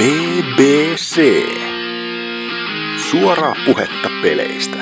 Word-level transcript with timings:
BBC. 0.00 1.20
Suoraa 3.10 3.54
puhetta 3.66 4.08
peleistä. 4.22 4.76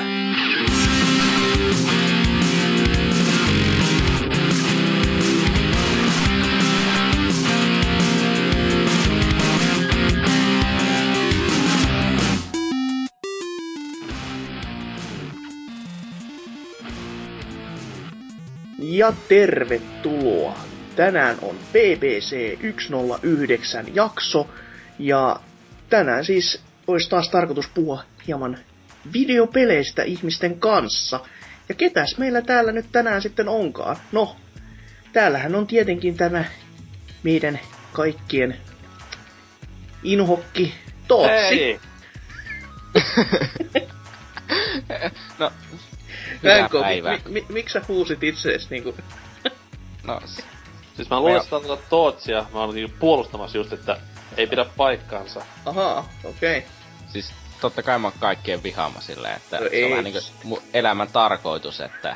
Ja 18.79 19.13
tervetuloa. 19.27 20.55
Tänään 20.95 21.37
on 21.41 21.55
BBC 21.73 22.59
109 22.87 23.85
jakso 23.95 24.49
ja 24.99 25.39
tänään 25.89 26.25
siis 26.25 26.61
olisi 26.87 27.09
taas 27.09 27.29
tarkoitus 27.29 27.67
puhua 27.67 28.03
hieman 28.27 28.57
videopeleistä 29.13 30.03
ihmisten 30.03 30.59
kanssa. 30.59 31.19
Ja 31.69 31.75
ketäs 31.75 32.17
meillä 32.17 32.41
täällä 32.41 32.71
nyt 32.71 32.85
tänään 32.91 33.21
sitten 33.21 33.47
onkaan? 33.47 33.97
No, 34.11 34.35
täällähän 35.13 35.55
on 35.55 35.67
tietenkin 35.67 36.17
tämä 36.17 36.45
meidän 37.23 37.59
kaikkien 37.93 38.57
inhokki 40.03 40.73
Tootsi. 41.07 41.31
Hei! 41.31 41.79
no, 45.39 45.51
päivää. 46.81 47.17
mi, 47.17 47.21
mi, 47.29 47.45
miksi 47.49 47.73
sä 47.73 47.81
huusit 47.87 48.23
itseesi 48.23 48.67
niinku... 48.69 48.95
No, 50.03 50.21
Siis 50.99 51.09
mä 51.09 51.19
luulen, 51.19 51.37
että 51.37 51.49
tää 51.49 51.71
on 51.71 51.79
Tootsia. 51.89 52.45
Mä 52.53 52.63
olin 52.63 52.75
niinku 52.75 52.95
puolustamassa 52.99 53.57
just, 53.57 53.73
että 53.73 53.97
ei 54.37 54.47
pidä 54.47 54.65
paikkaansa. 54.77 55.41
Ahaa, 55.65 56.09
okei. 56.23 56.57
Okay. 56.57 56.69
siis 57.07 57.31
totta 57.61 57.83
kai 57.83 57.99
mä 57.99 58.07
oon 58.07 58.17
kaikkien 58.19 58.63
vihaama 58.63 59.01
silleen, 59.01 59.35
että 59.35 59.57
No 59.57 59.63
se 59.63 59.69
ei. 59.75 59.83
on 59.83 59.89
vähän 59.91 60.03
niinku 60.03 60.19
mun 60.43 60.61
elämän 60.73 61.07
tarkoitus, 61.07 61.81
että 61.81 62.15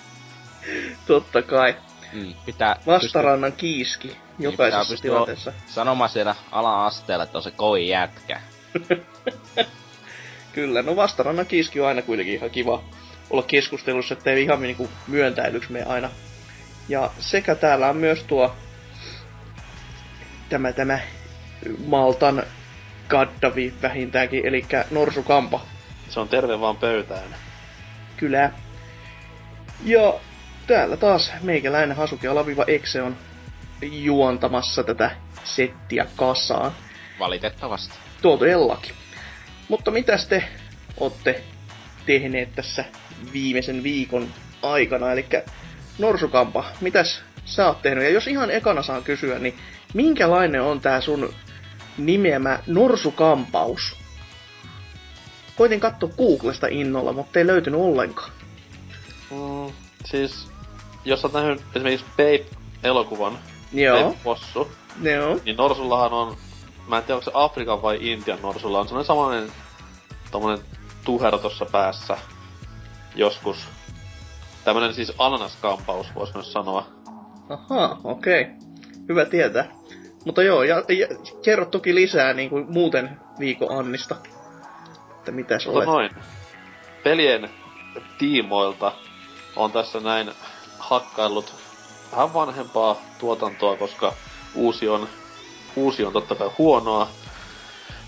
Totta 1.06 1.42
kai. 1.42 1.76
mm, 2.12 2.34
pitää 2.46 2.76
Vastarannan 2.86 3.52
kiiski 3.52 4.08
pystyä- 4.08 4.24
jokaisessa 4.38 4.78
pitää 4.80 4.92
pystyä 4.92 5.10
tilanteessa. 5.10 5.52
sanomaan 5.66 6.10
siellä 6.10 6.34
ala-asteella, 6.52 7.24
että 7.24 7.38
on 7.38 7.42
se 7.42 7.50
kovin 7.50 7.88
jätkä. 7.88 8.40
Kyllä, 10.52 10.82
no 10.82 10.96
vastarannan 10.96 11.46
kiiski 11.46 11.80
on 11.80 11.88
aina 11.88 12.02
kuitenkin 12.02 12.34
ihan 12.34 12.50
kiva 12.50 12.82
olla 13.30 13.42
keskustelussa, 13.42 14.14
ettei 14.14 14.42
ihan 14.42 14.62
niinku 14.62 14.90
myöntäilyksi 15.06 15.72
me 15.72 15.82
aina. 15.82 16.10
Ja 16.88 17.10
sekä 17.18 17.54
täällä 17.54 17.88
on 17.88 17.96
myös 17.96 18.22
tuo 18.24 18.54
tämä, 20.48 20.72
tämä 20.72 20.98
Maltan 21.86 22.42
Gaddafi 23.08 23.74
vähintäänkin, 23.82 24.46
eli 24.46 24.66
Norsukampa. 24.90 25.60
Se 26.08 26.20
on 26.20 26.28
terve 26.28 26.60
vaan 26.60 26.76
pöytään. 26.76 27.34
Kyllä. 28.16 28.50
Ja 29.84 30.14
täällä 30.66 30.96
taas 30.96 31.32
meikäläinen 31.42 31.96
Hasuki 31.96 32.26
Alaviva 32.26 32.64
Exe 32.66 33.02
on 33.02 33.16
juontamassa 33.82 34.82
tätä 34.82 35.10
settiä 35.44 36.06
kasaan. 36.16 36.72
Valitettavasti. 37.18 37.94
Todellakin. 38.22 38.94
Mutta 39.68 39.90
mitäs 39.90 40.26
te 40.26 40.44
olette 40.96 41.42
tehneet 42.06 42.54
tässä 42.54 42.84
viimeisen 43.32 43.82
viikon 43.82 44.28
aikana? 44.62 45.12
Eli 45.12 45.26
Norsukampa, 45.98 46.64
mitäs 46.80 47.22
sä 47.44 47.66
oot 47.66 47.82
tehnyt? 47.82 48.04
Ja 48.04 48.10
jos 48.10 48.26
ihan 48.26 48.50
ekana 48.50 48.82
saan 48.82 49.04
kysyä, 49.04 49.38
niin 49.38 49.58
minkälainen 49.94 50.62
on 50.62 50.80
tää 50.80 51.00
sun 51.00 51.34
nimeämä 51.98 52.58
Norsukampaus? 52.66 53.96
Koitin 55.56 55.80
katsoa 55.80 56.08
Googlesta 56.16 56.66
innolla, 56.66 57.12
mutta 57.12 57.38
ei 57.38 57.46
löytynyt 57.46 57.80
ollenkaan. 57.80 58.30
Mm, 59.30 59.72
siis, 60.04 60.48
jos 61.04 61.24
oot 61.24 61.32
nähnyt 61.32 61.62
esimerkiksi 61.74 62.06
Babe-elokuvan, 62.16 63.38
Joo, 63.72 64.02
Babe-possu, 64.02 64.68
joo. 65.02 65.38
niin 65.44 65.56
Norsullahan 65.56 66.12
on, 66.12 66.36
mä 66.88 66.98
en 66.98 67.02
tiedä 67.02 67.14
onko 67.14 67.24
se 67.24 67.30
Afrikan 67.34 67.82
vai 67.82 67.98
Intian 68.00 68.42
Norsulla, 68.42 68.80
on 68.80 68.88
sellainen 68.88 69.06
samainen 69.06 69.52
tommonen 70.30 70.58
tuhero 71.04 71.38
tossa 71.38 71.66
päässä 71.72 72.18
joskus. 73.14 73.56
Tämmönen 74.64 74.94
siis 74.94 75.12
ananaskampaus, 75.18 76.06
vois 76.14 76.34
myös 76.34 76.52
sanoa. 76.52 76.86
Ahaa, 77.48 78.00
okei. 78.04 78.46
Hyvä 79.08 79.24
tietää. 79.24 79.79
Mutta 80.24 80.42
joo, 80.42 80.62
ja, 80.62 80.76
ja 80.76 81.06
kerro 81.44 81.64
toki 81.64 81.94
lisää 81.94 82.32
niin 82.32 82.50
kuin 82.50 82.66
muuten 82.68 83.20
viikon 83.38 83.78
Annista. 83.78 84.16
Että 85.10 85.32
mitäs 85.32 85.66
Mutta 85.66 85.78
olet. 85.78 85.86
noin. 85.86 86.10
Pelien 87.04 87.50
tiimoilta 88.18 88.92
on 89.56 89.72
tässä 89.72 90.00
näin 90.00 90.30
hakkaillut 90.78 91.54
vähän 92.12 92.34
vanhempaa 92.34 92.96
tuotantoa, 93.18 93.76
koska 93.76 94.12
uusi 94.54 94.88
on, 94.88 95.08
uusi 95.76 96.04
on 96.04 96.12
totta 96.12 96.34
kai 96.34 96.50
huonoa. 96.58 97.08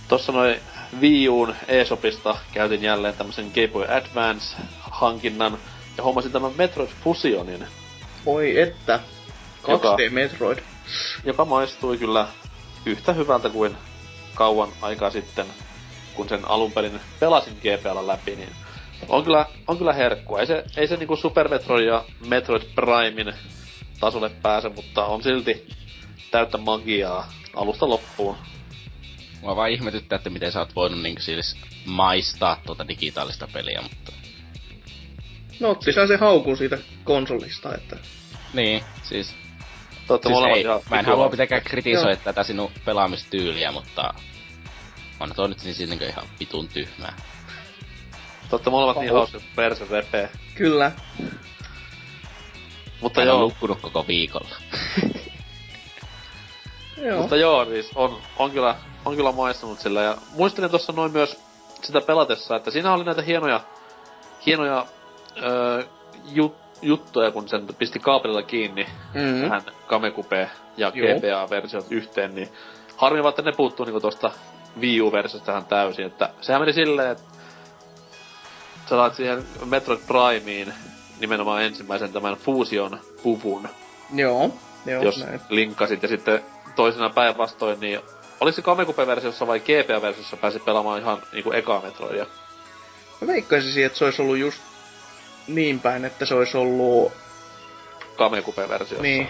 Tossa 0.08 0.32
noin 0.32 0.56
Wii 1.00 1.28
Uun 1.28 1.54
eShopista 1.68 2.36
käytin 2.52 2.82
jälleen 2.82 3.14
tämmösen 3.14 3.50
Game 3.54 3.68
Boy 3.68 3.84
Advance-hankinnan 3.88 5.58
ja 5.96 6.02
hommasin 6.02 6.32
tämän 6.32 6.52
Metroid 6.56 6.90
Fusionin, 7.04 7.66
Oi 8.26 8.60
että. 8.60 9.00
2D 9.62 9.70
Joka- 9.70 9.96
Metroid. 10.10 10.58
Joka 11.24 11.44
maistui 11.44 11.98
kyllä 11.98 12.28
yhtä 12.86 13.12
hyvältä 13.12 13.48
kuin 13.48 13.76
kauan 14.34 14.68
aikaa 14.82 15.10
sitten, 15.10 15.46
kun 16.14 16.28
sen 16.28 16.48
alun 16.48 16.72
perin 16.72 17.00
pelasin 17.20 17.56
GPL 17.56 18.06
läpi, 18.06 18.36
niin 18.36 18.52
on 19.08 19.24
kyllä, 19.24 19.46
on 19.68 19.78
kyllä 19.78 19.92
herkkua. 19.92 20.40
Ei 20.40 20.46
se, 20.46 20.64
ei 20.76 20.88
se 20.88 20.96
niinku 20.96 21.16
Super 21.16 21.48
Metroid 21.48 21.86
ja 21.86 22.04
Metroid 22.26 22.62
Primein 22.74 23.34
tasolle 24.00 24.28
pääse, 24.28 24.68
mutta 24.68 25.04
on 25.04 25.22
silti 25.22 25.68
täyttä 26.30 26.58
magiaa 26.58 27.32
alusta 27.54 27.88
loppuun. 27.88 28.36
Mua 29.40 29.56
vaan 29.56 29.70
ihmetyttää, 29.70 30.16
että 30.16 30.30
miten 30.30 30.52
sä 30.52 30.58
oot 30.58 30.76
voinut 30.76 31.02
niinku 31.02 31.22
siis 31.22 31.56
maistaa 31.86 32.60
tuota 32.66 32.88
digitaalista 32.88 33.48
peliä, 33.52 33.82
mutta... 33.82 34.12
No 35.60 35.70
otti 35.70 35.92
sä 35.92 36.06
se 36.06 36.16
haukun 36.16 36.56
siitä 36.56 36.78
konsolista, 37.04 37.74
että... 37.74 37.96
Niin, 38.54 38.84
siis... 39.02 39.34
Te 40.18 40.28
siis 40.28 40.32
molemmat 40.32 40.56
ei, 40.56 40.62
ihan 40.62 40.80
mä 40.90 40.98
en 40.98 41.06
halua 41.06 41.28
mitenkään 41.28 41.62
kritisoida 41.62 42.10
Joo. 42.10 42.20
tätä 42.24 42.42
sinun 42.42 42.72
pelaamistyyliä, 42.84 43.72
mutta... 43.72 44.14
On 45.20 45.34
toi 45.36 45.48
nyt 45.48 45.58
siis 45.58 45.78
niinku 45.78 46.04
ihan 46.04 46.24
vitun 46.40 46.68
tyhmää. 46.68 47.16
Te 48.50 48.56
ootte 48.56 48.70
molemmat 48.70 48.96
niin 48.96 49.12
hauska 49.12 49.40
perse 49.56 49.84
repee. 49.90 50.30
Kyllä. 50.54 50.92
Mutta 53.00 53.20
Mä 53.20 53.22
en 53.22 53.30
oo 53.30 53.34
joo, 53.34 53.40
nukkunut 53.40 53.80
koko 53.80 54.06
viikolla. 54.06 54.56
Joo. 56.96 57.20
Mutta 57.20 57.36
joo, 57.36 57.64
siis 57.64 57.90
on, 57.94 58.18
on, 58.38 58.50
kyllä, 58.50 58.76
on 59.04 59.16
kyllä 59.16 59.32
maistunut 59.32 59.80
sillä. 59.80 60.02
Ja 60.02 60.16
muistelin 60.34 60.70
tuossa 60.70 60.92
noin 60.92 61.12
myös 61.12 61.40
sitä 61.82 62.00
pelatessa, 62.00 62.56
että 62.56 62.70
siinä 62.70 62.92
oli 62.92 63.04
näitä 63.04 63.22
hienoja, 63.22 63.60
hienoja 64.46 64.86
öö, 65.42 65.84
jut, 66.24 66.56
juttuja, 66.82 67.30
kun 67.30 67.48
sen 67.48 67.66
pisti 67.78 67.98
kaapelilla 67.98 68.42
kiinni 68.42 68.86
Mm. 69.14 69.40
tähän 69.42 69.62
Kamekupe 69.86 70.50
ja. 70.76 70.90
GBA-versiot 70.92 71.86
yhteen, 71.90 72.34
niin 72.34 72.48
harmi 72.96 73.22
vaan, 73.22 73.30
että 73.30 73.42
ne 73.42 73.52
puuttuu 73.52 73.86
niinku 73.86 74.00
tosta 74.00 74.30
Wii 74.80 75.00
U-versiosta 75.00 75.46
tähän 75.46 75.64
täysin. 75.64 76.06
Että 76.06 76.30
sehän 76.40 76.62
meni 76.62 76.72
silleen, 76.72 77.10
että 77.10 77.24
sä 78.82 78.88
saat 78.88 79.14
siihen 79.14 79.44
Metroid 79.64 80.00
Primeen 80.06 80.74
nimenomaan 81.20 81.62
ensimmäisen 81.62 82.12
tämän 82.12 82.34
Fusion 82.34 82.98
puvun, 83.22 83.68
Joo. 84.14 84.50
Joo, 84.86 85.02
jos 85.02 85.24
näin. 85.24 85.40
linkkasit 85.48 86.02
ja 86.02 86.08
sitten 86.08 86.42
toisena 86.76 87.10
päinvastoin, 87.10 87.80
niin 87.80 88.00
oliko 88.40 88.56
se 88.56 88.62
Kamekupe-versiossa 88.62 89.46
vai 89.46 89.60
GPA-versiossa 89.60 90.36
pääsi 90.36 90.58
pelaamaan 90.58 91.00
ihan 91.00 91.22
niinku 91.32 91.52
eka 91.52 91.80
Metroidia? 91.84 92.26
Mä 93.20 93.26
veikkaisin, 93.26 93.86
että 93.86 93.98
se 93.98 94.04
olisi 94.04 94.22
ollut 94.22 94.36
just 94.38 94.62
niin 95.48 95.80
päin, 95.80 96.04
että 96.04 96.26
se 96.26 96.34
olisi 96.34 96.56
ollut... 96.56 97.12
Kamekupe-versiossa. 98.16 99.02
Niin. 99.02 99.28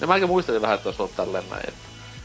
Ja 0.00 0.06
mäkin 0.06 0.28
muistelin 0.28 0.62
vähän, 0.62 0.76
että 0.76 0.88
olisi 0.88 1.02
ollut 1.02 1.16
tälleen 1.16 1.44
näin. 1.50 1.68
Että... 1.68 1.80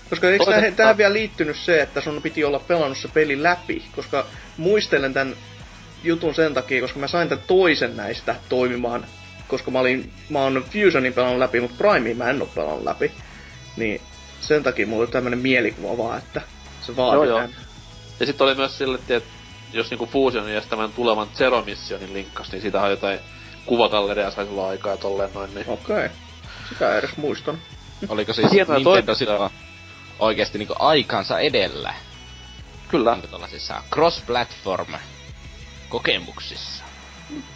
Koska 0.10 0.30
eikö 0.30 0.46
Toiset- 0.46 0.60
tähän, 0.62 0.76
tähän 0.76 0.98
vielä 0.98 1.14
liittynyt 1.14 1.56
se, 1.56 1.82
että 1.82 2.02
sun 2.02 2.22
piti 2.22 2.44
olla 2.44 2.60
pelannut 2.60 2.98
se 2.98 3.08
peli 3.08 3.44
läpi? 3.44 3.84
Koska 3.96 4.26
muistelen 4.58 5.14
tämän 5.14 5.36
jutun 6.04 6.36
sen 6.36 6.54
takia, 6.54 6.82
koska 6.82 7.00
mä 7.00 7.08
sain 7.08 7.30
tämän 7.30 7.44
toisen 7.48 7.98
näistä 7.98 8.36
toimimaan. 8.50 9.06
Koska 9.48 9.72
mä 9.72 9.80
olin, 9.80 10.12
mä 10.30 10.40
oon 10.40 10.66
Fusionin 10.74 11.14
pelannut 11.14 11.40
läpi, 11.40 11.60
mutta 11.60 11.78
Primea 11.78 12.16
mä 12.16 12.30
en 12.30 12.42
oo 12.42 12.50
pelannut 12.56 12.84
läpi. 12.84 13.12
Niin 13.78 14.02
sen 14.42 14.64
takia 14.64 14.88
mulla 14.88 15.04
oli 15.04 15.12
tämmönen 15.12 15.40
mielikuva 15.40 15.98
vaan, 15.98 16.18
että 16.18 16.42
se 16.82 16.96
vaatii 16.96 17.30
Joo, 17.30 17.40
joo. 17.40 17.50
Ja 18.20 18.26
sitten 18.26 18.48
oli 18.48 18.56
myös 18.56 18.78
sille, 18.78 19.00
että 19.08 19.28
jos 19.74 19.90
niinku 19.90 20.06
Fusionin 20.06 20.54
ja 20.54 20.62
sitten 20.62 20.78
tämän 20.78 20.94
tulevan 20.94 21.28
Zero 21.36 21.62
Missionin 21.62 22.14
linkkas, 22.14 22.52
niin 22.52 22.62
siitähän 22.62 22.92
jotain 22.92 23.20
kuvagalleria 23.66 24.32
sai 24.32 24.46
silloin 24.46 24.70
aikaa 24.70 24.92
ja 24.92 24.98
tolleen 24.98 25.30
noin, 25.34 25.56
niin... 25.56 25.70
Okei. 25.70 25.96
Okay. 25.96 26.10
Sitä 26.70 26.92
en 26.92 26.98
edes 26.98 27.18
muistan. 27.18 27.58
Oliko 28.10 28.34
siis 28.34 28.52
Hienoja 28.52 28.80
Nintendo 28.80 29.16
silloin 29.16 29.52
oikeesti 30.20 30.58
niinku 30.58 30.76
aikansa 30.80 31.40
edellä. 31.40 31.94
Kyllä. 32.88 33.12
Niinku 33.12 33.28
tollasissa 33.28 33.84
cross-platform 33.96 34.98
kokemuksissa. 35.90 36.84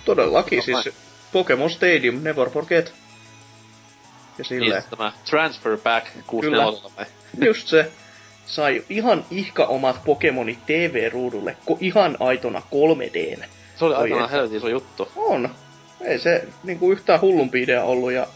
Todellakin, 0.06 0.59
Tota 0.65 0.81
siis 0.81 0.95
Pokemon 1.31 1.69
Stadium, 1.69 2.23
never 2.23 2.50
forget. 2.50 2.85
Ja 2.85 2.94
Niin, 4.38 4.45
silleen, 4.45 4.81
siis 4.81 4.89
tämä 4.89 5.13
Transfer 5.29 5.77
Back 5.77 6.07
64 6.27 6.91
vai? 6.97 7.06
just 7.47 7.67
se, 7.67 7.91
sai 8.45 8.83
ihan 8.89 9.25
ihka 9.31 9.65
omat 9.65 10.01
Pokemonit 10.06 10.59
TV-ruudulle, 10.65 11.57
ko- 11.71 11.77
ihan 11.80 12.18
aitona 12.19 12.62
3D. 12.71 13.45
Se 13.75 13.86
oli 13.86 13.95
että. 13.95 14.27
helvetin 14.31 14.57
iso 14.57 14.68
juttu. 14.68 15.12
On. 15.15 15.50
Ei 16.01 16.19
se 16.19 16.47
niinku 16.63 16.92
yhtään 16.92 17.21
hullumpi 17.21 17.63
idea 17.63 17.83
ollut 17.83 18.12
ja 18.12 18.27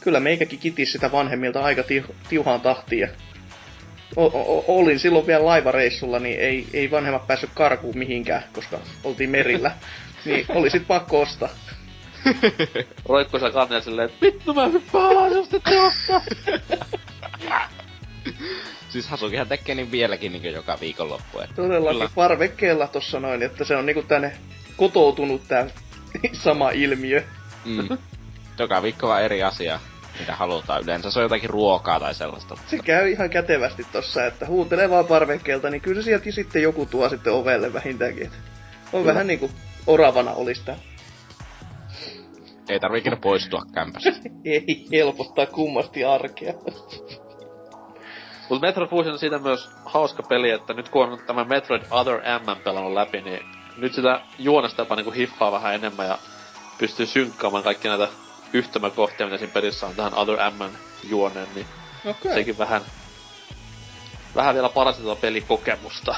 kyllä 0.00 0.20
meikäkin 0.20 0.58
kitis 0.58 0.92
sitä 0.92 1.12
vanhemmilta 1.12 1.62
aika 1.62 1.82
tiu- 1.82 2.14
tiuhaan 2.28 2.60
tahtiin. 2.60 3.00
ja 3.00 3.08
O- 4.16 4.24
o- 4.24 4.64
olin 4.68 4.98
silloin 4.98 5.26
vielä 5.26 5.44
laivareissulla, 5.46 6.18
niin 6.18 6.40
ei, 6.40 6.66
ei 6.72 6.90
vanhemmat 6.90 7.26
päässyt 7.26 7.50
karkuun 7.54 7.98
mihinkään, 7.98 8.42
koska 8.52 8.78
oltiin 9.04 9.30
merillä. 9.30 9.70
niin 10.24 10.46
oli 10.48 10.70
sit 10.70 10.86
pakko 10.86 11.20
ostaa. 11.20 11.48
Roikko 13.08 13.38
siellä 13.38 13.52
kannella 13.52 13.84
silleen, 13.84 14.08
että 14.10 14.26
vittu 14.26 14.54
mä 14.54 14.66
hyppään 14.68 15.04
alas, 15.06 15.32
jos 15.32 15.48
te. 15.48 15.60
Siis 18.90 19.08
Hasukihan 19.08 19.48
tekee 19.48 19.74
niin 19.74 19.90
vieläkin 19.90 20.32
niinku 20.32 20.48
joka 20.48 20.78
viikonloppu. 20.80 21.38
Et 21.40 21.50
Todellakin 21.56 21.98
Kyllä. 21.98 22.10
parvekkeella 22.14 22.86
tossa 22.86 23.20
noin, 23.20 23.42
että 23.42 23.64
se 23.64 23.76
on 23.76 23.86
niinku 23.86 24.02
tänne 24.02 24.32
kotoutunut 24.76 25.42
tää 25.48 25.66
sama 26.32 26.70
ilmiö. 26.70 27.22
Mm. 27.64 27.88
Joka 28.58 28.82
viikko 28.82 29.08
vaan 29.08 29.22
eri 29.22 29.42
asia, 29.42 29.80
mitä 30.20 30.36
halutaan. 30.36 30.82
Yleensä 30.82 31.10
se 31.10 31.18
on 31.18 31.22
jotakin 31.22 31.50
ruokaa 31.50 32.00
tai 32.00 32.14
sellaista. 32.14 32.56
Se 32.66 32.78
käy 32.78 33.10
ihan 33.10 33.30
kätevästi 33.30 33.86
tossa, 33.92 34.26
että 34.26 34.46
huutelee 34.46 34.90
vaan 34.90 35.06
parvekkeelta, 35.06 35.70
niin 35.70 35.80
kyllä 35.80 36.02
sieltä 36.02 36.30
sitten 36.30 36.62
joku 36.62 36.86
tuo 36.86 37.08
sitten 37.08 37.32
ovelle 37.32 37.72
vähintäänkin. 37.72 38.26
Et 38.26 38.32
on 38.92 39.04
vähän 39.04 39.26
niinku 39.26 39.50
oravana 39.86 40.32
olis 40.32 40.60
tää. 40.60 40.76
Ei 42.68 42.78
ikinä 42.98 43.16
poistua 43.16 43.62
kämpästä. 43.74 44.10
Ei 44.44 44.86
helpottaa 44.92 45.46
kummasti 45.46 46.04
arkea. 46.04 46.54
Mutta 48.50 48.66
Metroid 48.66 48.90
Fusion 48.90 49.12
on 49.12 49.18
siitä 49.18 49.38
myös 49.38 49.70
hauska 49.84 50.22
peli, 50.22 50.50
että 50.50 50.74
nyt 50.74 50.88
kun 50.88 51.08
on 51.08 51.18
tämä 51.26 51.44
Metroid 51.44 51.82
Other 51.90 52.16
M 52.16 52.62
pelannut 52.64 52.92
läpi, 52.92 53.20
niin 53.20 53.46
nyt 53.76 53.94
sitä 53.94 54.20
juonesta 54.38 54.82
jopa 54.82 54.96
niinku 54.96 55.10
hiffaa 55.10 55.52
vähän 55.52 55.74
enemmän 55.74 56.06
ja 56.06 56.18
pystyy 56.78 57.06
synkkaamaan 57.06 57.64
kaikki 57.64 57.88
näitä 57.88 58.08
yhtymäkohtia, 58.52 59.26
mitä 59.26 59.38
siinä 59.38 59.52
pelissä 59.52 59.86
on 59.86 59.94
tähän 59.94 60.14
Other 60.14 60.36
M 60.36 60.74
juoneen, 61.04 61.48
niin 61.54 61.66
Okei. 62.04 62.34
sekin 62.34 62.58
vähän, 62.58 62.82
vähän 64.34 64.54
vielä 64.54 64.68
paransi 64.68 65.02
tuota 65.02 65.20
pelikokemusta. 65.20 66.14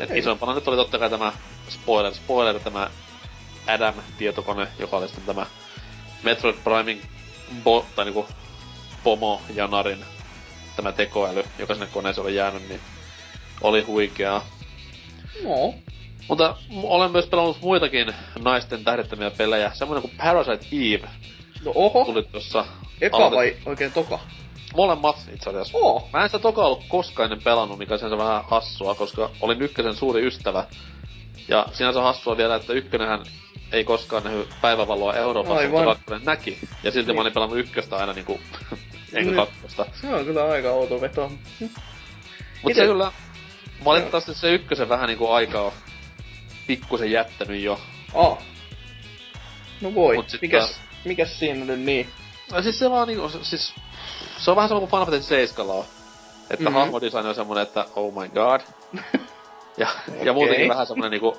Et 0.00 0.10
Ei. 0.10 0.18
isompana 0.18 0.54
nyt 0.54 0.68
oli 0.68 0.76
totta 0.76 0.98
kai 0.98 1.10
tämä 1.10 1.32
spoiler, 1.68 2.14
spoiler, 2.14 2.60
tämä 2.60 2.90
Adam-tietokone, 3.66 4.68
joka 4.78 4.96
oli 4.96 5.08
sitten 5.08 5.24
tämä 5.24 5.46
Metroid 6.22 6.56
Primein 6.64 7.02
bo, 7.64 7.86
tai 7.96 8.04
niinku 8.04 8.26
Pomo 9.04 9.42
ja 9.54 9.66
Narin 9.66 10.15
tämä 10.76 10.92
tekoäly, 10.92 11.44
joka 11.58 11.74
sinne 11.74 11.86
koneeseen 11.92 12.24
oli 12.26 12.34
jäänyt, 12.34 12.68
niin 12.68 12.80
oli 13.60 13.82
huikeaa. 13.82 14.44
No, 15.44 15.74
Mutta 16.28 16.56
olen 16.82 17.12
myös 17.12 17.26
pelannut 17.26 17.60
muitakin 17.62 18.12
naisten 18.38 18.84
tähdettämiä 18.84 19.30
pelejä. 19.30 19.70
Semmoinen 19.74 20.02
kuin 20.02 20.14
Parasite 20.18 20.66
Eve 20.72 21.08
no 21.64 21.72
oho. 21.74 22.04
tuli 22.04 22.22
tuossa 22.22 22.64
Eka 23.00 23.16
aloitet- 23.16 23.34
vai 23.36 23.56
oikein 23.66 23.92
toka? 23.92 24.18
Molemmat 24.76 25.16
itse 25.34 25.50
asiassa. 25.50 25.78
Oo. 25.78 26.08
Mä 26.12 26.22
en 26.22 26.28
sitä 26.28 26.38
toka 26.38 26.62
ollut 26.64 26.84
koskaan 26.88 27.24
ennen 27.32 27.44
pelannut, 27.44 27.78
mikä 27.78 27.96
sinänsä 27.96 28.18
vähän 28.18 28.44
hassua, 28.48 28.94
koska 28.94 29.30
olin 29.40 29.62
ykkösen 29.62 29.94
suuri 29.96 30.26
ystävä. 30.26 30.64
Ja 31.48 31.66
sinänsä 31.72 32.00
hassua 32.02 32.36
vielä, 32.36 32.56
että 32.56 32.72
ykkönenhän 32.72 33.24
ei 33.72 33.84
koskaan 33.84 34.24
nähnyt 34.24 34.48
päivävaloa 34.60 35.14
Euroopassa, 35.14 35.58
Aivan. 35.58 35.70
mutta 35.84 35.94
kakkonen 35.94 36.24
näki. 36.24 36.58
Ja 36.82 36.90
silti 36.90 37.06
Niin. 37.06 37.16
mä 37.16 37.20
olin 37.20 37.32
pelannut 37.32 37.58
ykköstä 37.58 37.96
aina 37.96 38.12
niinku, 38.12 38.40
enkä 39.16 39.30
Niin. 39.30 39.36
kakkosta. 39.46 39.86
Se 40.00 40.14
on 40.14 40.24
kyllä 40.24 40.44
aika 40.50 40.70
outo 40.70 41.00
veto. 41.00 41.28
Mut 42.62 42.72
Ite- 42.72 42.74
se 42.74 42.86
kyllä, 42.86 43.12
valitettavasti 43.84 44.34
se 44.34 44.54
ykkösen 44.54 44.88
vähän 44.88 45.06
niinku 45.08 45.28
aika 45.30 45.60
on 45.60 45.72
pikkusen 46.66 47.10
jättänyt 47.10 47.62
jo. 47.62 47.80
Ah. 48.14 48.38
No 49.80 49.94
voi, 49.94 50.16
Mut 50.16 50.30
sit 50.30 50.42
mikäs, 50.42 50.64
taas- 50.70 50.80
mikäs 51.04 51.38
siinä 51.38 51.64
nyt 51.64 51.80
niin? 51.80 52.08
No 52.52 52.62
siis 52.62 52.78
se 52.78 52.90
vaan 52.90 53.08
niinku, 53.08 53.28
siis... 53.42 53.74
Se 54.38 54.50
on 54.50 54.56
vähän 54.56 54.68
sama 54.68 54.80
kuin 54.80 54.90
Final 54.90 55.04
Fantasy 55.04 55.28
7 55.28 55.76
on. 55.76 55.84
Että 55.84 56.54
Mhm. 56.56 56.62
mm-hmm. 56.62 56.74
hahmodesign 56.74 57.26
on 57.26 57.34
semmonen, 57.34 57.62
että 57.62 57.84
oh 57.96 58.22
my 58.22 58.28
god. 58.28 58.60
ja, 59.76 59.88
okay. 60.08 60.24
ja 60.24 60.32
muutenkin 60.32 60.68
vähän 60.68 60.86
semmonen 60.86 61.10
niinku 61.10 61.38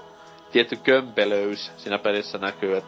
tietty 0.51 0.75
kömpelöys 0.75 1.71
siinä 1.77 1.97
pelissä 2.00 2.38
näkyy, 2.38 2.77
et 2.77 2.85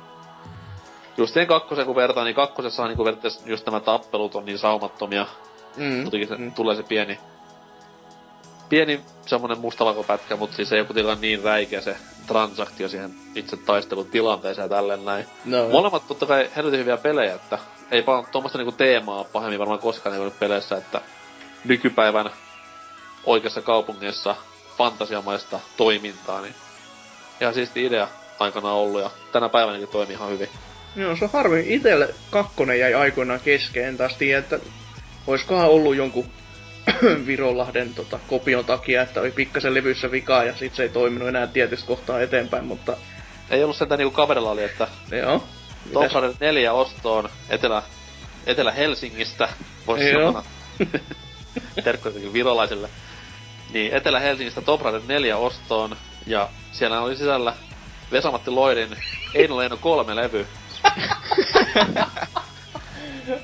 Just 1.20 1.34
sen 1.34 1.48
kakkosen 1.48 1.86
kun 1.86 1.96
vertaa, 1.96 2.24
niin 2.24 2.36
kakkosessa 2.36 2.84
on 2.84 2.90
niinku 2.90 3.04
periaatteessa 3.04 3.42
just 3.46 3.66
nämä 3.66 3.80
tappelut 3.80 4.36
on 4.36 4.46
niin 4.46 4.58
saumattomia. 4.58 5.26
Mm. 5.78 5.84
Muutenkin 5.84 6.28
se, 6.28 6.36
mm. 6.36 6.52
tulee 6.52 6.76
se 6.76 6.84
pieni, 6.84 7.20
pieni 8.70 9.02
semmonen 9.26 9.60
mustavalkopätkä, 9.60 10.36
mutta 10.36 10.56
siis 10.56 10.74
ei 10.74 10.86
kuitenkaan 10.86 11.22
niin 11.22 11.44
räikeä 11.44 11.82
se 11.82 11.96
transaktio 12.28 12.90
siihen 12.90 13.14
itse 13.36 13.58
taistelutilanteeseen 13.58 14.66
ja 14.66 14.70
tälleen 14.70 15.06
näin. 15.06 15.26
No. 15.46 15.70
Molemmat 15.70 16.08
totta 16.08 16.26
kai 16.26 16.50
helvetin 16.56 16.80
hyviä 16.80 16.98
pelejä, 16.98 17.36
että 17.36 17.60
ei 17.92 18.06
vaan 18.06 18.26
tuommoista 18.32 18.58
niinku 18.58 18.72
teemaa 18.72 19.24
pahemmin 19.24 19.60
varmaan 19.60 19.80
koskaan 19.80 20.16
ei 20.16 20.22
ollut 20.22 20.40
peleissä, 20.40 20.78
että 20.78 21.02
nykypäivän 21.66 22.32
oikeassa 23.24 23.62
kaupungeissa 23.62 24.36
fantasiamaista 24.78 25.60
toimintaa, 25.78 26.42
niin 26.42 26.56
ihan 27.42 27.54
siisti 27.54 27.86
idea 27.86 28.08
aikana 28.40 28.72
ollut 28.72 29.02
ja 29.02 29.10
tänä 29.32 29.50
päivänäkin 29.50 29.88
toimii 29.88 30.16
ihan 30.16 30.30
hyvin. 30.30 30.50
Joo, 30.96 31.16
se 31.16 31.26
on 31.26 31.32
harmi. 31.34 31.66
Itelle 31.68 32.16
kakkonen 32.30 32.80
jäi 32.80 32.94
aikoinaan 32.94 33.40
kesken. 33.40 33.86
En 33.86 33.98
taas 33.98 34.14
tiedä, 34.14 34.40
että 34.40 34.60
oiskohan 35.28 35.70
ollut 35.70 35.96
jonkun 35.96 36.26
Virolahden 37.28 37.94
tota, 37.94 38.20
kopion 38.28 38.66
takia, 38.66 39.02
että 39.02 39.22
oli 39.22 39.32
pikkasen 39.32 39.74
levyssä 39.74 40.12
vikaa 40.12 40.44
ja 40.44 40.56
sit 40.56 40.76
se 40.76 40.84
ei 40.84 40.90
toiminut 40.90 41.28
enää 41.28 41.48
tietystä 41.48 41.88
kohtaa 41.88 42.22
eteenpäin, 42.22 42.66
mutta 42.66 42.98
Ei 43.50 43.64
ollut 43.64 43.78
sentään 43.78 44.00
niinku 44.00 44.16
kaverilla 44.16 44.52
oli, 44.52 44.64
että 44.64 44.88
joo. 45.12 45.44
Tomb? 45.94 46.12
Raider 46.12 46.34
4 46.40 46.74
ostoon 46.74 47.30
Etelä, 47.50 47.84
Etelä-Helsingistä, 48.46 49.50
voisi 49.88 50.12
sanoa. 50.12 50.44
Jotenkin 52.04 52.34
virolaisille. 52.34 52.90
Niin, 53.74 53.94
Etelä-Helsingistä 53.94 54.62
Tomb 54.62 54.82
Raider 54.82 55.02
4 55.08 55.38
ostoon, 55.38 55.96
ja 56.28 56.50
siellä 56.72 57.02
oli 57.02 57.16
sisällä 57.16 57.54
Vesamatti 58.12 58.52
Loidin 58.52 58.98
Eino 59.34 59.58
Leino 59.58 59.78
3 59.78 60.16
levy, 60.16 60.48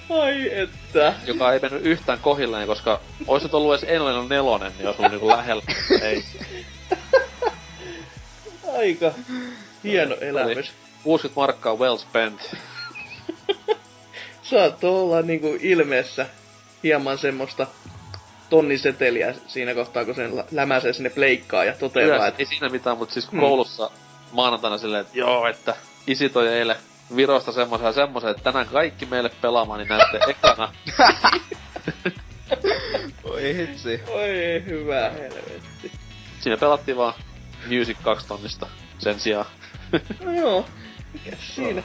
Ai 0.09 0.49
että. 0.59 1.13
joka 1.25 1.53
ei 1.53 1.59
mennyt 1.59 1.85
yhtään 1.85 2.19
kohilleen, 2.19 2.67
koska 2.67 2.99
olisi 3.27 3.45
nyt 3.45 3.53
ollut 3.53 3.73
edes 3.83 3.89
Leino 3.89 4.27
4, 4.27 4.69
niin 4.77 4.87
olisi 4.87 4.99
ollut 5.01 5.11
niinku 5.11 5.27
lähellä. 5.27 5.63
Ei. 6.01 6.23
Aika 8.77 9.11
hieno 9.83 10.15
elämys. 10.21 10.73
60 11.03 11.39
markkaa 11.41 11.75
well 11.75 11.97
spent. 11.97 12.55
Saattoi 14.43 15.01
olla 15.01 15.21
niinku 15.21 15.57
ilmeessä 15.61 16.25
hieman 16.83 17.17
semmoista 17.17 17.67
tonniseteliä 18.49 19.33
siinä 19.47 19.73
kohtaa, 19.73 20.05
kun 20.05 20.15
sen 20.15 20.35
lä- 20.35 20.45
lämäsee 20.51 20.93
sinne 20.93 21.09
pleikkaan 21.09 21.67
ja 21.67 21.73
toteaa, 21.73 22.27
että 22.27 22.39
ei 22.39 22.45
siinä 22.45 22.69
mitään, 22.69 22.97
mutta 22.97 23.13
siis 23.13 23.31
Hmm. 23.31 23.39
koulussa 23.39 23.89
maanantaina 24.31 24.77
silleen, 24.77 25.01
että 25.01 25.17
joo, 25.17 25.47
että 25.47 25.75
isi 26.07 26.29
toi 26.29 26.47
eilen 26.47 26.75
Virosta 27.15 27.51
semmoisen 27.51 27.85
ja 27.85 27.93
semmoisen, 27.93 28.31
että 28.31 28.43
tänään 28.43 28.67
kaikki 28.67 29.05
meille 29.05 29.29
pelaamaan, 29.41 29.79
niin 29.79 29.89
näette 29.89 30.19
ekana. 30.27 30.71
Oi 33.23 33.55
hitsi. 33.55 34.01
oi 34.07 34.63
hyvä 34.65 35.09
helvetti. 35.09 35.91
Siinä 36.39 36.57
pelattiin 36.57 36.97
vaan 36.97 37.13
Music 37.67 37.97
2 38.03 38.27
tonnista 38.27 38.67
sen 38.99 39.19
sijaan. 39.19 39.45
No 40.23 40.31
joo, 40.31 40.65
mikä 41.13 41.37
siinä? 41.55 41.83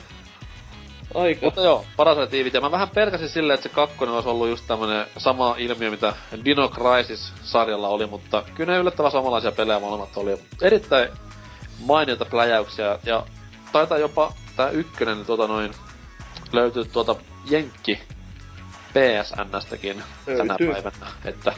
Aika. 1.14 1.46
Mutta 1.46 1.60
joo, 1.60 1.84
parasitiivit. 1.96 2.54
Ja 2.54 2.60
mä 2.60 2.70
vähän 2.70 2.90
pelkäsin 2.90 3.28
silleen, 3.28 3.54
että 3.54 3.68
se 3.68 3.74
kakkonen 3.74 4.14
olisi 4.14 4.28
ollut 4.28 4.48
just 4.48 4.64
tämmönen 4.66 5.06
sama 5.18 5.54
ilmiö, 5.58 5.90
mitä 5.90 6.14
Dino 6.44 6.68
Crisis-sarjalla 6.68 7.88
oli, 7.88 8.06
mutta 8.06 8.42
kyllä 8.54 8.72
ne 8.72 8.78
yllättävän 8.78 9.12
samanlaisia 9.12 9.52
pelejä 9.52 9.80
molemmat 9.80 10.16
oli. 10.16 10.38
Erittäin 10.62 11.08
mainiota 11.78 12.24
pläjäyksiä, 12.24 12.98
ja 13.04 13.26
taitaa 13.72 13.98
jopa 13.98 14.32
tää 14.57 14.71
ykkönen 14.71 15.25
tota 15.25 15.47
noin 15.47 15.73
löytyy 16.52 16.85
tuolta 16.85 17.16
Jenkki 17.50 18.00
PSNstäkin 18.92 20.02
tänä 20.25 20.57
päivänä, 20.59 21.07
että 21.25 21.52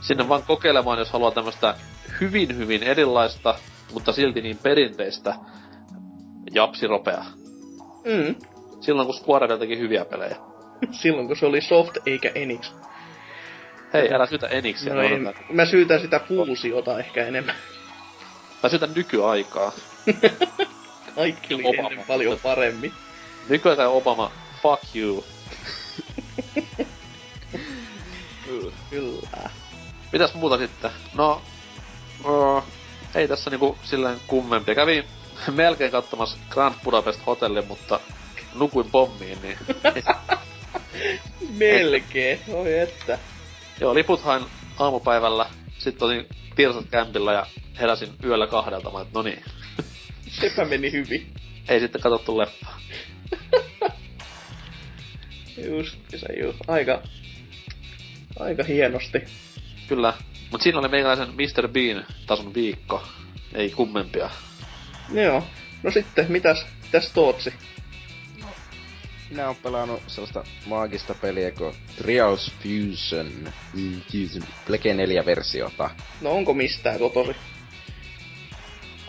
sinne 0.00 0.28
vaan 0.28 0.42
kokeilemaan, 0.42 0.98
jos 0.98 1.10
haluaa 1.10 1.30
tämmöstä 1.30 1.74
hyvin 2.20 2.56
hyvin 2.56 2.82
erilaista, 2.82 3.54
mutta 3.92 4.12
silti 4.12 4.42
niin 4.42 4.58
perinteistä 4.58 5.34
japsiropea. 6.52 7.24
Mm. 8.04 8.34
Silloin 8.80 9.06
kun 9.06 9.14
Square 9.14 9.58
teki 9.58 9.78
hyviä 9.78 10.04
pelejä. 10.04 10.36
Silloin 11.02 11.26
kun 11.26 11.36
se 11.36 11.46
oli 11.46 11.60
soft 11.60 11.96
eikä 12.06 12.30
Enix. 12.34 12.72
Hei, 13.92 14.14
älä 14.14 14.26
syytä 14.26 14.46
Enixiä. 14.46 14.94
No 14.94 15.02
ei, 15.02 15.18
mä 15.52 15.66
syytän 15.66 16.00
sitä 16.00 16.20
fuusiota 16.28 16.98
ehkä 16.98 17.26
enemmän. 17.26 17.54
Mä 18.62 18.68
syytän 18.68 18.92
nykyaikaa. 18.94 19.72
Kaikki 21.18 21.54
oli 21.54 21.62
Obama. 21.66 21.88
ennen 21.90 22.06
paljon 22.06 22.38
paremmin. 22.42 22.92
Nykyaikaa 23.48 23.88
Obama, 23.88 24.32
fuck 24.62 24.82
you. 24.94 25.24
Kyllä. 28.90 29.50
Mitäs 30.12 30.34
muuta 30.34 30.58
sitten? 30.58 30.90
No, 31.14 31.42
uh, 32.24 32.62
ei 33.14 33.28
tässä 33.28 33.50
niinku 33.50 33.78
silleen 33.82 34.20
kummempia. 34.26 34.74
Kävin 34.74 35.04
melkein 35.50 35.92
katsomassa 35.92 36.36
Grand 36.50 36.74
Budapest 36.84 37.20
Hotelli, 37.26 37.62
mutta 37.62 38.00
nukuin 38.54 38.90
pommiin, 38.90 39.38
niin... 39.42 39.58
Melkein, 41.50 42.40
oi 42.52 42.78
että. 42.78 43.18
Joo, 43.80 43.94
liput 43.94 44.22
hain 44.22 44.44
aamupäivällä. 44.78 45.46
Sitten 45.78 46.06
olin 46.06 46.26
Tirsat 46.56 46.86
kämpillä 46.90 47.32
ja 47.32 47.46
heräsin 47.80 48.14
yöllä 48.24 48.46
kahdelta. 48.46 48.90
Mä 48.90 49.06
no 49.14 49.22
niin, 49.22 49.44
Sepä 50.30 50.64
meni 50.64 50.92
hyvin. 50.92 51.26
ei 51.68 51.80
sitten 51.80 52.00
katsottu 52.00 52.38
leffaa. 52.38 52.80
Just 55.64 55.98
se 56.16 56.32
juu. 56.40 56.54
Aika, 56.68 57.02
aika 58.38 58.64
hienosti. 58.64 59.18
Kyllä. 59.88 60.14
Mut 60.50 60.62
siinä 60.62 60.78
oli 60.78 60.88
meikäläisen 60.88 61.28
Mr. 61.28 61.68
Bean 61.68 62.06
tason 62.26 62.54
viikko. 62.54 63.02
Ei 63.54 63.70
kummempia. 63.70 64.30
Joo. 65.12 65.44
No 65.82 65.90
sitten, 65.90 66.32
mitäs, 66.32 66.66
mitäs 66.82 67.10
Tootsi? 67.12 67.52
Minä 69.30 69.46
oon 69.46 69.56
pelannut 69.56 70.02
sellaista 70.06 70.44
maagista 70.66 71.14
peliä 71.14 71.50
kuin 71.50 71.74
Trials 71.96 72.52
Fusion, 72.62 73.32
mm, 73.74 74.00
Fusion 74.00 74.44
Plege 74.66 74.94
4 74.94 75.26
versiota. 75.26 75.90
No 76.20 76.30
onko 76.30 76.54
mistään 76.54 76.98
kotosi? 76.98 77.36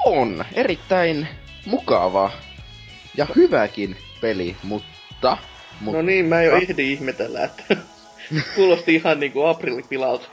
On 0.10 0.46
erittäin 0.54 1.28
mukava 1.66 2.32
ja 3.18 3.28
hyväkin 3.36 3.98
peli, 4.22 4.56
mutta... 4.64 5.38
mutta 5.82 5.98
No 5.98 6.02
niin, 6.02 6.26
mä 6.26 6.42
jo 6.42 6.56
ehdi 6.56 6.94
ihmetellä, 6.94 7.44
että 7.44 7.78
kuulosti 8.56 8.96
ihan 8.96 9.20
niinku 9.20 9.44
aprillipilalta. 9.44 10.28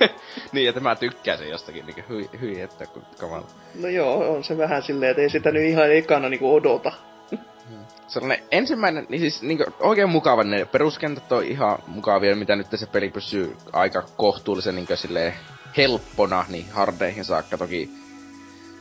niin, 0.52 0.68
että 0.68 0.80
mä 0.80 0.96
tykkäsin 0.96 1.48
jostakin 1.48 1.86
niinku 1.86 2.02
hyi, 2.08 2.30
hyi 2.40 2.60
että 2.60 2.86
kamala. 3.18 3.46
No 3.74 3.88
joo, 3.88 4.34
on 4.34 4.44
se 4.44 4.58
vähän 4.58 4.82
silleen, 4.82 5.10
että 5.10 5.22
ei 5.22 5.30
sitä 5.30 5.50
nyt 5.50 5.64
ihan 5.64 5.92
ekana 5.92 6.28
niinku 6.28 6.54
odota. 6.54 6.92
Sellainen 8.06 8.46
ensimmäinen, 8.50 9.06
niin 9.08 9.20
siis 9.20 9.42
niinku 9.42 9.64
oikein 9.80 10.10
mukava, 10.10 10.44
ne 10.44 10.64
peruskentät 10.64 11.32
on 11.32 11.44
ihan 11.44 11.78
mukavia, 11.86 12.36
mitä 12.36 12.56
nyt 12.56 12.66
se 12.74 12.86
peli 12.86 13.10
pysyy 13.10 13.56
aika 13.72 14.02
kohtuullisen 14.16 14.86
silleen 14.94 15.34
helppona, 15.76 16.44
niin 16.48 16.70
hardeihin 16.70 17.24
saakka 17.24 17.58
toki. 17.58 18.02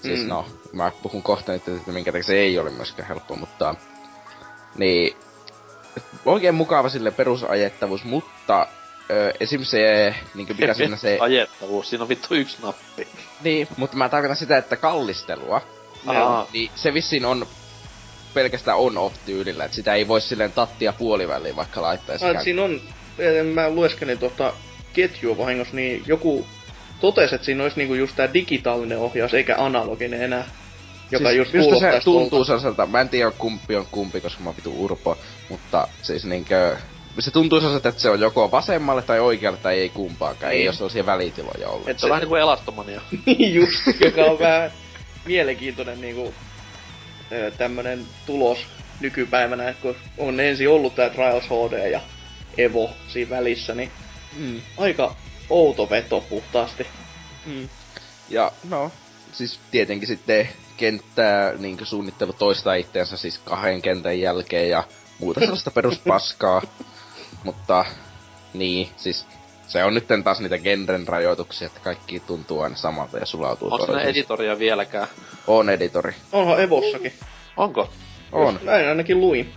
Siis 0.02 0.20
Mm. 0.22 0.28
no, 0.28 0.46
mä 0.74 0.92
puhun 1.04 1.24
kohta 1.24 1.52
nyt, 1.52 1.68
että 1.68 1.92
minkä 1.92 2.12
takia 2.12 2.24
se 2.24 2.38
ei 2.38 2.60
ole 2.60 2.70
myöskään 2.70 3.08
helppo, 3.08 3.36
mutta... 3.36 3.76
Niin... 4.78 5.16
Oikein 6.26 6.56
mukava 6.56 6.90
sille 6.90 7.12
perusajettavuus, 7.12 8.04
mutta... 8.04 8.68
Ö, 9.12 9.34
esim. 9.40 9.64
se, 9.64 10.16
niinku 10.36 10.54
mikä 10.54 10.74
siinä 10.74 10.98
se... 10.98 11.18
Ajettavuus, 11.22 11.90
siinä 11.90 12.04
on 12.04 12.10
vittu 12.10 12.36
yksi 12.36 12.58
nappi. 12.62 13.08
Niin, 13.44 13.68
mutta 13.78 13.98
mä 13.98 14.10
tarkoitan 14.10 14.36
sitä, 14.38 14.58
että 14.58 14.76
kallistelua, 14.76 15.62
Aa, 16.08 16.48
niin 16.54 16.72
se 16.76 16.94
vissiin 16.94 17.26
on 17.26 17.48
pelkästään 18.34 18.78
on-off 18.78 19.16
tyylillä, 19.26 19.66
että 19.66 19.76
sitä 19.76 19.94
ei 19.94 20.08
voi 20.08 20.22
silleen 20.22 20.52
tattia 20.52 20.94
puoliväliin 20.94 21.56
vaikka 21.56 21.82
laittaisi. 21.82 22.26
Ah, 22.26 22.44
siinä 22.44 22.64
on, 22.64 22.82
mä 23.54 23.70
lueskelin 23.70 24.18
tuota 24.18 24.54
ketjua 24.94 25.38
vahingossa, 25.38 25.76
niin 25.76 26.04
joku 26.08 26.46
totesi, 27.02 27.36
että 27.36 27.46
siinä 27.46 27.64
olisi 27.64 27.78
niinku 27.78 27.94
just 27.94 28.16
tää 28.16 28.34
digitaalinen 28.34 28.98
ohjaus, 28.98 29.34
eikä 29.34 29.56
analoginen 29.58 30.22
enää. 30.22 30.46
Joka 31.12 31.26
siis 31.30 31.38
just 31.38 31.54
minusta 31.54 31.80
se 31.92 32.00
tuntuu 32.04 32.30
tuolta. 32.30 32.46
sellaiselta, 32.46 32.86
mä 32.86 33.02
en 33.02 33.10
tiedä 33.10 33.32
kumpi 33.32 33.76
on 33.76 33.88
kumpi, 33.92 34.22
koska 34.22 34.44
mä 34.44 34.50
oon 34.50 34.56
vitu 34.58 34.84
urpo, 34.84 35.18
mutta 35.50 35.88
siis 36.02 36.26
niinkö, 36.26 36.78
se 37.20 37.32
tuntuu 37.32 37.60
sellaiselta, 37.60 37.90
että 37.90 38.02
se 38.02 38.10
on 38.10 38.20
joko 38.20 38.52
vasemmalle 38.52 39.02
tai 39.02 39.20
oikealle 39.20 39.58
tai 39.58 39.80
ei 39.80 39.90
kumpaakaan, 39.90 40.52
ei 40.52 40.58
Niin. 40.58 40.70
ole 40.70 40.76
sellaisia 40.76 41.06
välitiloja 41.06 41.70
ollut. 41.70 41.90
Et 41.90 42.00
se 42.00 42.06
on 42.06 42.10
vähän 42.10 42.22
niinku 42.22 42.36
elastomania. 42.36 43.02
Niin 43.26 43.54
just, 43.54 43.80
joka 44.06 44.22
on 44.22 44.40
vähän 44.40 44.72
mielenkiintoinen 45.26 46.02
niinku, 46.02 46.34
tämmönen 47.58 48.06
tulos 48.26 48.60
nykypäivänä, 49.00 49.70
että 49.70 49.82
kun 49.82 49.96
on 50.18 50.40
ensin 50.40 50.70
ollut 50.70 50.96
tää 50.96 51.10
Trials 51.10 51.44
HD 51.46 51.90
ja 51.92 52.02
Evo 52.58 52.90
siinä 53.08 53.30
välissä, 53.30 53.76
niin 53.76 53.92
Mm. 54.38 54.62
aika 54.78 55.16
outo 55.52 55.90
veto 55.90 56.24
puhtaasti. 56.30 56.88
Mm. 57.46 57.70
Ja 58.30 58.52
no, 58.70 58.92
siis 59.32 59.60
tietenkin 59.72 60.08
sitten 60.08 60.50
kenttää 60.78 61.54
niin 61.54 61.78
suunnittelu 61.84 62.34
toistaa 62.34 62.74
itseänsä 62.74 63.18
siis 63.18 63.38
kahden 63.38 63.82
kentän 63.82 64.20
jälkeen 64.20 64.70
ja 64.70 64.84
muuta 65.20 65.40
sellaista 65.40 65.72
peruspaskaa. 65.72 66.62
Mutta 67.44 67.86
niin, 68.54 68.90
siis 68.98 69.26
se 69.68 69.84
on 69.84 69.94
nyt 69.94 70.06
taas 70.24 70.40
niitä 70.40 70.58
genren 70.58 71.08
rajoituksia, 71.08 71.68
että 71.68 71.80
kaikki 71.80 72.20
tuntuu 72.20 72.62
aina 72.62 72.76
samalta 72.76 73.18
ja 73.18 73.26
sulautuu 73.26 73.68
Onko 73.68 73.78
siinä 73.78 73.94
toisiinsa. 73.94 74.10
editoria 74.20 74.60
vieläkään? 74.60 75.08
On 75.48 75.70
editori. 75.70 76.14
Onhan 76.32 76.62
Evossakin. 76.62 77.14
Onko? 77.58 77.90
On. 78.32 78.60
Näin 78.64 78.88
ainakin 78.88 79.22
luin. 79.22 79.54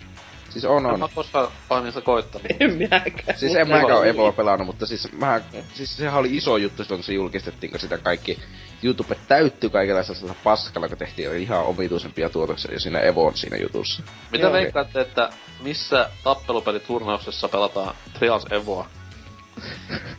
Siis 0.54 0.64
on 0.64 0.86
En 0.86 0.92
on. 0.92 0.98
mä 0.98 1.04
oo 1.04 1.10
koskaan 1.14 1.48
pahemmin 1.68 1.92
sitä 1.92 2.04
koittanut. 2.04 2.46
En 2.60 2.72
minäkään. 2.74 3.38
Siis 3.38 3.54
en 3.54 3.68
mäkään 3.68 3.84
Evo 3.84 3.92
ole 3.92 3.96
luin. 3.98 4.08
Evoa 4.08 4.32
pelannut, 4.32 4.66
mutta 4.66 4.86
siis, 4.86 5.12
mä, 5.12 5.40
siis 5.74 5.96
sehän 5.96 6.14
oli 6.20 6.36
iso 6.36 6.56
juttu 6.56 6.84
silloin, 6.84 6.98
kun 6.98 7.04
se 7.04 7.12
julkistettiin, 7.12 7.70
kun 7.70 7.80
sitä 7.80 7.98
kaikki 7.98 8.38
YouTube 8.82 9.16
täyttyi 9.28 9.70
kaikenlaisella 9.70 10.34
paskalla, 10.44 10.88
kun 10.88 10.98
tehtiin 10.98 11.36
ihan 11.36 11.64
omituisempia 11.64 12.30
tuotoksia 12.30 12.72
jo 12.72 12.80
siinä 12.80 13.00
Evon 13.00 13.36
siinä 13.36 13.56
jutussa. 13.56 14.02
Mitä 14.32 14.44
Joo. 14.44 14.52
veikkaatte, 14.52 15.00
että 15.00 15.30
missä 15.62 16.10
tappelupeliturnauksessa 16.24 17.48
pelataan 17.48 17.94
Trials 18.18 18.46
Evoa? 18.50 18.88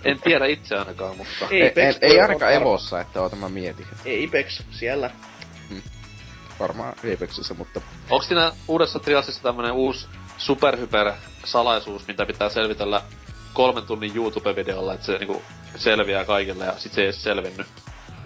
en 0.05 0.19
tiedä 0.23 0.45
itse 0.45 0.75
ainakaan, 0.75 1.17
mutta... 1.17 1.47
Ei, 1.51 1.61
Ei, 1.61 1.69
Apex 1.69 1.97
ei, 2.01 2.09
ei 2.09 2.17
on 2.17 2.21
ainakaan 2.23 2.53
varma- 2.53 2.61
Evossa, 2.61 3.01
että 3.01 3.21
oota 3.21 3.35
mä 3.35 3.49
mietin. 3.49 3.85
Apex 4.27 4.61
siellä. 4.71 5.09
Varmaan 6.59 6.93
Apexissä, 7.13 7.53
mutta... 7.53 7.81
Onks 8.09 8.27
siinä 8.27 8.51
uudessa 8.67 8.99
Trialsissa 8.99 9.43
tämmönen 9.43 9.71
uusi 9.71 10.07
superhyper 10.37 11.13
salaisuus, 11.45 12.07
mitä 12.07 12.25
pitää 12.25 12.49
selvitellä 12.49 13.01
kolmen 13.53 13.83
tunnin 13.83 14.15
YouTube-videolla, 14.15 14.93
että 14.93 15.05
se 15.05 15.17
niinku 15.17 15.41
selviää 15.75 16.25
kaikille 16.25 16.65
ja 16.65 16.73
sit 16.77 16.93
se 16.93 17.01
ei 17.01 17.05
edes 17.05 17.23
selvinnyt. 17.23 17.67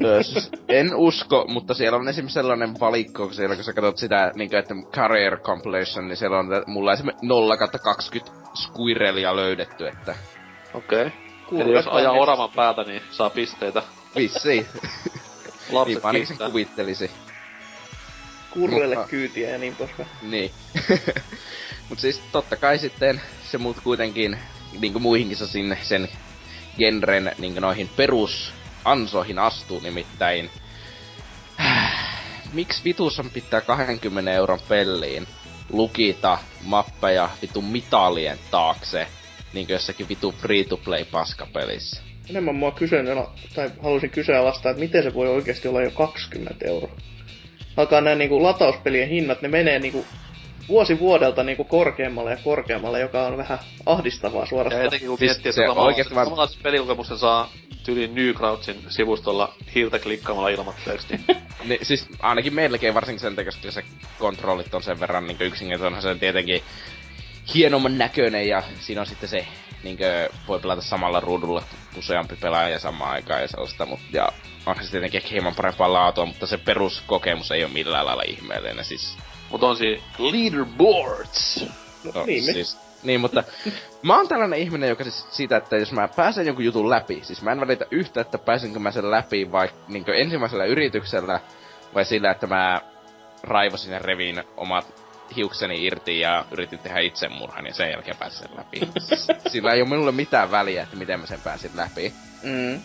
Öö, 0.04 0.24
siis 0.24 0.50
en 0.68 0.96
usko, 0.96 1.46
mutta 1.48 1.74
siellä 1.74 1.98
on 1.98 2.08
esimerkiksi 2.08 2.34
sellainen 2.34 2.80
valikko, 2.80 3.24
kun 3.26 3.34
siellä 3.34 3.56
kun 3.56 3.64
sä 3.64 3.74
katsot 3.74 3.98
sitä, 3.98 4.32
niin 4.36 4.56
että 4.56 4.76
career 4.92 5.40
compilation, 5.40 6.08
niin 6.08 6.18
siellä 6.18 6.40
on 6.40 6.48
mulla 6.68 6.94
esimerkiksi 6.94 7.26
0 7.26 7.58
20 7.58 8.32
squirrelia 8.56 9.36
löydetty, 9.36 9.88
että 9.88 10.16
Okei. 10.74 11.06
Okay. 11.06 11.62
Eli 11.62 11.74
jos 11.74 11.88
ajaa 11.88 12.12
oravan 12.12 12.50
päätä, 12.56 12.84
niin 12.84 13.02
saa 13.12 13.30
pisteitä. 13.30 13.84
vissiin. 14.16 14.66
Lapset 15.72 16.04
niin, 16.12 16.28
sen 16.28 16.38
kuvittelisi. 16.38 17.12
Kurrelle 18.52 18.96
Mutta- 18.96 19.10
kyytiä 19.10 19.50
ja 19.50 19.58
niin 19.58 19.76
poispäin. 19.76 20.10
Niin. 20.22 20.52
Mut 21.90 22.00
siis 22.00 22.22
totta 22.32 22.56
kai 22.56 22.80
sitten 22.80 23.22
se 23.52 23.58
muut 23.58 23.80
kuitenkin, 23.84 24.38
niinku 24.80 25.00
muihinkin 25.00 25.38
se 25.38 25.48
sinne 25.48 25.78
sen 25.82 26.10
genren 26.78 27.32
niinku 27.38 27.60
noihin 27.60 27.90
perusansoihin 27.96 29.40
astuu 29.40 29.80
nimittäin. 29.80 30.50
Miksi 32.54 32.84
vitus 32.86 33.20
on 33.20 33.30
pitää 33.30 33.62
20 33.62 34.32
euron 34.32 34.60
pelliin 34.70 35.28
lukita 35.70 36.38
mappeja 36.64 37.30
vitun 37.42 37.66
mitalien 37.66 38.40
taakse, 38.52 39.08
niinku 39.54 39.72
jossakin 39.72 40.10
vitu 40.10 40.32
free-to-play 40.32 41.06
paskapelissä? 41.06 42.02
Enemmän 42.30 42.56
mua 42.56 42.72
kysyn, 42.72 43.06
tai 43.56 43.72
halusin 43.84 44.10
kyseenalaistaa, 44.10 44.72
että 44.72 44.80
miten 44.80 45.04
se 45.04 45.14
voi 45.14 45.28
oikeasti 45.28 45.68
olla 45.68 45.82
jo 45.82 45.92
20 45.92 46.66
euroa. 46.66 46.96
Alkaa 47.78 48.02
nämä 48.02 48.16
niinku 48.16 48.44
latauspelien 48.44 49.10
hinnat, 49.10 49.42
ne 49.42 49.48
menee 49.48 49.80
niinku 49.80 50.06
vuosi 50.70 51.00
vuodelta 51.00 51.44
niinku 51.44 51.64
korkeammalle 51.64 52.32
ja 52.32 52.38
korkeammalle, 52.44 53.00
joka 53.00 53.28
on 53.28 53.38
vähän 53.38 53.60
ahdistavaa 53.86 54.42
Ja 54.42 54.46
suorastaan. 54.46 54.86
etenkin 54.86 55.10
kun 55.10 55.18
Siis 55.18 55.32
miettii, 55.32 55.54
se 55.54 55.62
että 55.64 55.76
vaan- 55.76 56.06
samalla 56.26 56.48
pelikokemuksen 56.64 57.18
saa 57.18 57.50
tyyliin 57.84 58.16
Newcroutsin 58.16 58.84
sivustolla 58.90 59.54
hiiltä 59.76 60.00
klikkaamalla 60.00 60.50
ilmatteeksi, 60.50 61.08
niin 61.10 61.26
Niin, 61.66 61.86
siis 61.86 62.08
ainakin 62.20 62.54
melkein 62.54 62.94
varsinkin 62.94 63.20
sen 63.20 63.36
takia, 63.36 63.52
koska 63.52 63.72
se 63.72 63.84
kontrollit 64.20 64.74
on 64.74 64.84
sen 64.84 65.00
verran 65.00 65.28
niin 65.28 65.38
yksinkertainen, 65.42 65.98
onhan 65.98 66.02
se 66.16 66.20
tietenkin 66.20 66.62
hienomman 67.56 67.98
näköinen 67.98 68.48
ja 68.48 68.64
siinä 68.80 69.02
on 69.02 69.08
sitten 69.08 69.30
se, 69.30 69.48
niin 69.84 69.98
voi 70.48 70.60
pelata 70.60 70.82
samalla 70.82 71.20
ruudulla 71.20 71.64
useampi 71.98 72.36
pelaaja 72.36 72.80
samaan 72.80 73.12
aikaan 73.12 73.42
ja 73.42 73.48
sellaista, 73.48 73.86
mutta 73.86 74.06
ja 74.18 74.30
onhan 74.66 74.86
se 74.86 74.92
tietenkin 74.92 75.18
ehkä 75.18 75.30
hieman 75.32 75.56
parempaa 75.56 75.94
laatua, 75.94 76.26
mutta 76.26 76.48
se 76.48 76.58
peruskokemus 76.58 77.52
ei 77.52 77.64
ole 77.64 77.74
millään 77.74 78.06
lailla 78.06 78.24
ihmeellinen, 78.28 78.86
siis, 78.86 79.18
Mut 79.52 79.64
on 79.64 79.78
siinä 79.78 80.02
leaderboards. 80.18 81.66
No, 82.04 82.12
no, 82.16 82.26
niin, 82.26 82.46
me, 82.46 82.54
siis 82.54 82.78
Niin, 83.04 83.22
mutta 83.22 83.44
mä 84.04 84.18
oon 84.18 84.28
tällainen 84.28 84.60
ihminen, 84.60 84.90
joka 84.90 85.04
siis 85.04 85.26
siitä, 85.30 85.58
että 85.58 85.78
jos 85.78 85.92
mä 85.92 86.08
pääsen 86.08 86.46
jonkun 86.46 86.66
jutun 86.66 86.90
läpi, 86.90 87.20
siis 87.24 87.42
mä 87.42 87.52
en 87.52 87.60
välitä 87.60 87.86
yhtä, 87.92 88.22
että 88.22 88.38
pääsenkö 88.38 88.80
mä 88.80 88.92
sen 88.92 89.12
läpi 89.12 89.52
vai 89.52 89.70
niin 89.88 90.06
ensimmäisellä 90.16 90.66
yrityksellä, 90.66 91.40
vai 91.96 92.06
sillä, 92.06 92.32
että 92.32 92.48
mä 92.48 92.82
raivosin 93.44 93.94
ja 93.94 94.00
revin 94.00 94.44
omat 94.58 95.00
hiukseni 95.36 95.86
irti 95.86 96.20
ja 96.20 96.46
yritin 96.52 96.80
tehdä 96.80 97.00
itsemurhan 97.00 97.66
ja 97.66 97.74
sen 97.74 97.92
jälkeen 97.92 98.18
pääsin 98.18 98.40
sen 98.40 98.58
läpi. 98.58 98.80
Sillä 99.52 99.74
ei 99.74 99.82
ole 99.82 99.90
minulle 99.90 100.12
mitään 100.12 100.52
väliä, 100.52 100.84
että 100.84 100.96
miten 100.96 101.20
mä 101.20 101.26
sen 101.26 101.42
pääsin 101.42 101.72
läpi. 101.76 102.14
Mm. 102.44 102.82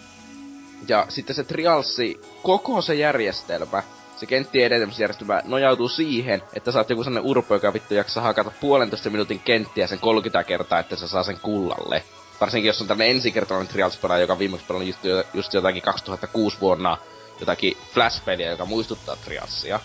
Ja 0.88 1.06
sitten 1.08 1.36
se 1.36 1.44
Trialsi, 1.44 2.20
koko 2.42 2.82
se 2.82 2.94
järjestelmä, 2.94 3.82
se 4.16 4.26
kenttien 4.26 4.66
etenemisjärjestelmä 4.66 5.42
nojautuu 5.44 5.88
siihen, 5.88 6.42
että 6.54 6.72
sä 6.72 6.78
oot 6.78 6.90
joku 6.90 7.04
sellainen 7.04 7.30
urpo, 7.30 7.54
joka 7.54 7.72
vittu 7.72 7.94
jaksaa 7.94 8.22
hakata 8.22 8.52
puolentoista 8.60 9.10
minuutin 9.10 9.40
kenttiä 9.40 9.86
sen 9.86 9.98
30 9.98 10.44
kertaa, 10.44 10.78
että 10.78 10.96
se 10.96 11.08
saa 11.08 11.22
sen 11.22 11.40
kullalle. 11.40 12.02
Varsinkin 12.40 12.66
jos 12.66 12.80
on 12.80 12.86
tämmönen 12.86 13.16
ensikertalainen 13.16 13.72
trials 13.72 13.98
joka 14.20 14.38
viimeksi 14.38 14.66
pelannut 14.66 14.88
just, 14.88 15.28
just 15.34 15.54
jotakin 15.54 15.82
2006 15.82 16.56
vuonna 16.60 16.96
jotakin 17.40 17.76
Flash-peliä, 17.94 18.50
joka 18.50 18.64
muistuttaa 18.64 19.16
Trialsia. 19.16 19.80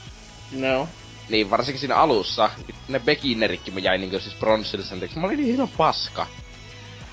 No. 0.52 0.88
Niin 1.30 1.50
varsinkin 1.50 1.80
siinä 1.80 1.96
alussa, 1.96 2.50
ne 2.88 3.00
beginneritkin 3.00 3.84
jäi 3.84 3.98
niinku 3.98 4.20
siis 4.20 4.36
bronssille 4.36 4.86
sen 4.86 5.10
mä 5.16 5.28
olin 5.28 5.38
niin 5.38 5.48
hieman 5.48 5.70
paska. 5.78 6.28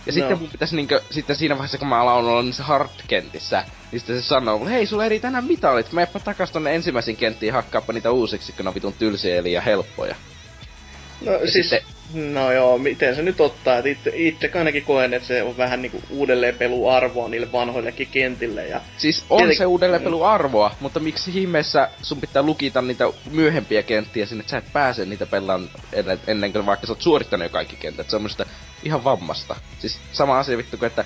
Ja 0.06 0.12
no. 0.12 0.14
sitten 0.14 0.38
mun 0.38 0.50
pitäisi 0.50 0.76
niinkö, 0.76 1.02
sitten 1.10 1.36
siinä 1.36 1.54
vaiheessa 1.54 1.78
kun 1.78 1.88
mä 1.88 2.00
aloin 2.00 2.26
olla 2.26 2.42
niissä 2.42 2.64
hardkentissä, 2.64 3.64
niin 3.92 4.00
sitten 4.00 4.22
se 4.22 4.28
sanoo 4.28 4.58
mulle, 4.58 4.70
hei 4.70 4.86
sulla 4.86 5.04
eri 5.04 5.20
tänään 5.20 5.44
mitalit, 5.44 5.92
meepä 5.92 6.18
takas 6.18 6.50
tonne 6.50 6.74
ensimmäisiin 6.74 7.16
kenttiin 7.16 7.52
hakkaappa 7.52 7.92
niitä 7.92 8.10
uusiksi, 8.10 8.52
kun 8.52 8.64
ne 8.64 8.68
on 8.68 8.74
vitun 8.74 8.92
tylsiä 8.92 9.36
eli 9.36 9.52
ja 9.52 9.60
helppoja. 9.60 10.14
No 11.20 11.32
ja 11.32 11.50
siis, 11.50 11.70
sitten... 11.70 11.95
no 12.14 12.52
joo, 12.52 12.78
miten 12.78 13.16
se 13.16 13.22
nyt 13.22 13.40
ottaa, 13.40 13.78
että 13.78 13.88
itse, 13.90 14.12
itse 14.14 14.50
ainakin 14.54 14.84
koen, 14.84 15.14
että 15.14 15.28
se 15.28 15.42
on 15.42 15.56
vähän 15.56 15.82
niinku 15.82 16.02
uudelleenpeluarvoa 16.10 17.28
niille 17.28 17.52
vanhoillekin 17.52 18.08
kentille. 18.10 18.66
Ja 18.66 18.80
siis 18.96 19.24
on 19.30 19.36
Tietenkin... 19.36 19.58
se 19.58 19.66
uudelleenpeluarvoa, 19.66 20.68
mm. 20.68 20.74
mutta 20.80 21.00
miksi 21.00 21.30
ihmeessä 21.40 21.88
sun 22.02 22.20
pitää 22.20 22.42
lukita 22.42 22.82
niitä 22.82 23.04
myöhempiä 23.30 23.82
kenttiä 23.82 24.26
sinne, 24.26 24.40
että 24.40 24.50
sä 24.50 24.58
et 24.58 24.72
pääse 24.72 25.04
niitä 25.04 25.26
pelaan 25.26 25.70
ennen, 25.92 26.20
ennen 26.26 26.52
kuin 26.52 26.66
vaikka 26.66 26.86
sä 26.86 26.92
oot 26.92 27.02
suorittanut 27.02 27.44
jo 27.44 27.50
kaikki 27.50 27.76
kentät. 27.76 28.10
Se 28.10 28.16
on 28.16 28.22
musta 28.22 28.46
ihan 28.82 29.04
vammasta. 29.04 29.56
Siis 29.78 29.98
sama 30.12 30.38
asia 30.38 30.58
vittu 30.58 30.76
kuin, 30.76 30.86
että 30.86 31.04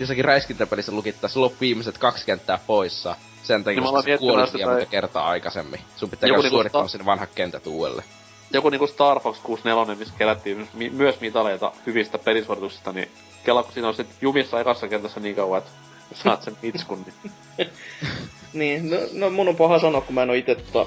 jossakin 0.00 0.24
räiskintäpelissä 0.24 0.92
lukittaisi 0.92 1.38
loppu 1.38 1.60
viimeiset 1.60 1.98
kaksi 1.98 2.26
kenttää 2.26 2.58
poissa. 2.66 3.16
Sen 3.42 3.64
takia, 3.64 3.80
niin 3.80 3.92
koska 3.92 4.12
sä 4.12 4.18
kuolit 4.18 4.54
liian 4.54 4.70
monta 4.70 4.86
kertaa 4.86 5.28
aikaisemmin. 5.28 5.80
Sun 5.96 6.10
pitää 6.10 6.28
käydä 6.28 6.36
niinku 6.36 6.48
suorittamassa 6.54 6.98
ta- 6.98 7.04
vanhat 7.04 7.30
kentät 7.34 7.66
uudelleen 7.66 8.08
joku 8.54 8.70
niinku 8.70 8.86
Star 8.86 9.20
Fox 9.20 9.38
64, 9.42 9.94
missä 9.94 10.14
kerättiin 10.18 10.68
mi- 10.74 10.90
myös 10.90 11.20
mitaleita 11.20 11.72
hyvistä 11.86 12.18
pelisuorituksista, 12.18 12.92
niin 12.92 13.08
kela, 13.44 13.62
kun 13.62 13.72
siinä 13.72 13.88
on 13.88 13.94
sit 13.94 14.06
jumissa 14.20 14.60
ekassa 14.60 14.88
kentässä 14.88 15.20
niin 15.20 15.36
kauan, 15.36 15.58
että 15.58 15.70
saat 16.12 16.42
sen 16.42 16.56
itskun, 16.62 17.04
niin... 17.06 17.32
niin, 18.52 18.90
no, 18.90 18.96
no, 19.12 19.30
mun 19.30 19.48
on 19.48 19.56
paha 19.56 19.78
sanoa, 19.78 20.00
kun 20.00 20.14
mä 20.14 20.22
en 20.22 20.30
oo 20.30 20.36
itse 20.36 20.54
tota 20.54 20.86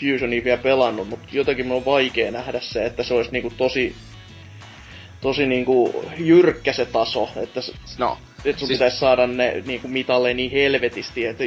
Fusionia 0.00 0.44
vielä 0.44 0.62
pelannut, 0.62 1.08
mutta 1.08 1.26
jotenkin 1.32 1.66
mun 1.66 1.76
on 1.76 1.84
vaikea 1.84 2.30
nähdä 2.30 2.60
se, 2.60 2.86
että 2.86 3.02
se 3.02 3.14
olisi 3.14 3.30
niinku 3.32 3.52
tosi 3.56 3.96
tosi 5.20 5.46
niinku 5.46 6.04
jyrkkä 6.16 6.72
se 6.72 6.86
taso, 6.86 7.28
että 7.36 7.60
no, 7.98 8.18
että 8.44 8.60
sun 8.60 8.68
siis... 8.68 8.78
pitäisi 8.78 8.98
saada 8.98 9.26
ne 9.26 9.62
niinku 9.66 9.88
mitalle 9.88 10.34
niin 10.34 10.50
helvetisti, 10.50 11.26
että 11.26 11.44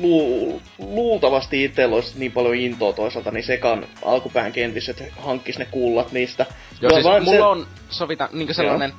lu, 0.00 0.62
luultavasti 0.78 1.64
itsellä 1.64 1.94
olisi 1.94 2.18
niin 2.18 2.32
paljon 2.32 2.54
intoa 2.54 2.92
toisaalta, 2.92 3.30
niin 3.30 3.44
sekaan 3.44 3.86
alkupään 4.04 4.52
kentissä, 4.52 4.90
että 4.90 5.04
hankkis 5.16 5.58
ne 5.58 5.64
kullat 5.64 6.12
niistä. 6.12 6.46
Joo, 6.80 6.90
siis 6.90 7.04
mulla 7.04 7.38
se... 7.38 7.42
on 7.42 7.66
sovita 7.90 8.28
niinku 8.32 8.54
sellainen 8.54 8.92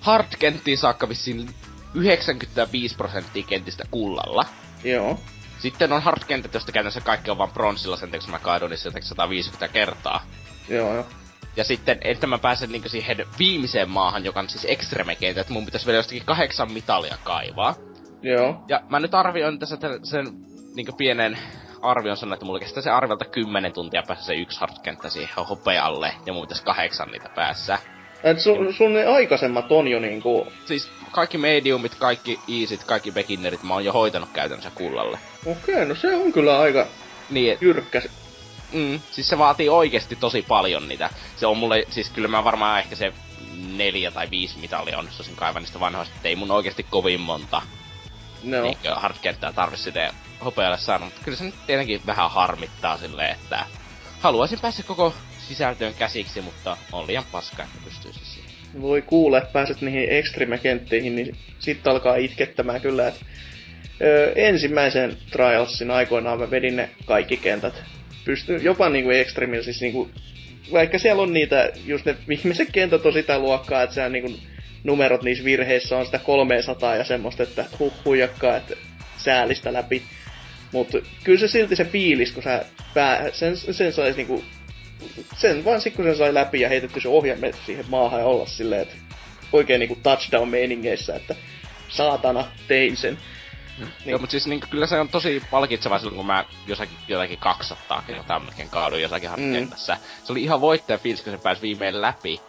hard-kenttiin 0.00 0.78
saakka 0.78 1.08
vissiin 1.08 1.48
95 1.94 2.96
prosenttia 2.96 3.44
kentistä 3.48 3.84
kullalla. 3.90 4.44
Joo. 4.84 5.20
Sitten 5.58 5.92
on 5.92 6.02
hard-kentät, 6.02 6.54
joista 6.54 6.72
käytännössä 6.72 7.00
kaikki 7.00 7.30
on 7.30 7.38
vaan 7.38 7.50
bronssilla 7.50 7.96
sen 7.96 8.10
kun 8.10 8.30
mä 8.30 8.38
kaadun 8.38 8.70
niissä 8.70 8.90
150 9.00 9.68
kertaa. 9.68 10.26
Joo, 10.68 10.94
joo. 10.94 11.06
Ja 11.56 11.64
sitten, 11.64 11.98
että 12.04 12.26
mä 12.26 12.38
pääsen 12.38 12.72
niinku 12.72 12.88
siihen 12.88 13.26
viimeiseen 13.38 13.90
maahan, 13.90 14.24
joka 14.24 14.40
on 14.40 14.48
siis 14.48 14.66
extreme 14.68 15.16
että 15.20 15.52
mun 15.52 15.64
pitäisi 15.64 15.86
vielä 15.86 15.98
jostakin 15.98 16.24
kahdeksan 16.24 16.72
mitalia 16.72 17.16
kaivaa. 17.24 17.74
Joo. 18.22 18.64
Ja 18.68 18.80
mä 18.88 19.00
nyt 19.00 19.14
arvioin 19.14 19.58
tässä 19.58 19.76
sen 20.02 20.26
niinku 20.74 20.92
pienen 20.92 21.38
arvion 21.82 22.16
sanoa, 22.16 22.34
että 22.34 22.46
mulla 22.46 22.60
kestää 22.60 22.82
se 22.82 22.90
arviolta 22.90 23.24
10 23.24 23.72
tuntia 23.72 24.02
päässä 24.06 24.26
se 24.26 24.34
yksi 24.34 24.60
hardkenttä 24.60 25.10
siihen 25.10 25.46
hopealle, 25.48 26.12
ja 26.26 26.32
mun 26.32 26.42
pitäisi 26.42 26.64
kahdeksan 26.64 27.10
niitä 27.10 27.28
päässä. 27.28 27.78
Et 28.24 28.40
sun, 28.40 28.74
sun 28.74 28.92
ne 28.92 29.06
aikaisemmat 29.06 29.72
on 29.72 29.88
jo 29.88 30.00
niinku... 30.00 30.46
Siis 30.64 30.90
kaikki 31.10 31.38
mediumit, 31.38 31.94
kaikki 31.94 32.40
easyt, 32.60 32.84
kaikki 32.84 33.12
beginnerit 33.12 33.62
mä 33.62 33.74
oon 33.74 33.84
jo 33.84 33.92
hoitanut 33.92 34.28
käytännössä 34.32 34.70
kullalle. 34.74 35.18
Okei, 35.46 35.74
okay, 35.74 35.84
no 35.84 35.94
se 35.94 36.16
on 36.16 36.32
kyllä 36.32 36.60
aika 36.60 36.86
niin, 37.30 37.52
et... 37.52 37.62
jyrkkä 37.62 38.02
Mm, 38.72 39.00
siis 39.10 39.28
se 39.28 39.38
vaatii 39.38 39.68
oikeasti 39.68 40.16
tosi 40.16 40.44
paljon 40.48 40.88
niitä. 40.88 41.10
Se 41.36 41.46
on 41.46 41.56
mulle, 41.56 41.84
siis 41.90 42.10
kyllä 42.10 42.28
mä 42.28 42.44
varmaan 42.44 42.78
ehkä 42.78 42.96
se 42.96 43.12
neljä 43.76 44.10
tai 44.10 44.30
viisi 44.30 44.58
mitalia 44.58 44.98
onnistuisin 44.98 45.36
kaivan 45.36 45.62
niistä 45.62 45.80
vanhoista, 45.80 46.14
ei 46.24 46.36
mun 46.36 46.50
oikeasti 46.50 46.82
kovin 46.82 47.20
monta 47.20 47.62
no. 48.42 48.62
niin 48.62 48.76
hardkenttää 48.94 49.52
tarvitse 49.52 49.84
sitä 49.84 50.14
hopealle 50.44 50.78
saada, 50.78 51.04
mutta 51.04 51.20
kyllä 51.24 51.38
se 51.38 51.44
nyt 51.44 51.54
tietenkin 51.66 52.00
vähän 52.06 52.30
harmittaa 52.30 52.98
silleen, 52.98 53.30
että 53.30 53.64
haluaisin 54.20 54.60
päästä 54.60 54.82
koko 54.82 55.14
sisältöön 55.48 55.94
käsiksi, 55.94 56.40
mutta 56.40 56.76
on 56.92 57.06
liian 57.06 57.24
paska, 57.32 57.62
että 57.62 57.78
pystyisi 57.84 58.24
siihen. 58.24 58.50
Voi 58.82 59.02
kuule, 59.02 59.42
pääset 59.52 59.80
niihin 59.80 60.08
extreme-kenttiin, 60.08 61.16
niin 61.16 61.36
sitten 61.58 61.92
alkaa 61.92 62.16
itkettämään 62.16 62.80
kyllä, 62.80 63.08
että 63.08 63.24
öö, 64.00 64.32
ensimmäisen 64.36 65.16
Trialsin 65.30 65.90
aikoinaan 65.90 66.38
mä 66.38 66.50
vedin 66.50 66.76
ne 66.76 66.90
kaikki 67.06 67.36
kentät 67.36 67.82
pystyy 68.28 68.58
jopa 68.62 68.88
niinku 68.88 69.10
Extremillä 69.10 69.64
siis 69.64 69.80
niinku, 69.80 70.10
vaikka 70.72 70.98
siellä 70.98 71.22
on 71.22 71.32
niitä, 71.32 71.70
just 71.86 72.04
ne 72.04 72.16
viimeiset 72.28 72.68
kentät 72.72 73.06
on 73.06 73.12
sitä 73.12 73.38
luokkaa, 73.38 73.82
että 73.82 73.94
siellä 73.94 74.08
niinku 74.08 74.38
numerot 74.84 75.22
niissä 75.22 75.44
virheissä 75.44 75.96
on 75.96 76.06
sitä 76.06 76.18
300 76.18 76.96
ja 76.96 77.04
semmoista, 77.04 77.42
että 77.42 77.64
huh 77.78 77.92
huijakkaa, 78.04 78.56
että 78.56 78.74
säälistä 79.16 79.72
läpi. 79.72 80.02
Mutta 80.72 80.98
kyllä 81.24 81.40
se 81.40 81.48
silti 81.48 81.76
se 81.76 81.84
fiilis, 81.84 82.32
kun 82.32 82.42
sä 82.42 82.64
pää, 82.94 83.30
sen, 83.32 83.56
sen 83.56 83.92
sais 83.92 84.16
niinku, 84.16 84.44
sen 85.36 85.64
vaan 85.64 85.80
sit 85.80 85.94
kun 85.94 86.04
sen 86.04 86.16
sai 86.16 86.34
läpi 86.34 86.60
ja 86.60 86.68
heitetty 86.68 87.00
se 87.00 87.08
ohjelme 87.08 87.52
siihen 87.66 87.84
maahan 87.88 88.20
ja 88.20 88.26
olla 88.26 88.46
silleen, 88.46 88.82
että 88.82 88.94
oikein 89.52 89.80
niinku 89.80 89.98
touchdown-meiningeissä, 90.02 91.16
että 91.16 91.34
saatana, 91.88 92.50
tein 92.68 92.96
sen. 92.96 93.18
Niin. 93.78 93.92
Joo, 94.06 94.18
mutta 94.18 94.30
siis 94.30 94.46
niin, 94.46 94.60
kyllä 94.70 94.86
se 94.86 95.00
on 95.00 95.08
tosi 95.08 95.42
palkitsevaa 95.50 95.98
silloin, 95.98 96.16
kun 96.16 96.26
mä 96.26 96.44
jossakin, 96.66 96.96
jotakin 97.08 97.38
200 97.38 98.02
kertaa 98.06 98.40
melkein 98.40 98.70
kaadun 98.70 99.02
jossakin. 99.02 99.30
Mm. 99.36 99.70
Se 99.76 100.32
oli 100.32 100.42
ihan 100.42 100.60
voittaja 100.60 100.98
fiilis, 100.98 101.22
kun 101.22 101.32
se 101.32 101.38
pääsi 101.38 101.62
viimein 101.62 102.00
läpi. 102.00 102.40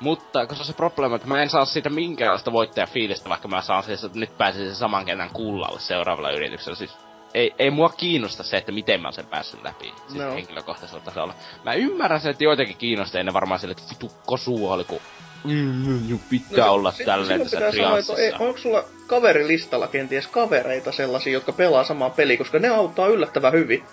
Mutta 0.00 0.46
koska 0.46 0.64
se 0.64 0.72
probleema, 0.72 1.16
että 1.16 1.28
mä 1.28 1.42
en 1.42 1.50
saa 1.50 1.64
siitä 1.64 1.90
minkäänlaista 1.90 2.52
voittajafiilistä, 2.52 3.28
vaikka 3.28 3.48
mä 3.48 3.62
saan 3.62 3.82
siis, 3.82 4.04
että 4.04 4.18
nyt 4.18 4.38
pääsin 4.38 4.66
sen 4.66 4.74
saman 4.74 5.04
kentän 5.04 5.30
kullalle 5.30 5.80
seuraavalla 5.80 6.30
yrityksellä. 6.30 6.76
Siis 6.76 6.96
ei, 7.34 7.54
ei 7.58 7.70
mua 7.70 7.88
kiinnosta 7.88 8.42
se, 8.42 8.56
että 8.56 8.72
miten 8.72 9.00
mä 9.00 9.08
oon 9.08 9.12
sen 9.12 9.26
päässyt 9.26 9.62
läpi 9.62 9.94
siis 10.08 10.24
no. 10.24 10.34
henkilökohtaisella 10.34 11.04
tasolla. 11.04 11.34
Mä 11.64 11.74
ymmärrän 11.74 12.20
sen, 12.20 12.30
että 12.30 12.44
joitakin 12.44 12.76
kiinnostaa, 12.76 13.18
ja 13.18 13.24
ne 13.24 13.32
varmaan 13.32 13.60
sille, 13.60 13.72
että 13.72 13.94
vitu 13.94 14.12
kosuoli, 14.26 14.84
kun 14.84 15.00
mm, 15.44 16.18
pitää 16.30 16.66
no, 16.66 16.72
olla 16.72 16.92
tälleen 17.04 17.40
tässä 17.40 17.70
trianssissa. 17.70 18.22
Ei, 18.22 18.32
onko 18.38 18.58
sulla 18.58 18.84
kaverilistalla 19.06 19.88
kenties 19.88 20.26
kavereita 20.26 20.92
sellaisia, 20.92 21.32
jotka 21.32 21.52
pelaa 21.52 21.84
samaa 21.84 22.10
peliä, 22.10 22.36
koska 22.36 22.58
ne 22.58 22.68
auttaa 22.68 23.06
yllättävän 23.06 23.52
hyvin. 23.52 23.84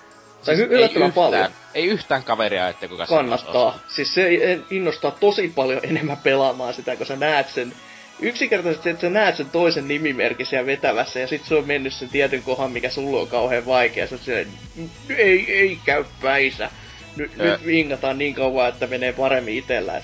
Tai 0.46 0.56
siis 0.56 0.70
yllättävän 0.70 1.04
ei 1.04 1.08
yhtään, 1.08 1.32
paljon. 1.32 1.52
Ei 1.74 1.86
yhtään 1.86 2.24
kaveria, 2.24 2.70
että 2.70 2.88
kuka 2.88 3.06
Kannattaa. 3.06 3.80
Siis 3.88 4.14
se 4.14 4.30
innostaa 4.70 5.12
tosi 5.12 5.52
paljon 5.56 5.80
enemmän 5.84 6.18
pelaamaan 6.18 6.74
sitä, 6.74 6.96
kun 6.96 7.06
sä 7.06 7.16
näet 7.16 7.50
sen 7.50 7.74
yksinkertaisesti, 8.22 8.90
että 8.90 9.02
sä 9.02 9.10
näet 9.10 9.36
sen 9.36 9.50
toisen 9.50 9.88
nimimerkin 9.88 10.46
siellä 10.46 10.66
vetävässä 10.66 11.20
ja 11.20 11.28
sit 11.28 11.46
se 11.46 11.56
on 11.56 11.68
mennyt 11.68 11.94
sen 11.94 12.10
tietyn 12.10 12.44
kohan, 12.44 12.72
mikä 12.72 12.90
sulla 12.90 13.22
on 13.22 13.28
kauhean 13.28 13.66
vaikea. 13.66 14.08
Sä 14.08 14.18
silleen, 14.18 14.48
ei, 15.18 15.54
ei 15.54 15.80
käy 15.86 16.06
päisä. 16.22 16.70
Nyt, 17.16 17.38
nyt 17.38 17.66
vingataan 17.66 18.18
niin 18.18 18.36
kauan, 18.36 18.70
että 18.70 18.88
menee 18.88 19.14
paremmin 19.14 19.58
itellä. 19.58 19.98
Et, 19.98 20.04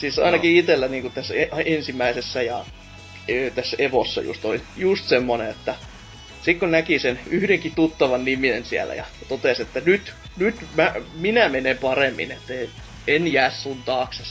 siis 0.00 0.18
ainakin 0.18 0.54
no. 0.54 0.60
itellä 0.60 0.88
niin 0.88 1.12
tässä 1.12 1.34
e- 1.34 1.48
ensimmäisessä 1.64 2.42
ja 2.42 2.64
e- 3.28 3.50
tässä 3.50 3.76
Evossa 3.80 4.20
just 4.20 4.44
oli 4.44 4.62
just 4.76 5.08
semmonen, 5.08 5.50
että 5.50 5.74
sitten 6.36 6.58
kun 6.58 6.70
näki 6.70 6.98
sen 6.98 7.20
yhdenkin 7.26 7.74
tuttavan 7.74 8.24
nimen 8.24 8.64
siellä 8.64 8.94
ja 8.94 9.04
totesi, 9.28 9.62
että 9.62 9.80
nyt, 9.80 10.14
nyt 10.36 10.56
mä, 10.74 10.94
minä 11.14 11.48
menen 11.48 11.78
paremmin, 11.78 12.30
että 12.30 12.52
en 13.06 13.32
jää 13.32 13.50
sun 13.50 13.82
taakse. 13.82 14.22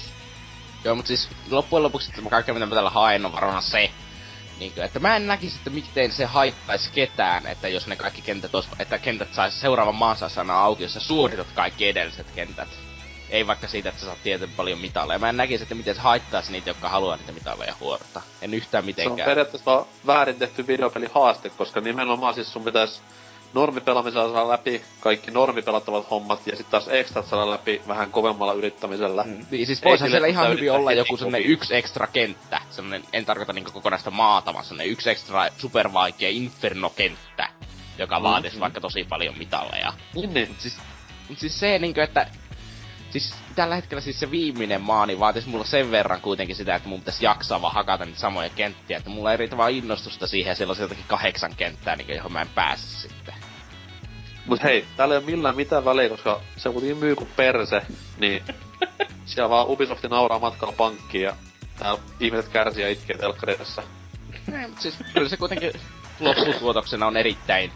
Joo, 0.83 0.95
mutta 0.95 1.07
siis 1.07 1.29
loppujen 1.49 1.83
lopuksi 1.83 2.09
että 2.09 2.29
kaikkea 2.29 2.53
mitä 2.53 2.65
mä 2.65 2.75
täällä 2.75 2.89
haen 2.89 3.25
on 3.25 3.33
varmaan 3.33 3.63
se, 3.63 3.89
niin 4.59 4.71
kuin, 4.71 4.85
että 4.85 4.99
mä 4.99 5.15
en 5.15 5.27
näkisi, 5.27 5.57
että 5.57 5.69
miten 5.69 6.11
se 6.11 6.25
haittaisi 6.25 6.91
ketään, 6.91 7.47
että 7.47 7.67
jos 7.67 7.87
ne 7.87 7.95
kaikki 7.95 8.21
kentät 8.21 8.55
olis, 8.55 8.67
että 8.79 8.97
kentät 8.97 9.33
sais 9.33 9.61
seuraavan 9.61 9.95
maansa 9.95 10.29
sana 10.29 10.59
auki, 10.59 10.83
jos 10.83 10.93
sä 10.93 10.99
suoritat 10.99 11.47
kaikki 11.55 11.87
edelliset 11.87 12.27
kentät. 12.35 12.86
Ei 13.29 13.47
vaikka 13.47 13.67
siitä, 13.67 13.89
että 13.89 14.01
sä 14.01 14.05
saat 14.07 14.23
tietyn 14.23 14.49
paljon 14.57 14.79
mitaleja. 14.79 15.19
Mä 15.19 15.29
en 15.29 15.37
näkisi, 15.37 15.63
että 15.63 15.75
miten 15.75 15.95
se 15.95 16.01
haittaisi 16.01 16.51
niitä, 16.51 16.69
jotka 16.69 16.89
haluaa 16.89 17.15
niitä 17.17 17.31
mitaleja 17.31 17.73
huorta. 17.79 18.21
En 18.41 18.53
yhtään 18.53 18.71
Se 18.71 18.77
on 18.77 18.85
mitenkään. 18.85 19.29
periaatteessa 19.29 19.85
väärin 20.07 20.35
tehty 20.35 20.67
videopeli 20.67 21.07
haaste, 21.13 21.49
koska 21.49 21.81
nimenomaan 21.81 22.33
siis 22.33 22.53
sun 22.53 22.63
pitäis 22.63 23.01
normipelaamisella 23.53 24.33
saada 24.33 24.49
läpi 24.49 24.81
kaikki 24.99 25.31
normipelattavat 25.31 26.09
hommat 26.09 26.47
ja 26.47 26.55
sitten 26.55 26.71
taas 26.71 26.87
extrat 26.87 27.27
saada 27.27 27.49
läpi 27.51 27.81
vähän 27.87 28.11
kovemmalla 28.11 28.53
yrittämisellä. 28.53 29.23
Mm. 29.23 29.45
Niin, 29.51 29.67
siis 29.67 29.83
voisihan 29.83 30.11
siellä 30.11 30.27
ihan 30.27 30.49
hyvin 30.51 30.71
olla 30.71 30.91
joku 30.93 31.17
sellainen 31.17 31.41
kovin. 31.41 31.53
yksi 31.53 31.75
ekstra 31.75 32.07
kenttä. 32.07 32.61
Sellainen, 32.69 33.03
en 33.13 33.25
tarkoita 33.25 33.53
niinku 33.53 33.71
kokonaista 33.71 34.11
maata, 34.11 34.53
vaan 34.53 34.65
sellainen 34.65 34.91
yksi 34.91 35.09
ekstra 35.09 35.47
supervaikea 35.57 36.29
inferno-kenttä, 36.29 37.49
joka 37.97 38.19
Mm, 38.19 38.23
vaatisi 38.23 38.55
mm. 38.55 38.59
vaikka 38.59 38.81
tosi 38.81 39.03
paljon 39.03 39.37
mitaleja. 39.37 39.93
Niin, 40.15 40.33
niin. 40.33 40.47
Mut 40.49 40.59
siis, 40.61 40.77
mut 41.29 41.39
siis 41.39 41.59
se 41.59 41.79
niinku, 41.79 41.99
että... 41.99 42.27
Siis 43.09 43.35
tällä 43.55 43.75
hetkellä 43.75 44.01
siis 44.01 44.19
se 44.19 44.31
viimeinen 44.31 44.81
maa, 44.81 45.05
niin 45.05 45.19
vaatis 45.19 45.45
mulla 45.45 45.65
sen 45.65 45.91
verran 45.91 46.21
kuitenkin 46.21 46.55
sitä, 46.55 46.75
että 46.75 46.89
mun 46.89 46.99
pitäisi 46.99 47.25
jaksaa 47.25 47.61
vaan 47.61 47.73
hakata 47.73 48.05
niitä 48.05 48.19
samoja 48.19 48.49
kenttiä, 48.49 48.97
että 48.97 49.09
mulla 49.09 49.31
ei 49.31 49.37
riitä 49.37 49.57
vaan 49.57 49.71
innostusta 49.71 50.27
siihen, 50.27 50.51
ja 50.51 50.55
siellä 50.55 50.71
on 50.71 50.77
jotakin 50.79 51.05
kahdeksan 51.07 51.55
kenttää, 51.55 51.95
niin 51.95 52.15
johon 52.15 52.31
mä 52.31 52.41
en 52.41 52.49
pääse 52.55 52.87
sitten. 52.87 53.33
Mut 54.45 54.63
hei, 54.63 54.85
täällä 54.97 55.15
ei 55.15 55.17
ole 55.17 55.25
millään 55.25 55.55
mitään 55.55 55.85
väliä, 55.85 56.09
koska 56.09 56.41
se 56.57 56.69
kuitenkin 56.69 56.97
myy 56.97 57.15
kuin 57.15 57.29
perse, 57.35 57.81
niin 58.17 58.43
siellä 59.25 59.49
vaan 59.49 59.67
Ubisofti 59.67 60.07
nauraa 60.07 60.39
matkalla 60.39 60.73
pankkiin 60.77 61.23
ja 61.23 61.35
täällä 61.79 62.01
ihmiset 62.19 62.51
kärsii 62.51 62.83
ja 62.83 62.89
itkee 62.89 63.17
telkkarissa. 63.17 63.83
Ei, 64.61 64.67
mut 64.67 64.81
siis 64.81 64.95
kyllä 65.13 65.29
se 65.29 65.37
kuitenkin 65.37 65.71
lopputuotoksena 66.19 67.07
on 67.07 67.17
erittäin 67.17 67.71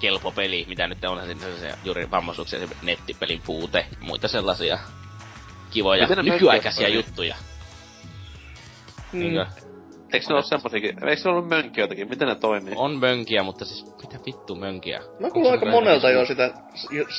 kelpo 0.00 0.30
peli, 0.30 0.64
mitä 0.68 0.86
nyt 0.86 1.04
on 1.04 1.24
siinä 1.24 1.40
sellaisia 1.40 1.76
juuri 1.84 2.10
vammaisuuksia, 2.10 2.58
se 2.58 2.68
nettipelin 2.82 3.42
puute 3.46 3.86
ja 3.90 3.96
muita 4.00 4.28
sellaisia 4.28 4.78
kivoja 5.70 6.08
nykyaikaisia 6.22 6.88
juttuja. 6.88 7.36
Mm. 9.12 9.18
Niinkö? 9.18 9.46
Eikö 10.12 10.26
ne 10.28 10.34
ole 10.34 10.42
semmosiakin, 10.42 11.08
eikö 11.08 11.22
se 11.22 11.28
ollut 11.28 11.48
mönkijöitäkin, 11.48 12.08
miten 12.08 12.28
ne 12.28 12.34
toimii? 12.34 12.74
On 12.76 12.98
mönkiä, 12.98 13.42
mutta 13.42 13.64
siis 13.64 13.86
mitä 14.02 14.18
vittu 14.26 14.54
mönkiä? 14.54 15.00
Mä 15.20 15.30
kuulin 15.30 15.52
aika 15.52 15.66
monelta 15.66 16.10
jo 16.10 16.26
sitä 16.26 16.50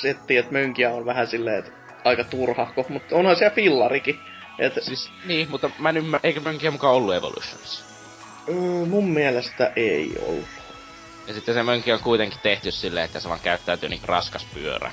settiä, 0.01 0.39
että 0.39 0.51
mönkiä 0.51 0.93
on 0.93 1.05
vähän 1.05 1.27
silleen, 1.27 1.59
että 1.59 1.71
aika 2.03 2.23
turhahko, 2.23 2.85
mutta 2.89 3.15
onhan 3.15 3.35
siellä 3.35 3.55
fillarikin. 3.55 4.19
Et, 4.59 4.73
Siis, 4.81 5.11
niin, 5.25 5.49
mutta 5.49 5.69
mä 5.79 5.89
en 5.89 5.97
ymmärrä, 5.97 6.27
eikö 6.27 6.39
mönkiä 6.39 6.71
mukaan 6.71 6.95
ollut 6.95 7.15
Evolutionissa? 7.15 7.85
öö, 8.49 8.85
mun 8.85 9.09
mielestä 9.09 9.71
ei 9.75 10.11
ollut. 10.27 10.64
Ja 11.27 11.33
sitten 11.33 11.55
se 11.55 11.63
mönki 11.63 11.91
on 11.91 11.99
kuitenkin 11.99 12.39
tehty 12.43 12.71
silleen, 12.71 13.05
että 13.05 13.19
se 13.19 13.29
vaan 13.29 13.39
käyttäytyy 13.39 13.89
niin 13.89 14.01
raskas 14.03 14.45
pyörä. 14.53 14.91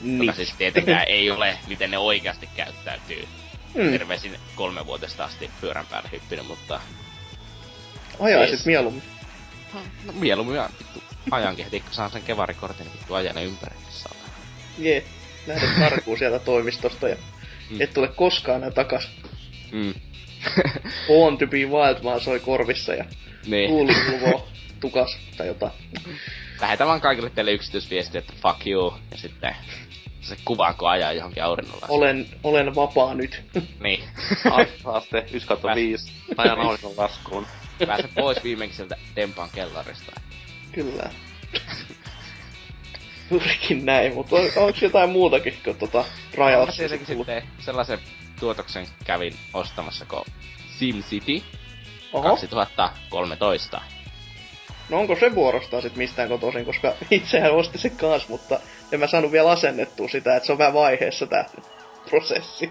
Niin. 0.00 0.22
Joka 0.22 0.36
siis 0.36 0.52
tietenkään 0.58 1.04
ei 1.16 1.30
ole, 1.30 1.58
miten 1.68 1.90
ne 1.90 1.98
oikeasti 1.98 2.48
käyttäytyy. 2.56 3.28
Mm. 3.74 3.90
Terveisin 3.90 4.36
kolme 4.54 4.86
vuotesta 4.86 5.24
asti 5.24 5.50
pyörän 5.60 5.86
päälle 5.86 6.08
hyppinyt, 6.12 6.46
mutta 6.46 6.80
Ajaisit 8.20 8.52
Yes. 8.52 8.66
mieluummin. 8.66 9.02
no, 10.04 10.12
mieluummin 10.12 10.56
mä 10.56 10.68
vittu 10.78 11.02
ajankin 11.30 11.64
heti, 11.64 11.80
kun 11.80 11.92
saan 11.94 12.10
sen 12.10 12.22
kevarikortin, 12.22 12.84
niin 12.86 12.92
vittu 12.98 13.14
ajan 13.14 13.38
ympäri. 13.44 13.74
saatana. 13.90 14.24
Jee. 14.78 15.04
Lähdet 15.46 15.70
karkuun 15.78 16.18
sieltä 16.18 16.38
toimistosta 16.38 17.08
ja 17.08 17.16
Mm. 17.70 17.80
et 17.80 17.94
tule 17.94 18.08
koskaan 18.08 18.56
enää 18.56 18.70
takas. 18.70 19.08
Mm. 19.72 19.94
To 21.38 21.46
be 21.46 21.56
wild 21.56 22.04
vaan 22.04 22.20
soi 22.20 22.40
korvissa 22.40 22.94
ja 22.94 23.04
niin. 23.46 23.70
kuuluu 23.70 23.94
tukas 24.80 25.18
tai 25.36 25.46
jotain. 25.46 25.72
Lähetän 26.60 26.86
vaan 26.86 27.00
kaikille 27.00 27.30
teille 27.30 27.52
yksityisviestiä, 27.52 28.18
että 28.18 28.32
fuck 28.42 28.66
you. 28.66 28.94
Ja 29.10 29.18
sitten 29.18 29.56
se 30.20 30.36
kuvaan, 30.44 30.74
kun 30.74 30.90
ajaa 30.90 31.12
johonkin 31.12 31.44
aurinnolla. 31.44 31.86
Olen, 31.88 32.26
olen 32.42 32.74
vapaa 32.74 33.14
nyt. 33.14 33.42
Niin. 33.80 34.04
Haaste 34.84 35.26
1 35.32 35.48
kautta 35.48 35.68
Pääs- 35.68 35.76
5. 35.76 36.12
Ajan 36.36 36.60
auringon 36.60 36.92
laskuun. 36.96 37.46
Pääsen 37.86 38.10
pois 38.14 38.44
viimeksi 38.44 38.76
sieltä 38.76 38.96
Dempan 39.16 39.48
kellarista. 39.54 40.12
Kyllä. 40.72 41.10
Juurikin 43.30 43.86
näin, 43.86 44.14
mutta 44.14 44.36
on, 44.36 44.42
onko 44.56 44.78
jotain 44.82 45.10
muutakin 45.10 45.58
kuin 45.64 45.76
tota 45.78 45.98
Mä 45.98 46.04
rajaus? 46.36 46.76
tietenkin 46.76 47.06
sitten 47.06 47.42
sellaisen 47.60 47.98
tuotoksen 48.40 48.86
kävin 49.04 49.36
ostamassa 49.54 50.04
kuin 50.04 50.24
SimCity 50.78 51.42
Oho, 52.12 52.28
2013. 52.28 53.80
no 54.88 55.00
onko 55.00 55.16
se 55.20 55.34
vuorostaan 55.34 55.82
sit 55.82 55.96
mistään 55.96 56.28
kotoisin, 56.28 56.64
koska 56.64 56.92
itsehän 57.10 57.52
ostin 57.52 57.80
sen 57.80 57.96
kanssa, 57.96 58.28
mutta 58.28 58.60
en 58.92 59.00
mä 59.00 59.06
saanut 59.06 59.32
vielä 59.32 59.50
asennettua 59.50 60.08
sitä, 60.08 60.36
että 60.36 60.46
se 60.46 60.52
on 60.52 60.58
vähän 60.58 60.74
vaiheessa 60.74 61.26
tää 61.26 61.50
prosessi. 62.10 62.70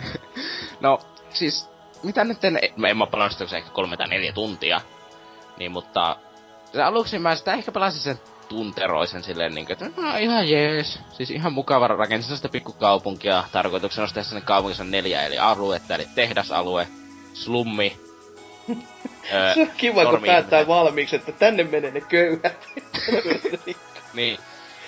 no, 0.80 0.98
siis, 1.30 1.68
mitä 2.02 2.24
nyt 2.24 2.44
en, 2.44 2.58
en 2.88 2.96
mä 2.96 3.06
pelannut 3.06 3.38
sitä, 3.38 3.56
ehkä 3.56 3.70
kolme 3.70 3.96
tai 3.96 4.08
neljä 4.08 4.32
tuntia. 4.32 4.80
Niin, 5.58 5.72
mutta 5.72 6.16
aluksi 6.84 7.18
mä 7.18 7.36
sitä 7.36 7.52
ehkä 7.52 7.72
pelasin 7.72 8.00
sen 8.00 8.20
tunteroisen 8.48 9.22
silleen 9.22 9.54
niinku, 9.54 9.72
että 9.72 9.90
no 9.96 10.16
ihan 10.16 10.48
jees. 10.48 10.98
Siis 11.12 11.30
ihan 11.30 11.52
mukava 11.52 11.88
rakensin 11.88 12.36
sitä 12.36 12.48
pikkukaupunkia. 12.48 13.44
Tarkoituksena 13.52 14.02
olisi 14.02 14.14
tehdä 14.14 14.28
sinne 14.28 14.40
kaupungissa 14.40 14.84
neljä 14.84 15.22
eli 15.22 15.38
aluetta, 15.38 15.94
eli 15.94 16.06
tehdasalue, 16.14 16.88
slummi, 17.32 18.05
Se 19.54 19.60
on 19.60 19.70
kiva, 19.76 20.04
kun 20.10 20.22
päättää 20.26 20.66
valmiiksi, 20.66 21.16
että 21.16 21.32
tänne 21.32 21.64
menee 21.64 21.90
ne 21.90 22.00
köyhät. 22.00 22.68
Niin. 24.14 24.38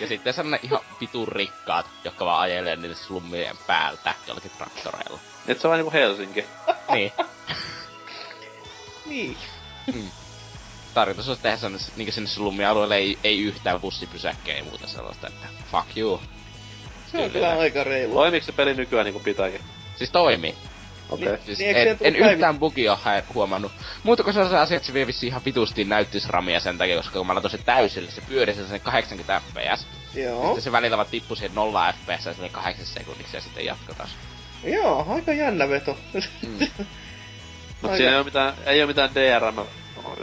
Ja 0.01 0.07
sitten 0.07 0.35
sellainen 0.35 0.61
ihan 0.63 0.81
vitun 1.01 1.29
rikkaat, 1.29 1.87
jotka 2.05 2.25
vaan 2.25 2.41
ajelee 2.41 2.77
niiden 2.77 2.97
slummien 2.97 3.57
päältä 3.67 4.15
jollakin 4.27 4.51
traktoreilla. 4.57 5.19
Et 5.49 5.61
se 5.61 5.67
on 5.67 5.71
vaan 5.71 5.79
niinku 5.79 5.93
Helsinki. 5.93 6.45
Niin. 6.93 7.13
niin. 9.07 9.37
Tarkoitus 10.95 11.29
olisi 11.29 11.43
tehdä 11.43 11.57
sellainen, 11.57 11.89
niin 11.97 12.13
sinne 12.13 12.29
slummialueelle 12.29 12.97
ei, 12.97 13.19
ei 13.25 13.41
yhtään 13.41 13.81
bussipysäkkejä 13.81 14.59
ja 14.59 14.65
muuta 14.65 14.87
sellaista, 14.87 15.27
että 15.27 15.47
fuck 15.71 15.97
you. 15.97 16.21
Se 17.13 17.19
on 17.19 17.31
kyllä 17.31 17.59
aika 17.59 17.85
reilu. 17.85 18.15
Toimiiko 18.15 18.47
se 18.47 18.53
peli 18.53 18.75
nykyään 18.75 19.05
niinku 19.05 19.21
pitääkin? 19.21 19.61
Siis 19.97 20.11
toimii. 20.11 20.55
Okei. 21.11 21.27
Okay. 21.29 21.39
Siis 21.47 21.59
Niin, 21.59 21.77
en, 21.77 21.99
en 22.01 22.17
yhtään 22.17 22.59
bugia 22.59 22.99
hä- 23.03 23.23
huomannut. 23.35 23.73
Muuta 24.03 24.23
kuin 24.23 24.35
sellaisen 24.35 24.59
asian, 24.61 24.77
että 24.77 24.87
se 24.87 24.95
vie 24.95 25.07
ihan 25.23 25.45
vitusti 25.45 25.85
näyttisramia 25.85 26.61
sen 26.61 26.79
takia, 26.79 26.97
koska 26.97 27.19
kun 27.19 27.27
mä 27.27 27.35
laitoin 27.35 27.51
se 27.53 27.59
täysille, 27.59 28.11
se 28.11 28.21
pyöri 28.21 28.55
sen 28.55 28.81
80 28.81 29.41
fps. 29.41 29.87
Joo. 30.15 30.43
Sitten 30.45 30.63
se 30.63 30.73
välillä 30.73 30.97
vaan 30.97 31.09
tippui 31.11 31.37
siihen 31.37 31.55
0 31.55 31.93
fps 31.93 32.27
ja 32.27 32.33
sitten 32.33 32.51
8 32.51 32.87
sekunniksi 32.87 33.37
ja 33.37 33.41
sitten 33.41 33.65
jatkoi 33.65 33.95
taas. 33.95 34.11
Joo, 34.65 35.07
aika 35.09 35.33
jännä 35.33 35.69
veto. 35.69 35.99
Mm. 36.47 36.59
Mut 37.83 37.97
siinä 37.97 38.11
ei 38.11 38.19
oo 38.19 38.25
mitään, 38.25 38.55
ei 38.67 38.81
oo 38.81 38.87
mitään 38.87 39.11
DRM 39.15 39.59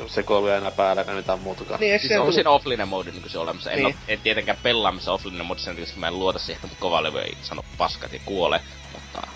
sekoiluja 0.07 0.57
enää 0.57 0.71
päällä 0.71 1.01
eikä 1.01 1.11
mitään 1.11 1.39
muutakaan. 1.39 1.79
niin, 1.79 1.99
Siis 1.99 2.11
on 2.11 2.17
tullut... 2.17 2.33
siinä 2.33 2.49
offline 2.49 2.85
mode 2.85 3.11
niin 3.11 3.29
se 3.29 3.39
olemassa. 3.39 3.71
En, 3.71 3.77
Niin. 3.77 3.85
niin. 3.85 3.97
en 4.07 4.19
tietenkään 4.19 4.57
pelaamassa 4.63 5.13
offline 5.13 5.43
mode 5.43 5.59
sen 5.59 5.73
takia, 5.73 5.85
koska 5.85 5.99
mä 5.99 6.07
en 6.07 6.19
luota 6.19 6.39
siihen, 6.39 6.55
että 6.55 6.67
mun 6.67 6.77
kova 6.79 7.03
levy 7.03 7.19
ei 7.19 7.37
sano 7.41 7.63
paskat 7.77 8.13
ja 8.13 8.19
kuole. 8.25 8.61
Mutta 8.93 9.27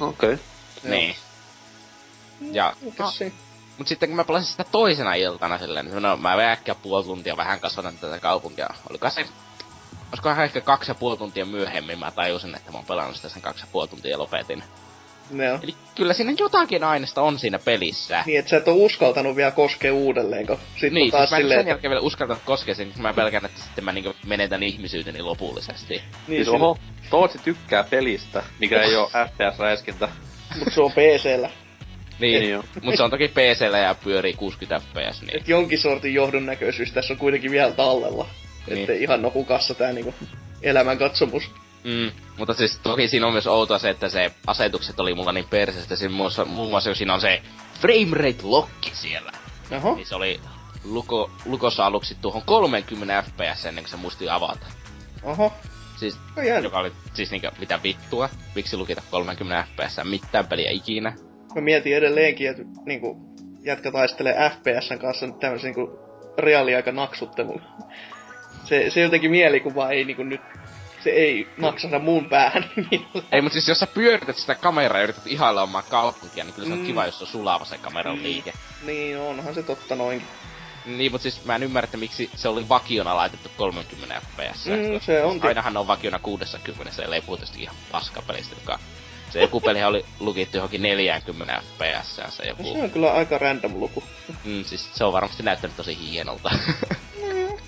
Okei. 0.00 0.32
Okay. 0.32 0.38
Niin. 0.82 1.16
Ja, 2.52 2.76
Mikäs 2.80 3.18
siinä? 3.18 3.34
mut 3.78 3.88
sitten 3.88 4.08
kun 4.08 4.16
mä 4.16 4.24
pelasin 4.24 4.50
sitä 4.50 4.64
toisena 4.64 5.14
iltana 5.14 5.58
silleen, 5.58 5.86
niin 5.86 6.02
no, 6.02 6.16
mä 6.16 6.36
vein 6.36 6.48
äkkiä 6.48 6.74
puoli 6.74 7.04
tuntia 7.04 7.36
vähän 7.36 7.60
kasvatan 7.60 7.98
tätä 7.98 8.18
kaupunkia. 8.18 8.66
Oliko 8.90 9.10
se, 9.10 9.24
olisikohan 10.08 10.44
ehkä 10.44 10.60
kaksi 10.60 10.90
ja 10.90 10.94
puoli 10.94 11.16
tuntia 11.16 11.46
myöhemmin 11.46 11.98
mä 11.98 12.10
tajusin, 12.10 12.54
että 12.54 12.72
mä 12.72 12.78
oon 12.78 12.86
pelannut 12.86 13.16
sitä 13.16 13.28
sen 13.28 13.42
kaksi 13.42 13.64
ja 13.64 13.68
puoli 13.72 13.88
tuntia 13.88 14.10
ja 14.10 14.18
lopetin. 14.18 14.62
Joo. 15.30 15.58
Eli 15.62 15.74
kyllä 15.94 16.12
siinä 16.12 16.32
jotakin 16.38 16.84
aineesta 16.84 17.22
on 17.22 17.38
siinä 17.38 17.58
pelissä. 17.58 18.22
Niin, 18.26 18.38
että 18.38 18.50
sä 18.50 18.56
et 18.56 18.68
oo 18.68 18.74
uskaltanut 18.74 19.36
vielä 19.36 19.50
koskea 19.50 19.94
uudelleen, 19.94 20.46
kun 20.46 20.58
sit 20.80 20.92
Niin, 20.92 21.04
on 21.04 21.10
taas 21.10 21.20
siis 21.22 21.30
mä 21.30 21.36
en 21.36 21.42
silleen, 21.42 21.58
sen 21.58 21.60
että... 21.60 21.70
jälkeen 21.70 21.90
vielä 21.90 22.02
uskaltanut 22.02 22.42
koskea 22.44 22.74
sen, 22.74 22.92
kun 22.92 23.02
mä 23.02 23.12
pelkään, 23.12 23.44
että 23.44 23.60
sitten 23.62 23.84
mä 23.84 23.92
niinku 23.92 24.14
menetän 24.26 24.62
ihmisyyteni 24.62 25.22
lopullisesti. 25.22 25.94
Niin, 26.28 26.44
Siis 26.44 26.48
oho, 26.48 26.78
Tootsi 27.10 27.38
tykkää 27.38 27.84
pelistä, 27.84 28.42
mikä 28.58 28.82
ei 28.82 28.96
oo 28.96 29.10
FPS-räiskintä. 29.10 30.08
Mut 30.58 30.72
se 30.74 30.80
on 30.80 30.92
PCllä. 30.92 31.50
Niin, 32.18 32.40
Niin 32.40 32.50
joo. 32.50 32.64
mut 32.82 32.96
se 32.96 33.02
on 33.02 33.10
toki 33.10 33.28
PCllä 33.28 33.78
ja 33.78 33.94
pyörii 33.94 34.32
60 34.34 34.86
fps, 34.86 35.22
niin 35.22 35.36
Et 35.36 35.48
jonkin 35.48 35.78
sortin 35.78 36.14
johdonnäköisyys 36.14 36.92
tässä 36.92 37.14
on 37.14 37.18
kuitenkin 37.18 37.50
vielä 37.50 37.72
tallella. 37.72 38.26
Niin. 38.66 38.78
Ettei 38.78 39.02
ihan 39.02 39.22
no 39.22 39.30
hukassa 39.34 39.74
tää 39.74 39.92
niinku 39.92 40.14
elämän 40.62 40.98
katsomus. 40.98 41.50
Mm, 41.84 42.10
mutta 42.38 42.54
siis 42.54 42.78
toki 42.82 43.08
siinä 43.08 43.26
on 43.26 43.32
myös 43.32 43.46
outoa 43.46 43.78
se, 43.78 43.90
että 43.90 44.08
se 44.08 44.30
asetukset 44.46 45.00
oli 45.00 45.14
mulla 45.14 45.32
niin 45.32 45.48
perseestä. 45.50 45.96
Siinä 45.96 46.10
muun 46.10 46.16
muassa, 46.24 46.44
muun 46.44 46.70
muassa 46.70 46.94
siinä 46.94 47.14
on 47.14 47.20
se 47.20 47.42
frame 47.80 48.16
rate 48.16 48.42
lokki 48.42 48.90
siellä. 48.94 49.32
Oho, 49.76 49.94
Niin 49.94 50.06
se 50.06 50.14
oli 50.14 50.40
luko, 50.84 51.30
lukossa 51.44 51.86
aluksi 51.86 52.16
tuohon 52.20 52.42
30 52.42 53.22
fps 53.22 53.66
ennen 53.66 53.84
kuin 53.84 53.90
se 53.90 53.96
muisti 53.96 54.28
avata. 54.30 54.66
oho. 55.22 55.52
Siis, 55.98 56.18
No 56.36 56.42
joka 56.62 56.78
oli 56.78 56.92
siis 57.14 57.30
niinkö, 57.30 57.50
mitä 57.58 57.80
vittua, 57.82 58.28
miksi 58.54 58.76
lukita 58.76 59.02
30 59.10 59.64
fps 59.72 59.96
mitään 60.04 60.46
peliä 60.46 60.70
ikinä. 60.70 61.12
Mä 61.54 61.60
mietin 61.60 61.96
edelleenkin, 61.96 62.50
että 62.50 62.62
niinku 62.86 63.16
jätkä 63.64 63.90
taistelee 63.90 64.50
FPSn 64.50 64.98
kanssa 64.98 65.26
tämmösen 65.40 65.72
niinku 65.74 65.98
reaaliaika 66.38 66.92
naksuttelun. 66.92 67.62
Se, 68.64 68.90
se 68.90 69.00
jotenkin 69.00 69.30
mielikuva 69.30 69.90
ei 69.90 70.04
niinku 70.04 70.22
nyt... 70.22 70.40
Se 71.04 71.10
ei 71.10 71.48
naksahda 71.56 71.98
mun 71.98 72.28
päähän. 72.28 72.64
ei, 73.32 73.40
mutta 73.40 73.52
siis 73.54 73.68
jos 73.68 73.78
sä 73.78 73.86
pyörität 73.86 74.36
sitä 74.36 74.54
kameraa 74.54 74.98
ja 74.98 75.04
yrität 75.04 75.26
ihailla 75.26 75.62
omaa 75.62 75.82
kaupunkia, 75.82 76.44
niin 76.44 76.54
kyllä 76.54 76.68
se 76.68 76.72
on 76.74 76.80
Mm. 76.80 76.86
kiva, 76.86 77.06
jos 77.06 77.18
se 77.18 77.24
on 77.24 77.28
sulava 77.30 77.64
se 77.64 77.78
kameran 77.78 78.22
liike. 78.22 78.52
niin, 78.86 79.18
onhan 79.18 79.54
se 79.54 79.62
totta 79.62 79.94
noinkin. 79.94 80.28
Niin, 80.84 81.12
mutta 81.12 81.22
siis 81.22 81.44
mä 81.44 81.54
en 81.56 81.62
ymmärrä, 81.62 81.84
että 81.84 81.96
miksi 81.96 82.30
se 82.36 82.48
oli 82.48 82.68
vakiona 82.68 83.16
laitettu 83.16 83.50
30 83.56 84.20
fps. 84.20 84.66
Mm, 84.66 85.00
se 85.00 85.24
on 85.24 85.40
Ainahan 85.42 85.72
ne 85.72 85.78
on 85.78 85.86
vakiona 85.86 86.18
60, 86.18 87.02
ellei 87.02 87.20
puhuta 87.20 87.46
ihan 87.56 87.76
paskapelistä, 87.92 88.54
joka... 88.60 88.78
Se 89.30 89.40
joku 89.40 89.60
pelihän 89.60 89.88
oli 89.88 90.04
lukittu 90.20 90.56
johonkin 90.56 90.82
40 90.82 91.62
fps 91.62 92.16
se 92.16 92.22
No, 92.22 92.48
joku. 92.48 92.62
se 92.62 92.82
on 92.82 92.90
kyllä 92.90 93.12
aika 93.12 93.38
random 93.38 93.80
luku. 93.80 94.04
Mm, 94.44 94.64
siis 94.64 94.88
se 94.94 95.04
on 95.04 95.12
varmasti 95.12 95.42
näyttänyt 95.42 95.76
tosi 95.76 95.98
hienolta. 95.98 96.50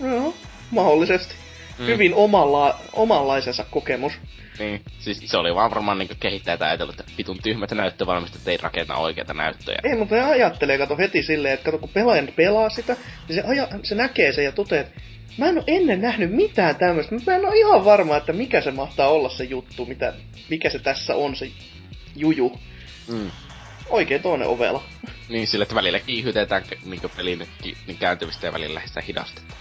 No, 0.01 0.35
mahdollisesti. 0.71 1.35
Mm. 1.81 1.87
Hyvin 1.87 2.15
omalla, 2.15 2.81
omanlaisensa 2.93 3.65
kokemus. 3.71 4.13
niin, 4.59 4.83
siis 4.99 5.19
se 5.25 5.37
oli 5.37 5.55
vaan 5.55 5.71
varmaan 5.71 5.99
niinku 5.99 6.15
kehittäjät 6.21 6.63
ajatellut, 6.63 7.01
että 7.01 7.13
vitun 7.19 7.39
tyhmät 7.43 7.71
näyttövalmistajat 7.71 8.49
ei 8.49 8.57
rakenna 8.57 8.97
oikeita 8.97 9.35
näyttöjä. 9.35 9.79
Ei, 9.85 9.97
mutta 9.97 10.15
ne 10.15 10.23
ajattelee, 10.23 10.79
kato 10.79 10.97
heti 10.97 11.23
silleen, 11.23 11.55
että 11.55 11.65
kato 11.65 11.79
kun 11.79 11.89
pelaaja 11.89 12.23
nyt 12.23 12.37
pelaa 12.37 12.71
sitä, 12.71 12.97
niin 13.29 13.37
se, 13.37 13.43
aja, 13.49 13.69
se 13.83 13.95
näkee 13.95 14.33
sen 14.33 14.45
ja 14.45 14.53
toteaa, 14.53 14.81
että 14.81 15.01
mä 15.39 15.49
en 15.49 15.57
ole 15.57 15.65
ennen 15.67 16.01
nähnyt 16.01 16.33
mitään 16.33 16.77
tämmöistä. 16.77 17.15
Mä 17.27 17.37
en 17.37 17.47
ole 17.47 17.59
ihan 17.59 17.85
varma, 17.85 18.17
että 18.17 18.33
mikä 18.33 18.61
se 18.61 18.71
mahtaa 18.71 19.09
olla 19.09 19.29
se 19.29 19.45
juttu, 19.45 19.87
mitä, 19.87 20.13
mikä 20.49 20.71
se 20.71 20.79
tässä 20.79 21.17
on 21.17 21.37
se 21.37 21.51
juju. 22.17 22.61
Mm. 23.09 23.31
Oikein 23.91 24.23
toinen 24.23 24.49
ovela. 24.49 24.83
Niin 25.29 25.47
sille, 25.47 25.63
että 25.63 25.75
välillä 25.75 26.01
kiihytetään 26.01 26.63
niinku 26.85 27.09
pelin 27.17 27.49
ki- 27.63 27.77
niin 27.87 27.99
kääntymistä 27.99 28.47
ja 28.47 28.53
välillä 28.53 28.83
sitä 28.87 29.01
hidastetaan. 29.01 29.61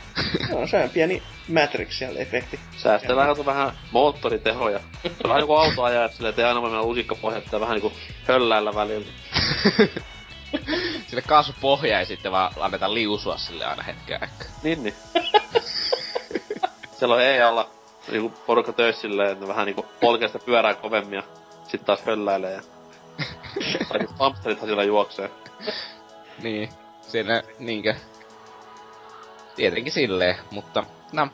No, 0.49 0.67
se 0.67 0.83
on 0.83 0.89
pieni 0.89 1.23
Matrix-efekti. 1.47 2.59
Säästellään 2.77 3.27
kato 3.27 3.45
vähän 3.45 3.71
moottoritehoja. 3.91 4.79
Se 4.79 5.09
on 5.23 5.29
vähän 5.29 5.37
niinku 5.37 5.53
auto 5.53 5.83
ajaa, 5.83 6.05
että 6.05 6.33
ei 6.37 6.43
aina 6.43 6.61
voi 6.61 6.69
mennä 6.69 6.85
lusikkapohjat 6.85 7.43
ja 7.51 7.59
vähän 7.59 7.75
niinku 7.75 7.93
hölläillä 8.27 8.75
välillä. 8.75 9.07
Sille 11.07 11.21
kaasupohja 11.21 11.99
ja 11.99 12.05
sitten 12.05 12.31
vaan 12.31 12.51
annetaan 12.59 12.93
liusua 12.93 13.37
sille 13.37 13.65
aina 13.65 13.83
hetken 13.83 14.21
aikaa. 14.21 14.47
Niin, 14.63 14.83
niin. 14.83 14.95
Siellä 16.99 17.15
on 17.15 17.21
ei 17.21 17.43
olla 17.43 17.69
niinku 18.11 18.29
porukka 18.29 18.73
töissä 18.73 19.01
silleen, 19.01 19.31
että 19.31 19.47
vähän 19.47 19.65
niinku 19.65 19.85
polkee 19.99 20.27
sitä 20.27 20.39
pyörää 20.45 20.73
kovemmin 20.73 21.13
ja 21.13 21.23
sit 21.67 21.85
taas 21.85 22.01
hölläilee 22.01 22.61
sit 23.99 24.19
hamsterithan 24.19 24.67
siellä 24.67 24.83
juoksee. 24.83 25.31
Niin, 26.43 26.69
siinä 27.01 27.43
niinkö... 27.59 27.95
Tietenkin 29.55 29.93
silleen, 29.93 30.35
mutta 30.51 30.83
no, 31.11 31.27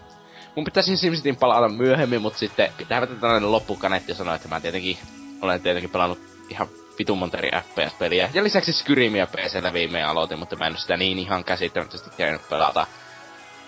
mun 0.56 0.66
pitäisi 0.66 0.98
SimCityin 0.98 1.36
palata 1.36 1.70
myöhemmin, 1.70 2.22
mutta 2.22 2.40
sitten 2.40 2.74
pitää 2.78 3.02
vetää 3.02 3.16
tällainen 3.16 3.52
loppukaneetti 3.52 4.12
ja 4.12 4.16
sanoa, 4.16 4.36
että 4.36 4.48
mä 4.48 4.60
tietenkin 4.60 4.98
olen 5.42 5.62
tietenkin 5.62 5.90
pelannut 5.90 6.20
ihan 6.50 6.68
vitun 7.00 7.18
monta 7.18 7.38
eri 7.38 7.50
FPS-peliä. 7.50 8.30
Ja 8.34 8.44
lisäksi 8.44 8.74
Skyrimia 8.74 9.28
PCllä 9.28 9.74
viimein 9.74 10.06
aloitin, 10.06 10.40
mutta 10.40 10.56
mä 10.56 10.68
en 10.68 10.78
sitä 10.78 10.98
niin 10.98 11.20
ihan 11.20 11.44
käsittämättömästi 11.44 12.10
käynyt 12.18 12.50
pelata. 12.50 12.88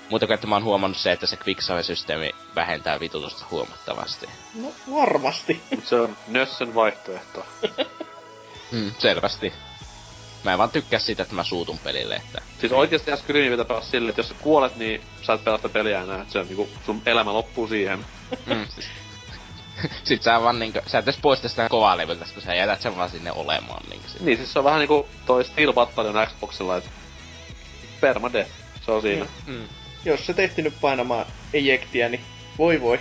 Kuin, 0.10 0.34
että 0.34 0.48
mä 0.48 0.56
oon 0.56 0.64
huomannut 0.64 0.98
se, 0.98 1.12
että 1.12 1.28
se 1.28 1.38
quicksave-systeemi 1.48 2.32
vähentää 2.56 3.00
vitutusta 3.00 3.46
huomattavasti. 3.52 4.30
No 4.62 4.72
varmasti. 4.96 5.62
Mut 5.76 5.86
se 5.86 5.96
on 5.96 6.18
Nössön 6.28 6.76
vaihtoehto. 6.76 7.46
Mm, 8.72 8.92
selvästi. 8.98 9.54
Mä 10.44 10.52
en 10.52 10.58
vaan 10.58 10.72
tykkää 10.72 11.00
siitä, 11.00 11.24
että 11.24 11.36
mä 11.36 11.44
suutun 11.44 11.78
pelille, 11.78 12.16
että... 12.16 12.42
Siis 12.60 12.72
oikeesti 12.72 13.10
ihan 13.10 13.18
Skyrimin 13.18 13.52
pitää 13.52 13.66
pelata 13.66 13.86
silleen, 13.86 14.10
että 14.10 14.20
jos 14.20 14.30
sä 14.30 14.36
kuolet, 14.42 14.76
niin 14.76 15.02
sä 15.22 15.34
et 15.34 15.44
pelata 15.44 15.62
sitä 15.62 15.74
peliä 15.74 16.02
enää. 16.02 16.22
Et 16.22 16.30
se 16.30 16.40
on 16.40 16.48
niinku, 16.48 16.70
sun 16.86 17.02
elämä 17.06 17.34
loppuu 17.34 17.68
siihen. 17.68 18.06
Mm, 18.46 18.68
siis. 18.70 18.88
Sit 20.04 20.24
sä 20.24 20.42
vaan 20.42 20.60
niinkö, 20.60 20.82
sä 20.88 20.98
et 20.98 21.06
edes 21.06 21.20
poista 21.22 21.50
sitä 21.50 21.70
kovaa 21.70 21.98
levyltä, 21.98 22.26
kun 22.34 22.44
sä 22.44 22.54
jätät 22.54 22.82
sen 22.82 22.98
vaan 22.98 23.10
sinne 23.10 23.32
olemaan 23.32 23.84
niinkö 23.90 24.10
sit. 24.10 24.22
Niin, 24.22 24.38
siis 24.38 24.54
se 24.54 24.60
on 24.60 24.66
vähän 24.66 24.80
niinku 24.80 25.08
toi 25.26 25.44
Steel 25.44 25.74
Battalion 25.74 26.28
Xboxilla, 26.28 26.78
et 26.78 26.90
permadeath. 28.02 28.52
Se 28.86 28.92
on 28.92 29.02
siinä. 29.02 29.26
Mm. 29.46 29.68
Jos 30.06 30.26
se 30.26 30.34
tehti 30.34 30.62
nyt 30.62 30.74
painamaan 30.82 31.26
ejektiä, 31.54 32.10
niin 32.10 32.22
voi 32.58 32.82
voi. 32.82 33.00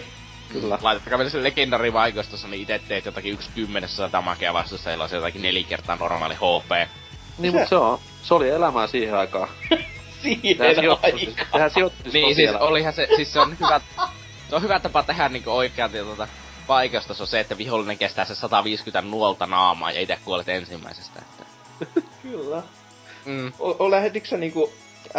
Kyllä. 0.52 0.78
Laitattakaa 0.82 1.18
vielä 1.18 1.30
se 1.30 1.42
legendari 1.42 1.92
vaikeustossa, 1.92 2.48
niin 2.48 2.62
ite 2.62 2.78
teet 2.88 3.04
jotakin 3.04 3.32
yksi 3.32 3.50
kymmenessä 3.54 4.08
damakea 4.12 4.52
vastustajilla 4.54 5.04
on 5.04 5.10
se 5.10 5.16
jotakin 5.16 5.42
neljä 5.42 5.64
kertaa 5.68 5.96
normaali 5.96 6.34
HP. 6.34 6.88
Niin, 7.38 7.52
Se- 7.52 7.58
mut 7.58 7.68
se 7.68 7.76
on. 7.76 7.98
Se 8.22 8.34
oli 8.34 8.48
elämää 8.50 8.86
siihen 8.86 9.14
aikaan. 9.16 9.48
Siihen 10.22 10.56
aikaan. 10.60 11.00
tehän 11.52 11.70
sijoittu 11.70 12.02
siis 12.02 12.12
Niin, 12.14 12.24
siis 12.26 12.36
siellä. 12.36 12.58
olihan 12.58 12.92
se, 12.92 13.08
siis 13.16 13.32
se 13.32 13.40
on 13.40 13.56
hyvä, 13.60 13.80
se 14.50 14.56
on 14.56 14.62
hyvä 14.62 14.80
tapa 14.80 15.02
tehdä 15.02 15.28
niinku 15.28 15.50
oikealta 15.50 15.98
tuota 15.98 16.28
vaikeustaso 16.68 17.26
se, 17.26 17.40
että 17.40 17.58
vihollinen 17.58 17.98
kestää 17.98 18.24
se 18.24 18.34
150 18.34 19.02
nuolta 19.02 19.46
naamaa 19.46 19.90
ja 19.92 20.00
itse 20.00 20.18
kuolet 20.24 20.48
ensimmäisestä. 20.48 21.20
Että. 21.22 21.44
Kyllä. 22.22 22.62
Mm. 23.24 23.52
O, 23.58 23.76
o 23.84 23.90
lähetitkö 23.90 24.28
sä 24.28 24.36
niinku 24.36 24.72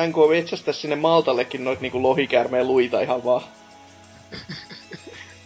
NK 0.08 0.16
metsästä 0.30 0.74
sinne 0.74 0.96
Maltallekin 0.96 1.64
noit 1.64 1.82
niinku 1.82 2.04
lohikäärmeen 2.04 2.68
luita 2.68 3.02
ihan 3.02 3.24
vaan? 3.24 3.42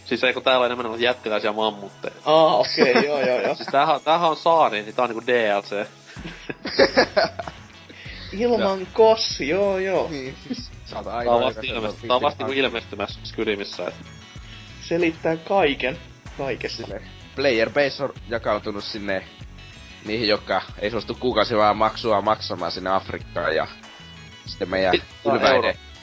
Siis 0.04 0.24
eikö 0.24 0.40
täällä 0.40 0.66
on 0.66 0.72
enemmän 0.72 1.00
jättiläisiä 1.00 1.52
mammutteja. 1.52 2.14
Aa, 2.24 2.56
okei, 2.56 2.90
okay, 2.90 3.04
joo 3.08 3.20
joo 3.20 3.40
joo. 3.40 3.54
Siis 3.54 3.68
tämähän, 3.72 4.00
tämähän 4.00 4.30
on 4.30 4.36
saari, 4.36 4.82
niin 4.82 4.94
tää 4.94 5.04
on 5.04 5.10
niinku 5.10 5.26
DLC. 5.26 5.86
Ilman 8.32 8.86
kossi, 8.92 9.48
joo 9.48 9.78
joo. 9.78 10.08
Niin, 10.10 10.36
siis 10.46 10.70
saat 10.84 11.04
Tää 11.04 11.14
on 11.14 11.42
vasta, 11.42 11.60
ilmest, 11.64 11.98
tää 12.06 12.16
on 12.16 12.22
vasta 12.22 12.44
niinku 12.44 12.60
ilmestymässä 12.60 13.20
Skyrimissä. 13.24 13.86
Et. 13.86 13.94
Selittää 14.80 15.36
kaiken. 15.36 15.98
Kaikessa. 16.38 16.86
Player 17.36 17.70
base 17.70 18.04
on 18.04 18.14
jakautunut 18.28 18.84
sinne 18.84 19.24
niihin, 20.04 20.28
jotka 20.28 20.62
ei 20.78 20.90
suostu 20.90 21.14
kuukausi 21.14 21.56
vaan 21.56 21.76
maksua 21.76 22.20
maksamaan 22.20 22.72
sinne 22.72 22.90
Afrikkaan 22.90 23.56
ja 23.56 23.66
sitten 24.46 24.70
meidän 24.70 24.94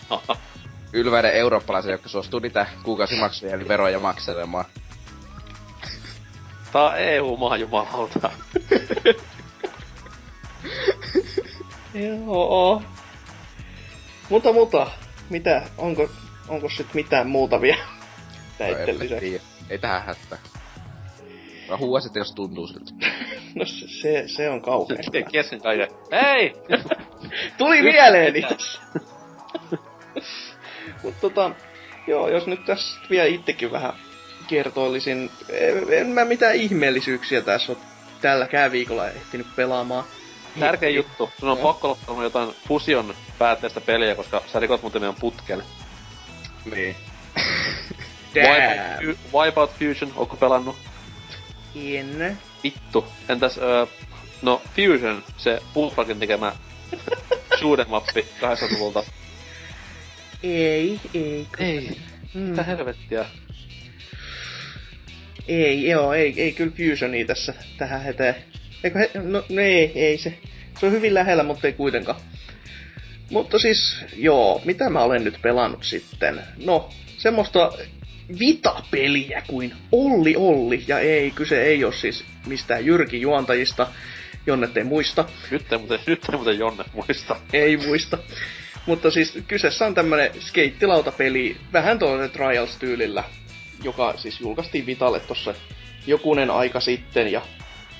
Tää 0.10 0.30
on 0.94 1.00
ylväiden, 1.00 1.02
euro. 1.02 1.10
ylväiden 1.10 1.34
eurooppalaisia, 1.34 1.92
jotka 1.92 2.10
suostuu 2.10 2.40
niitä 2.40 2.66
kuukausimaksuja 2.84 3.54
eli 3.56 3.68
veroja 3.68 4.00
makselemaan. 4.00 4.66
Tää 6.72 6.84
on 6.84 6.98
EU-maa 6.98 7.58
jumalauta. 7.58 8.32
Joo. 11.94 12.82
Mutta, 14.30 14.54
mutta, 14.54 14.88
mitä, 15.30 15.62
onko, 15.78 16.10
onko 16.48 16.70
sit 16.70 16.94
mitään 16.94 17.28
muuta 17.30 17.62
vielä 17.62 17.84
näitten 18.60 18.86
No, 18.86 18.92
en 18.94 19.00
lisäksi? 19.00 19.26
tiedä. 19.30 19.44
Ei 19.70 19.78
tähän 19.78 20.02
hätää. 20.06 20.38
Mä 21.70 21.78
huuasin, 21.78 22.12
jos 22.16 22.32
tuntuu 22.36 22.68
siltä. 22.68 22.92
No 23.56 23.66
se, 23.66 23.88
se, 23.88 24.24
se 24.28 24.50
on 24.50 24.62
kauhean. 24.62 25.04
Sitten 25.04 25.26
kesken 25.32 25.62
kaiken. 25.62 25.88
Hei! 26.12 26.54
Tuli 27.58 27.82
mieleeni 27.82 28.42
tässä. 31.02 31.08
Mut 31.08 31.22
tota, 31.22 31.52
joo, 32.08 32.30
jos 32.30 32.48
nyt 32.48 32.66
tässä 32.66 33.00
vielä 33.10 33.26
itsekin 33.26 33.72
vähän 33.72 33.94
kertoilisin, 34.48 35.32
en, 35.90 36.08
mä 36.08 36.26
mitään 36.26 36.56
ihmeellisyyksiä 36.56 37.42
tässä 37.42 37.72
ole 37.72 37.82
tälläkään 38.22 38.72
viikolla 38.72 39.10
ehtinyt 39.10 39.48
pelaamaan. 39.56 40.04
Tärkeä 40.60 40.90
juttu. 40.90 41.30
Sun 41.40 41.50
on 41.50 41.58
Joo. 41.58 41.68
pakko 41.68 41.98
olla 42.08 42.24
jotain 42.24 42.56
Fusion 42.68 43.16
päätteistä 43.38 43.82
peliä, 43.82 44.16
koska 44.16 44.42
sä 44.54 44.60
rikot 44.60 44.82
muuten 44.82 45.02
meidän 45.02 45.20
putken. 45.20 45.64
Niin. 46.76 46.96
Damn. 48.36 49.18
Wipeout, 49.34 49.72
Fusion, 49.72 50.14
ootko 50.16 50.36
pelannut? 50.36 50.76
En. 51.76 52.38
Vittu. 52.64 53.06
Entäs, 53.30 53.58
öö, 53.58 53.86
no 54.42 54.62
Fusion, 54.76 55.24
se 55.38 55.60
Bullfrogin 55.74 56.20
tekemä 56.20 56.56
shoot'em 57.60 57.88
mappi 57.88 58.26
80-luvulta. 58.42 59.04
Ei, 60.44 61.00
ei. 61.14 61.48
Ei. 61.60 61.98
Mm. 62.34 62.42
Mitä 62.42 62.64
helvettiä? 62.64 63.26
Ei, 65.48 65.90
joo, 65.90 66.14
ei, 66.14 66.34
ei 66.38 66.52
kyllä 66.52 66.72
Fusionia 66.72 67.26
tässä 67.26 67.54
tähän 67.78 68.02
heteen. 68.02 68.36
Eikö 68.84 69.00
he, 69.00 69.12
no, 69.14 69.44
no 69.50 69.62
ei, 69.62 69.92
ei 69.96 70.18
se. 70.18 70.34
Se 70.80 70.86
on 70.86 70.92
hyvin 70.92 71.14
lähellä, 71.14 71.44
mutta 71.44 71.68
ei 71.68 71.74
kuitenkaan. 71.74 72.22
Mutta 73.30 73.60
siis, 73.60 74.06
joo, 74.16 74.62
mitä 74.66 74.90
mä 74.90 75.04
olen 75.04 75.24
nyt 75.24 75.42
pelannut 75.42 75.84
sitten? 75.84 76.42
No, 76.66 76.90
semmoista 77.18 77.72
Vita-peliä 78.40 79.44
kuin 79.48 79.74
Olli 79.92 80.36
Olli, 80.38 80.84
ja 80.88 81.00
ei, 81.00 81.32
kyse 81.32 81.64
ei 81.64 81.84
ole 81.84 81.94
siis 81.94 82.24
mistään 82.48 82.86
Jyrki 82.86 83.22
juontajista, 83.22 83.88
jonne 84.48 84.70
ei 84.76 84.84
muista. 84.84 85.26
Nyt 85.52 85.72
ei 85.72 85.78
muuten, 85.78 86.00
nyt 86.08 86.26
ei 86.30 86.36
muuten 86.36 86.60
Jonne 86.60 86.84
muista. 86.94 87.36
Ei 87.54 87.78
muista. 87.78 88.18
Mutta 88.90 89.12
siis 89.12 89.40
kyseessä 89.48 89.86
on 89.86 89.94
tämmönen 89.94 90.32
skeittilautapeli, 90.40 91.58
vähän 91.74 92.00
toinen 92.00 92.30
Trials-tyylillä, 92.30 93.24
joka 93.84 94.14
siis 94.18 94.42
julkaistiin 94.42 94.86
Vitalle 94.86 95.20
tossa 95.20 95.54
jokunen 96.08 96.52
aika 96.52 96.80
sitten 96.80 97.32
ja 97.32 97.42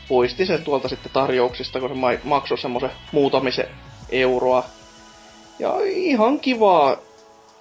poisti 0.08 0.46
sen 0.46 0.64
tuolta 0.64 0.88
sitten 0.88 1.12
tarjouksista, 1.12 1.80
kun 1.80 1.90
se 1.90 1.96
ma- 1.96 2.12
maksoi 2.24 2.58
semmoisen 2.58 2.92
muutamisen 3.12 3.68
euroa. 4.12 4.64
Ja 5.60 5.76
ihan 5.86 6.40
kivaa 6.40 6.98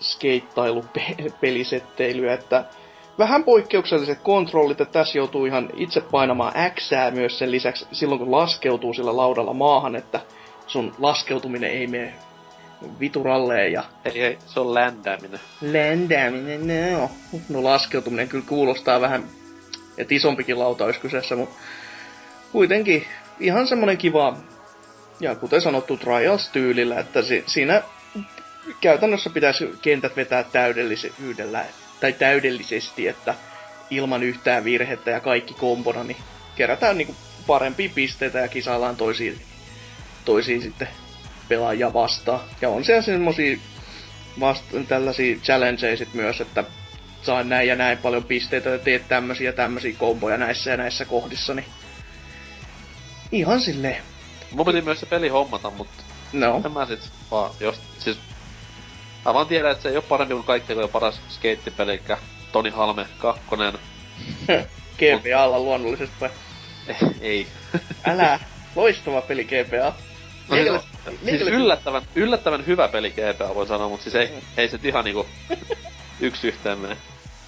skeittailu-pelisetteilyä, 0.00 2.32
että 2.32 2.64
vähän 3.18 3.44
poikkeukselliset 3.44 4.18
kontrollit, 4.22 4.80
että 4.80 4.92
tässä 4.92 5.18
joutuu 5.18 5.46
ihan 5.46 5.70
itse 5.76 6.00
painamaan 6.00 6.52
X 6.74 6.90
myös 7.10 7.38
sen 7.38 7.50
lisäksi 7.50 7.86
silloin, 7.92 8.18
kun 8.18 8.30
laskeutuu 8.30 8.94
sillä 8.94 9.16
laudalla 9.16 9.52
maahan, 9.52 9.96
että 9.96 10.20
sun 10.66 10.94
laskeutuminen 10.98 11.70
ei 11.70 11.86
mene 11.86 12.14
vituralleen 13.00 13.72
ja... 13.72 13.84
Ei, 14.04 14.22
ei, 14.22 14.38
se 14.46 14.60
on 14.60 14.74
ländääminen. 14.74 15.40
Ländääminen, 15.60 16.92
no. 16.92 17.10
No 17.48 17.64
laskeutuminen 17.64 18.28
kyllä 18.28 18.44
kuulostaa 18.48 19.00
vähän, 19.00 19.24
että 19.98 20.14
isompikin 20.14 20.58
lauta 20.58 20.84
olisi 20.84 21.00
kyseessä, 21.00 21.36
mutta 21.36 21.54
kuitenkin 22.52 23.06
ihan 23.40 23.66
semmonen 23.66 23.98
kiva, 23.98 24.36
ja 25.20 25.34
kuten 25.34 25.60
sanottu, 25.60 25.96
Trials-tyylillä, 25.96 27.00
että 27.00 27.22
si- 27.22 27.44
siinä 27.46 27.82
käytännössä 28.80 29.30
pitäisi 29.30 29.68
kentät 29.82 30.16
vetää 30.16 30.42
täydellisyydellä, 30.42 31.64
tai 32.00 32.12
täydellisesti, 32.12 33.08
että 33.08 33.34
ilman 33.90 34.22
yhtään 34.22 34.64
virhettä 34.64 35.10
ja 35.10 35.20
kaikki 35.20 35.54
kombona, 35.54 36.04
niin 36.04 36.16
kerätään 36.56 36.98
niinku 36.98 37.14
parempia 37.46 37.90
pisteitä 37.94 38.38
ja 38.38 38.48
kisaillaan 38.48 38.96
toisiin, 38.96 39.40
toisiin 40.24 40.62
sitten 40.62 40.88
pelaajia 41.48 41.92
vastaan. 41.92 42.40
Ja 42.60 42.68
on 42.68 42.84
siellä 42.84 43.02
semmosia 43.02 43.58
vasta- 44.40 44.80
tällaisia 44.88 45.36
challengeja 45.36 45.96
sit 45.96 46.14
myös, 46.14 46.40
että 46.40 46.64
saa 47.22 47.44
näin 47.44 47.68
ja 47.68 47.76
näin 47.76 47.98
paljon 47.98 48.24
pisteitä 48.24 48.70
ja 48.70 48.78
teet 48.78 49.08
tämmösiä 49.08 49.48
ja 49.48 49.52
tämmösiä 49.52 49.94
komboja 49.98 50.36
näissä 50.36 50.70
ja 50.70 50.76
näissä 50.76 51.04
kohdissa, 51.04 51.54
niin 51.54 51.66
ihan 53.32 53.60
silleen, 53.60 54.02
Mun 54.50 54.66
piti 54.66 54.80
myös 54.80 55.00
se 55.00 55.06
peli 55.06 55.28
hommata, 55.28 55.70
mutta 55.70 56.02
no, 56.32 56.62
en 56.64 56.72
mä 56.72 56.86
sit 56.86 57.10
vaan, 57.30 57.50
jos, 57.60 57.80
siis... 57.98 58.18
Mä 59.24 59.34
vaan 59.34 59.46
tiedän, 59.46 59.70
että 59.72 59.82
se 59.82 59.88
ei 59.88 59.96
oo 59.96 60.02
parempi 60.02 60.34
kuin 60.34 60.44
kaikki 60.44 60.72
aikojen 60.72 60.90
paras 60.90 61.20
skeittipeli, 61.28 61.90
eli 61.90 62.18
Toni 62.52 62.70
Halme 62.70 63.06
2. 63.18 63.42
GPAlla 64.98 65.58
luonnollisesti 65.60 66.14
vai? 66.20 66.30
ei. 67.20 67.46
Älä, 68.04 68.40
loistava 68.76 69.20
peli 69.20 69.44
GPA. 69.44 69.94
No 70.48 70.82
siis, 71.10 71.22
Meikäläis- 71.22 71.38
siis 71.38 71.50
meikäläis- 71.50 71.62
yllättävän, 71.64 72.02
yllättävän 72.14 72.66
hyvä 72.66 72.88
peli 72.88 73.10
GTA 73.10 73.54
voi 73.54 73.66
sanoa, 73.66 73.88
mutta 73.88 74.02
siis 74.04 74.14
ei, 74.14 74.26
Mm. 74.26 74.40
ei 74.56 74.68
se 74.68 74.78
ihan 74.84 75.04
niinku 75.04 75.26
yksi 76.20 76.48
yhteen 76.48 76.78
mene. 76.78 76.96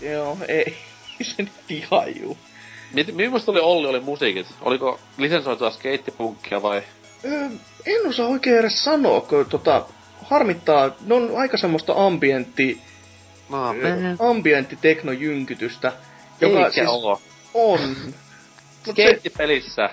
Joo, 0.01 0.39
ei 0.49 0.77
se 1.23 1.35
nyt 1.43 1.53
ihan 1.69 2.21
juu. 2.21 2.39
Millaista 3.13 3.53
oli 3.53 3.61
Olli 3.61 3.89
oli 3.89 4.01
musiikit? 4.01 4.47
Oliko 4.61 5.01
lisensoitua 5.19 5.71
skeittipunkkia 5.71 6.63
vai? 6.63 6.83
Öö, 7.25 7.49
en 7.87 8.07
osaa 8.09 8.27
oikein 8.27 8.59
edes 8.59 8.85
sanoa, 8.85 9.21
kun 9.21 9.47
tota, 9.47 9.87
harmittaa, 10.25 10.91
ne 11.07 11.15
on 11.15 11.31
aika 11.37 11.57
semmoista 11.57 11.93
ambientti, 11.97 12.81
No, 13.49 13.75
öö, 13.75 14.17
ambienttiteknojynkytystä, 14.19 15.93
joka 16.41 16.59
Eikä 16.59 16.71
siis 16.71 16.87
oo. 16.89 17.21
on. 17.55 17.97
Skeittipelissä. 18.91 19.91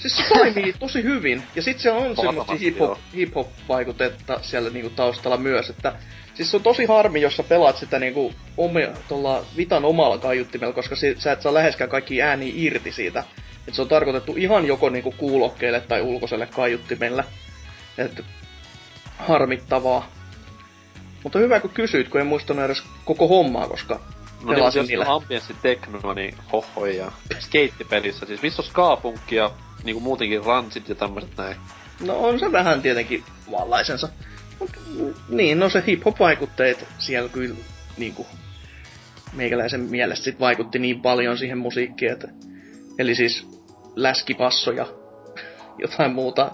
Siis 0.00 0.16
se 0.16 0.24
toimii 0.28 0.72
tosi 0.78 1.02
hyvin, 1.02 1.42
ja 1.54 1.62
sit 1.62 1.78
siellä 1.78 2.00
on 2.00 2.16
semmoista 2.16 2.52
hip-hop, 2.54 2.98
hip-hop-vaikutetta 3.16 4.38
siellä 4.42 4.70
niinku 4.70 4.90
taustalla 4.90 5.36
myös, 5.36 5.70
että 5.70 5.92
Siis 6.34 6.50
se 6.50 6.56
on 6.56 6.62
tosi 6.62 6.84
harmi, 6.84 7.20
jos 7.20 7.36
sä 7.36 7.42
pelaat 7.42 7.76
sitä 7.76 7.98
niinku 7.98 8.32
omia, 8.56 8.88
tuolla 9.08 9.44
Vitan 9.56 9.84
omalla 9.84 10.18
kaiuttimella, 10.18 10.72
koska 10.74 10.96
si- 10.96 11.14
sä 11.18 11.32
et 11.32 11.42
saa 11.42 11.54
läheskään 11.54 11.90
kaikki 11.90 12.22
ääniä 12.22 12.52
irti 12.56 12.92
siitä. 12.92 13.24
Et 13.68 13.74
se 13.74 13.82
on 13.82 13.88
tarkoitettu 13.88 14.34
ihan 14.36 14.66
joko 14.66 14.90
niinku 14.90 15.14
kuulokkeelle 15.16 15.80
tai 15.80 16.02
ulkoiselle 16.02 16.46
kaiuttimelle. 16.46 17.24
Et 17.98 18.24
harmittavaa. 19.18 20.10
Mutta 21.22 21.38
hyvä 21.38 21.60
kun 21.60 21.70
kysyit, 21.70 22.08
kun 22.08 22.20
en 22.20 22.26
muistanut 22.26 22.64
edes 22.64 22.82
koko 23.04 23.28
hommaa, 23.28 23.68
koska 23.68 24.00
No 24.44 24.52
niin, 24.52 24.64
jos 24.64 24.88
niillä. 24.88 25.04
on 25.04 25.22
ambienssi 25.22 25.54
teknoa, 25.62 26.14
niin 26.14 26.34
hohoi 26.52 26.96
ja 26.96 27.12
skeittipelissä. 27.40 28.26
Siis 28.26 28.42
missä 28.42 28.62
on 28.62 28.68
skaapunkki 28.68 29.36
ja 29.36 29.50
niinku 29.84 30.00
muutenkin 30.00 30.44
ransit 30.44 30.88
ja 30.88 30.94
tämmöset 30.94 31.30
näin. 31.36 31.56
No 32.00 32.18
on 32.18 32.38
se 32.38 32.52
vähän 32.52 32.82
tietenkin 32.82 33.24
vallaisensa. 33.50 34.08
Mut, 34.58 34.70
niin, 35.28 35.58
no 35.58 35.68
se 35.68 35.82
hip-hop-vaikutteet 35.86 36.86
siellä 36.98 37.28
kyllä 37.28 37.54
niinku 37.96 38.26
meikäläisen 39.32 39.80
mielestä 39.80 40.24
sit 40.24 40.40
vaikutti 40.40 40.78
niin 40.78 41.02
paljon 41.02 41.38
siihen 41.38 41.58
musiikkiin, 41.58 42.12
että 42.12 42.28
eli 42.98 43.14
siis 43.14 43.46
läskipasso 43.96 44.70
ja 44.70 44.86
jotain 45.82 46.12
muuta 46.12 46.50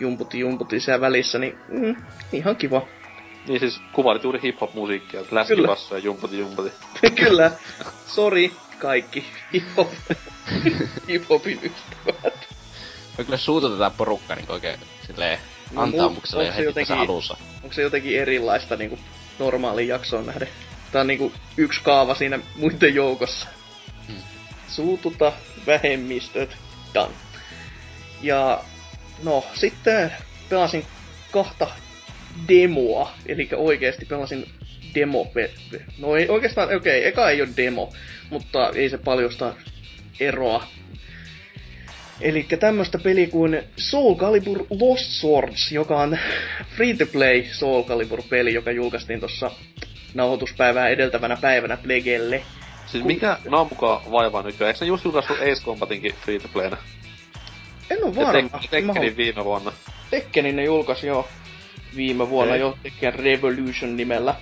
jumputi 0.00 0.38
jumputi 0.38 0.80
siellä 0.80 1.00
välissä, 1.00 1.38
niin 1.38 1.58
mm, 1.68 1.96
ihan 2.32 2.56
kiva. 2.56 2.86
Niin 3.48 3.60
siis 3.60 3.80
kuvailit 3.92 4.22
juuri 4.22 4.40
hip-hop-musiikkia, 4.42 5.20
läskipasso 5.30 5.96
ja 5.96 6.02
jumpati 6.02 6.38
jumpati. 6.38 6.72
Kyllä, 7.14 7.50
sori 8.14 8.52
kaikki 8.78 9.24
hip-hop, 9.52 9.88
hip-hopin 11.08 11.60
ystävät. 11.62 12.48
Me 13.18 13.24
kyllä 13.24 13.36
suututetaan 13.38 13.92
porukka 13.92 14.34
niin 14.34 14.50
oikein 14.52 14.80
silleen 15.06 15.38
No, 15.72 15.82
antaumuksella 15.82 16.44
mut 16.44 16.46
jo 16.46 16.56
heti 16.56 16.66
tässä 16.66 16.80
jotenkin- 16.94 17.10
alussa. 17.10 17.36
Onko 17.62 17.74
se 17.74 17.82
jotenkin 17.82 18.20
erilaista 18.20 18.76
niinku 18.76 18.98
normaaliin 19.38 19.88
jaksoon 19.88 20.26
nähden? 20.26 20.48
Tää 20.92 21.00
on 21.00 21.06
niinku 21.06 21.32
yksi 21.56 21.80
kaava 21.82 22.14
siinä 22.14 22.38
muiden 22.56 22.94
joukossa. 22.94 23.48
Hmm. 24.06 24.16
Suututa 24.68 25.32
vähemmistöt. 25.66 26.56
Done. 26.94 27.14
Ja 28.22 28.64
no 29.22 29.44
sitten 29.54 30.12
pelasin 30.48 30.86
kahta 31.30 31.68
demoa, 32.48 33.12
eli 33.26 33.48
oikeesti 33.56 34.06
pelasin 34.06 34.50
demo 34.94 35.32
No 35.98 36.16
ei 36.16 36.28
oikeastaan, 36.28 36.76
okei, 36.76 36.98
okay, 36.98 37.08
eka 37.08 37.30
ei 37.30 37.42
ole 37.42 37.50
demo, 37.56 37.92
mutta 38.30 38.70
ei 38.74 38.90
se 38.90 38.98
paljosta 38.98 39.54
eroa. 40.20 40.66
Eli 42.20 42.46
tämmöstä 42.60 42.98
peli 42.98 43.26
kuin 43.26 43.62
Soul 43.76 44.14
Calibur 44.14 44.66
Lost 44.80 45.04
Swords, 45.04 45.72
joka 45.72 46.00
on 46.00 46.18
free-to-play 46.76 47.44
Soul 47.52 47.82
Calibur-peli, 47.82 48.54
joka 48.54 48.70
julkaistiin 48.70 49.20
tuossa 49.20 49.50
nauhoituspäivää 50.14 50.88
edeltävänä 50.88 51.36
päivänä 51.40 51.76
Plegelle. 51.76 52.42
Siis 52.86 53.02
Ku- 53.02 53.06
mikä 53.06 53.38
vaivaa 54.10 54.42
nykyään? 54.42 54.68
Eikö 54.74 54.84
ne 54.84 54.88
just 54.88 55.04
julkaissut 55.04 55.36
Ace 55.40 55.64
Combatinkin 55.64 56.14
free 56.24 56.38
to 56.38 56.48
playna? 56.48 56.76
En 57.90 58.04
oo 58.04 58.12
Ja 58.16 58.26
varma. 58.26 58.48
Tek- 58.58 58.68
Tekkenin 58.70 59.16
viime 59.16 59.44
vuonna. 59.44 59.72
Tekkenin 60.10 60.56
ne 60.56 60.64
julkaisi 60.64 61.06
jo 61.06 61.28
viime 61.96 62.28
vuonna 62.28 62.52
Okei. 62.54 62.60
jo 62.60 62.78
Tekken 62.82 63.14
Revolution 63.14 63.96
nimellä. 63.96 64.34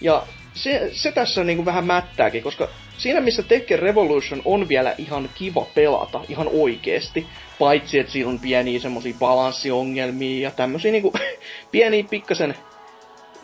Ja 0.00 0.26
se, 0.54 0.90
se 0.92 1.12
tässä 1.12 1.44
niinku 1.44 1.64
vähän 1.64 1.86
mättääkin, 1.86 2.42
koska 2.42 2.68
siinä 2.98 3.20
missä 3.20 3.42
Tekken 3.42 3.78
Revolution 3.78 4.42
on 4.44 4.68
vielä 4.68 4.94
ihan 4.98 5.30
kiva 5.34 5.66
pelata, 5.74 6.20
ihan 6.28 6.48
oikeesti, 6.52 7.26
paitsi 7.58 7.98
että 7.98 8.12
siinä 8.12 8.28
on 8.28 8.38
pieniä 8.38 8.80
semmosia 8.80 9.14
balanssiongelmia 9.18 10.42
ja 10.42 10.50
tämmösiä 10.50 10.92
niinku 10.92 11.12
pieniä 11.72 12.04
pikkasen 12.10 12.54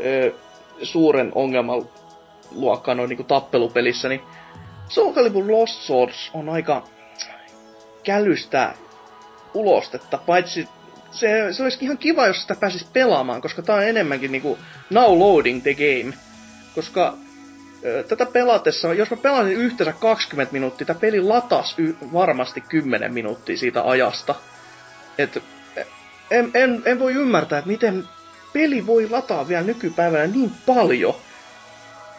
ö, 0.01 0.33
suuren 0.83 1.33
ongelman 1.35 1.88
luokkaan 2.51 3.01
on 3.01 3.09
niinku 3.09 3.25
tappelupelissä, 3.25 4.09
niin 4.09 4.21
Soul 4.88 5.12
Calibur 5.12 5.53
Lost 5.53 5.81
Swords 5.81 6.31
on 6.35 6.49
aika 6.49 6.85
kälystä 8.05 8.75
ulostetta, 9.55 10.19
paitsi 10.19 10.69
se, 11.12 11.53
se 11.53 11.62
olisi 11.62 11.79
ihan 11.81 11.99
kiva, 11.99 12.27
jos 12.27 12.43
sitä 12.43 12.55
pääsis 12.61 12.85
pelaamaan, 12.93 13.41
koska 13.41 13.62
tää 13.62 13.77
on 13.77 13.85
enemmänkin 13.85 14.33
niinku 14.33 14.59
now 14.91 15.19
loading 15.19 15.62
the 15.62 15.75
game. 15.75 16.17
Koska 16.75 17.17
tätä 18.09 18.27
pelatessa, 18.27 18.95
jos 18.95 19.11
mä 19.11 19.16
pelasin 19.16 19.53
yhteensä 19.57 19.92
20 19.92 20.53
minuuttia, 20.53 20.87
tämä 20.87 21.01
peli 21.01 21.21
latas 21.21 21.75
y- 21.79 21.95
varmasti 22.12 22.61
10 22.61 23.14
minuuttia 23.14 23.57
siitä 23.57 23.83
ajasta. 23.83 24.35
Et, 25.18 25.42
en, 26.31 26.51
en, 26.55 26.83
en 26.85 26.99
voi 26.99 27.12
ymmärtää, 27.12 27.59
että 27.59 27.71
miten 27.71 28.05
peli 28.53 28.87
voi 28.87 29.11
lataa 29.11 29.49
vielä 29.49 29.62
nykypäivänä 29.62 30.27
niin 30.27 30.53
paljon. 30.66 31.14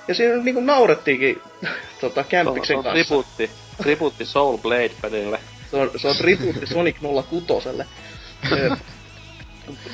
Ja 0.07 0.15
siinä 0.15 0.37
niinku 0.37 0.61
naurettiinkin 0.61 1.41
tota, 2.01 2.13
Se 2.13 2.19
on, 2.19 2.25
se 2.25 2.29
Kämppiksen 2.29 2.77
on 2.77 2.83
kanssa. 2.83 3.03
tribuutti, 3.03 3.51
tribuutti 3.77 4.25
Soul 4.25 4.57
Blade-pelille. 4.57 5.39
Se 5.71 5.77
on, 5.77 5.91
se 5.97 6.07
on 6.07 6.15
tribuutti 6.17 6.65
Sonic 6.67 6.95
06. 7.47 7.69
Ö, 8.51 8.75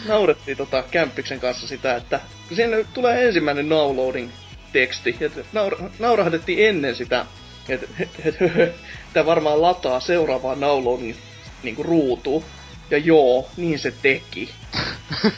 Naurettiin 0.07 0.57
tota 0.57 0.83
Kämppiksen 0.91 1.39
kanssa 1.39 1.67
sitä, 1.67 1.95
että 1.95 2.19
kun 2.47 2.57
siinä 2.57 2.77
tulee 2.93 3.27
ensimmäinen 3.27 3.69
downloading 3.69 4.29
teksti, 4.71 5.17
että 5.21 5.41
naur- 5.53 5.89
naurahdettiin 5.99 6.67
ennen 6.69 6.95
sitä, 6.95 7.25
että 7.69 7.87
et, 7.99 8.09
et, 8.25 8.35
tämä 9.13 9.25
varmaan 9.25 9.61
lataa 9.61 9.99
seuraavaa 9.99 10.61
downloading 10.61 11.15
niinku 11.63 11.83
ruutuun. 11.83 12.43
Ja 12.91 12.97
joo, 12.97 13.49
niin 13.57 13.79
se 13.79 13.93
teki. 14.01 14.49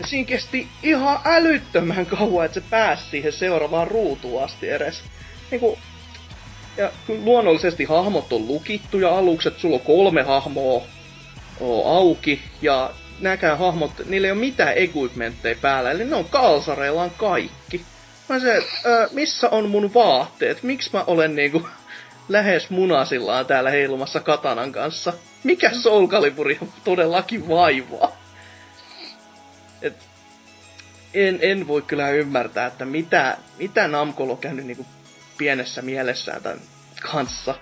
Ja 0.00 0.06
siinä 0.06 0.26
kesti 0.26 0.68
ihan 0.82 1.20
älyttömän 1.24 2.06
kauan, 2.06 2.46
että 2.46 2.60
se 2.60 2.66
pääsi 2.70 3.10
siihen 3.10 3.32
seuraavaan 3.32 3.88
ruutuun 3.88 4.44
asti 4.44 4.68
edes. 4.68 5.02
Niinku, 5.50 5.78
ja 6.76 6.92
kun 7.06 7.24
luonnollisesti 7.24 7.84
hahmot 7.84 8.32
on 8.32 8.46
lukittuja 8.48 9.18
alukset, 9.18 9.58
sulla 9.58 9.76
on 9.76 9.80
kolme 9.80 10.22
hahmoa 10.22 10.82
oo 11.60 11.96
auki, 11.96 12.40
ja 12.62 12.90
näkään 13.20 13.58
hahmot, 13.58 13.92
niillä 14.04 14.26
ei 14.26 14.32
ole 14.32 14.40
mitään 14.40 14.78
equipmentteja 14.78 15.56
päällä, 15.60 15.90
eli 15.90 16.04
ne 16.04 16.16
on 16.16 16.24
kalsareillaan 16.24 17.10
kaikki. 17.10 17.84
Mä 18.30 18.38
se, 18.38 18.56
ö, 18.86 19.08
missä 19.12 19.48
on 19.48 19.68
mun 19.68 19.94
vaatteet? 19.94 20.62
Miksi 20.62 20.90
mä 20.92 21.04
olen 21.06 21.36
niinku 21.36 21.68
lähes 22.28 22.70
munasillaan 22.70 23.46
täällä 23.46 23.70
heilumassa 23.70 24.20
katanan 24.20 24.72
kanssa? 24.72 25.12
Mikä 25.44 25.70
Soul 25.70 26.06
Caliburi 26.06 26.58
todellakin 26.84 27.48
vaivaa? 27.48 28.16
Et, 29.82 29.94
en, 31.14 31.38
en 31.42 31.66
voi 31.66 31.82
kyllä 31.82 32.10
ymmärtää, 32.10 32.66
että 32.66 32.84
mitä, 32.84 33.36
mitä 33.58 33.88
Namco 33.88 34.22
on 34.22 34.38
käynyt 34.38 34.66
niinku 34.66 34.86
pienessä 35.38 35.82
mielessään 35.82 36.42
tämän 36.42 36.60
kanssa. 37.12 37.54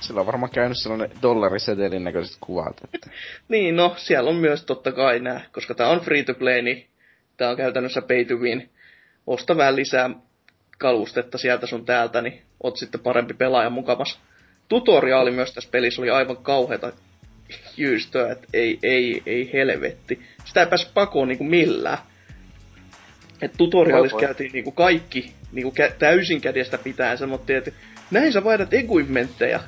Sillä 0.00 0.20
on 0.20 0.26
varmaan 0.26 0.52
käynyt 0.52 0.78
sellainen 0.82 1.10
dollarisetelin 1.22 2.04
näköiset 2.04 2.36
kuvat. 2.40 2.76
Että... 2.84 3.10
niin, 3.48 3.76
no, 3.76 3.94
siellä 3.98 4.30
on 4.30 4.36
myös 4.36 4.64
totta 4.64 4.92
kai 4.92 5.20
nää, 5.20 5.40
koska 5.52 5.74
tää 5.74 5.88
on 5.88 6.00
free 6.00 6.22
to 6.22 6.34
play, 6.34 6.62
niin 6.62 6.86
tää 7.36 7.50
on 7.50 7.56
käytännössä 7.56 8.02
pay 8.02 8.24
to 8.24 8.34
win. 8.34 8.70
Osta 9.26 9.56
vähän 9.56 9.76
lisää 9.76 10.10
kalustetta 10.78 11.38
sieltä 11.38 11.66
sun 11.66 11.84
täältä, 11.84 12.22
niin 12.22 12.42
oot 12.62 12.76
sitten 12.76 13.00
parempi 13.00 13.34
pelaaja 13.34 13.70
mukamas. 13.70 14.18
Tutoriaali 14.68 15.30
myös 15.30 15.52
tässä 15.52 15.70
pelissä 15.70 16.02
oli 16.02 16.10
aivan 16.10 16.36
kauheata 16.36 16.92
jyystöä, 17.76 18.32
että 18.32 18.48
ei, 18.52 18.78
ei, 18.82 19.22
ei 19.26 19.52
helvetti. 19.52 20.20
Sitä 20.44 20.60
ei 20.60 20.66
päässyt 20.66 20.94
pakoon 20.94 21.28
niinku 21.28 21.44
millään. 21.44 21.98
Et 23.42 23.52
tutoriaalissa 23.58 24.16
käytiin 24.16 24.52
niinku 24.52 24.72
kaikki 24.72 25.32
niinku 25.52 25.74
kä- 25.80 25.92
täysin 25.98 26.40
kädestä 26.40 26.78
pitää 26.78 27.16
sanottiin, 27.16 27.56
että 27.56 27.70
näin 28.10 28.32
sä 28.32 28.44
vaihdat 28.44 28.74
equipmentteja. 28.74 29.60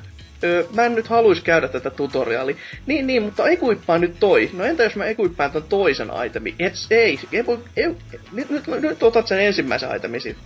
Öö, 0.43 0.63
mä 0.73 0.85
en 0.85 0.95
nyt 0.95 1.07
haluais 1.07 1.41
käydä 1.41 1.67
tätä 1.67 1.89
tutoriaalia. 1.89 2.55
Niin, 2.85 3.07
niin, 3.07 3.23
mutta 3.23 3.49
equippaa 3.49 3.97
nyt 3.97 4.19
toi. 4.19 4.49
No 4.53 4.63
entä 4.63 4.83
jos 4.83 4.95
mä 4.95 5.05
equippaan 5.05 5.51
ton 5.51 5.63
toisen 5.63 6.11
itemin? 6.25 6.55
Et, 6.59 6.73
ei, 6.91 7.19
ei 7.31 7.45
voi, 7.45 7.59
ei, 7.77 7.87
nyt, 8.31 8.49
nyt, 8.49 8.67
nyt, 8.67 9.03
otat 9.03 9.27
sen 9.27 9.39
ensimmäisen 9.39 9.95
itemin 9.95 10.21
sit. 10.21 10.37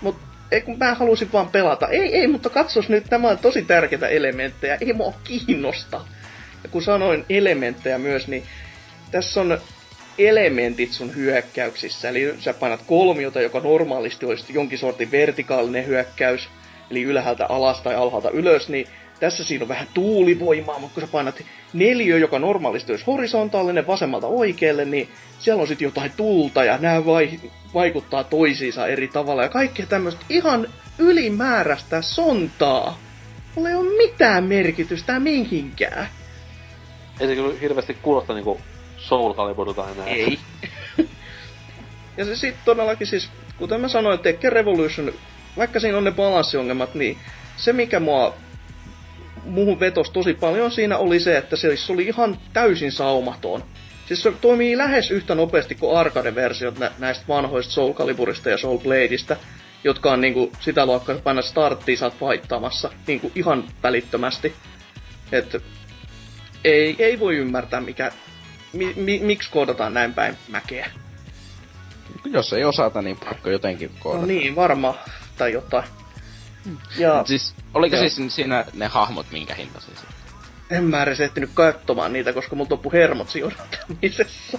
Mut 0.00 0.16
ei 0.52 0.60
kun 0.60 0.78
mä 0.78 0.94
halusin 0.94 1.32
vaan 1.32 1.48
pelata. 1.48 1.88
Ei, 1.88 2.16
ei, 2.16 2.26
mutta 2.26 2.50
katsos 2.50 2.88
nyt, 2.88 3.10
nämä 3.10 3.28
on 3.28 3.38
tosi 3.38 3.62
tärkeitä 3.62 4.08
elementtejä. 4.08 4.78
Ei 4.80 4.92
mua 4.92 5.14
kiinnosta. 5.24 6.00
Ja 6.62 6.68
kun 6.68 6.82
sanoin 6.82 7.24
elementtejä 7.30 7.98
myös, 7.98 8.28
niin 8.28 8.42
tässä 9.10 9.40
on 9.40 9.58
elementit 10.18 10.92
sun 10.92 11.14
hyökkäyksissä. 11.14 12.08
Eli 12.08 12.34
sä 12.38 12.54
painat 12.54 12.80
kolmiota, 12.86 13.40
joka 13.40 13.60
normaalisti 13.60 14.26
olisi 14.26 14.52
jonkin 14.52 14.78
sortin 14.78 15.10
vertikaalinen 15.10 15.86
hyökkäys, 15.86 16.48
eli 16.90 17.02
ylhäältä 17.02 17.46
alas 17.48 17.80
tai 17.80 17.94
alhaalta 17.94 18.30
ylös, 18.30 18.68
niin 18.68 18.86
tässä 19.20 19.44
siinä 19.44 19.64
on 19.64 19.68
vähän 19.68 19.86
tuulivoimaa, 19.94 20.78
mutta 20.78 20.94
kun 20.94 21.02
sä 21.08 21.12
painat 21.12 21.42
neljö, 21.72 22.18
joka 22.18 22.38
normaalisti 22.38 22.92
olisi 22.92 23.06
horisontaalinen 23.06 23.86
vasemmalta 23.86 24.26
oikealle, 24.26 24.84
niin 24.84 25.08
siellä 25.38 25.60
on 25.60 25.68
sitten 25.68 25.86
jotain 25.86 26.12
tulta 26.16 26.64
ja 26.64 26.78
nämä 26.78 27.06
vai, 27.06 27.40
vaikuttaa 27.74 28.24
toisiinsa 28.24 28.86
eri 28.86 29.08
tavalla 29.08 29.42
ja 29.42 29.48
kaikkea 29.48 29.86
tämmöistä 29.86 30.24
ihan 30.28 30.68
ylimääräistä 30.98 32.02
sontaa. 32.02 32.98
Mulla 33.54 33.68
ei 33.68 33.74
ole 33.74 33.96
mitään 33.96 34.44
merkitystä 34.44 35.20
mihinkään. 35.20 36.08
Ei 37.20 37.26
se 37.26 37.34
kyllä 37.34 37.54
hirveästi 37.60 37.94
kuulosta 37.94 38.34
niinku 38.34 38.60
Soul 38.96 39.34
Caliburilta 39.34 39.90
enää. 39.90 40.06
Ei. 40.06 40.38
ja 42.16 42.24
se 42.24 42.36
sitten 42.36 42.64
todellakin 42.64 43.06
siis, 43.06 43.30
kuten 43.58 43.80
mä 43.80 43.88
sanoin, 43.88 44.18
Tekken 44.18 44.52
Revolution, 44.52 45.12
vaikka 45.56 45.80
siinä 45.80 45.98
on 45.98 46.04
ne 46.04 46.12
balanssiongelmat, 46.12 46.94
niin 46.94 47.18
se 47.56 47.72
mikä 47.72 48.00
mua 48.00 48.34
muuhun 49.46 49.80
vetos 49.80 50.10
tosi 50.10 50.34
paljon 50.34 50.70
siinä 50.70 50.98
oli 50.98 51.20
se, 51.20 51.36
että 51.36 51.56
se 51.56 51.68
oli 51.88 52.02
ihan 52.06 52.38
täysin 52.52 52.92
saumaton. 52.92 53.64
Siis 54.06 54.22
se 54.22 54.32
toimii 54.40 54.78
lähes 54.78 55.10
yhtä 55.10 55.34
nopeasti 55.34 55.74
kuin 55.74 55.98
arcade-versiot 55.98 56.78
nä- 56.78 56.92
näistä 56.98 57.24
vanhoista 57.28 57.72
Soul 57.72 57.92
Caliburista 57.92 58.50
ja 58.50 58.58
Soul 58.58 58.78
Bladeista, 58.78 59.36
jotka 59.84 60.12
on 60.12 60.20
niinku 60.20 60.52
sitä 60.60 60.86
luokkaa, 60.86 61.14
että 61.14 61.24
painat 61.24 61.44
starttiin, 61.44 61.98
sä 61.98 62.04
oot 62.04 62.18
faittaamassa 62.18 62.90
niinku 63.06 63.32
ihan 63.34 63.64
välittömästi. 63.82 64.54
Et 65.32 65.62
ei, 66.64 66.96
ei 66.98 67.20
voi 67.20 67.36
ymmärtää, 67.36 67.80
mikä, 67.80 68.12
mi, 68.72 68.92
mi, 68.96 69.20
miksi 69.22 69.50
koodataan 69.50 69.94
näin 69.94 70.14
päin 70.14 70.36
mäkeä. 70.48 70.90
Jos 72.24 72.52
ei 72.52 72.64
osata, 72.64 73.02
niin 73.02 73.16
pakko 73.24 73.50
jotenkin 73.50 73.90
koodata. 73.98 74.20
No 74.22 74.26
niin, 74.26 74.56
varmaan. 74.56 74.94
Tai 75.38 75.52
jotain. 75.52 75.84
Ja, 76.98 77.24
Siis, 77.24 77.54
oliko 77.74 77.96
Joo. 77.96 78.08
siis 78.08 78.34
siinä 78.34 78.64
ne 78.74 78.86
hahmot 78.86 79.26
minkä 79.30 79.54
hinta 79.54 79.80
siis? 79.80 79.98
en 80.70 80.84
mä 80.84 81.02
edes 81.02 81.20
ehtinyt 81.20 81.50
katsomaan 81.54 82.12
niitä, 82.12 82.32
koska 82.32 82.56
mulla 82.56 82.68
loppu 82.70 82.92
hermot 82.92 83.28
siinä 83.28 83.46
odottamisessa. 83.48 84.58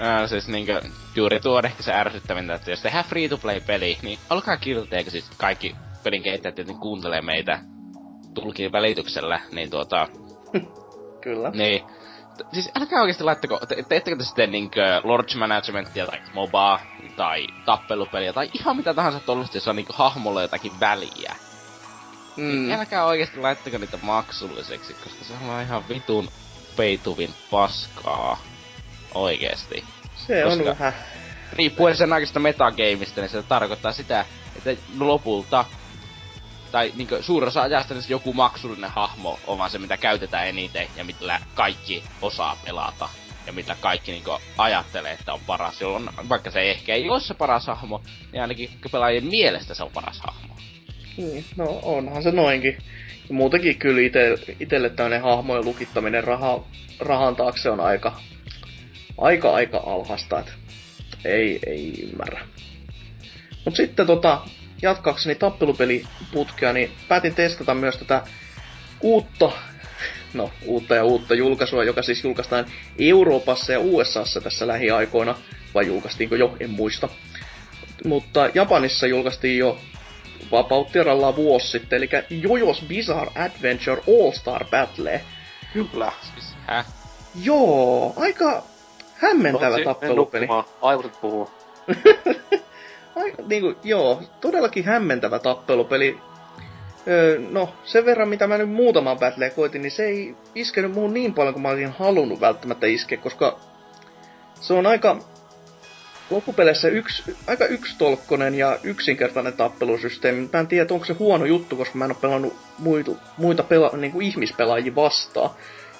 Ää, 0.00 0.26
siis 0.26 0.48
niinkö, 0.48 0.82
juuri 1.16 1.40
tuo 1.40 1.58
on 1.58 1.66
ehkä 1.66 1.82
se 1.82 1.92
ärsyttävintä, 1.92 2.54
että 2.54 2.70
jos 2.70 2.80
tehdään 2.82 3.04
free-to-play-peli, 3.04 3.98
niin 4.02 4.18
olkaa 4.30 4.56
kilteeksi 4.56 5.10
siis 5.10 5.30
kaikki 5.36 5.76
pelin 6.02 6.22
kehittäjät 6.22 6.54
tietenkin 6.54 6.80
kuuntelee 6.82 7.22
meitä 7.22 7.60
tulkin 8.34 8.72
välityksellä, 8.72 9.40
niin 9.52 9.70
tuota, 9.70 10.08
Kyllä. 11.24 11.50
niin, 11.50 11.82
siis 12.52 12.70
älkää 12.80 13.00
oikeesti 13.00 13.24
laittako, 13.24 13.58
te, 13.68 13.84
teettekö 13.88 14.16
te 14.16 14.24
sitten 14.24 14.52
niinkö 14.52 15.00
Lords 15.04 15.36
Managementia 15.36 16.06
tai 16.06 16.20
MOBaa 16.32 16.80
tai 17.16 17.46
tappelupeliä 17.64 18.32
tai 18.32 18.50
ihan 18.54 18.76
mitä 18.76 18.94
tahansa 18.94 19.20
tollasta, 19.20 19.56
jossa 19.56 19.70
on 19.70 19.76
niinkö 19.76 19.92
hahmolla 19.96 20.42
jotakin 20.42 20.80
väliä. 20.80 21.36
Mm. 22.36 22.44
Mm. 22.44 22.70
Älkää 22.70 23.04
oikeesti 23.04 23.40
laittako 23.40 23.78
niitä 23.78 23.98
maksulliseksi, 24.02 24.94
koska 24.94 25.24
se 25.24 25.32
on 25.48 25.62
ihan 25.62 25.88
vitun 25.88 26.28
peituvin 26.76 27.34
paskaa. 27.50 28.42
Oikeesti. 29.14 29.84
Se 30.16 30.44
on 30.44 30.58
koska- 30.58 30.70
vähän... 30.70 30.92
Riippuen 31.52 31.96
sen 31.96 32.12
aikaisesta 32.12 32.40
metagameista, 32.40 33.20
niin 33.20 33.30
se 33.30 33.42
tarkoittaa 33.42 33.92
sitä, 33.92 34.24
että 34.56 34.82
lopulta 34.98 35.64
tai 36.72 36.92
niin 36.96 37.08
suurin 37.20 37.48
osa 37.48 37.62
ajasta 37.62 37.94
niin 37.94 38.04
joku 38.08 38.32
maksullinen 38.32 38.90
hahmo 38.90 39.38
on 39.46 39.58
vaan 39.58 39.70
se, 39.70 39.78
mitä 39.78 39.96
käytetään 39.96 40.48
eniten 40.48 40.86
ja 40.96 41.04
millä 41.04 41.40
kaikki 41.54 42.04
osaa 42.22 42.56
pelata. 42.64 43.08
Ja 43.46 43.52
mitä 43.52 43.76
kaikki 43.80 44.12
niin 44.12 44.24
ajattelee, 44.58 45.12
että 45.12 45.32
on 45.32 45.40
paras. 45.46 45.80
Jolloin, 45.80 46.10
vaikka 46.28 46.50
se 46.50 46.70
ehkä 46.70 46.94
ei 46.94 47.10
ole 47.10 47.20
se 47.20 47.34
paras 47.34 47.66
hahmo, 47.66 48.02
niin 48.32 48.42
ainakin 48.42 48.70
pelaajien 48.92 49.26
mielestä 49.26 49.74
se 49.74 49.82
on 49.82 49.90
paras 49.94 50.20
hahmo. 50.20 50.56
Niin, 51.16 51.44
no 51.56 51.80
onhan 51.82 52.22
se 52.22 52.30
noinkin. 52.30 52.78
Ja 53.28 53.34
muutenkin 53.34 53.78
kyllä 53.78 54.00
ite, 54.00 54.38
itelle 54.60 54.90
tämmönen 54.90 55.22
hahmojen 55.22 55.64
lukittaminen 55.64 56.24
raha, 56.24 56.64
rahan 56.98 57.36
taakse 57.36 57.70
on 57.70 57.80
aika, 57.80 58.20
aika, 59.18 59.54
aika 59.54 59.82
alhasta, 59.86 60.44
ei, 61.24 61.58
ei 61.66 61.94
ymmärrä. 62.02 62.46
Mut 63.64 63.76
sitten 63.76 64.06
tota, 64.06 64.40
jatkaakseni 64.82 65.34
tappelupeliputkea, 65.34 66.72
niin 66.72 66.92
päätin 67.08 67.34
testata 67.34 67.74
myös 67.74 67.96
tätä 67.96 68.22
uutta, 69.00 69.52
no 70.34 70.50
uutta 70.66 70.94
ja 70.94 71.04
uutta 71.04 71.34
julkaisua, 71.34 71.84
joka 71.84 72.02
siis 72.02 72.24
julkaistaan 72.24 72.66
Euroopassa 72.98 73.72
ja 73.72 73.80
USAssa 73.80 74.40
tässä 74.40 74.66
lähiaikoina, 74.66 75.34
vai 75.74 75.86
julkaistiinko 75.86 76.34
jo, 76.34 76.56
en 76.60 76.70
muista. 76.70 77.08
Mutta 78.04 78.50
Japanissa 78.54 79.06
julkaistiin 79.06 79.58
jo 79.58 79.78
vapauttirallaan 80.50 81.36
vuosi 81.36 81.68
sitten, 81.68 81.96
eli 81.96 82.08
Jojos 82.30 82.84
Bizarre 82.88 83.32
Adventure 83.44 84.02
All-Star 84.08 84.64
Battle. 84.70 85.20
Kyllä. 85.72 86.12
Siis, 86.34 86.54
häh? 86.66 86.86
Joo, 87.44 88.12
aika 88.16 88.62
hämmentävä 89.14 89.70
Tosi, 89.70 89.84
tappelupeli. 89.84 90.46
Aivoset 90.82 91.20
puhuu. 91.20 91.50
Ai, 93.16 93.32
niinku, 93.46 93.74
joo, 93.84 94.22
todellakin 94.40 94.84
hämmentävä 94.84 95.38
tappelupeli. 95.38 96.18
Öö, 97.08 97.40
no, 97.50 97.74
sen 97.84 98.04
verran 98.04 98.28
mitä 98.28 98.46
mä 98.46 98.58
nyt 98.58 98.70
muutaman 98.70 99.18
battleen 99.18 99.52
koitin, 99.52 99.82
niin 99.82 99.90
se 99.90 100.04
ei 100.04 100.34
iskenyt 100.54 100.92
muuhun 100.92 101.14
niin 101.14 101.34
paljon 101.34 101.54
kuin 101.54 101.62
mä 101.62 101.68
olisin 101.68 101.94
halunnut 101.98 102.40
välttämättä 102.40 102.86
iskeä, 102.86 103.18
koska 103.18 103.58
se 104.60 104.74
on 104.74 104.86
aika 104.86 105.18
loppupeleissä 106.30 106.88
yksi, 106.88 107.36
aika 107.46 107.66
yksitolkkonen 107.66 108.54
ja 108.54 108.78
yksinkertainen 108.82 109.52
tappelusysteemi. 109.52 110.48
Mä 110.52 110.60
en 110.60 110.66
tiedä, 110.66 110.94
onko 110.94 111.04
se 111.06 111.12
huono 111.12 111.44
juttu, 111.44 111.76
koska 111.76 111.98
mä 111.98 112.04
en 112.04 112.10
ole 112.10 112.18
pelannut 112.20 112.56
muitu, 112.78 113.18
muita 113.36 113.62
pela, 113.62 113.90
niin 113.96 114.12
kuin 114.12 114.26
ihmispelaajia 114.26 114.94
vastaan. 114.94 115.50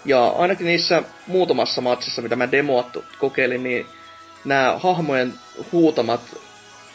Ja 0.04 0.28
ainakin 0.28 0.66
niissä 0.66 1.02
muutamassa 1.26 1.80
matsissa, 1.80 2.22
mitä 2.22 2.36
mä 2.36 2.52
demoa 2.52 2.82
t- 2.82 3.18
kokeilin, 3.18 3.62
niin 3.62 3.86
nämä 4.44 4.78
hahmojen 4.78 5.34
huutamat 5.72 6.20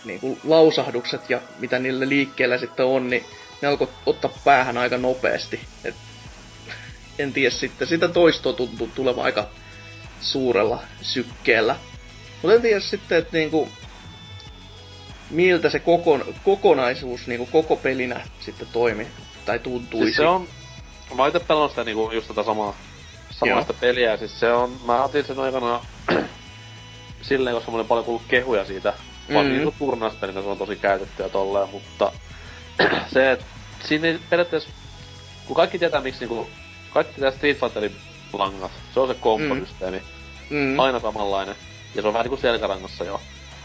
niin 0.07 0.19
kuin 0.19 0.39
lausahdukset 0.43 1.29
ja 1.29 1.41
mitä 1.59 1.79
niillä 1.79 2.09
liikkeellä 2.09 2.57
sitten 2.57 2.85
on, 2.85 3.09
niin 3.09 3.25
ne 3.61 3.67
alkoi 3.67 3.89
ottaa 4.05 4.31
päähän 4.43 4.77
aika 4.77 4.97
nopeasti. 4.97 5.59
Et, 5.83 5.95
en 7.19 7.33
tiedä 7.33 7.49
sitten, 7.49 7.87
sitä 7.87 8.07
toistoa 8.07 8.53
tuntuu 8.53 8.89
tulevan 8.95 9.25
aika 9.25 9.47
suurella 10.21 10.83
sykkeellä. 11.01 11.75
Mutta 12.41 12.55
en 12.55 12.61
tiedä 12.61 12.79
sitten, 12.79 13.17
että 13.17 13.37
niinku, 13.37 13.69
miltä 15.29 15.69
se 15.69 15.79
kokon, 15.79 16.35
kokonaisuus 16.43 17.27
niinku 17.27 17.45
koko 17.45 17.75
pelinä 17.75 18.21
sitten 18.39 18.67
toimi 18.73 19.07
tai 19.45 19.59
tuntuisi. 19.59 20.05
Siis 20.05 20.17
se 20.17 20.25
on... 20.25 20.47
Mä 21.15 21.23
oon 21.23 21.31
pelannut 21.47 21.71
sitä 21.71 21.83
niinku 21.83 22.11
just 22.11 22.27
tätä 22.27 22.43
samaa, 22.43 22.77
samaista 23.31 23.73
peliä. 23.73 24.17
Siis 24.17 24.39
se 24.39 24.53
on... 24.53 24.79
Mä 24.85 25.03
otin 25.03 25.25
sen 25.25 25.39
aikana 25.39 25.85
silleen, 27.21 27.55
koska 27.55 27.71
mulla 27.71 27.81
oli 27.81 27.87
paljon 27.87 28.05
kuullut 28.05 28.27
kehuja 28.27 28.65
siitä 28.65 28.93
Mm-hmm. 29.30 29.71
turnauspelillä 29.80 30.41
se 30.41 30.47
on 30.47 30.57
tosi 30.57 30.75
käytettyä 30.75 31.30
tolleen, 31.30 31.69
mutta 31.69 32.11
se, 33.13 33.32
että 33.32 33.45
siinä 33.84 34.07
ei 34.07 34.19
periaatteessa, 34.30 34.69
kun 35.45 35.55
kaikki 35.55 35.80
tietää 35.80 36.01
miksi 36.01 36.19
niinku, 36.19 36.49
kaikki 36.93 37.13
tietää 37.13 37.32
Street 37.32 37.59
Fighterin 37.59 37.95
langat, 38.34 38.71
se 38.93 38.99
on 38.99 39.07
se 39.07 39.13
komposysteemi, 39.13 40.01
mm. 40.49 40.57
Mm. 40.57 40.80
aina 40.80 40.99
samanlainen, 40.99 41.55
ja 41.95 42.01
se 42.01 42.07
on 42.07 42.13
vähän 42.13 42.25
niinku 42.25 42.41
selkärangassa 42.41 43.03
jo. 43.03 43.21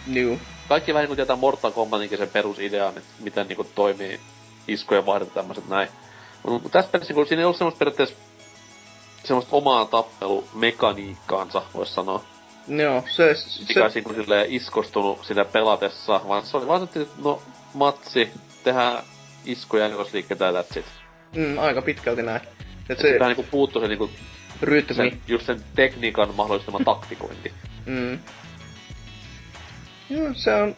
Joo. 0.07 0.37
Kaikki 0.69 0.95
vähän 0.95 1.03
niinku 1.03 1.17
tietää 1.17 1.37
Mortal 1.37 1.71
Kombatinkin 1.71 2.19
sen 2.19 2.29
perusidean, 2.29 2.99
että 2.99 3.11
miten 3.21 3.49
niinku 3.49 3.65
toimii 3.65 4.21
iskojen 4.69 5.07
vaihdot 5.07 5.35
tämmöiset 5.35 5.69
näin. 5.69 5.89
Mutta 6.43 6.69
tässä 6.69 6.91
pelissä 6.91 7.15
niinku, 7.15 7.29
siinä 7.29 7.41
ei 7.41 7.45
ollut 7.45 7.57
semmoista 7.57 7.79
periaatteessa 7.79 8.17
semmoista 9.25 9.57
omaa 9.57 9.85
tappelumekaniikkaansa, 9.85 11.63
vois 11.75 11.95
sanoa. 11.95 12.25
Joo, 12.69 13.05
se... 13.11 13.35
se... 13.35 13.63
Mikä 13.69 13.83
olisi 13.83 13.99
niinku 13.99 14.15
silleen 14.15 14.53
iskostunut 14.53 15.25
sitä 15.25 15.45
pelatessa, 15.45 16.21
vaan 16.29 16.47
se 16.47 16.57
oli 16.57 16.67
vaan, 16.67 16.83
että 16.83 17.01
no, 17.25 17.43
matsi, 17.75 18.31
tehdään 18.65 19.03
iskuja 19.45 19.85
erikoisliikkeitä 19.85 20.45
ja 20.45 20.53
that's 20.53 20.79
it. 20.79 20.85
Mm, 21.37 21.59
aika 21.59 21.83
pitkälti 21.83 22.23
näin. 22.23 22.41
Et 22.89 22.99
se, 22.99 23.09
se 23.09 23.19
vähän 23.19 23.29
niinku 23.29 23.51
puuttu 23.51 23.81
se 23.81 23.89
niinku 23.89 24.11
Rytmi. 24.63 24.95
Sen, 24.95 25.21
just 25.29 25.47
sen 25.47 25.61
tekniikan 25.75 26.35
mahdollistama 26.35 26.79
taktikointi. 26.85 27.53
Mm. 27.87 28.19
Joo, 30.11 30.35
se 30.35 30.55
on... 30.55 30.77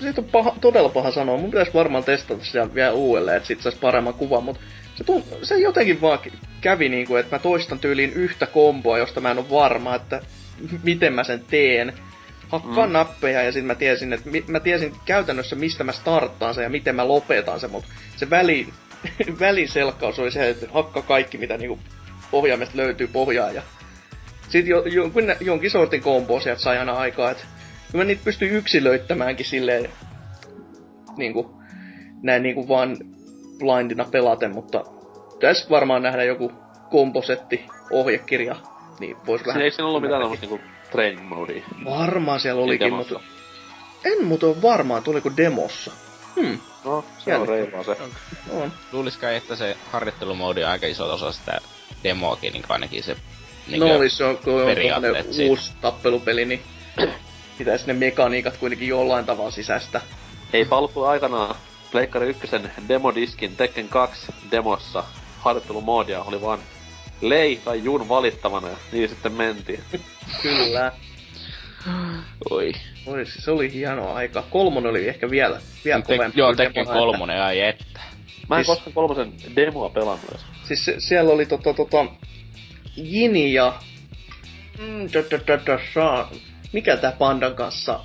Siitä 0.00 0.20
on 0.20 0.24
paha, 0.24 0.54
todella 0.60 0.88
paha 0.88 1.10
sanoa. 1.10 1.36
Mun 1.36 1.50
pitäisi 1.50 1.74
varmaan 1.74 2.04
testata 2.04 2.44
sitä 2.44 2.74
vielä 2.74 2.92
uudelleen, 2.92 3.36
että 3.36 3.46
sit 3.46 3.60
saisi 3.60 3.78
paremman 3.78 4.14
kuvan, 4.14 4.44
mutta 4.44 4.60
se, 4.94 5.04
tunt, 5.04 5.24
se 5.42 5.58
jotenkin 5.58 6.00
vaan 6.00 6.18
kävi 6.60 6.88
niinku, 6.88 7.16
että 7.16 7.36
mä 7.36 7.38
toistan 7.42 7.78
tyyliin 7.78 8.12
yhtä 8.12 8.46
komboa, 8.46 8.98
josta 8.98 9.20
mä 9.20 9.30
en 9.30 9.38
ole 9.38 9.50
varma, 9.50 9.94
että 9.94 10.22
miten 10.82 11.12
mä 11.12 11.24
sen 11.24 11.44
teen. 11.50 11.92
Hakkaan 12.48 12.88
mm. 12.88 12.92
nappeja 12.92 13.42
ja 13.42 13.52
sitten 13.52 13.66
mä 13.66 13.74
tiesin, 13.74 14.12
että 14.12 14.30
mä 14.48 14.60
tiesin 14.60 14.92
käytännössä 15.04 15.56
mistä 15.56 15.84
mä 15.84 15.92
starttaan 15.92 16.54
sen 16.54 16.62
ja 16.62 16.70
miten 16.70 16.96
mä 16.96 17.08
lopetan 17.08 17.60
sen, 17.60 17.70
mutta 17.70 17.88
se 18.16 18.30
väli, 18.30 18.68
väliselkkaus 19.40 20.18
oli 20.18 20.30
se, 20.30 20.48
että 20.48 20.66
hakka 20.72 21.02
kaikki 21.02 21.38
mitä 21.38 21.56
niinku 21.56 21.78
ohjaimesta 22.32 22.76
löytyy 22.76 23.06
pohjaa 23.06 23.50
ja 23.50 23.62
sitten 24.48 24.70
jo, 24.70 24.82
jo, 24.84 25.10
jonkin 25.40 25.70
sortin 25.70 26.02
kombo 26.02 26.40
sieltä 26.40 26.62
sai 26.62 26.78
aina 26.78 26.92
aikaa, 26.92 27.30
että 27.30 27.44
mä 27.94 28.04
niitä 28.04 28.24
pystyin 28.24 28.52
yksilöittämäänkin 28.52 29.46
silleen 29.46 29.90
niinku, 31.16 31.60
näin 32.22 32.42
niinku 32.42 32.68
vaan 32.68 32.96
blindina 33.58 34.04
pelaten, 34.04 34.54
mutta 34.54 34.84
tässä 35.40 35.70
varmaan 35.70 36.02
nähdä 36.02 36.24
joku 36.24 36.52
komposetti, 36.90 37.64
ohjekirja, 37.90 38.56
niin 39.00 39.16
vois 39.26 39.46
vähän... 39.46 39.62
Eikö 39.62 39.76
siinä 39.76 39.88
ollut 39.88 40.02
mitään 40.02 40.20
tämmöistä 40.20 40.46
niinku 40.46 40.66
training 40.90 41.28
modea? 41.28 41.62
Varmaan 41.84 42.40
siellä 42.40 42.62
olikin, 42.62 42.92
mutta... 42.92 43.20
En 44.04 44.24
muuten 44.24 44.48
ole 44.48 44.62
varmaan, 44.62 45.02
tuliko 45.02 45.30
demossa. 45.36 45.92
Hmm. 46.40 46.58
No, 46.84 47.04
se 47.18 47.30
Jälleen. 47.30 47.40
on 47.40 47.48
reilua 47.48 47.84
se. 47.84 47.96
On. 48.50 48.72
Luuliskai, 48.92 49.36
että 49.36 49.56
se 49.56 49.76
harjoittelumoodi 49.92 50.64
on 50.64 50.70
aika 50.70 50.86
iso 50.86 51.14
osa 51.14 51.32
sitä 51.32 51.58
demoakin, 52.04 52.52
niin 52.52 52.64
ainakin 52.68 53.02
se 53.02 53.16
niin 53.66 53.80
no 53.80 53.96
olisi, 53.96 54.22
on, 54.24 54.38
kun 54.38 54.62
on 54.62 55.48
uusi 55.48 55.72
tappelupeli, 55.80 56.44
niin 56.44 56.62
pitäisi 57.58 57.86
ne 57.86 57.92
mekaniikat 57.92 58.56
kuitenkin 58.56 58.88
jollain 58.88 59.24
tavalla 59.24 59.50
sisäistä. 59.50 60.00
Ei 60.52 60.64
paluttu 60.64 61.04
aikanaan 61.04 61.54
Pleikkari 61.92 62.28
1 62.28 62.48
demodiskin 62.88 63.56
Tekken 63.56 63.88
2 63.88 64.32
demossa 64.50 65.04
harjoittelumoodia 65.38 66.22
oli 66.22 66.40
vaan 66.40 66.58
Lei 67.20 67.60
tai 67.64 67.84
Jun 67.84 68.08
valittavana 68.08 68.68
ja 68.68 68.76
niin 68.92 69.08
sitten 69.08 69.32
mentiin. 69.32 69.80
Kyllä. 70.42 70.92
Oi. 72.50 72.72
Oi, 73.06 73.26
se 73.26 73.50
oli 73.50 73.72
hieno 73.72 74.12
aika. 74.12 74.42
Kolmonen 74.50 74.90
oli 74.90 75.08
ehkä 75.08 75.30
vielä, 75.30 75.60
vielä 75.84 76.02
te, 76.02 76.16
kovempi. 76.16 76.40
Joo, 76.40 76.54
Tekken 76.54 76.86
kolmonen, 76.86 77.42
ai 77.42 77.60
että. 77.60 78.00
Mä 78.48 78.58
en 78.58 78.64
siis, 78.64 78.76
koskaan 78.76 78.94
kolmosen 78.94 79.32
demoa 79.56 79.88
pelannut 79.88 80.30
edes. 80.30 80.40
Siis 80.64 80.84
se, 80.84 80.94
siellä 80.98 81.32
oli 81.32 81.46
tota 81.46 81.74
tota... 81.74 82.06
Jini 82.96 83.52
ja... 83.52 83.74
Mm, 84.78 85.08
mikä 86.72 86.96
tää 86.96 87.12
pandan 87.12 87.54
kanssa 87.54 88.00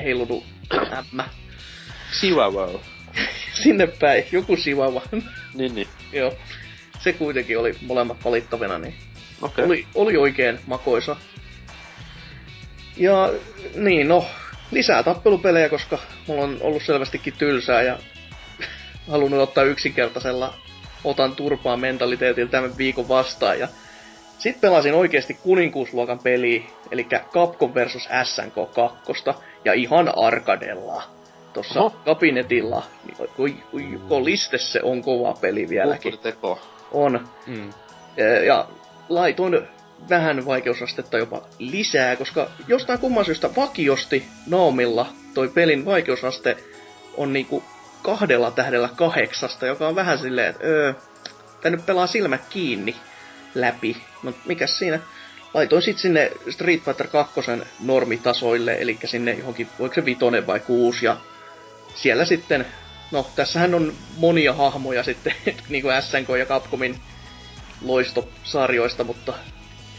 heilunut 0.00 0.44
ämmä? 0.92 1.28
Chihuahua. 2.20 2.80
Sinne 3.62 3.86
päin, 3.86 4.24
joku 4.32 4.56
Chihuahua. 4.56 5.02
niin, 5.54 5.74
niin. 5.74 5.88
Joo. 6.12 6.34
Se 7.06 7.12
kuitenkin 7.12 7.58
oli 7.58 7.76
molemmat 7.80 8.24
valittavina, 8.24 8.78
niin 8.78 8.94
okay. 9.42 9.64
oli, 9.64 9.86
oli 9.94 10.16
oikein 10.16 10.58
makoisa. 10.66 11.16
Ja 12.96 13.32
niin, 13.74 14.08
no, 14.08 14.26
lisää 14.70 15.02
tappelupelejä, 15.02 15.68
koska 15.68 15.98
mulla 16.26 16.42
on 16.42 16.58
ollut 16.60 16.82
selvästikin 16.82 17.32
tylsää 17.38 17.82
ja 17.82 17.98
halunnut 19.10 19.40
ottaa 19.40 19.64
yksinkertaisella 19.64 20.54
otan 21.04 21.36
turpaa 21.36 21.76
mentaliteetillä 21.76 22.50
tämän 22.50 22.76
viikon 22.78 23.08
vastaan. 23.08 23.58
Ja 23.58 23.68
sitten 24.38 24.60
pelasin 24.60 24.94
oikeasti 24.94 25.34
kuninkuusluokan 25.34 26.18
peliä, 26.18 26.62
eli 26.90 27.04
Capcom 27.04 27.74
vs. 27.74 28.08
SNK 28.24 28.54
2, 28.74 29.12
ja 29.64 29.72
ihan 29.72 30.18
arkadella. 30.18 31.02
Tuossa 31.52 31.90
kabinetilla, 32.04 32.82
niin 33.72 34.00
koliste 34.08 34.58
se 34.58 34.80
on 34.82 35.02
kova 35.02 35.34
peli 35.40 35.68
vieläkin. 35.68 36.18
teko. 36.18 36.75
On. 36.92 37.28
Mm. 37.46 37.70
Ja, 38.46 38.68
laitoin 39.08 39.68
vähän 40.08 40.46
vaikeusastetta 40.46 41.18
jopa 41.18 41.42
lisää, 41.58 42.16
koska 42.16 42.50
jostain 42.68 42.98
kumman 42.98 43.24
syystä 43.24 43.54
vakiosti 43.56 44.28
Naomilla 44.46 45.06
toi 45.34 45.48
pelin 45.48 45.84
vaikeusaste 45.84 46.56
on 47.16 47.32
niinku 47.32 47.64
kahdella 48.02 48.50
tähdellä 48.50 48.88
kahdeksasta, 48.96 49.66
joka 49.66 49.88
on 49.88 49.94
vähän 49.94 50.18
silleen, 50.18 50.48
että 50.48 50.66
öö, 50.66 50.94
tää 51.60 51.70
nyt 51.70 51.86
pelaa 51.86 52.06
silmät 52.06 52.40
kiinni 52.50 52.96
läpi. 53.54 53.96
No 54.22 54.32
mikäs 54.44 54.78
siinä? 54.78 55.00
Laitoin 55.54 55.82
sit 55.82 55.98
sinne 55.98 56.32
Street 56.50 56.82
Fighter 56.82 57.06
2 57.06 57.40
normitasoille, 57.80 58.76
eli 58.80 58.98
sinne 59.04 59.32
johonkin, 59.32 59.68
voiko 59.78 59.94
se 59.94 60.04
vitonen 60.04 60.46
vai 60.46 60.60
kuusi, 60.60 61.06
ja 61.06 61.16
siellä 61.94 62.24
sitten, 62.24 62.66
no 63.10 63.26
tässähän 63.36 63.74
on 63.74 63.92
monia 64.16 64.52
hahmoja 64.52 65.02
sitten, 65.02 65.34
niin 65.68 65.82
kuin 65.82 66.02
SNK 66.02 66.28
ja 66.38 66.46
Capcomin 66.46 67.00
loistosarjoista, 67.82 69.04
mutta 69.04 69.34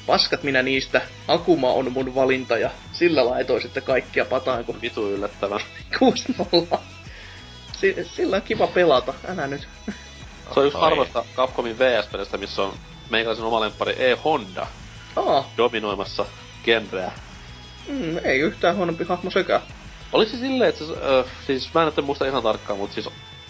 paskat 0.05 0.43
minä 0.43 0.61
niistä. 0.63 1.01
Akuma 1.27 1.73
on 1.73 1.91
mun 1.91 2.15
valinta 2.15 2.57
ja 2.57 2.69
sillä 2.93 3.25
laitoin 3.25 3.61
sitten 3.61 3.83
kaikkia 3.83 4.25
pataan, 4.25 4.65
kun... 4.65 4.81
Vitu 4.81 5.09
yllättävän. 5.09 5.59
6-0. 6.73 6.77
S- 7.73 8.15
sillä 8.15 8.35
on 8.35 8.41
kiva 8.41 8.67
pelata, 8.67 9.13
älä 9.27 9.47
nyt. 9.47 9.67
Se 10.53 10.59
on 10.59 10.65
yksi 10.67 10.79
harvoista 10.79 11.25
Capcomin 11.35 11.79
VS-pelistä, 11.79 12.37
missä 12.37 12.61
on 12.61 12.73
meikäläisen 13.09 13.45
oma 13.45 13.59
lemppari 13.59 13.95
E-Honda 13.97 14.67
Aa. 15.15 15.51
dominoimassa 15.57 16.25
genreä. 16.65 17.11
Mm, 17.87 18.17
ei 18.23 18.39
yhtään 18.39 18.75
huonompi 18.75 19.03
hahmo 19.03 19.29
sekään. 19.29 19.61
Oliko 20.13 20.31
se 20.31 20.37
silleen, 20.37 20.69
että 20.69 20.83
äh, 20.83 21.25
siis 21.47 21.73
mä 21.73 21.81
en 21.83 21.93
nyt 21.95 22.05
muista 22.05 22.25
ihan 22.25 22.43
tarkkaan, 22.43 22.79
mutta 22.79 22.93
siis 22.93 23.09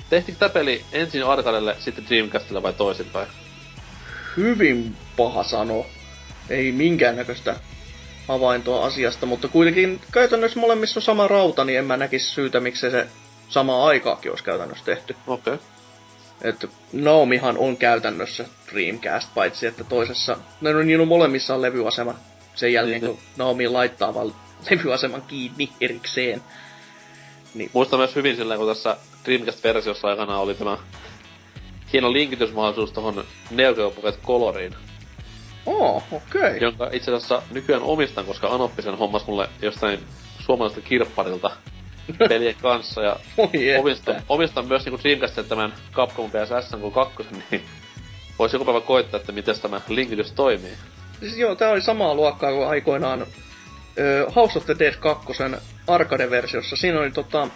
tehtikö 0.10 0.38
tää 0.38 0.50
peli 0.50 0.86
ensin 0.92 1.26
Arkadelle, 1.26 1.76
sitten 1.80 2.06
Dreamcastille 2.10 2.64
vai 2.64 2.74
toisinpäin? 2.74 3.28
Hyvin 4.38 4.96
paha 5.18 5.44
sanoa. 5.44 5.86
Ei 6.50 6.72
minkäännäköistä 6.72 7.56
havaintoa 8.28 8.86
asiasta, 8.86 9.26
mutta 9.26 9.48
kuitenkin 9.48 10.02
käytännössä 10.12 10.60
molemmissa 10.60 11.00
on 11.00 11.04
sama 11.04 11.28
rauta, 11.28 11.64
niin 11.64 11.80
en 11.80 11.86
mä 11.86 11.98
näkisi 11.98 12.26
syytä, 12.26 12.60
miksi 12.60 12.92
se 12.92 13.08
sama 13.50 13.88
aikaakin 13.88 14.32
olisi 14.32 14.44
käytännössä 14.44 14.86
tehty. 14.86 15.16
Okei. 15.28 15.54
Okay. 15.54 15.66
Että 16.42 16.68
Naomihan 16.94 17.58
on 17.58 17.78
käytännössä 17.78 18.46
Dreamcast, 18.72 19.34
paitsi 19.34 19.68
että 19.68 19.84
toisessa, 19.84 20.38
no 20.62 20.84
niin 20.84 21.02
on 21.02 21.08
molemmissa 21.08 21.56
on 21.56 21.62
levyasema 21.62 22.14
sen 22.56 22.74
jälkeen, 22.74 23.02
niin, 23.02 23.12
kun 23.12 23.20
Naomi 23.38 23.68
laittaa 23.68 24.14
vaan 24.14 24.34
levyaseman 24.72 25.22
kiinni 25.22 25.70
erikseen. 25.82 26.42
Niin. 27.54 27.70
Muistan 27.74 28.00
myös 28.00 28.16
hyvin 28.16 28.36
silleen, 28.36 28.60
kun 28.60 28.68
tässä 28.68 28.98
Dreamcast-versiossa 29.26 30.08
aikana 30.08 30.40
oli 30.40 30.56
tämä 30.56 30.78
hieno 31.94 32.14
linkitysmahdollisuus 32.14 32.92
tuohon 32.92 33.24
Neo 33.52 33.74
Geo 33.74 33.92
Pocket 33.92 34.20
Coloriin. 34.26 34.76
Oh, 35.66 36.04
okei. 36.12 36.42
Okay. 36.42 36.58
Jonka 36.58 36.90
itse 36.92 37.12
asiassa 37.12 37.42
nykyään 37.52 37.84
omistan, 37.84 38.26
koska 38.26 38.48
Anoppisen 38.48 38.98
hommas 38.98 39.28
mulle 39.28 39.50
jostain 39.62 40.00
suomalaisesta 40.40 40.90
kirpparilta 40.90 41.52
pelien 42.30 42.56
kanssa. 42.62 43.02
Ja 43.02 43.20
omistan, 43.80 44.22
omistan, 44.30 44.68
myös 44.68 44.86
niinku 44.86 45.00
Dreamcastin 45.04 45.46
tämän 45.46 45.74
Capcom 45.94 46.32
PS 46.32 46.68
SNK 46.70 46.94
2, 46.94 47.16
niin 47.52 47.64
voisi 48.40 48.56
joku 48.56 48.66
päivä 48.66 48.82
koittaa, 48.82 49.20
että 49.20 49.32
miten 49.32 49.60
tämä 49.60 49.82
linkitys 49.88 50.32
toimii. 50.32 50.74
Siis 51.20 51.38
joo, 51.38 51.56
tää 51.56 51.70
oli 51.70 51.82
samaa 51.82 52.16
luokkaa 52.16 52.52
kuin 52.52 52.68
aikoinaan 52.68 53.26
House 54.36 54.58
of 54.58 54.66
the 54.66 54.76
Dead 54.80 54.94
2 55.00 55.34
arcade-versiossa. 55.88 56.76
Siinä 56.76 57.00
oli 57.00 57.12
tota, 57.12 57.48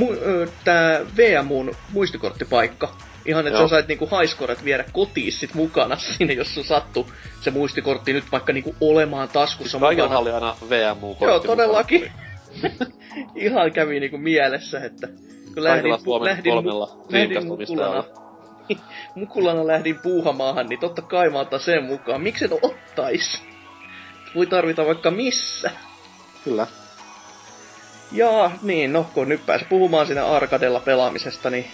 mu- 0.00 0.48
tää 0.64 1.00
VMUn 1.16 1.74
muistikorttipaikka. 1.92 2.94
Ihan, 3.26 3.46
että 3.46 3.60
sä 3.60 3.68
sait 3.68 3.88
niinku 3.88 4.06
haiskoret 4.06 4.64
viedä 4.64 4.84
kotiin 4.92 5.32
sit 5.32 5.54
mukana 5.54 5.96
sinne, 6.06 6.34
jos 6.34 6.54
sun 6.54 6.64
sattu 6.64 7.12
se 7.40 7.50
muistikortti 7.50 8.12
nyt 8.12 8.24
vaikka 8.32 8.52
niinku 8.52 8.74
olemaan 8.80 9.28
taskussa 9.28 9.78
siis 9.78 9.90
mukana. 9.90 10.18
oli 10.18 10.30
aina 10.30 10.56
VMU-kortti. 10.68 11.24
Joo, 11.24 11.40
todellakin. 11.40 12.12
ihan 13.34 13.72
kävi 13.72 14.00
niinku 14.00 14.18
mielessä, 14.18 14.80
että 14.84 15.08
kun 15.54 15.64
lähdin, 15.64 16.00
Suomen 16.00 16.30
lähdin, 16.30 16.52
kolmella 16.52 16.98
lähdin 17.10 17.46
mukulana, 17.46 18.04
mukulana 19.14 19.66
lähdin 19.66 19.98
puuhamaahan, 20.02 20.66
niin 20.66 20.80
totta 20.80 21.02
kai 21.02 21.30
mä 21.30 21.40
otan 21.40 21.60
sen 21.60 21.84
mukaan. 21.84 22.22
Miksi 22.22 22.44
et 22.44 22.52
ottais? 22.62 23.51
Voi 24.34 24.46
tarvita 24.46 24.86
vaikka 24.86 25.10
missä. 25.10 25.70
Kyllä. 26.44 26.66
Ja 28.12 28.50
niin, 28.62 28.92
no 28.92 29.10
kun 29.14 29.28
nyt 29.28 29.46
pääsi 29.46 29.64
puhumaan 29.64 30.06
siinä 30.06 30.26
arkadella 30.26 30.80
pelaamisesta, 30.80 31.50
niin 31.50 31.70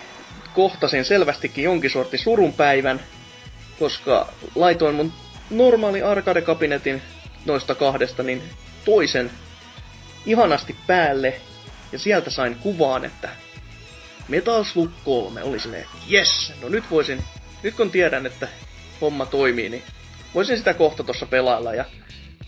kohtasin 0.54 1.04
selvästikin 1.04 1.64
jonkin 1.64 1.90
sortin 1.90 2.18
surunpäivän, 2.18 3.00
koska 3.78 4.32
laitoin 4.54 4.94
mun 4.94 5.12
normaali 5.50 6.02
arcade-kabinetin 6.02 7.02
noista 7.44 7.74
kahdesta 7.74 8.22
niin 8.22 8.42
toisen 8.84 9.30
ihanasti 10.26 10.76
päälle, 10.86 11.40
ja 11.92 11.98
sieltä 11.98 12.30
sain 12.30 12.54
kuvaan, 12.54 13.04
että 13.04 13.28
Metal 14.28 14.64
Slug 14.64 14.90
3 15.04 15.42
oli 15.42 15.60
silleen, 15.60 15.86
yes, 16.12 16.52
no 16.62 16.68
nyt 16.68 16.84
voisin, 16.90 17.24
nyt 17.62 17.74
kun 17.74 17.90
tiedän, 17.90 18.26
että 18.26 18.48
homma 19.00 19.26
toimii, 19.26 19.68
niin 19.68 19.82
voisin 20.34 20.58
sitä 20.58 20.74
kohta 20.74 21.04
tuossa 21.04 21.26
pelailla, 21.26 21.74
ja 21.74 21.84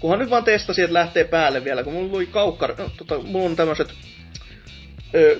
kunhan 0.01 0.19
nyt 0.19 0.31
vaan 0.31 0.45
testasin, 0.45 0.85
että 0.85 0.95
lähtee 0.95 1.25
päälle 1.25 1.65
vielä, 1.65 1.83
kun 1.83 1.93
mulla 1.93 2.17
oli 2.17 2.27
kaukkar, 2.27 2.75
no, 2.79 2.91
tota, 2.97 3.19
mulla 3.19 3.47
on 3.47 3.57
tämmöiset 3.57 3.95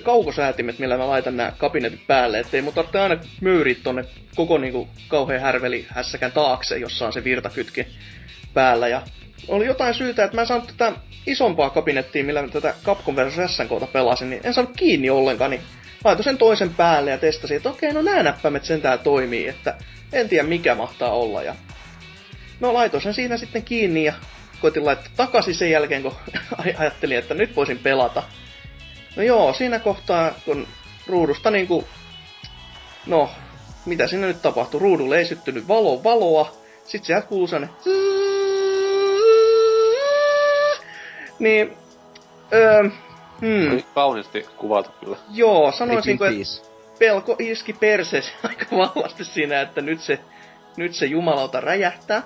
kaukosäätimet, 0.03 0.79
millä 0.79 0.97
mä 0.97 1.07
laitan 1.07 1.37
nämä 1.37 1.51
kabinetit 1.57 2.07
päälle, 2.07 2.39
ettei 2.39 2.61
mun 2.61 2.73
tarvitse 2.73 2.99
aina 2.99 3.17
möyriä 3.41 3.75
tonne 3.83 4.05
koko 4.35 4.57
niinku 4.57 4.87
kauhean 5.07 5.41
härveli 5.41 5.85
hässäkän 5.89 6.31
taakse, 6.31 6.77
jossa 6.77 7.05
on 7.05 7.13
se 7.13 7.23
virtakytki 7.23 7.87
päällä. 8.53 8.87
Ja 8.87 9.01
oli 9.47 9.65
jotain 9.65 9.93
syytä, 9.93 10.23
että 10.23 10.37
mä 10.37 10.41
en 10.41 10.47
saanut 10.47 10.73
tätä 10.77 10.99
isompaa 11.27 11.69
kabinettia, 11.69 12.23
millä 12.23 12.41
mä 12.41 12.47
tätä 12.47 12.73
Capcom 12.83 13.15
vs. 13.15 13.55
SNKta 13.55 13.87
pelasin, 13.87 14.29
niin 14.29 14.41
en 14.43 14.53
saanut 14.53 14.77
kiinni 14.77 15.09
ollenkaan, 15.09 15.51
niin 15.51 15.61
laitoin 16.03 16.23
sen 16.23 16.37
toisen 16.37 16.69
päälle 16.69 17.11
ja 17.11 17.17
testasin, 17.17 17.57
että 17.57 17.69
okei, 17.69 17.93
no 17.93 18.01
nämä 18.01 18.23
näppäimet 18.23 18.65
sentään 18.65 18.99
toimii, 18.99 19.47
että 19.47 19.77
en 20.13 20.29
tiedä 20.29 20.47
mikä 20.47 20.75
mahtaa 20.75 21.11
olla. 21.11 21.43
Ja 21.43 21.55
no 22.59 22.73
laitoin 22.73 23.03
sen 23.03 23.13
siinä 23.13 23.37
sitten 23.37 23.63
kiinni 23.63 24.03
ja 24.03 24.13
koitin 24.61 24.85
laittaa 24.85 25.11
takaisin 25.15 25.55
sen 25.55 25.71
jälkeen, 25.71 26.03
kun 26.03 26.15
ajattelin, 26.77 27.17
että 27.17 27.33
nyt 27.33 27.55
voisin 27.55 27.79
pelata. 27.79 28.23
No 29.15 29.23
joo, 29.23 29.53
siinä 29.53 29.79
kohtaa, 29.79 30.31
kun 30.45 30.67
ruudusta 31.07 31.51
niinku... 31.51 31.87
No, 33.05 33.29
mitä 33.85 34.07
siinä 34.07 34.27
nyt 34.27 34.41
tapahtui? 34.41 34.79
Ruudulle 34.79 35.17
ei 35.17 35.25
syttynyt 35.25 35.67
valo 35.67 36.03
valoa. 36.03 36.55
Sitten 36.85 37.05
sieltä 37.05 37.27
kuuluu 37.27 37.47
sellainen... 37.47 37.75
Niin... 41.39 41.77
Öö, 42.53 42.83
hmm, 43.41 43.71
Oli 43.71 43.85
kauniisti 43.95 44.45
kuvattu 44.57 44.91
kyllä. 44.99 45.17
joo, 45.29 45.71
sanoisinko, 45.71 46.25
että 46.25 46.71
pelko 46.99 47.35
iski 47.39 47.73
perseesi 47.73 48.31
aika 48.49 48.65
vahvasti 48.77 49.23
siinä, 49.23 49.61
että 49.61 49.81
nyt 49.81 50.01
se, 50.01 50.19
nyt 50.77 50.93
se 50.93 51.05
jumalauta 51.05 51.61
räjähtää. 51.61 52.23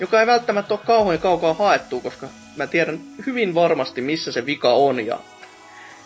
Joka 0.00 0.20
ei 0.20 0.26
välttämättä 0.26 0.74
ole 0.74 0.80
kauhean 0.86 1.18
kaukaa 1.18 1.54
haettu, 1.54 2.00
koska 2.00 2.28
mä 2.56 2.66
tiedän 2.66 3.00
hyvin 3.26 3.54
varmasti, 3.54 4.00
missä 4.00 4.32
se 4.32 4.46
vika 4.46 4.72
on. 4.72 5.06
Ja 5.06 5.18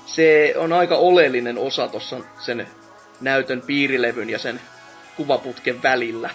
se 0.06 0.54
on 0.56 0.72
aika 0.72 0.96
oleellinen 0.96 1.58
osa 1.58 1.88
tuossa 1.88 2.20
sen 2.40 2.68
näytön 3.20 3.62
piirilevyn 3.62 4.30
ja 4.30 4.38
sen 4.38 4.60
kuvaputken 5.16 5.82
välillä. 5.82 6.30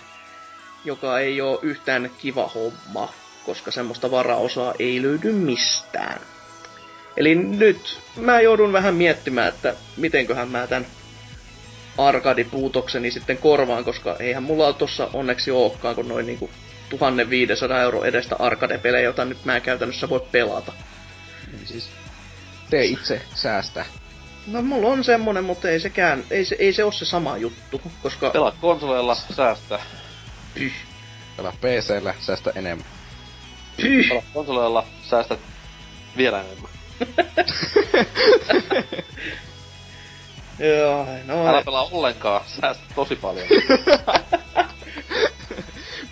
Joka 0.86 1.20
ei 1.20 1.42
ole 1.42 1.60
yhtään 1.62 2.12
kiva 2.18 2.52
homma, 2.56 3.14
koska 3.46 3.72
semmoista 3.72 4.12
varaosaa 4.12 4.74
ei 4.80 5.02
löydy 5.02 5.32
mistään. 5.32 6.22
Eli 7.18 7.36
nyt 7.36 8.00
mä 8.16 8.42
joudun 8.42 8.74
vähän 8.74 8.96
miettimään, 8.96 9.48
että 9.48 9.76
mitenköhän 9.98 10.50
mä 10.50 10.68
tän 10.68 10.86
arkadipuutokseni 11.98 13.12
sitten 13.12 13.38
korvaan, 13.38 13.86
koska 13.86 14.16
eihän 14.20 14.44
mulla 14.44 14.74
tossa 14.74 15.10
onneksi 15.14 15.52
olekaan 15.52 15.96
kuin 15.96 16.08
noin 16.08 16.26
niinku 16.26 16.50
1500 16.90 17.82
euro 17.82 18.04
edestä 18.04 18.36
arcade-pelejä, 18.40 19.04
jota 19.04 19.26
nyt 19.26 19.46
mä 19.46 19.56
en 19.56 19.62
käytännössä 19.62 20.10
voi 20.10 20.26
pelata. 20.32 20.74
Niin 21.52 21.68
Siis 21.68 21.90
tee 22.70 22.86
itse 22.86 23.22
säästä. 23.36 23.86
No 24.48 24.62
mulla 24.62 24.88
on 24.88 25.04
semmonen, 25.04 25.44
mutta 25.44 25.70
ei 25.70 25.80
sekään, 25.80 26.24
ei 26.32 26.46
se, 26.46 26.56
ei 26.60 26.74
se 26.74 26.84
ole 26.84 26.94
se 26.94 27.06
sama 27.06 27.38
juttu, 27.38 27.82
koska... 28.04 28.30
Pelaa 28.30 28.52
konsoleilla, 28.62 29.16
säästä. 29.16 29.80
Pyh, 30.54 30.74
Pelaa 31.38 31.54
PCllä, 31.62 32.14
säästä 32.20 32.52
enemmän. 32.56 32.86
pyh. 33.82 34.10
Pelaa 34.10 34.24
konsoleilla, 34.34 34.86
säästät 35.10 35.40
vielä 36.18 36.42
enemmän. 36.42 36.70
Joo, 40.60 41.06
no 41.26 41.48
Älä 41.48 41.62
pelaa 41.66 41.88
ollenkaan, 41.92 42.42
säästät 42.62 42.88
tosi 42.96 43.16
paljon. 43.16 43.48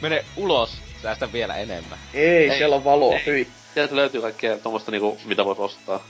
Mene 0.02 0.26
ulos, 0.36 0.78
säästä 1.02 1.34
vielä 1.34 1.56
enemmän. 1.56 2.00
ei, 2.14 2.52
ei, 2.52 2.58
siellä 2.58 2.76
on 2.76 2.84
valoa, 2.84 3.16
ei. 3.16 3.26
hyi. 3.26 3.48
Sieltä 3.74 3.96
löytyy 3.96 4.22
kaikkea 4.22 4.58
tommosta 4.58 4.92
niinku, 4.92 5.18
mitä 5.26 5.46
voit 5.46 5.60
ostaa. 5.60 6.04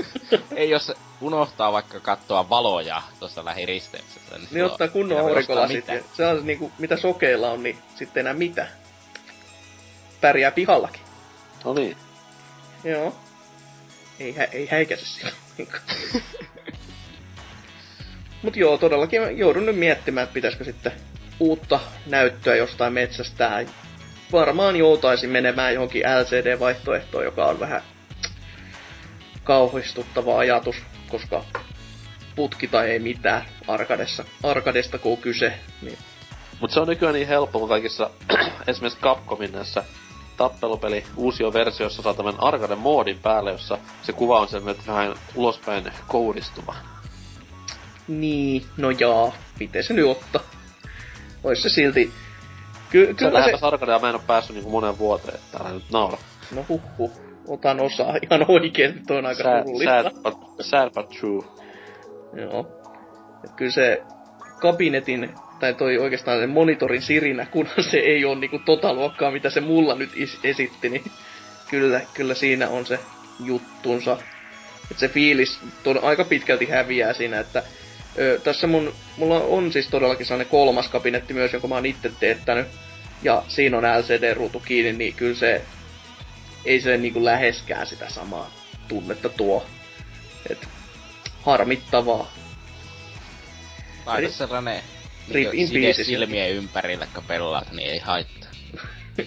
Ei 0.56 0.70
jos 0.70 0.92
unohtaa 1.20 1.72
vaikka 1.72 2.00
katsoa 2.00 2.48
valoja 2.48 3.02
tuossa 3.18 3.44
lähiristeyksessä. 3.44 4.38
Niin, 4.38 4.48
Niin 4.50 4.64
ottaa 4.64 4.88
kunnon 4.88 5.22
voi 5.22 5.30
aurinkolasit. 5.30 5.88
ja 5.88 6.00
Se 6.16 6.26
on 6.26 6.46
niinku, 6.46 6.72
mitä 6.78 6.96
sokeilla 6.96 7.50
on, 7.50 7.62
niin 7.62 7.78
sitten 7.96 8.20
enää 8.20 8.34
mitä. 8.34 8.66
Pärjää 10.20 10.50
pihallakin. 10.50 11.00
No 11.64 11.74
niin. 11.74 11.96
Joo. 12.84 13.14
Ei, 14.20 14.36
hä- 14.36 14.48
ei 14.52 14.68
häikäse 14.70 15.06
sillä. 15.06 15.32
Mut 18.42 18.56
joo, 18.56 18.78
todellakin 18.78 19.38
joudun 19.38 19.66
nyt 19.66 19.76
miettimään, 19.76 20.24
että 20.24 20.34
pitäisikö 20.34 20.64
sitten 20.64 20.92
uutta 21.40 21.80
näyttöä 22.06 22.56
jostain 22.56 22.92
metsästä. 22.92 23.64
Varmaan 24.32 24.76
joutaisin 24.76 25.30
menemään 25.30 25.74
johonkin 25.74 26.02
LCD-vaihtoehtoon, 26.02 27.24
joka 27.24 27.46
on 27.46 27.60
vähän 27.60 27.82
kauhistuttava 29.44 30.38
ajatus, 30.38 30.76
koska 31.08 31.44
putki 32.36 32.68
tai 32.68 32.90
ei 32.90 32.98
mitään 32.98 33.44
arkadessa, 33.68 34.24
arkadesta 34.42 34.98
kun 34.98 35.12
on 35.12 35.18
kyse, 35.18 35.52
niin 35.82 35.98
Mut 36.60 36.70
se 36.70 36.80
on 36.80 36.88
nykyään 36.88 37.14
niin 37.14 37.28
helppo, 37.28 37.58
kun 37.58 37.68
kaikissa 37.68 38.10
esimerkiksi 38.66 39.00
Capcomin 39.02 39.52
näissä 39.52 39.84
tappelupeli 40.36 41.04
uusio 41.16 41.52
versiossa 41.52 42.02
saa 42.02 42.14
tämän 42.14 42.34
arcade 42.38 42.74
moodin 42.74 43.18
päälle, 43.18 43.50
jossa 43.50 43.78
se 44.02 44.12
kuva 44.12 44.40
on 44.40 44.48
semmoinen 44.48 44.82
vähän 44.86 45.14
ulospäin 45.34 45.92
kouristuva. 46.06 46.74
Niin, 48.08 48.66
no 48.76 48.90
jaa, 48.90 49.32
miten 49.60 49.84
se 49.84 49.94
nyt 49.94 50.06
ottaa? 50.06 50.59
Ois 51.44 51.62
se 51.62 51.68
silti... 51.68 52.12
Ky- 52.90 53.06
Se 53.06 53.14
kyllä 53.14 53.44
se... 53.44 53.52
arcadea 53.62 53.98
mä 53.98 54.08
en 54.08 54.14
oo 54.14 54.22
päässyt 54.26 54.54
niinku 54.56 54.70
moneen 54.70 54.98
vuoteen, 54.98 55.34
että 55.34 55.58
älä 55.58 55.72
nyt 55.72 55.90
naura. 55.92 56.18
No 56.54 56.64
huhhuh, 56.68 57.12
otan 57.48 57.80
osaa 57.80 58.14
ihan 58.22 58.44
oikeesti, 58.48 59.00
toi 59.06 59.18
on 59.18 59.26
aika 59.26 59.42
Sad, 59.42 59.62
surullista. 59.62 60.02
sad, 60.02 60.12
but, 60.22 60.54
sad 60.60 60.90
but 60.94 61.08
true. 61.20 61.44
Joo. 62.42 62.66
Et 63.44 63.50
kyllä 63.56 63.70
se 63.70 64.02
kabinetin, 64.60 65.34
tai 65.60 65.74
toi 65.74 65.98
oikeastaan 65.98 66.40
se 66.40 66.46
monitorin 66.46 67.02
sirinä, 67.02 67.46
kunhan 67.46 67.84
se 67.84 67.96
ei 67.98 68.24
ole 68.24 68.38
niinku 68.40 68.58
tota 68.58 68.94
luokkaa, 68.94 69.30
mitä 69.30 69.50
se 69.50 69.60
mulla 69.60 69.94
nyt 69.94 70.10
is- 70.14 70.40
esitti, 70.44 70.88
niin 70.88 71.04
kyllä, 71.70 72.00
kyllä 72.14 72.34
siinä 72.34 72.68
on 72.68 72.86
se 72.86 72.98
juttunsa. 73.44 74.18
Et 74.90 74.98
se 74.98 75.08
fiilis 75.08 75.60
tod- 75.88 76.04
aika 76.04 76.24
pitkälti 76.24 76.66
häviää 76.66 77.12
siinä, 77.12 77.40
että 77.40 77.62
ö, 78.18 78.40
tässä 78.44 78.66
mun, 78.66 78.94
mulla 79.16 79.40
on 79.40 79.72
siis 79.72 79.86
todellakin 79.86 80.26
sellainen 80.26 80.50
kolmas 80.50 80.88
kabinetti 80.88 81.34
myös, 81.34 81.52
jonka 81.52 81.68
mä 81.68 81.74
oon 81.74 81.86
itse 81.86 82.12
teettänyt, 82.20 82.66
ja 83.22 83.42
siinä 83.48 83.78
on 83.78 83.84
LCD-ruutu 83.84 84.60
kiinni, 84.60 84.92
niin 84.92 85.14
kyllä 85.14 85.34
se 85.34 85.64
ei 86.64 86.80
se 86.80 86.96
niinku 86.96 87.24
läheskään 87.24 87.86
sitä 87.86 88.08
samaa 88.08 88.50
tunnetta 88.88 89.28
tuo. 89.28 89.66
Et 90.50 90.68
harmittavaa. 91.42 92.32
Laita 94.06 94.32
sellainen 94.32 94.82
Rip 95.30 95.54
in 95.54 95.68
niin 95.68 95.70
pieces 95.70 96.06
silmien 96.06 96.50
ympärillä, 96.50 97.06
kun 97.14 97.24
pelaat, 97.24 97.72
niin 97.72 97.90
ei 97.90 97.98
haittaa. 97.98 98.49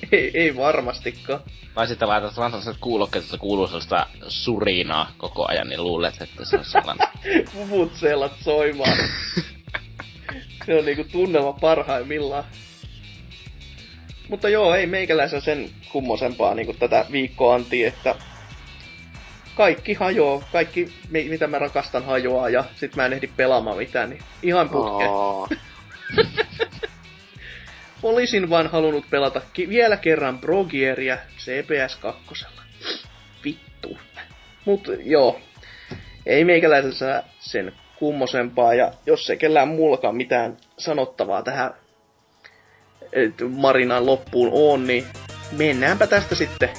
ei, 0.11 0.31
ei 0.33 0.55
varmastikaan. 0.55 1.39
Tai 1.75 1.87
sitten 1.87 2.07
laitat 2.07 2.37
vaan 2.37 2.51
sellaiset 2.51 2.77
kuulokkeet, 2.81 3.25
että 3.25 3.37
kuuluu 3.37 3.67
sellaista 3.67 4.07
surinaa 4.27 5.11
koko 5.17 5.45
ajan, 5.47 5.67
niin 5.67 5.83
luulet, 5.83 6.21
että 6.21 6.45
se 6.45 6.57
on 6.57 6.65
sellainen... 6.65 7.07
Vuvutseelat 7.55 8.33
soimaan. 8.41 8.97
se 10.65 10.77
on 10.79 10.85
niinku 10.85 11.03
tunnelma 11.11 11.53
parhaimmillaan. 11.53 12.43
Mutta 14.29 14.49
joo, 14.49 14.75
ei 14.75 14.87
meikäläisen 14.87 15.41
sen 15.41 15.69
kummosempaa 15.91 16.53
niinku 16.53 16.73
tätä 16.73 17.05
viikkoa 17.11 17.55
anti, 17.55 17.85
että 17.85 18.15
kaikki 19.55 19.93
hajoaa, 19.93 20.43
kaikki 20.51 20.93
mi- 21.09 21.29
mitä 21.29 21.47
mä 21.47 21.59
rakastan 21.59 22.05
hajoaa 22.05 22.49
ja 22.49 22.63
sit 22.75 22.95
mä 22.95 23.05
en 23.05 23.13
ehdi 23.13 23.27
pelaamaan 23.27 23.77
mitään, 23.77 24.09
niin 24.09 24.21
ihan 24.43 24.69
putke. 24.69 25.05
Olisin 28.03 28.49
vaan 28.49 28.67
halunnut 28.67 29.09
pelata 29.09 29.41
ki- 29.53 29.69
vielä 29.69 29.97
kerran 29.97 30.39
Progieria 30.39 31.17
CPS 31.37 31.95
2. 31.95 32.45
Vittu. 33.43 33.97
Mut 34.65 34.87
joo. 35.03 35.39
ei 36.25 36.45
meikäläisellä 36.45 37.23
sen 37.39 37.73
kummosempaa, 37.95 38.73
ja 38.73 38.91
jos 39.05 39.29
ei 39.29 39.37
kellään 39.37 39.67
muullakaan 39.67 40.15
mitään 40.15 40.57
sanottavaa 40.77 41.43
tähän 41.43 41.73
Marinan 43.49 44.05
loppuun 44.05 44.49
on, 44.53 44.87
niin 44.87 45.07
mennäänpä 45.51 46.07
tästä 46.07 46.35
sitten 46.35 46.69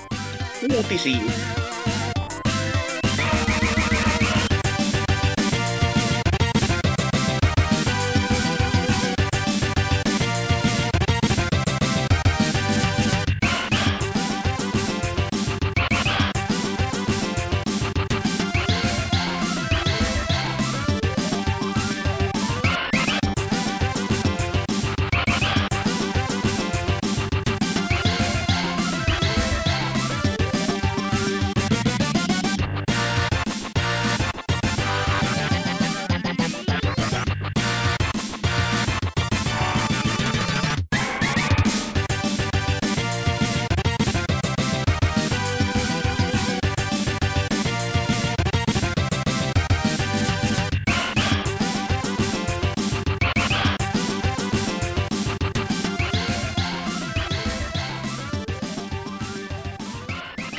uutisiin. 0.74 1.63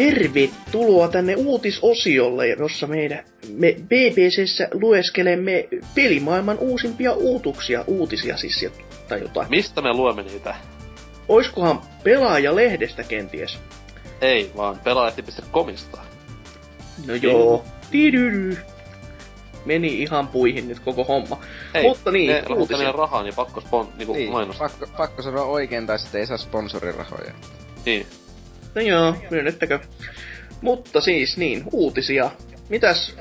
Tervetuloa 0.05 1.07
tänne 1.07 1.35
uutisosiolle, 1.35 2.47
jossa 2.47 2.87
meidän, 2.87 3.23
me 3.53 3.75
BBCssä 3.83 4.67
lueskelemme 4.73 5.67
pelimaailman 5.95 6.57
uusimpia 6.59 7.13
uutuksia, 7.13 7.83
uutisia 7.87 8.37
siis, 8.37 8.65
tai 9.07 9.21
jotain. 9.21 9.49
Mistä 9.49 9.81
me 9.81 9.93
luemme 9.93 10.23
niitä? 10.23 10.55
Oiskohan 11.27 11.81
pelaajalehdestä 12.03 13.03
kenties? 13.03 13.59
Ei, 14.21 14.51
vaan 14.57 14.79
pelaajalehti.comista. 14.83 15.97
No 17.07 17.15
joo. 17.15 17.65
Tidydy. 17.91 18.57
Meni 19.65 20.01
ihan 20.01 20.27
puihin 20.27 20.67
nyt 20.67 20.79
koko 20.79 21.03
homma. 21.03 21.39
Ei, 21.73 21.83
Mutta 21.83 22.11
niin, 22.11 22.29
ne 22.31 22.43
uutisia. 22.55 22.91
rahaa, 22.91 23.23
niin 23.23 23.35
pakko 23.35 23.61
spon, 23.61 23.87
niinku 23.97 24.13
Niin, 24.13 24.31
mainostaa. 24.31 24.69
pakko, 24.69 24.87
pakko 24.97 25.21
sanoa 25.21 25.45
oikein, 25.45 25.87
tai 25.87 25.99
sitten 25.99 26.21
ei 26.21 26.27
saa 26.27 26.37
sponsorirahoja. 26.37 27.31
Niin. 27.85 28.07
No 28.75 28.81
joo, 28.81 29.15
myönnettäkö. 29.29 29.79
Mutta 30.61 31.01
siis 31.01 31.37
niin, 31.37 31.63
uutisia. 31.71 32.31
Mitäs 32.69 33.15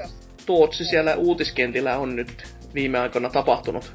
Tootsi 0.47 0.85
siellä 0.85 1.15
uutiskentillä 1.15 1.99
on 1.99 2.17
nyt 2.17 2.55
viime 2.75 2.99
aikoina 2.99 3.31
tapahtunut? 3.31 3.93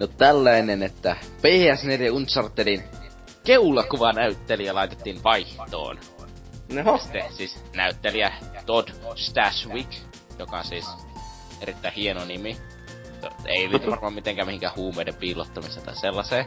No 0.00 0.06
tällainen, 0.06 0.82
että 0.82 1.16
PS4 1.38 2.12
Unchartedin 2.12 2.82
keulakuvanäyttelijä 3.44 4.74
laitettiin 4.74 5.24
vaihtoon. 5.24 5.98
Neho, 6.72 6.98
Sitten 6.98 7.32
siis 7.32 7.58
näyttelijä 7.76 8.32
Todd 8.66 8.88
Stashwick, 9.16 9.92
joka 10.38 10.58
on 10.58 10.64
siis 10.64 10.86
erittäin 11.60 11.94
hieno 11.94 12.24
nimi. 12.24 12.56
To- 13.20 13.30
Ei 13.46 13.70
liity 13.70 13.90
varmaan 13.90 14.14
mitenkään 14.14 14.48
mihinkään 14.48 14.76
huumeiden 14.76 15.14
piilottamiseen 15.14 15.86
tai 15.86 15.96
sellaiseen. 15.96 16.46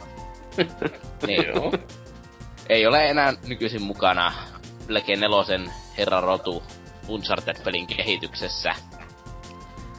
niin, 1.27 1.45
joo. 1.47 1.71
Ei 2.69 2.87
ole 2.87 3.09
enää 3.09 3.33
nykyisin 3.47 3.81
mukana 3.81 4.33
Black 4.87 5.07
nelosen 5.07 5.73
Herra 5.97 6.21
Rotu 6.21 6.63
Uncharted-pelin 7.07 7.87
kehityksessä. 7.87 8.75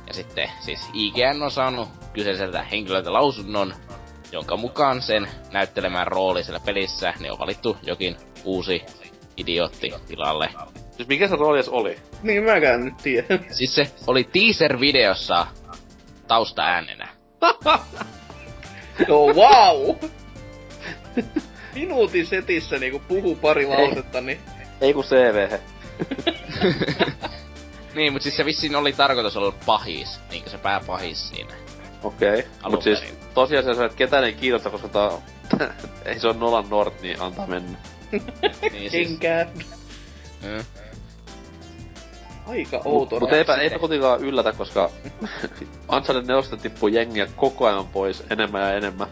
Ja 0.06 0.14
sitten 0.14 0.50
siis 0.60 0.88
IGN 0.92 1.42
on 1.42 1.50
saanut 1.50 1.88
kyseiseltä 2.12 2.62
henkilöltä 2.62 3.12
lausunnon, 3.12 3.74
jonka 4.32 4.56
mukaan 4.56 5.02
sen 5.02 5.28
näyttelemään 5.52 6.06
rooli 6.06 6.44
siellä 6.44 6.60
pelissä, 6.60 7.14
niin 7.20 7.32
on 7.32 7.38
valittu 7.38 7.76
jokin 7.82 8.16
uusi 8.44 8.82
idiootti 9.36 9.92
tilalle. 10.08 10.50
Siis 10.96 11.08
mikä 11.08 11.28
se 11.28 11.36
rooli 11.36 11.60
oli? 11.68 11.96
Niin 12.22 12.42
mäkään 12.42 12.84
nyt 12.84 12.96
tiedä. 13.02 13.38
Siis 13.50 13.74
se 13.74 13.92
oli 14.06 14.24
teaser-videossa 14.24 15.46
taustaäänenä. 16.28 17.08
No 19.08 19.26
wow! 19.26 19.96
Minuutin 21.74 22.26
setissä 22.26 22.78
niinku 22.78 23.02
puhuu 23.08 23.36
pari 23.36 23.66
lausetta, 23.66 24.20
niin 24.20 24.38
Ei 24.80 24.94
ku 24.94 25.02
CV. 25.02 25.48
Niin, 27.94 28.12
mut 28.12 28.22
siis 28.22 28.36
se 28.36 28.44
vissiin 28.44 28.76
oli 28.76 28.92
tarkoitus 28.92 29.36
olla 29.36 29.54
pahis, 29.66 30.20
niinkö 30.30 30.50
se 30.50 30.58
pääpahis 30.58 31.28
siinä. 31.28 31.54
Okei. 32.02 32.38
Okay. 32.38 32.70
Mut 32.70 32.82
siis 32.82 32.98
se, 32.98 33.84
että 33.84 33.96
ketään 33.96 34.24
ei 34.24 34.32
kiinnosta, 34.32 34.70
koska 34.70 34.88
tää 34.88 35.08
on... 35.08 35.22
ei 36.04 36.20
se 36.20 36.28
on 36.28 36.38
Nolan 36.38 36.70
North, 36.70 37.02
niin 37.02 37.22
antaa 37.22 37.46
mennä. 37.46 37.78
Niin 38.72 38.90
siis, 38.90 39.08
kenkää. 39.08 39.46
mm, 40.42 40.64
Aika 42.46 42.80
outo 42.84 43.20
Mut 43.20 43.32
eipä, 43.32 43.54
eipä 43.54 43.78
kuitenkaan 43.78 44.20
yllätä, 44.20 44.52
koska 44.52 44.90
Uncharted 45.92 46.26
4 46.26 46.56
tippuu 46.62 46.88
jengiä 46.88 47.26
koko 47.36 47.66
ajan 47.66 47.86
pois 47.86 48.24
enemmän 48.30 48.62
ja 48.62 48.72
enemmän. 48.72 49.08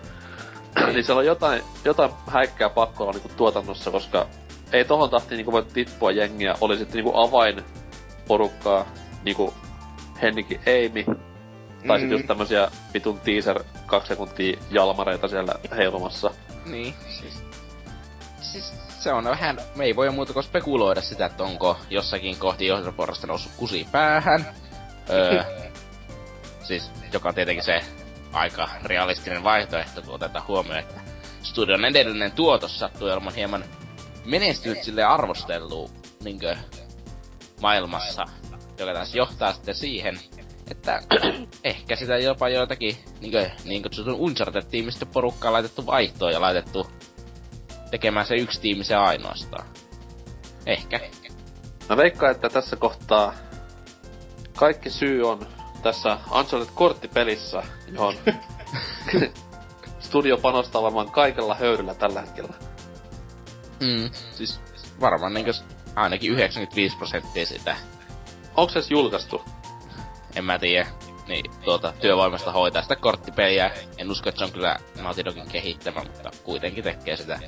Niin 0.93 1.05
siellä 1.05 1.21
on 1.21 1.27
jotain, 1.27 1.63
jotain 1.85 2.11
häikkää 2.27 2.69
pakko 2.69 3.03
olla 3.05 3.13
niinku 3.13 3.29
tuotannossa, 3.37 3.91
koska 3.91 4.27
ei 4.73 4.85
tohon 4.85 5.11
tahtiin 5.11 5.37
niinku 5.37 5.53
voi 5.53 5.65
tippua 5.73 6.11
jengiä. 6.11 6.55
Oli 6.61 6.77
sitten 6.77 6.95
niinku 6.97 7.21
avain 7.21 7.65
porukkaa, 8.29 8.87
niinku 9.25 9.55
Hennikin 10.23 10.61
Eimi, 10.67 11.05
tai 11.87 11.99
sit 12.01 12.09
Mm. 12.09 12.13
just 12.13 12.27
tämmösiä 12.27 12.71
vitun 12.95 13.21
teaser 13.21 13.65
kaksi 13.87 14.09
sekuntia 14.09 14.59
jalmareita 14.71 15.29
siellä 15.29 15.55
heilumassa. 15.77 16.31
niin, 16.67 16.95
siis, 17.21 17.43
siis 18.41 18.73
se 19.01 19.13
on 19.13 19.25
vähän, 19.25 19.59
me 19.77 19.85
ei 19.85 19.97
voi 19.97 20.11
muuta 20.11 20.33
kuin 20.33 20.45
spekuloida 20.45 21.01
sitä, 21.01 21.27
että 21.27 21.43
onko 21.45 21.77
jossakin 21.91 22.37
kohti 22.39 22.67
johtoporrasta 22.67 23.27
noussut 23.27 23.53
kusi 23.57 23.87
päähän. 23.93 24.47
Öö, 25.11 25.45
siis, 26.69 26.91
joka 27.13 27.29
on 27.29 27.35
tietenkin 27.35 27.65
se 27.65 27.81
aika 28.33 28.69
realistinen 28.85 29.45
vaihtoehto, 29.45 30.03
kun 30.03 30.15
otetaan 30.15 30.47
huomioon, 30.49 30.79
että 30.79 31.01
studion 31.43 31.85
edellinen 31.85 32.33
tuotos 32.33 32.79
sattui 32.79 33.13
olemaan 33.13 33.35
hieman 33.35 33.65
menestynyt 34.25 34.83
sille 34.83 35.05
arvostelluun 35.05 35.91
niinkö, 36.25 36.57
maailmassa, 37.61 38.25
joka 38.79 38.95
taas 38.95 39.15
johtaa 39.15 39.53
sitten 39.53 39.75
siihen, 39.75 40.19
että 40.71 41.03
ehkä 41.65 41.97
sitä 41.97 42.19
jopa 42.19 42.49
joitakin 42.49 42.97
niinkö, 43.21 43.51
niin 43.65 43.83
kutsutun 43.83 44.15
Uncharted-tiimistä 44.15 45.07
porukkaa 45.07 45.53
laitettu 45.53 45.87
vaihtoon 45.87 46.33
ja 46.33 46.41
laitettu 46.41 46.87
tekemään 47.91 48.27
se 48.27 48.35
yksi 48.35 48.61
tiimi 48.61 48.85
se 48.85 48.95
ainoastaan. 48.95 49.67
Ehkä. 50.67 51.01
Mä 51.89 51.97
veikkaan, 51.97 52.33
että 52.33 52.49
tässä 52.49 52.77
kohtaa 52.77 53.35
kaikki 54.57 54.91
syy 54.91 55.23
on 55.23 55.47
tässä 55.83 56.19
Uncharted-korttipelissä, 56.31 57.63
johon 57.93 58.15
studio 60.01 60.37
panostaa 60.39 60.83
varmaan 60.83 61.11
kaikella 61.11 61.55
höyryllä 61.55 61.95
tällä 61.95 62.21
hetkellä. 62.21 62.55
Mm. 63.81 64.11
Siis 64.33 64.61
varmaan 65.01 65.35
niinkö 65.35 65.53
s- 65.53 65.65
ainakin 65.97 66.33
95 66.33 66.97
prosenttia 66.97 67.47
sitä. 67.47 67.77
Onko 68.57 68.73
se 68.73 68.79
edes 68.79 68.91
julkaistu? 68.91 69.43
En 70.37 70.45
mä 70.45 70.59
tiedä. 70.59 70.87
Niin, 71.29 71.45
tuota, 71.65 71.93
työvoimasta 72.01 72.53
hoitaa 72.53 72.83
sitä 72.83 72.97
korttipeliä. 72.97 73.71
En 73.99 74.11
usko, 74.11 74.29
että 74.29 74.39
se 74.39 74.45
on 74.45 74.53
kyllä 74.53 74.77
Naughty 75.03 75.25
Dogin 75.25 75.49
kehittämä, 75.49 76.01
mutta 76.05 76.31
kuitenkin 76.45 76.85
tekee 76.85 77.17
sitä. 77.17 77.41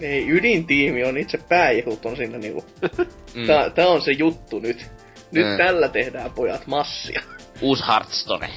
Ei, 0.00 0.28
ydintiimi 0.30 1.04
on 1.04 1.16
itse 1.18 1.38
pääjehut 1.38 2.06
on 2.06 2.16
siinä 2.16 2.38
niinku. 2.38 2.64
Mm. 3.34 3.46
Tää, 3.46 3.70
tää 3.70 3.88
on 3.88 4.02
se 4.02 4.12
juttu 4.12 4.58
nyt. 4.58 4.90
Nyt 5.32 5.46
Mm. 5.46 5.56
tällä 5.56 5.88
tehdään 5.88 6.30
pojat 6.30 6.66
massia. 6.66 7.22
Uusi 7.60 7.84
Hearthstone. 7.88 8.50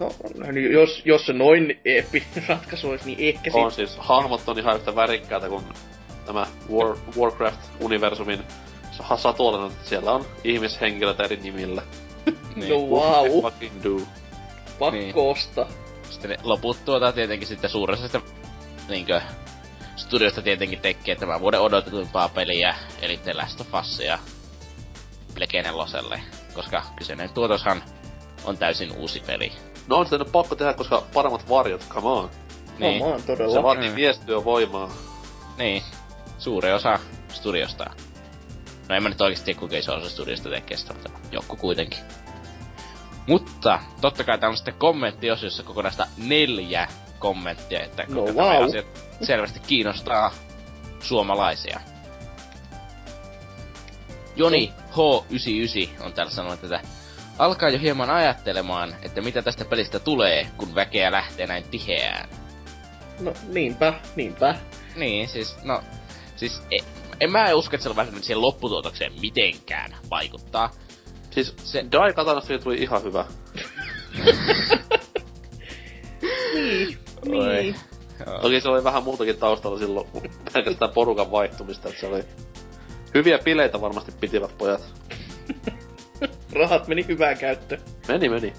No, 0.00 0.10
niin 0.52 0.72
jos, 0.72 1.02
jos 1.04 1.26
se 1.26 1.32
noin 1.32 1.80
eeppi 1.84 2.24
ratkaisu 2.48 2.88
olisi, 2.90 3.06
niin 3.06 3.18
ehkä 3.34 3.50
On 3.54 3.70
sit... 3.72 3.76
siis, 3.88 3.98
hahmot 3.98 4.48
on 4.48 4.58
ihan 4.58 4.76
yhtä 4.76 4.96
värikkäitä 4.96 5.48
kuin 5.48 5.64
tämä 6.26 6.46
War, 6.72 6.96
Warcraft-universumin 7.18 8.42
sa- 8.90 9.16
satuolena. 9.16 9.70
Siellä 9.84 10.12
on 10.12 10.26
ihmishenkilöt 10.44 11.20
eri 11.20 11.36
nimillä. 11.36 11.82
Niin. 12.56 12.70
No 12.70 12.76
wow, 12.78 13.42
Fucking 13.42 13.82
do. 13.84 13.96
pakko 14.78 14.90
Niin. 14.90 15.12
ostaa. 15.16 15.66
Sitten 16.10 16.30
ne 16.30 16.36
loput 16.42 16.84
tuota 16.84 17.12
tietenkin 17.12 17.48
sitten 17.48 17.70
suuresta 17.70 18.20
niinkö 18.88 19.20
studiosta 19.96 20.42
tietenkin 20.42 20.80
tekee 20.80 21.14
tämän 21.16 21.40
vuoden 21.40 21.60
odotetuimpaa 21.60 22.28
peliä, 22.28 22.74
eli 23.02 23.16
The 23.16 23.32
Last 23.34 23.60
of 23.60 23.74
Us 23.80 24.00
ja 24.00 24.18
Black 25.34 25.52
neloselle. 25.52 26.20
koska 26.54 26.82
kyseinen 26.96 27.30
tuotoshan 27.30 27.82
on 28.44 28.58
täysin 28.58 28.92
uusi 28.96 29.20
peli. 29.26 29.52
No 29.86 29.96
on 29.96 30.06
sitä 30.06 30.18
nyt 30.18 30.32
pakko 30.32 30.54
tehdä, 30.54 30.74
koska 30.74 31.02
paremmat 31.14 31.48
varjot, 31.48 31.86
come 31.88 32.08
on. 32.08 32.30
Niin. 32.78 33.02
Omaan 33.02 33.22
todella. 33.22 33.52
Se 33.54 33.62
vaatii 33.62 33.88
Mm. 33.88 33.94
miestyövoimaa. 33.94 34.90
Niin, 35.58 35.82
suuri 36.38 36.72
osa 36.72 36.98
studiosta. 37.28 37.84
No 38.88 38.94
en 38.96 39.02
mä 39.02 39.08
nyt 39.08 39.20
oikeesti 39.20 39.44
tiedä 39.44 39.58
kuinka 39.60 39.76
iso 39.76 39.94
osa 39.94 40.10
studiosta 40.10 40.48
tekee 40.48 40.76
sitä, 40.76 40.92
mutta 40.92 41.10
joku 41.32 41.56
kuitenkin. 41.56 41.98
Mutta 43.26 43.78
totta 44.00 44.24
kai 44.24 44.38
täällä 44.38 44.52
on 44.52 44.56
sitten 44.56 44.74
kommenttiosiossa 44.74 45.62
kokonaista 45.62 46.06
neljä 46.16 46.88
kommenttia, 47.18 47.80
että 47.84 48.04
No 48.08 48.22
kuinka 48.22 48.42
vau. 48.42 48.62
asiat 48.62 48.86
selvästi 49.22 49.60
kiinnostaa 49.60 50.32
suomalaisia. 51.00 51.80
Joni 54.36 54.72
H99 54.90 56.04
on 56.04 56.12
täällä 56.12 56.32
sanonut 56.32 56.60
tätä. 56.60 56.80
Alkaa 57.38 57.68
jo 57.68 57.78
hieman 57.78 58.10
ajattelemaan, 58.10 58.94
että 59.02 59.20
mitä 59.20 59.42
tästä 59.42 59.64
pelistä 59.64 59.98
tulee, 59.98 60.46
kun 60.56 60.74
väkeä 60.74 61.12
lähtee 61.12 61.46
näin 61.46 61.64
tiheään. 61.64 62.28
No 63.20 63.32
niinpä, 63.48 63.94
niinpä. 64.16 64.54
Niin, 64.96 65.28
siis, 65.28 65.56
no, 65.64 65.82
siis 66.36 66.62
e, 66.70 66.76
en 67.20 67.32
mä 67.32 67.54
usko, 67.54 67.76
että 67.76 67.82
se 67.82 67.90
on 67.90 67.96
välttämättä 67.96 68.26
siihen 68.26 68.42
lopputuotokseen 68.42 69.12
mitenkään 69.20 69.96
vaikuttaa. 70.10 70.70
Siis 71.30 71.54
Se- 71.64 71.84
Dai 71.92 72.12
Katanasta 72.12 72.58
tuli 72.58 72.82
ihan 72.82 73.02
hyvä. 73.02 73.24
Niin, 77.24 77.42
Oi. 77.42 77.56
niin. 77.56 77.76
Joo. 78.26 78.38
Toki 78.38 78.60
se 78.60 78.68
oli 78.68 78.84
vähän 78.84 79.02
muutakin 79.02 79.36
taustalla 79.36 79.78
silloin, 79.78 80.06
pelkästään 80.52 80.90
porukan 80.94 81.30
vaihtumista, 81.30 81.88
että 81.88 82.00
se 82.00 82.06
oli... 82.06 82.24
Hyviä 83.14 83.38
bileitä 83.38 83.80
varmasti 83.80 84.12
pitivät 84.20 84.58
pojat. 84.58 84.80
Rahat 86.52 86.88
meni 86.88 87.04
hyvään 87.08 87.38
käyttöön. 87.38 87.80
Meni, 88.08 88.28
meni. 88.28 88.52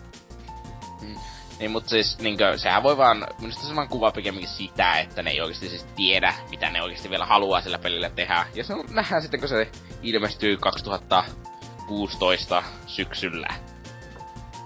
Niin, 1.59 1.71
mut 1.71 1.89
siis 1.89 2.19
niinkö, 2.19 2.57
sehän 2.57 2.83
voi 2.83 2.97
vaan, 2.97 3.27
minusta 3.39 3.67
se 3.67 3.75
vaan 3.75 3.87
kuvaa 3.87 4.11
pikemminkin 4.11 4.49
sitä, 4.49 4.99
että 4.99 5.23
ne 5.23 5.31
ei 5.31 5.41
oikeesti 5.41 5.69
siis 5.69 5.85
tiedä, 5.95 6.33
mitä 6.49 6.69
ne 6.69 6.81
oikeesti 6.81 7.09
vielä 7.09 7.25
haluaa 7.25 7.61
sillä 7.61 7.79
pelillä 7.79 8.09
tehdä. 8.09 8.45
Ja 8.55 8.63
se 8.63 8.73
on, 8.73 8.85
nähdään 8.89 9.21
sitten, 9.21 9.39
kun 9.39 9.49
se 9.49 9.71
ilmestyy 10.01 10.57
2016 10.57 12.63
syksyllä. 12.87 13.47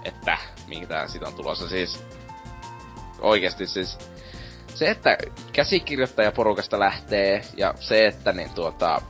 Että 0.04 0.38
mitä 0.66 1.08
siitä 1.08 1.26
on 1.26 1.34
tulossa 1.34 1.68
siis. 1.68 2.04
Oikeesti 3.20 3.66
siis 3.66 3.98
se, 4.74 4.90
että 4.90 5.18
käsikirjoittaja 5.52 6.32
porukasta 6.32 6.78
lähtee 6.78 7.42
ja 7.56 7.74
se, 7.80 8.06
että 8.06 8.32
niin 8.32 8.50
tuota, 8.50 9.02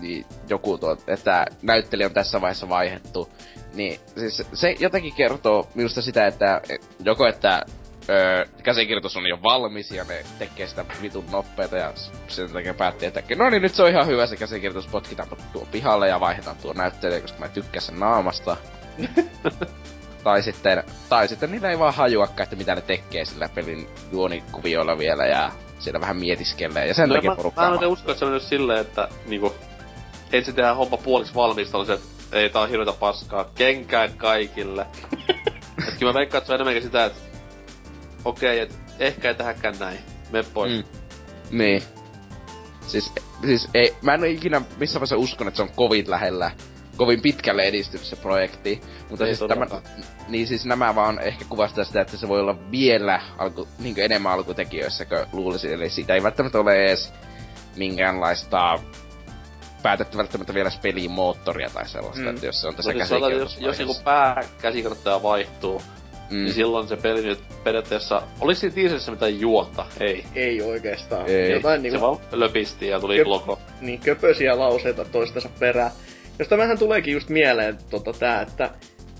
niin 0.00 0.26
joku 0.48 0.78
tuo, 0.78 0.96
että 1.06 1.46
näyttelijä 1.62 2.06
on 2.06 2.14
tässä 2.14 2.40
vaiheessa 2.40 2.68
vaihdettu, 2.68 3.28
niin 3.76 4.00
siis 4.16 4.42
se 4.52 4.76
jotenkin 4.78 5.14
kertoo 5.14 5.68
minusta 5.74 6.02
sitä, 6.02 6.26
että 6.26 6.60
joko 7.04 7.26
että 7.26 7.62
öö, 8.08 8.44
käsikirjoitus 8.62 9.16
on 9.16 9.26
jo 9.26 9.42
valmis 9.42 9.90
ja 9.90 10.04
ne 10.04 10.24
tekee 10.38 10.66
sitä 10.66 10.84
vitun 11.02 11.24
nopeeta 11.32 11.76
ja 11.76 11.92
sen 12.28 12.52
takia 12.52 12.74
päätti, 12.74 13.06
että 13.06 13.22
no 13.36 13.50
niin 13.50 13.62
nyt 13.62 13.74
se 13.74 13.82
on 13.82 13.90
ihan 13.90 14.06
hyvä 14.06 14.26
se 14.26 14.36
käsikirjoitus, 14.36 14.90
potkitaan 14.90 15.28
tuo 15.52 15.66
pihalle 15.72 16.08
ja 16.08 16.20
vaihdetaan 16.20 16.56
tuo 16.56 16.72
näyttelijä, 16.72 17.20
koska 17.20 17.38
mä 17.38 17.48
tykkään 17.48 17.82
sen 17.82 18.00
naamasta. 18.00 18.56
tai 20.24 20.42
sitten, 20.42 20.82
tai 21.08 21.28
sitten 21.28 21.50
niillä 21.50 21.70
ei 21.70 21.78
vaan 21.78 21.94
hajuakaan, 21.94 22.42
että 22.42 22.56
mitä 22.56 22.74
ne 22.74 22.80
tekee 22.80 23.24
sillä 23.24 23.48
pelin 23.48 23.88
juonikuvioilla 24.12 24.98
vielä 24.98 25.26
ja 25.26 25.52
siellä 25.78 26.00
vähän 26.00 26.16
mietiskelee 26.16 26.86
ja 26.86 26.94
sen 26.94 27.08
No, 27.08 27.14
takia 27.14 27.30
mä, 27.30 27.36
porukkaa 27.36 27.70
mä 27.70 27.76
en 27.82 27.86
usko, 27.86 28.10
että 28.10 28.18
se 28.18 28.24
on 28.24 28.32
nyt 28.32 28.42
silleen, 28.42 28.80
että 28.80 29.08
niinku... 29.26 29.54
Ensin 30.32 30.54
tehdään 30.54 30.76
homma 30.76 30.96
puoliksi 30.96 31.34
valmista, 31.34 31.84
se, 31.84 31.92
että 31.92 32.15
ei 32.38 32.50
tää 32.50 32.62
on 32.62 32.68
hirveetä 32.68 32.92
paskaa, 32.92 33.50
kenkää 33.54 34.08
kaikille. 34.08 34.86
et 35.88 35.94
kyllä 35.98 36.12
mä 36.12 36.18
veikkaan, 36.18 36.38
että 36.38 36.46
se 36.46 36.52
on 36.52 36.56
enemmänkin 36.56 36.82
sitä, 36.82 37.04
että 37.04 37.20
okei, 38.24 38.60
et 38.60 38.78
ehkä 38.98 39.28
ei 39.28 39.34
tähäkään 39.34 39.74
näin. 39.78 39.98
Me 40.30 40.42
pois. 40.54 40.72
Mm. 40.72 40.84
Niin. 41.58 41.82
Siis, 42.86 43.12
siis 43.44 43.68
ei, 43.74 43.94
mä 44.02 44.14
en 44.14 44.20
ole 44.20 44.30
ikinä 44.30 44.62
missään 44.78 45.00
vaiheessa 45.00 45.16
uskonut, 45.16 45.48
että 45.48 45.56
se 45.56 45.62
on 45.62 45.76
kovin 45.76 46.10
lähellä, 46.10 46.50
kovin 46.96 47.22
pitkälle 47.22 47.62
edistynyt 47.62 48.06
se 48.06 48.16
projekti. 48.16 48.80
Mutta 49.10 49.26
Ei 49.26 49.34
siis 49.34 49.48
tämä, 49.48 49.66
niin 50.28 50.46
siis 50.46 50.66
nämä 50.66 50.94
vaan 50.94 51.20
ehkä 51.20 51.44
kuvastaa 51.48 51.84
sitä, 51.84 52.00
että 52.00 52.16
se 52.16 52.28
voi 52.28 52.40
olla 52.40 52.70
vielä 52.70 53.22
alku, 53.38 53.68
niin 53.78 53.94
enemmän 53.98 54.32
alkutekijöissä, 54.32 55.04
kuin 55.04 55.26
luulisin. 55.32 55.72
Eli 55.72 55.90
siitä 55.90 56.14
ei 56.14 56.22
välttämättä 56.22 56.58
ole 56.58 56.84
edes 56.84 57.12
minkäänlaista 57.76 58.78
päätetty 59.86 60.18
välttämättä 60.18 60.54
vielä 60.54 60.68
edes 60.68 60.78
pelimoottoria 60.80 61.70
tai 61.74 61.88
sellaista, 61.88 62.22
Mm. 62.22 62.28
että 62.28 62.46
jos 62.46 62.60
se 62.60 62.68
on 62.68 62.74
tässä 62.74 62.92
No 62.92 62.98
siis 62.98 63.08
sanotaan, 63.08 63.32
jos, 63.32 63.56
jos 63.60 63.78
niinku 63.78 63.96
pääkäsikirjoittaja 64.04 65.22
vaihtuu, 65.22 65.78
mm. 65.78 66.36
mm. 66.36 66.44
niin 66.44 66.54
silloin 66.54 66.88
se 66.88 66.96
peli 66.96 67.22
nyt 67.22 67.38
periaatteessa... 67.64 68.22
Olis 68.40 68.60
siinä 68.60 68.74
teaserissa 68.74 69.12
mitään 69.12 69.40
juonta? 69.40 69.86
Ei. 70.00 70.24
Ei 70.34 70.62
oikeastaan. 70.62 71.26
Ei. 71.26 71.52
Jotain 71.52 71.78
Se 71.82 71.82
niinku, 71.82 72.00
vaan 72.00 72.18
löpisti 72.32 72.88
ja 72.88 73.00
tuli 73.00 73.18
Jep. 73.18 73.26
logo. 73.26 73.58
niin 73.80 74.00
köpösiä 74.00 74.58
lauseita 74.58 75.04
toistensa 75.04 75.48
perään. 75.58 75.90
Josta 76.38 76.56
vähän 76.58 76.78
tuleekin 76.78 77.14
just 77.14 77.28
mieleen 77.28 77.78
tota 77.90 78.12
tää, 78.12 78.40
että 78.40 78.70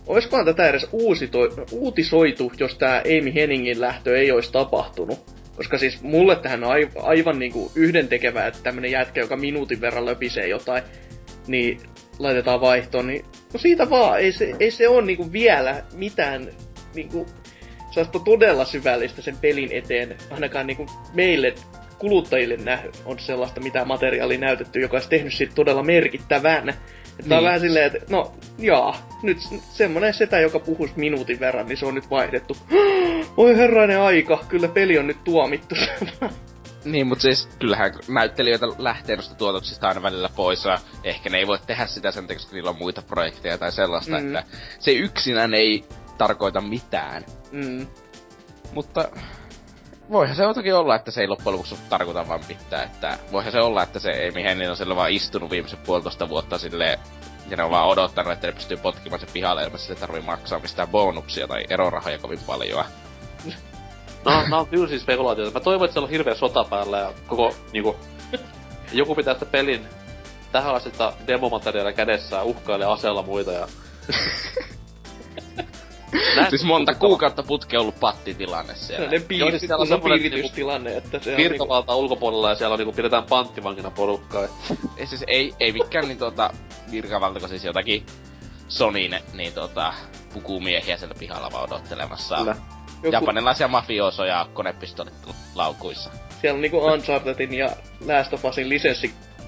oiskohan 0.07 0.45
tätä 0.45 0.69
edes 0.69 0.87
uusito, 0.93 1.39
uutisoitu, 1.73 2.53
jos 2.59 2.75
tää 2.75 2.99
Amy 3.19 3.35
Henningin 3.35 3.81
lähtö 3.81 4.19
ei 4.19 4.33
olisi 4.33 4.53
tapahtunut. 4.53 5.37
Koska 5.57 5.79
siis 5.79 6.03
mulle 6.03 6.37
tähän 6.37 6.65
on 6.65 6.71
aiv- 6.77 7.03
aivan 7.03 7.39
niinku 7.39 7.73
yhdentekevää, 7.75 8.47
että 8.47 8.63
tämmönen 8.63 8.91
jätkä, 8.91 9.21
joka 9.21 9.37
minuutin 9.37 9.81
verran 9.81 10.07
löpisee 10.07 10.49
jotain, 10.49 10.83
niin 11.47 11.81
laitetaan 12.19 12.61
vaihtoon, 12.61 13.07
niin 13.07 13.25
no 13.53 13.59
siitä 13.59 13.91
vaan, 13.91 14.21
ei 14.21 14.33
se, 14.33 14.55
ei 14.61 14.71
se 14.71 14.89
ole 14.89 15.03
niinku 15.03 15.33
vielä 15.33 15.83
mitään 15.95 16.49
niinku 16.95 17.27
sellaista 17.91 18.19
todella 18.19 18.65
syvällistä 18.65 19.23
sen 19.23 19.37
pelin 19.37 19.73
eteen, 19.73 20.17
ainakaan 20.31 20.67
niinku 20.67 20.87
meille 21.15 21.55
kuluttajille 21.99 22.57
nähty 22.57 22.91
on 23.05 23.19
sellaista, 23.19 23.61
mitä 23.61 23.85
materiaalia 23.85 24.39
näytetty, 24.39 24.81
joka 24.81 24.97
olisi 24.97 25.09
tehnyt 25.09 25.35
siitä 25.35 25.55
todella 25.55 25.83
merkittävän. 25.83 26.75
Niin. 27.19 27.33
on 27.33 27.39
Niin. 27.39 27.45
vähän 27.45 27.61
silleen, 27.61 27.87
että 27.87 28.13
no 28.13 28.33
jaa, 28.59 29.09
nyt 29.23 29.39
semmonen 29.73 30.15
setä, 30.15 30.41
joka 30.41 30.59
puhuisi 30.59 30.95
minuutin 30.97 31.41
verran, 31.41 31.67
niin 31.67 31.79
se 31.79 31.87
on 31.87 31.95
nyt 31.95 32.11
vaihdettu. 32.11 32.57
Oi 33.37 33.57
herrainen 33.57 34.01
aika, 34.01 34.45
kyllä 34.49 34.69
peli 34.69 34.99
on 34.99 35.07
nyt 35.07 35.25
tuomittu. 35.25 35.75
Niin, 36.85 37.07
mutta 37.07 37.23
siis 37.23 37.49
kyllähän 37.59 37.93
näyttelijöitä 38.09 38.67
lähtee 38.79 39.17
noista 39.17 39.35
tuotoksista 39.35 39.89
aina 39.89 40.03
välillä 40.03 40.29
pois 40.37 40.65
ja 40.65 40.79
ehkä 41.05 41.31
ne 41.31 41.39
ei 41.39 41.47
voi 41.47 41.59
tehdä 41.67 41.87
sitä 41.87 42.11
sen 42.11 42.27
takia, 42.27 42.37
koska 42.37 42.55
niillä 42.55 42.71
on 42.71 42.79
muita 42.79 43.03
projekteja 43.03 43.59
tai 43.59 43.73
sellaista, 43.73 44.21
mm. 44.21 44.27
että 44.27 44.45
se 44.79 44.93
yksinään 44.93 45.55
ei 45.55 45.85
tarkoita 46.19 46.61
mitään. 46.61 47.25
mm. 47.53 47.87
Mutta 48.73 49.09
voihan 50.11 50.37
se 50.37 50.43
jotakin 50.43 50.75
olla, 50.75 50.95
että 50.95 51.11
se 51.11 51.21
ei 51.21 51.29
loppujen 51.29 51.53
lopuksi 51.53 51.77
tarkoita 51.89 52.29
vaan 52.29 52.41
mitään, 52.49 52.85
että 52.85 53.19
voihan 53.33 53.53
se 53.53 53.61
olla, 53.61 53.83
että 53.83 53.99
se 53.99 54.11
Amy 54.11 54.43
Hennin 54.43 54.71
on 54.71 54.77
sillä 54.77 54.97
vaan 54.97 55.11
istunut 55.11 55.51
viimeiset 55.51 55.83
puolitoista 55.83 56.29
vuotta 56.29 56.59
silleen, 56.59 56.99
ja 57.51 57.57
ne 57.57 57.63
on 57.63 57.71
vaan 57.71 57.89
odottanut, 57.89 58.33
että 58.33 58.47
ne 58.47 58.53
pystyy 58.53 58.77
potkimaan 58.77 59.21
se 59.21 59.27
pihalle 59.33 59.65
ilman, 59.65 59.79
sille 59.79 60.01
tarvii 60.01 60.23
maksaa 60.23 60.59
mistään 60.59 60.89
bonuksia 60.89 61.49
tai 61.49 61.65
erorahoja 61.71 62.19
kovin 62.19 62.41
paljon. 62.47 62.85
No, 64.25 64.43
nää 64.51 64.61
on 64.61 64.67
tylsiä 64.67 64.99
spekulaatioita. 64.99 65.59
Mä 65.59 65.65
toivon, 65.65 65.85
että 65.85 65.93
siellä 65.93 66.07
on 66.07 66.11
hirveä 66.11 66.35
sota 66.35 66.65
päällä 66.65 66.99
ja 66.99 67.13
koko 67.27 67.55
niinku... 67.73 67.97
Joku 68.93 69.15
pitää 69.15 69.35
sitä 69.35 69.47
pelin 69.47 69.87
tähän 70.53 70.75
asti 70.75 70.93
demomateriaalia 71.27 71.93
kädessään, 71.93 72.47
uhkailee 72.47 72.87
aseella 72.87 73.23
muita 73.23 73.53
ja... 73.53 73.69
Siis 76.51 76.65
monta 76.65 76.95
kuukautta 76.95 77.43
putke 77.43 77.79
ollut 77.79 78.01
pattitilanne 78.01 78.75
siellä. 78.75 79.05
Joo, 79.05 79.23
piirti, 79.29 79.59
siis 79.59 79.69
siellä 79.69 79.95
on 79.95 80.03
piiritystilanne, 80.03 80.97
että 80.97 81.19
se 81.19 81.31
on 81.31 81.37
niinku, 81.37 81.53
virkavalta 81.53 81.95
ulkopuolella 81.95 82.51
ja 82.51 82.55
siellä 82.55 82.73
on 82.75 82.79
niinku 82.79 82.93
pidetään 82.93 83.25
panttivankina 83.25 83.91
porukkaa. 83.91 84.43
Ei, 84.97 85.07
siis 85.07 85.25
ei, 85.27 85.55
ei 85.61 85.73
mikään 85.73 86.09
niin 86.09 86.19
tota 86.19 86.51
virkavaltako 86.91 87.49
siis 87.49 87.65
jotakin 87.65 88.07
Sonin 88.69 89.17
niin 89.33 89.53
tota 89.53 89.95
pukumiehiä 90.33 90.97
siellä 90.97 91.15
pihalla 91.19 91.53
vaan 91.53 91.65
odottelemassa. 91.65 92.37
Kyllä. 92.37 92.57
joku, 93.03 93.17
Japanilaisia 93.17 93.69
mafiosoja 93.69 94.49
konepistolit 94.55 95.15
laukuissa. 95.55 96.11
siellä 96.41 96.55
on 96.55 96.61
niinku 96.61 96.79
Unchartedin 96.79 97.55
ja 97.55 97.71
Last 98.07 98.33
of 98.33 98.45
Usin 98.45 98.69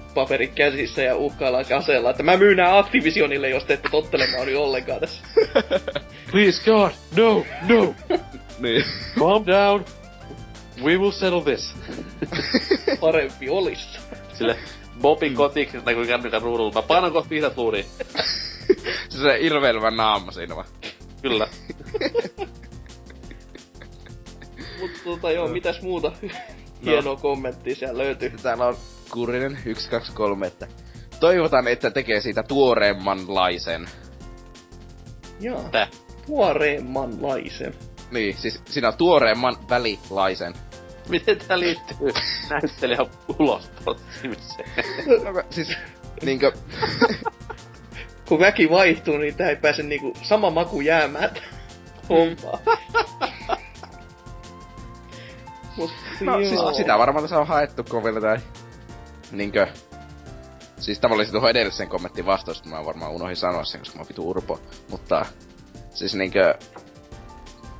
lisenssipaperit 0.09 0.53
käsissä 0.55 1.01
ja 1.01 1.15
uhkaillaan 1.15 1.65
aseella, 1.77 2.09
että 2.09 2.23
mä 2.23 2.37
myyn 2.37 2.57
nää 2.57 2.77
Activisionille, 2.77 3.49
jos 3.49 3.63
te 3.63 3.73
ette 3.73 3.89
tottelemaan 3.91 4.45
nyt 4.47 4.55
ollenkaan 4.55 4.99
tässä. 4.99 5.21
Please 6.31 6.61
God, 6.65 6.91
no, 7.17 7.45
no, 7.69 7.95
Niin. 8.59 8.83
calm 9.19 9.45
down. 9.45 9.85
We 10.83 10.97
will 10.97 11.11
settle 11.11 11.41
this. 11.41 11.75
Parempi 13.01 13.49
olis. 13.49 13.99
Sille 14.33 14.55
Bobin 15.01 15.35
kotik 15.35 15.73
näkyy 15.73 16.05
kännykän 16.07 16.41
ruudulla. 16.41 16.73
Mä 16.73 16.81
painan 16.81 17.11
kohta 17.11 17.29
vihreät 17.29 17.57
luuriin. 17.57 17.85
se 19.09 19.37
irveilevä 19.39 19.91
naama 19.91 20.31
siinä 20.31 20.55
vaan. 20.55 20.67
Kyllä. 21.21 21.47
Mutta 24.79 24.99
tota 25.03 25.31
joo, 25.31 25.47
mitäs 25.47 25.81
muuta 25.81 26.11
hienoa 26.85 27.15
kommenttia 27.15 27.75
siellä 27.75 28.03
löytyy. 28.03 28.31
Täällä 28.43 28.65
on 28.65 28.77
Kurinen 29.11 29.57
123, 29.65 30.47
että 30.47 30.67
toivotaan, 31.19 31.67
että 31.67 31.91
tekee 31.91 32.21
siitä 32.21 32.43
tuoreemmanlaisen. 32.43 33.89
Joo. 35.39 35.63
Tää. 35.71 35.87
Tuoreemmanlaisen. 36.27 37.73
Niin, 38.11 38.37
siis 38.37 38.61
siinä 38.65 38.87
on 38.87 38.97
tuoreemman 38.97 39.55
välilaisen. 39.69 40.53
Miten 41.09 41.37
tää 41.47 41.59
liittyy 41.59 41.97
näyttelijän 42.49 43.07
ulospotsimiseen? 43.39 44.69
No, 45.23 45.43
siis 45.49 45.77
niinkö... 46.21 46.51
Kun 48.27 48.39
väki 48.39 48.69
vaihtuu, 48.69 49.17
niin 49.17 49.35
tää 49.35 49.49
ei 49.49 49.55
pääse 49.55 49.83
niinku 49.83 50.13
sama 50.21 50.49
maku 50.49 50.81
jäämään 50.81 51.29
hommaa. 52.09 52.59
Mut 55.77 55.91
No, 56.21 56.39
joo. 56.39 56.49
siis 56.49 56.77
sitä 56.77 56.97
varmaan 56.97 57.23
tässä 57.23 57.39
on 57.39 57.47
haettu, 57.47 57.83
vielä 58.03 58.21
tää... 58.21 58.41
Niinkö... 59.31 59.67
Siis 60.79 60.99
olisi 61.09 61.31
tuohon 61.31 61.49
edellisen 61.49 61.89
kommenttiin 61.89 62.25
vastaus, 62.25 62.65
mä 62.65 62.85
varmaan 62.85 63.11
unohdin 63.11 63.35
sanoa 63.35 63.63
sen, 63.63 63.81
koska 63.81 63.95
mä 63.95 64.01
oon 64.01 64.09
vitu 64.09 64.29
urpo. 64.29 64.59
Mutta... 64.89 65.25
Siis 65.93 66.15
niinkö... 66.15 66.55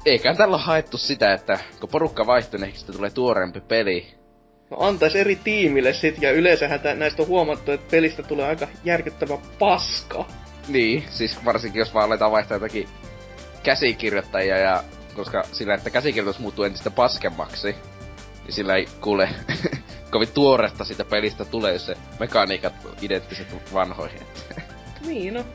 Eiköhän 0.06 0.38
tällä 0.38 0.56
ole 0.56 0.64
haettu 0.64 0.98
sitä, 0.98 1.34
että 1.34 1.60
kun 1.80 1.90
porukka 1.90 2.28
vaihtuu, 2.28 2.60
niin 2.60 2.78
sitten 2.78 2.96
tulee 2.96 3.10
tuoreempi 3.10 3.62
peli. 3.62 4.20
No 4.70 4.78
antais 4.80 5.16
eri 5.16 5.36
tiimille 5.36 5.94
sit, 5.94 6.22
ja 6.22 6.32
yleensähän 6.32 6.80
tä- 6.80 6.96
näistä 6.96 7.22
on 7.22 7.28
huomattu, 7.28 7.72
että 7.72 7.92
pelistä 7.92 8.24
tulee 8.24 8.46
aika 8.46 8.68
järkyttävä 8.84 9.38
paska. 9.60 10.26
Niin, 10.68 11.04
siis 11.10 11.46
varsinkin 11.46 11.80
jos 11.80 11.94
vaan 11.94 12.06
aletaan 12.06 12.32
vaihtaa 12.32 12.56
jotakin 12.56 12.90
käsikirjoittajia 13.64 14.58
ja 14.58 14.84
koska 15.16 15.44
sillä, 15.52 15.74
että 15.74 15.90
käsikirjoitus 15.90 16.42
muuttuu 16.42 16.66
entistä 16.66 16.92
paskemmaksi, 16.92 17.76
niin 18.44 18.54
sillä 18.54 18.76
ei 18.76 18.88
kuule 19.02 19.30
kovin 20.12 20.32
tuoretta 20.34 20.86
siitä 20.86 21.06
pelistä 21.06 21.46
tulee, 21.46 21.74
jos 21.74 21.86
se 21.86 21.98
mekaniikat 22.20 22.74
identtiset 23.02 23.48
vanhoihin. 23.74 24.22
Niin 25.06 25.34
no. 25.34 25.46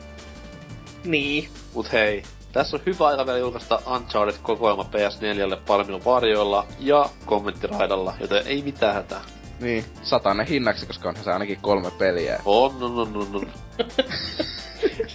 Niin. 1.03 1.49
Mut 1.73 1.91
hei, 1.91 2.23
tässä 2.51 2.77
on 2.77 2.83
hyvä 2.85 3.07
aika 3.07 3.25
vielä 3.25 3.37
julkaista 3.39 3.79
Uncharted-kokoelma 3.87 4.83
PS4 4.83 5.57
paremmilla 5.67 6.05
varjoilla 6.05 6.67
ja 6.79 7.09
kommenttiraidalla, 7.25 8.13
joten 8.19 8.47
ei 8.47 8.61
mitään 8.61 8.93
hätää. 8.93 9.21
niin, 9.59 9.85
satanen 10.03 10.47
hinnaksi, 10.47 10.85
koska 10.85 11.09
onhan 11.09 11.23
se 11.23 11.31
ainakin 11.31 11.57
kolme 11.61 11.91
peliä. 11.91 12.39
On, 12.45 12.83
on, 12.83 12.99
on, 12.99 13.17
on, 13.17 13.35
on. 13.35 13.47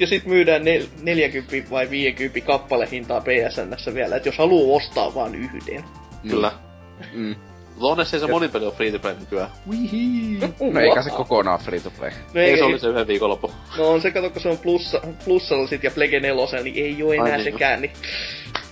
Ja 0.01 0.07
sit 0.07 0.25
myydään 0.27 0.63
nel- 0.63 0.89
40 1.03 1.71
vai 1.71 1.91
50 1.91 2.41
kappalehintaa 2.47 3.21
PSNssä 3.21 3.95
vielä, 3.95 4.17
että 4.17 4.29
jos 4.29 4.39
haluu 4.39 4.77
ostaa 4.77 5.15
vaan 5.15 5.35
yhden. 5.35 5.85
Kyllä. 6.29 6.53
Mm. 7.13 7.35
Mutta 7.81 7.93
onneksi 7.93 8.17
ei 8.17 8.21
se 8.21 8.27
monipeli 8.27 8.65
ole 8.65 8.75
free 8.75 8.91
to 8.93 8.99
play 8.99 9.15
nykyään. 9.21 9.51
No 10.73 10.81
eikä 10.81 11.03
se 11.03 11.11
kokonaan 11.11 11.59
free 11.61 11.81
to 11.81 11.91
play. 11.91 12.11
No, 12.35 12.41
Ei, 12.41 12.51
ei, 12.51 12.59
se 12.59 12.65
oli 12.65 12.79
se 12.79 12.87
yhden 12.89 13.07
viikonloppu. 13.07 13.51
no 13.79 13.89
on 13.91 14.01
se, 14.03 14.11
kato, 14.11 14.31
kun 14.31 14.43
se 14.43 14.49
on 14.49 14.59
plussa, 14.59 15.01
plussalla 15.25 15.67
sit 15.67 15.85
ja 15.85 15.91
Plege 15.91 16.21
4, 16.21 16.63
niin 16.63 16.85
ei 16.85 17.03
oo 17.03 17.13
enää 17.13 17.25
Ai 17.25 17.31
niin. 17.33 17.45
sekään, 17.45 17.81
niin 17.81 17.93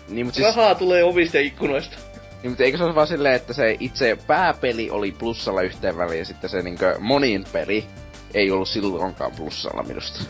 Niin, 0.09 0.26
mut 0.26 0.34
siis, 0.34 0.46
rahaa 0.46 0.74
tulee 0.74 1.04
ovista 1.04 1.36
ja 1.36 1.42
ikkunoista. 1.42 1.96
niin, 2.42 2.50
mutta 2.50 2.64
eikö 2.64 2.78
se 2.78 2.84
ole 2.84 2.94
vaan 2.94 3.06
silleen, 3.06 3.34
että 3.34 3.52
se 3.52 3.76
itse 3.80 4.18
pääpeli 4.26 4.90
oli 4.90 5.12
plussalla 5.12 5.62
yhteen 5.62 5.96
väliin 5.96 6.18
ja 6.18 6.24
sitten 6.24 6.50
se 6.50 6.62
niinkö 6.62 6.96
monin 6.98 7.44
peli 7.52 7.84
ei 8.34 8.50
ollut 8.50 8.68
silloinkaan 8.68 9.32
plussalla 9.36 9.82
minusta. 9.82 10.20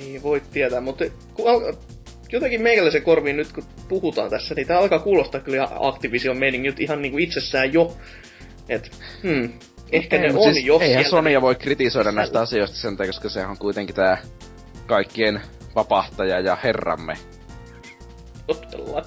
Ei 0.00 0.20
voi 0.22 0.42
tietää, 0.52 0.80
mutta 0.80 1.04
kun 1.34 1.50
al- 1.50 1.72
jotenkin 2.32 2.62
meikäläisen 2.62 3.02
korviin 3.02 3.36
nyt 3.36 3.52
kun 3.52 3.64
puhutaan 3.88 4.30
tässä, 4.30 4.54
niin 4.54 4.66
tää 4.66 4.78
alkaa 4.78 4.98
kuulostaa 4.98 5.40
kyllä 5.40 5.68
Activision 5.80 6.36
meiningiltä 6.36 6.82
ihan 6.82 7.02
niinku 7.02 7.18
itsessään 7.18 7.72
jo. 7.72 7.96
Et, 8.68 8.92
hmm, 9.22 9.52
ehkä 9.92 10.18
ne 10.18 10.26
Ei, 10.26 10.32
mut 10.32 10.46
on 10.46 10.54
siis 10.54 10.66
jo 10.66 10.78
Eihän. 10.80 11.04
Sonya 11.04 11.40
voi 11.40 11.54
kritisoida 11.54 12.10
sisällä. 12.10 12.20
näistä 12.20 12.40
asioista 12.40 12.76
sen 12.76 12.96
takia, 12.96 13.12
koska 13.12 13.28
sehän 13.28 13.50
on 13.50 13.58
kuitenkin 13.58 13.94
tää 13.94 14.18
kaikkien 14.86 15.40
vapahtaja 15.74 16.40
ja 16.40 16.56
herramme. 16.64 17.14
Todella. 18.46 19.06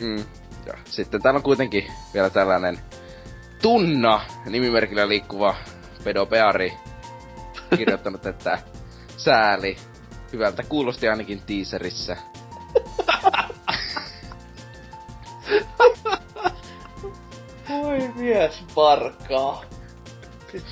Mm. 0.00 0.24
Ja 0.66 0.74
sitten 0.84 1.22
täällä 1.22 1.38
on 1.38 1.42
kuitenkin 1.42 1.84
vielä 2.14 2.30
tällainen 2.30 2.78
Tunna 3.62 4.20
nimimerkillä 4.46 5.08
liikkuva 5.08 5.56
pedopeari 6.04 6.72
kirjoittanut, 7.76 8.26
että 8.26 8.58
sääli. 9.16 9.76
Hyvältä 10.32 10.62
kuulosti 10.68 11.08
ainakin 11.08 11.42
teaserissä. 11.46 12.16
Voi 17.68 17.98
mies 18.16 18.64
parkaa. 18.74 19.64
Siis, 20.50 20.64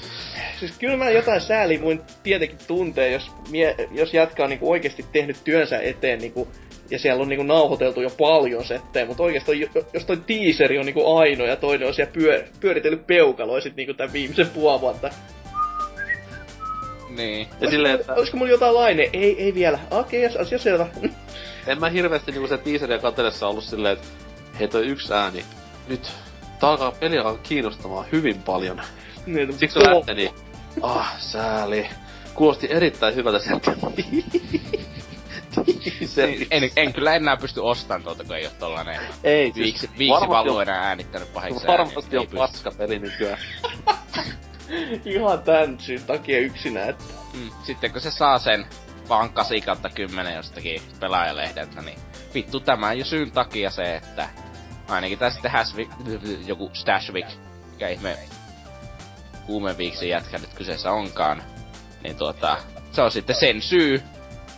siis 0.61 0.73
kyllä 0.79 0.97
mä 0.97 1.11
jotain 1.11 1.41
sääli 1.41 1.79
mun 1.79 2.03
tietenkin 2.23 2.59
tuntee, 2.67 3.11
jos, 3.11 3.31
mie, 3.51 3.75
jos 3.91 4.15
jätkä 4.15 4.45
on 4.45 4.51
niinku 4.51 4.71
oikeasti 4.71 5.05
tehnyt 5.13 5.37
työnsä 5.45 5.81
eteen 5.81 6.19
niinku, 6.19 6.49
ja 6.91 6.99
siellä 6.99 7.23
on 7.23 7.29
niinku 7.29 7.43
nauhoiteltu 7.43 8.01
jo 8.01 8.11
paljon 8.11 8.65
settejä, 8.65 9.07
mutta 9.07 9.23
oikeastaan 9.23 9.61
jo- 9.61 9.69
jos 9.93 10.05
toi 10.05 10.17
teaseri 10.17 10.79
on 10.79 10.87
niinku 10.87 11.17
ainoa 11.17 11.47
ja 11.47 11.57
toinen 11.57 11.89
on 11.89 11.95
siellä 11.95 12.13
pyö, 12.13 12.45
pyöritellyt 12.61 13.07
peukaloa 13.07 13.61
sit 13.61 13.77
niinku 13.77 13.95
tämän 13.95 14.13
viimeisen 14.13 14.51
puoli 14.51 14.81
vuotta. 14.81 15.11
Niin. 17.17 17.49
Ja 17.61 17.71
silleen, 17.71 18.01
että 18.01 18.15
Olisiko 18.15 18.37
mulla 18.37 18.51
jotain 18.51 18.75
laine? 18.75 19.11
Ei, 19.13 19.43
ei 19.43 19.55
vielä. 19.55 19.79
Okei, 19.91 20.27
okay, 20.27 20.41
asia 20.41 20.59
selvä. 20.59 20.87
En 21.67 21.81
mä 21.81 21.89
hirveästi 21.89 22.33
niinku 22.33 22.49
se 22.49 22.59
teaseria 22.59 22.99
katsellessa 22.99 23.49
ollut 23.49 23.65
silleen, 23.65 23.93
että 23.97 24.09
hei 24.59 24.69
toi 24.69 24.87
yksi 24.87 25.15
ääni, 25.15 25.45
nyt 25.89 26.13
tää 26.61 26.71
alkaa 26.71 26.93
peli 26.93 27.19
alkaa 27.19 27.43
kiinnostamaan 27.43 28.07
hyvin 28.13 28.43
paljon. 28.43 28.81
Niin, 29.27 29.59
Siksi 29.59 29.79
on 29.79 29.95
lähtee 29.97 30.15
niin, 30.15 30.31
ah 30.83 31.21
sääli. 31.21 31.89
Kuulosti 32.35 32.67
erittäin 32.71 33.15
hyvältä 33.15 33.39
sieltä. 33.39 33.73
Teaseri. 35.99 36.47
En, 36.51 36.71
en 36.77 36.93
kyllä 36.93 37.15
enää 37.15 37.37
pysty 37.37 37.61
ostamaan 37.61 38.03
tuota, 38.03 38.25
kun 38.25 38.37
ei 38.37 38.45
oo 38.47 38.53
tollanen 38.59 39.01
Ei, 39.25 39.53
viiksi, 39.55 39.91
viiksi 39.99 40.13
varmasti 40.21 40.29
vallu 40.29 40.57
on- 40.57 40.63
enää 40.63 40.81
äänittänyt 40.89 41.33
pahiksi 41.33 41.67
Varmasti 41.67 42.17
on 42.17 42.27
paska 42.37 42.73
peli 42.79 42.99
nykyään. 42.99 43.39
Ihan 45.05 45.43
tän 45.43 45.81
syyn 45.81 46.03
takia 46.07 46.39
yksinä, 46.39 46.85
että... 46.85 47.05
Mm. 47.35 47.51
Sitten 47.63 47.93
kun 47.93 48.01
se 48.01 48.11
saa 48.11 48.39
sen 48.39 48.67
vaan 49.09 49.33
8 49.33 49.63
kautta 49.63 49.91
10 49.91 50.35
jostakin 50.35 50.83
pelaajalehdeltä, 51.01 51.83
niin 51.83 51.99
vittu 52.35 52.61
tämän 52.61 52.99
jo 52.99 53.05
syyn 53.05 53.31
takia 53.31 53.71
se, 53.71 53.97
että 53.97 54.29
ainakin 54.89 55.19
tässä 55.19 55.35
sitten 55.35 55.51
Hasvik, 55.51 55.89
joku 56.47 56.71
Stashvik, 56.73 57.27
mikä 57.71 57.89
ihme 57.89 58.19
kuumeviiksi 59.47 60.09
jätkä 60.09 60.39
nyt 60.39 60.55
kyseessä 60.55 60.91
onkaan, 60.91 61.43
niin 62.03 62.17
tuota, 62.17 62.59
se 62.93 63.03
on 63.03 63.11
sitten 63.11 63.37
sen 63.37 63.63
syy, 63.63 64.03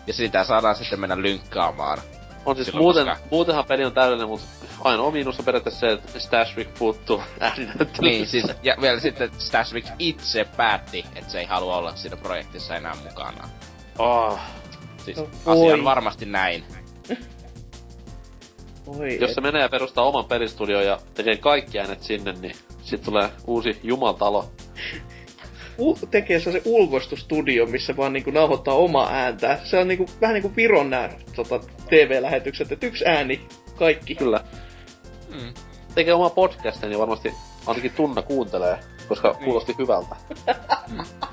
ja 0.06 0.14
sitä 0.14 0.44
saadaan 0.44 0.76
sitten 0.76 1.00
mennä 1.00 1.22
lynkkaamaan. 1.22 1.98
On 2.46 2.56
siis 2.56 2.66
Silloin 2.66 2.82
muuten, 2.84 3.06
koska- 3.06 3.28
muutenhan 3.30 3.64
peli 3.64 3.84
on 3.84 3.92
täydellinen, 3.92 4.28
mutta 4.28 4.46
ainoa 4.84 5.10
miinus 5.10 5.38
on 5.38 5.44
periaatteessa 5.44 5.80
se, 5.80 5.92
että 5.92 6.20
Stashwick 6.20 6.74
puuttuu 6.78 7.22
ääninäyttelystä. 7.40 8.02
Niin, 8.02 8.26
siis, 8.26 8.44
ja 8.62 8.76
vielä 8.80 9.00
sitten 9.00 9.30
Stashvik 9.38 9.84
itse 9.98 10.44
päätti, 10.56 11.06
että 11.14 11.30
se 11.30 11.38
ei 11.40 11.46
halua 11.46 11.76
olla 11.76 11.96
siinä 11.96 12.16
projektissa 12.16 12.76
enää 12.76 12.94
mukana. 13.04 13.48
Oh, 13.98 14.38
Siis 15.04 15.16
No 15.16 15.28
asia 15.46 15.74
on 15.74 15.84
varmasti 15.84 16.26
näin. 16.26 16.64
Oi, 18.86 19.18
jos 19.20 19.34
se 19.34 19.40
menee 19.40 19.62
ja 19.62 19.68
perustaa 19.68 20.04
oman 20.04 20.24
pelistudion 20.24 20.84
ja 20.84 20.98
tekee 21.14 21.36
kaikki 21.36 21.78
äänet 21.78 22.02
sinne, 22.02 22.32
niin 22.32 22.54
sit 22.82 23.02
tulee 23.02 23.30
uusi 23.46 23.80
jumaltalo. 23.82 24.50
u- 25.78 25.98
tekee 26.10 26.40
se 26.40 26.62
ulkoistustudio, 26.64 27.66
missä 27.66 27.96
vaan 27.96 28.12
niinku 28.12 28.30
nauhoittaa 28.30 28.74
omaa 28.74 29.08
ääntä. 29.12 29.58
Se 29.64 29.78
on 29.78 29.88
niinku, 29.88 30.06
vähän 30.20 30.34
niinku 30.34 30.52
Viron 30.56 30.90
nää 30.90 31.14
tota, 31.36 31.60
TV-lähetykset, 31.88 32.72
että 32.72 32.86
yksi 32.86 33.04
ääni, 33.06 33.46
kaikki. 33.76 34.14
Kyllä. 34.14 34.44
Mm. 35.34 35.54
Tekee 35.94 36.14
omaa 36.14 36.30
podcastia, 36.30 36.88
niin 36.88 36.98
varmasti 36.98 37.32
ainakin 37.66 37.92
tunna 37.92 38.22
kuuntelee, 38.22 38.78
koska 39.08 39.28
Niin. 39.32 39.44
kuulosti 39.44 39.74
hyvältä. 39.78 40.16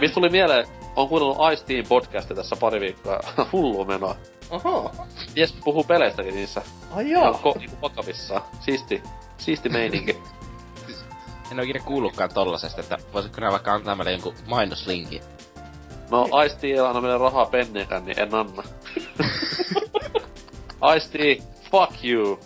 Mistä 0.00 0.14
tuli 0.14 0.28
mieleen, 0.28 0.66
on 0.96 1.08
kuunnellut 1.08 1.38
Ice 1.52 1.64
Team 1.64 1.84
podcastia 1.88 2.36
tässä 2.36 2.56
pari 2.56 2.80
viikkoa. 2.80 3.20
Hullua 3.52 3.84
menoa. 3.84 4.16
Ahaa. 4.50 5.06
Jes 5.36 5.52
puhuu 5.64 5.84
peleistäkin 5.84 6.34
niissä. 6.34 6.62
Ai 6.90 7.10
jaa. 7.10 7.30
ko- 7.32 7.58
niinku 7.58 7.76
vakavissaan. 7.82 8.42
Siisti. 8.60 9.02
Siisti 9.38 9.68
meininki. 9.68 10.18
En 11.52 11.58
oo 11.58 11.62
ikinä 11.64 11.80
kuullutkaan 11.84 12.30
tollasesta, 12.34 12.80
että 12.80 12.98
voisitko 13.12 13.40
nää 13.40 13.50
vaikka 13.50 13.72
antaa 13.72 13.94
meille 13.96 14.12
jonkun 14.12 14.34
mainoslinkin. 14.46 15.22
No, 16.10 16.28
Ice 16.46 16.56
ei 16.66 16.78
anna 16.78 17.00
meille 17.00 17.18
rahaa 17.18 17.46
penniäkään, 17.46 18.04
niin 18.04 18.20
en 18.20 18.34
anna. 18.34 18.62
Ice 20.96 21.42
fuck 21.70 22.04
you. 22.04 22.40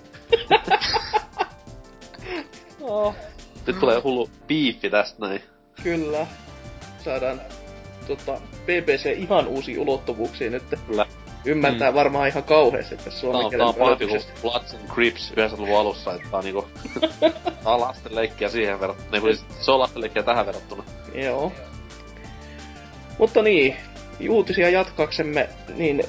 Oh, 2.81 3.15
Nyt 3.67 3.81
tulee 3.81 4.01
hullu 4.01 4.31
biifi 4.47 4.91
tästä 4.91 5.27
näin. 5.27 5.43
kyllä. 5.83 6.27
Saadaan 7.05 7.41
tota, 8.07 8.41
BBC 8.67 9.19
ihan 9.19 9.47
uusia 9.47 9.81
ulottuvuuksia 9.81 10.51
nyt. 10.51 10.63
Kyllä. 10.87 11.07
Ymmärtää 11.45 11.91
mm. 11.91 11.95
varmaan 11.95 12.29
ihan 12.29 12.43
kauheasti, 12.43 12.95
että 12.95 13.11
Tää 13.11 13.19
suomen 13.19 13.37
on, 13.37 13.43
tää 13.43 13.51
kielen 13.51 13.67
on 13.67 13.75
parempi 13.75 14.07
kuin. 14.07 14.21
Bloods 14.43 14.75
and 14.75 14.89
Crips 14.89 15.33
90-luvun 15.33 15.79
alussa, 15.79 16.15
että 16.15 16.29
tää 16.31 16.39
on 16.39 16.45
niinku... 16.45 16.69
tää 17.65 17.75
on 17.75 17.81
lastenleikkiä 17.81 18.49
siihen 18.49 18.81
verrattuna. 18.81 19.11
Niin, 19.11 19.23
siis 19.23 19.65
se 19.65 19.71
on 19.71 19.81
lastenleikkiä 19.81 20.23
tähän 20.23 20.47
verrattuna. 20.47 20.85
Joo. 21.15 21.53
Mutta 23.19 23.43
niin, 23.43 23.77
uutisia 24.29 24.71
jatkaksemme, 24.71 25.49
niin 25.77 26.05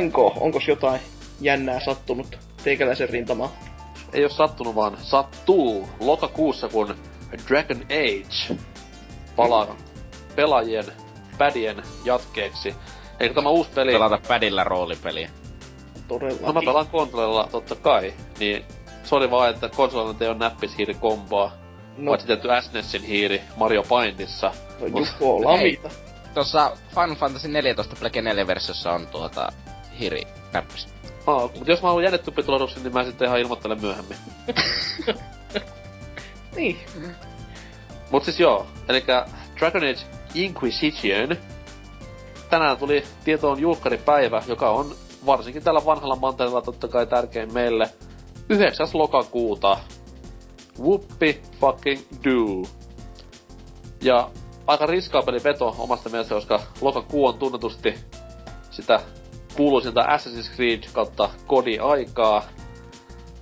NK, 0.00 0.18
onko 0.18 0.60
jotain 0.68 1.00
jännää 1.40 1.80
sattunut 1.80 2.38
teikäläisen 2.64 3.08
rintamaan? 3.08 3.50
Ei 4.12 4.24
oo 4.24 4.28
sattunut 4.30 4.74
vaan 4.74 4.96
sattuu 5.02 5.88
lokakuussa, 6.00 6.68
kun 6.68 6.94
Dragon 7.48 7.82
Age 7.82 8.60
palaa 9.36 9.66
mm. 9.66 9.93
Pelaajien 10.36 10.84
pädien 11.38 11.82
jatkeeksi. 12.04 12.74
Eikö 13.20 13.34
tämä 13.34 13.50
uusi 13.50 13.70
peli... 13.74 13.92
Pelata 13.92 14.18
pädillä 14.28 14.64
roolipeliä. 14.64 15.30
Todella. 16.08 16.46
No 16.46 16.52
mä 16.52 16.60
pelaan 16.60 16.86
konsolilla 16.86 17.48
totta 17.52 17.74
kai, 17.74 18.14
niin 18.38 18.64
se 19.04 19.14
oli 19.14 19.30
vaan, 19.30 19.50
että 19.50 19.68
konsolilla 19.68 20.14
ei 20.20 20.28
ole 20.28 20.38
näppishiirikomboa. 20.38 21.52
No. 21.96 22.10
Paitsi 22.10 22.26
tietty 22.26 22.48
SNESin 22.60 23.02
hiiri 23.02 23.40
Mario 23.56 23.82
Paintissa. 23.82 24.52
No 24.80 24.86
Jukko, 24.86 25.44
lamita. 25.44 25.90
Tuossa 26.34 26.76
Final 26.88 27.14
Fantasy 27.14 27.48
14 27.48 27.96
Black 28.00 28.16
4 28.16 28.46
versiossa 28.46 28.92
on 28.92 29.06
tuota 29.06 29.52
hiiri 30.00 30.22
näppis. 30.52 30.88
Aa, 31.26 31.40
mutta 31.40 31.70
jos 31.70 31.82
mä 31.82 31.88
haluan 31.88 32.04
jännettupitulotuksen, 32.04 32.82
niin 32.82 32.92
mä 32.92 33.04
sitten 33.04 33.26
ihan 33.26 33.40
ilmoittelen 33.40 33.80
myöhemmin. 33.80 34.16
niin. 36.56 36.78
Mut 38.10 38.24
siis 38.24 38.40
joo, 38.40 38.66
eli 38.88 39.04
Dragon 39.58 39.82
Age 39.82 40.23
Inquisition. 40.34 41.36
Tänään 42.50 42.76
tuli 42.76 43.04
tietoon 43.24 43.60
julkkaripäivä, 43.60 44.42
joka 44.46 44.70
on 44.70 44.94
varsinkin 45.26 45.62
tällä 45.62 45.84
vanhalla 45.84 46.16
mantereella 46.16 46.62
totta 46.62 46.88
kai 46.88 47.06
tärkein 47.06 47.52
meille. 47.52 47.90
9. 48.48 48.86
lokakuuta. 48.92 49.78
Whoopi 50.80 51.42
fucking 51.60 52.00
do. 52.24 52.68
Ja 54.02 54.30
aika 54.66 54.86
riskaapeli 54.86 55.44
veto 55.44 55.76
omasta 55.78 56.08
mielestä, 56.08 56.34
koska 56.34 56.60
lokakuu 56.80 57.26
on 57.26 57.38
tunnetusti 57.38 57.94
sitä 58.70 59.00
kuuluisinta 59.56 60.02
Assassin's 60.02 60.54
Creed 60.56 60.82
kautta 60.92 61.30
kodi-aikaa. 61.46 62.44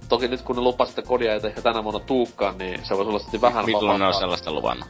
Toki 0.08 0.28
nyt 0.28 0.42
kun 0.42 0.56
ne 0.56 0.62
lupasivat, 0.62 0.98
että 0.98 1.08
kodia 1.08 1.32
ei 1.32 1.40
ehkä 1.44 1.62
tänä 1.62 1.84
vuonna 1.84 2.00
tuukkaan, 2.00 2.58
niin 2.58 2.80
se 2.84 2.96
voisi 2.96 3.08
olla 3.08 3.18
sitten 3.18 3.40
vähän 3.40 3.64
Milloin 3.64 4.00
ne 4.00 4.06
on 4.06 4.14
sellaista 4.14 4.52
luvannut? 4.52 4.88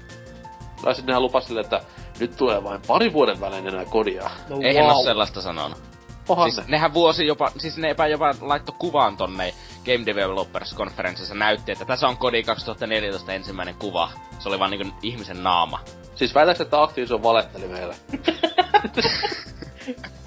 Tai 0.83 0.95
sitten 0.95 1.07
nehän 1.07 1.23
lupasivat 1.23 1.65
että 1.65 1.81
nyt 2.21 2.37
tulee 2.37 2.65
vain 2.65 2.81
pari 2.87 3.13
vuoden 3.13 3.41
välein 3.41 3.69
enää 3.69 3.85
kodia. 3.85 4.31
No, 4.49 4.59
Eihän 4.63 4.85
wow. 4.85 4.97
ole 4.97 5.05
sellaista 5.05 5.43
sanonut. 5.43 5.83
Ohan 6.29 6.53
siis 6.53 6.67
ne. 6.67 6.71
nehän 6.71 6.95
vuosi 6.95 7.27
jopa, 7.27 7.51
siis 7.59 7.77
ne 7.77 7.91
epä 7.91 8.07
jopa 8.07 8.35
laitto 8.41 8.73
kuvan 8.79 9.17
tonne 9.17 9.55
Game 9.85 10.07
Developers 10.07 10.75
konferenssissa 10.75 11.35
näytti, 11.35 11.73
että 11.73 11.85
tässä 11.85 12.09
on 12.09 12.17
kodi 12.17 12.43
2014 12.43 13.33
ensimmäinen 13.33 13.75
kuva. 13.75 14.11
Se 14.39 14.49
oli 14.49 14.59
vaan 14.59 14.71
niinku 14.71 14.95
ihmisen 15.03 15.43
naama. 15.43 15.81
Siis 16.15 16.35
väitäks, 16.35 16.61
että 16.61 16.83
Activision 16.83 17.23
valetteli 17.23 17.69
meille? 17.69 17.95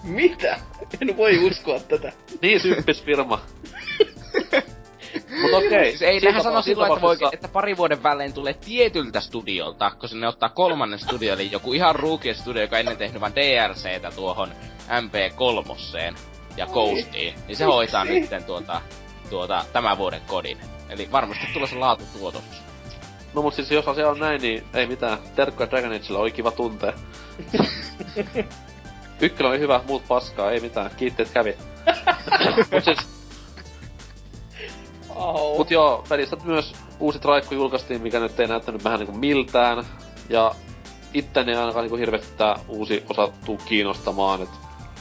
Mitä? 0.04 0.60
En 1.02 1.18
voi 1.18 1.48
uskoa 1.48 1.80
tätä. 1.80 2.12
niin 2.42 2.60
syppis 2.60 3.04
firma. 3.04 3.40
Mut 5.42 5.54
okei. 5.54 5.68
Okay. 5.68 5.90
Siis 5.90 6.02
ei 6.02 6.20
nehän 6.20 6.44
sano 6.44 6.62
silloin, 6.62 6.92
että, 6.92 7.02
voi, 7.02 7.18
että 7.32 7.48
pari 7.48 7.78
vuoden 7.78 8.04
välein 8.04 8.34
tulee 8.34 8.54
tietyltä 8.54 9.20
studiolta, 9.20 9.92
koska 9.92 10.18
ne 10.18 10.28
ottaa 10.28 10.50
kolmannen 10.50 11.00
studio, 11.00 11.34
eli 11.34 11.52
joku 11.52 11.74
ihan 11.74 11.96
ruukie 11.96 12.34
studio, 12.34 12.62
joka 12.62 12.78
ennen 12.78 12.98
tehnyt 12.98 13.22
vain 13.22 13.36
DLCtä 13.36 14.12
tuohon 14.16 14.52
MP3 14.90 16.16
ja 16.58 16.66
Ghostiin. 16.66 17.34
Niin 17.48 17.56
se 17.56 17.64
hoitaa 17.64 18.06
nytten 18.06 18.44
tuota, 18.44 18.82
tuota, 19.30 19.66
tämän 19.74 19.98
vuoden 19.98 20.22
kodin. 20.28 20.58
Eli 20.90 21.12
varmasti 21.12 21.48
tulossa 21.54 21.80
laatutuotos. 21.80 22.44
No 23.34 23.42
mut 23.42 23.54
siis 23.54 23.72
jos 23.72 23.88
asia 23.88 24.10
on 24.10 24.20
näin, 24.20 24.42
niin 24.42 24.64
ei 24.74 24.88
mitään. 24.88 25.18
Terkkoja 25.36 25.70
Dragon 25.70 25.94
Ageilla 25.94 26.20
oli 26.20 26.32
kiva 26.32 26.52
tuntea. 26.52 26.94
Ykkönen 29.22 29.52
oli 29.52 29.60
hyvä, 29.60 29.82
muut 29.88 30.08
paskaa, 30.08 30.52
ei 30.52 30.60
mitään. 30.60 30.92
Kiitteet 30.98 31.30
kävi. 31.30 31.56
mut 32.72 32.84
siis... 32.84 33.15
Oh. 35.16 35.58
Mut 35.58 35.72
joo, 35.72 36.04
pelistä 36.10 36.38
myös 36.44 36.74
uusi 37.00 37.20
traikku 37.20 37.56
julkaistiin, 37.56 38.02
mikä 38.02 38.20
nyt 38.20 38.40
ei 38.40 38.48
näyttänyt 38.48 38.84
vähän 38.84 39.00
niinku 39.00 39.18
miltään. 39.18 39.86
Ja 40.30 40.56
itteni 41.14 41.52
ei 41.52 41.58
ainakaan 41.58 41.84
niinku 41.84 41.98
hirveästi 41.98 42.38
tää 42.38 42.56
uusi 42.68 43.04
osa 43.10 43.32
tuu 43.46 43.58
kiinnostamaan, 43.66 44.42
et 44.42 44.50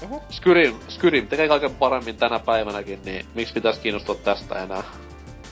uh-huh. 0.03 0.23
Skyrim, 0.31 0.75
Skyrim 0.89 1.27
tekee 1.27 1.49
kaiken 1.49 1.75
paremmin 1.75 2.17
tänä 2.17 2.39
päivänäkin, 2.39 3.01
niin 3.05 3.27
miksi 3.35 3.55
pitäisi 3.55 3.81
kiinnostua 3.81 4.15
tästä 4.15 4.63
enää? 4.63 4.83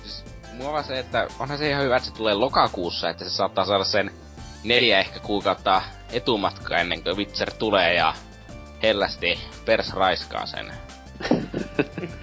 Siis, 0.03 0.25
mua 0.53 0.73
vaan 0.73 0.85
se, 0.85 0.99
että 0.99 1.29
onhan 1.39 1.59
se 1.59 1.71
ihan 1.71 1.85
hyvä, 1.85 1.97
että 1.97 2.09
se 2.09 2.15
tulee 2.15 2.35
lokakuussa, 2.35 3.11
että 3.11 3.25
se 3.25 3.31
saattaa 3.31 3.65
saada 3.65 3.85
sen 3.85 4.11
neljä 4.65 5.01
ehkä 5.01 5.21
kuukautta 5.21 5.83
etumatkaa 6.13 6.79
ennen 6.79 7.03
kuin 7.03 7.17
Witcher 7.17 7.51
tulee 7.59 7.95
ja 7.95 8.15
hellästi 8.83 9.39
pers 9.65 9.93
raiskaa 9.93 10.47
sen. 10.47 10.73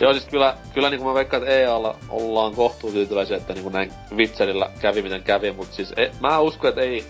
Joo, 0.00 0.12
siis 0.12 0.24
kyllä, 0.24 0.56
kyllä 0.74 0.90
niin 0.90 0.98
kuin 0.98 1.08
mä 1.08 1.14
veikkaan, 1.14 1.42
että 1.42 1.54
EAlla 1.54 1.96
ollaan 2.08 2.54
kohtuutyytyväisiä, 2.54 3.36
että 3.36 3.52
niin 3.52 3.62
kuin 3.62 3.72
näin 3.72 3.92
Witcherillä 4.16 4.70
kävi 4.80 5.02
miten 5.02 5.22
kävi, 5.22 5.52
mutta 5.52 5.74
siis 5.74 5.92
e, 5.96 6.10
mä 6.20 6.38
uskon, 6.38 6.68
että 6.68 6.80
ei, 6.80 7.04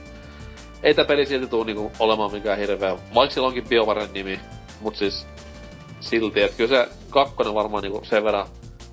ei 0.82 0.94
tää 0.94 1.04
peli 1.04 1.26
silti 1.26 1.46
tuu 1.46 1.64
niinku 1.64 1.92
olemaan 1.98 2.32
mikään 2.32 2.58
hirveä, 2.58 2.96
vaikka 3.14 3.34
sillä 3.34 3.46
onkin 3.46 3.68
BioVaren 3.68 4.12
nimi, 4.12 4.40
mut 4.80 4.96
siis 4.96 5.26
silti, 6.00 6.42
että 6.42 6.56
kyllä 6.56 6.68
se 6.68 6.88
kakkonen 7.10 7.54
varmaan 7.54 7.82
niinku 7.82 8.00
sen 8.04 8.24
verran 8.24 8.46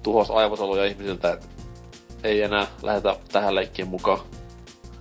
tuhos 0.03 0.32
aivosoluja 0.32 0.86
ihmisiltä, 0.86 1.34
että 1.34 1.47
ei 2.24 2.41
enää 2.41 2.68
lähetä 2.84 3.15
tähän 3.32 3.55
leikkiin 3.55 3.88
mukaan. 3.88 4.20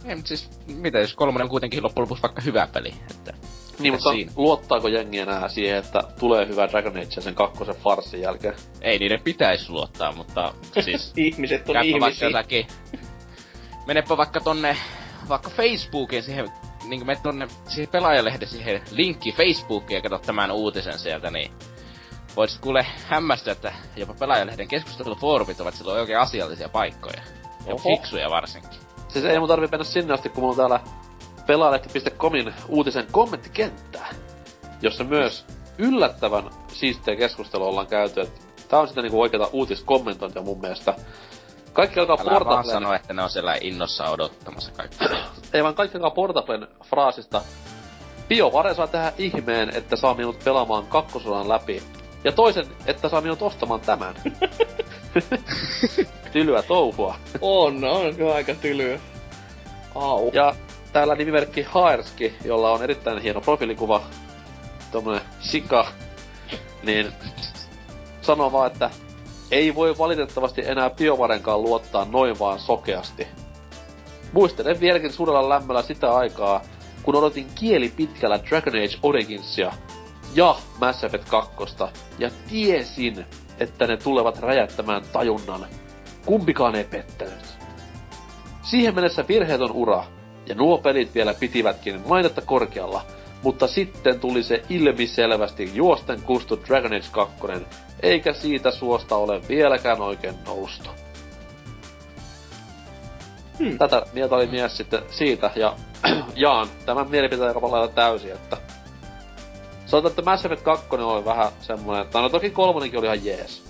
Ei, 0.05 0.15
mutta 0.15 0.29
siis, 0.29 0.51
mitä 0.67 0.99
jos 0.99 1.15
kolmonen 1.15 1.45
on 1.45 1.51
kuitenkin 1.51 1.83
loppujen 1.83 2.03
lopuksi 2.03 2.23
vaikka 2.23 2.43
hyvä 2.43 2.69
peli, 2.73 2.95
että... 3.11 3.46
Niin, 3.79 3.93
mutta 3.93 4.13
siinä? 4.13 4.33
luottaako 4.37 4.89
jengi 4.89 5.19
enää 5.19 5.49
siihen, 5.49 5.79
että 5.79 6.03
tulee 6.19 6.49
hyvä 6.49 6.69
Dragon 6.69 6.97
Age 6.97 7.21
sen 7.21 7.35
kakkosen 7.35 7.75
farsin 7.75 8.21
jälkeen? 8.21 8.55
Ei 8.83 8.99
niiden 8.99 9.21
pitäisi 9.25 9.71
luottaa, 9.71 10.13
mutta 10.13 10.55
siis... 10.81 11.13
Ihmiset 11.17 11.69
on 11.69 11.77
ihmisiä. 11.77 12.01
Vaikka 12.01 12.25
jotakin... 12.25 12.67
Menepä 13.87 14.17
vaikka 14.17 14.41
tonne, 14.41 14.77
vaikka 15.29 15.51
Facebookiin 15.51 16.23
siihen 16.23 16.49
niin 16.89 17.07
me 17.07 17.17
tonne 17.23 17.49
siihen 17.69 17.91
pelaajalehden 17.91 18.49
siihen 18.49 18.83
linkki 18.91 19.33
Facebookiin 19.33 19.97
ja 19.97 20.03
katsot 20.03 20.23
tämän 20.23 20.51
uutisen 20.51 20.99
sieltä, 20.99 21.31
niin 21.31 21.53
voisit 22.37 22.61
kuule 22.61 22.87
hämmästyä, 23.07 23.53
että 23.53 23.73
jopa 23.97 24.15
pelaajalehden 24.15 24.69
keskustelufoorumit 24.69 25.61
ovat 25.61 25.75
silloin 25.75 26.01
oikein 26.01 26.19
asiallisia 26.19 26.69
paikkoja. 26.69 27.23
Ja 27.67 27.75
Oho. 27.75 27.97
fiksuja 27.97 28.31
varsinkin. 28.31 28.81
Siis 29.09 29.25
ei 29.25 29.39
mun 29.39 29.49
tarvi 29.49 29.67
mennä 29.71 29.85
sinne 29.85 30.15
asti, 30.15 30.29
kun 30.29 30.41
mulla 30.41 30.53
on 30.53 30.57
täällä 30.57 30.81
pelaajalehti.comin 31.47 32.55
uutisen 32.69 33.07
kommenttikenttää, 33.13 34.09
jossa 34.83 35.05
myös 35.05 35.47
yllättävän 35.79 36.51
siistiä 36.73 37.17
keskustelua 37.17 37.69
ollaan 37.69 37.87
käyty. 37.87 38.21
Että 38.21 38.41
tää 38.69 38.81
on 38.81 38.89
sitä 38.89 39.03
niinku 39.03 39.21
oikeata 39.21 39.49
uutiskommentointia 39.53 40.43
mun 40.43 40.61
mielestä. 40.61 40.95
Kaikki 41.73 42.01
alkaa 42.01 42.17
Älä 42.21 42.45
vaan 42.45 42.65
sano, 42.65 42.93
että 42.93 43.15
ne 43.15 43.23
on 43.23 43.31
siellä 43.31 43.57
innossa 43.61 44.11
odottamassa 44.11 44.73
kaikki. 44.73 45.05
Ei 45.55 45.63
vaan 45.63 45.75
kaikki 45.75 45.97
alkaa 45.97 46.11
Portablen 46.11 46.69
fraasista. 46.85 47.43
BioVare 48.29 48.75
saa 48.75 48.87
tehdä 48.87 49.13
ihmeen, 49.19 49.77
että 49.77 49.97
saa 49.97 50.15
minut 50.15 50.45
pelaamaan 50.45 50.87
kakkosodan 50.87 51.49
läpi. 51.49 51.83
Ja 52.25 52.33
toisen, 52.33 52.67
että 52.87 53.09
saa 53.09 53.21
minut 53.21 53.43
ostamaan 53.43 53.81
tämän. 53.81 54.15
tylyä 56.33 56.63
touhua. 56.63 57.17
on, 57.41 57.85
on 57.85 58.17
kyllä 58.17 58.35
aika 58.35 58.55
tylyä. 58.55 58.99
Au. 59.95 60.31
Ja 60.33 60.55
täällä 60.97 61.15
nimimerkki 61.15 61.63
Haerski, 61.63 62.35
jolla 62.45 62.73
on 62.73 62.83
erittäin 62.83 63.19
hieno 63.19 63.41
profiilikuva, 63.41 64.03
tommonen 64.93 65.21
sika, 65.41 65.87
niin 66.83 67.13
sanoo 68.21 68.53
vaan, 68.53 68.73
että 68.73 68.91
ei 69.51 69.75
voi 69.75 69.99
valitettavasti 69.99 70.63
enää 70.67 70.91
BioVarenkaan 70.91 71.63
luottaa 71.63 72.07
noin 72.11 72.39
vaan 72.39 72.59
sokeasti. 72.59 73.27
Muistelen 74.33 74.81
vieläkin 74.81 75.13
suurella 75.13 75.49
lämmöllä 75.49 75.83
sitä 75.83 76.15
aikaa, 76.15 76.63
kun 77.03 77.17
odotin 77.17 77.47
kieli 77.55 77.89
pitkällä 77.97 78.41
Dragon 78.49 78.75
Age 78.75 78.99
Originsia 79.03 79.73
ja 80.35 80.57
Mass 80.81 81.05
Effect 81.05 81.29
2, 81.29 81.55
ja 82.19 82.31
tiesin, 82.49 83.27
että 83.61 83.87
ne 83.87 83.97
tulevat 83.97 84.39
räjättämään 84.39 85.03
tajunnan. 85.13 85.67
Kumpikaan 86.27 86.75
ei 86.75 86.85
pettänyt. 86.85 87.59
Siihen 88.63 88.95
mennessä 88.95 89.25
virheetön 89.29 89.73
ura, 89.73 90.05
ja 90.47 90.55
nuo 90.55 90.79
pelit 90.79 91.15
vielä 91.15 91.35
pitivätkin 91.35 92.03
mainetta 92.09 92.41
korkealla, 92.41 93.03
mutta 93.43 93.67
sitten 93.67 94.21
tuli 94.21 94.43
se 94.43 94.63
ilmiselvästi 94.69 95.71
juosten 95.75 96.23
kustu 96.23 96.61
Dragon 96.69 96.93
Age 96.93 97.07
2, 97.13 97.35
eikä 98.03 98.33
siitä 98.33 98.71
suosta 98.71 99.17
ole 99.17 99.41
vieläkään 99.49 100.01
oikein 100.01 100.35
noustu. 100.47 100.91
Hmm. 103.59 103.79
Tätä 103.79 104.03
mieltä 104.13 104.35
oli 104.35 104.47
mies 104.47 104.77
sitten 104.77 105.03
siitä, 105.11 105.51
ja 105.57 105.77
jaan 106.35 106.69
tämän 106.87 107.11
mielipiteen 107.11 107.49
aika 107.49 107.71
lailla 107.71 107.89
täysin, 107.89 108.33
että 108.33 108.57
Sanotaan, 109.87 110.11
että 110.11 110.23
Mass 110.23 110.45
Effect 110.45 110.63
2 110.63 110.87
oli 110.91 111.25
vähän 111.25 111.53
semmonen, 111.61 112.07
tai 112.09 112.23
no 112.23 112.29
toki 112.29 112.51
kolmonenkin 112.51 112.99
oli 112.99 113.07
ihan 113.07 113.25
jees. 113.25 113.63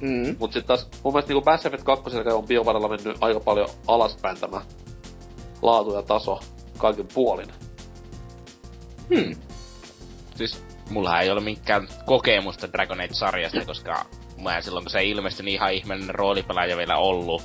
Mm. 0.00 0.36
Mut 0.38 0.52
sit 0.52 0.66
taas 0.66 0.88
mun 1.04 1.12
mielestä 1.12 1.32
niinku 1.32 1.50
Mass 1.50 1.66
Effect 1.66 1.82
2 1.82 2.16
on 2.34 2.46
BioVarella 2.46 2.88
mennyt 2.88 3.16
aika 3.20 3.40
paljon 3.40 3.68
alaspäin 3.86 4.40
tämä 4.40 4.60
laatu 5.64 5.94
ja 5.94 6.02
taso 6.02 6.40
kaiken 6.78 7.08
puolin. 7.14 7.48
Hmm. 9.14 9.36
Siis 10.34 10.64
mulla 10.90 11.20
ei 11.20 11.30
ole 11.30 11.40
minkään 11.40 11.88
kokemusta 12.06 12.72
Dragon 12.72 13.00
Age-sarjasta, 13.00 13.64
koska 13.66 14.04
mä 14.42 14.56
en 14.56 14.62
silloin 14.62 14.84
kun 14.84 14.90
se 14.90 15.04
ilmestyi 15.04 15.44
niin 15.44 15.54
ihan 15.54 15.72
ihmeellinen 15.72 16.14
roolipelaaja 16.14 16.76
vielä 16.76 16.96
ollut. 16.96 17.42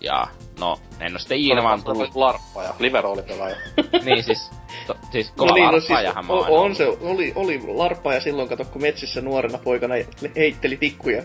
Ja 0.00 0.26
no, 0.60 0.78
en 1.00 1.12
oo 1.12 1.18
sitten 1.18 1.62
vaan 1.62 1.84
tullut... 1.84 2.14
Larppaja, 2.14 2.74
live-roolipelaaja. 2.78 3.56
niin 4.04 4.22
siis, 4.22 4.50
to, 4.86 4.96
siis 5.12 5.30
kova 5.36 5.50
no 5.50 5.54
niin, 5.54 5.72
no 5.72 5.80
siis, 5.80 5.90
on, 6.28 6.46
on 6.48 6.74
se, 6.74 6.88
oli, 7.00 7.32
oli 7.34 7.60
larppaja 7.66 8.20
silloin, 8.20 8.48
kato 8.48 8.64
kun 8.64 8.82
metsissä 8.82 9.20
nuorena 9.20 9.58
poikana 9.58 9.94
heitteli 10.36 10.76
tikkuja 10.76 11.22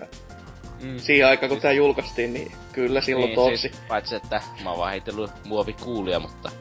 mm. 0.82 0.98
siihen 0.98 1.28
aikaan, 1.28 1.50
kun 1.50 1.62
tää 1.62 1.72
julkaistiin, 1.72 2.34
niin 2.34 2.52
kyllä 2.72 3.02
silloin 3.02 3.28
niin, 3.28 3.36
totsi. 3.36 3.58
Siis, 3.58 3.82
paitsi, 3.88 4.16
että 4.16 4.42
mä 4.64 4.70
oon 4.70 4.80
vaan 4.80 4.92
heitellyt 4.92 5.32
muovikuulia, 5.46 6.20
mutta 6.20 6.52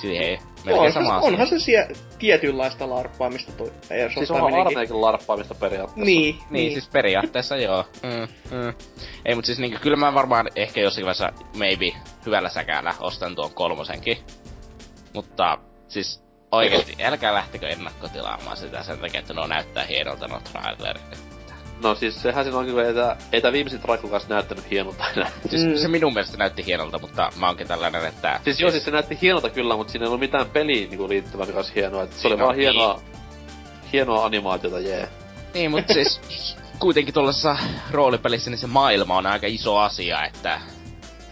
siihen 0.00 0.22
ei 0.22 0.38
melkein 0.64 0.92
sama 0.92 1.16
asia. 1.16 1.28
Onhan 1.28 1.46
se 1.46 1.58
siellä 1.58 1.94
tietynlaista 2.18 2.90
larppaamista 2.90 3.52
toi 3.52 3.72
Airsoft 3.90 4.18
Siis 4.18 4.30
onhan 4.30 4.60
armeijakin 4.60 5.00
larppaamista 5.00 5.54
periaatteessa. 5.54 6.04
Niin, 6.04 6.34
niin, 6.34 6.46
niin. 6.50 6.72
siis 6.72 6.88
periaatteessa 6.88 7.56
joo. 7.56 7.84
Mm, 8.02 8.56
mm. 8.56 8.74
Ei, 9.24 9.34
mut 9.34 9.44
siis 9.44 9.58
niinku, 9.58 9.78
kyllä 9.82 9.96
mä 9.96 10.14
varmaan 10.14 10.50
ehkä 10.56 10.80
jossakin 10.80 11.04
vaiheessa 11.04 11.32
maybe 11.56 11.92
hyvällä 12.26 12.48
säkäällä 12.48 12.94
ostan 13.00 13.34
tuon 13.34 13.54
kolmosenkin. 13.54 14.18
Mutta 15.14 15.58
siis 15.88 16.24
oikeesti, 16.52 17.04
älkää 17.04 17.34
lähtekö 17.34 17.68
ennakkotilaamaan 17.68 18.56
sitä 18.56 18.82
sen 18.82 18.98
takia, 18.98 19.20
että 19.20 19.34
no 19.34 19.46
näyttää 19.46 19.84
hienolta 19.84 20.28
no 20.28 20.40
trailerit. 20.52 21.33
No 21.82 21.94
siis 21.94 22.22
sehän 22.22 22.44
siinä 22.44 22.58
kun 22.58 22.80
ei 22.80 22.94
tää, 22.94 23.16
ei 23.32 23.40
tää 23.40 23.52
viimeisin 23.52 23.80
Traikukas 23.80 24.28
näyttänyt 24.28 24.70
hienolta 24.70 25.04
enää. 25.16 25.30
Siis 25.50 25.66
mm. 25.66 25.76
se 25.76 25.88
minun 25.88 26.14
mielestä 26.14 26.36
näytti 26.36 26.66
hienolta, 26.66 26.98
mutta 26.98 27.32
mä 27.36 27.46
oonkin 27.46 27.68
tällainen, 27.68 28.06
että... 28.06 28.40
Siis 28.44 28.60
joo, 28.60 28.70
siis 28.70 28.84
se 28.84 28.90
näytti 28.90 29.18
hienolta 29.22 29.50
kyllä, 29.50 29.76
mutta 29.76 29.90
siinä 29.90 30.04
ei 30.04 30.08
ollut 30.08 30.20
mitään 30.20 30.46
peliin 30.46 30.90
niinku 30.90 31.08
liittyvää, 31.08 31.46
mikä 31.46 31.58
olisi 31.58 31.74
hienoa. 31.74 32.02
Et 32.02 32.12
se 32.12 32.28
oli 32.28 32.38
vaan 32.38 32.56
hienoa, 32.56 32.94
niin. 32.94 33.22
hienoa 33.92 34.24
animaatiota, 34.24 34.80
jee. 34.80 34.96
Yeah. 34.96 35.08
Niin, 35.54 35.70
mutta 35.70 35.92
siis 35.92 36.20
kuitenkin 36.78 37.14
tuollaisessa 37.14 37.56
roolipelissä 37.90 38.50
niin 38.50 38.58
se 38.58 38.66
maailma 38.66 39.16
on 39.16 39.26
aika 39.26 39.46
iso 39.46 39.78
asia, 39.78 40.24
että 40.24 40.60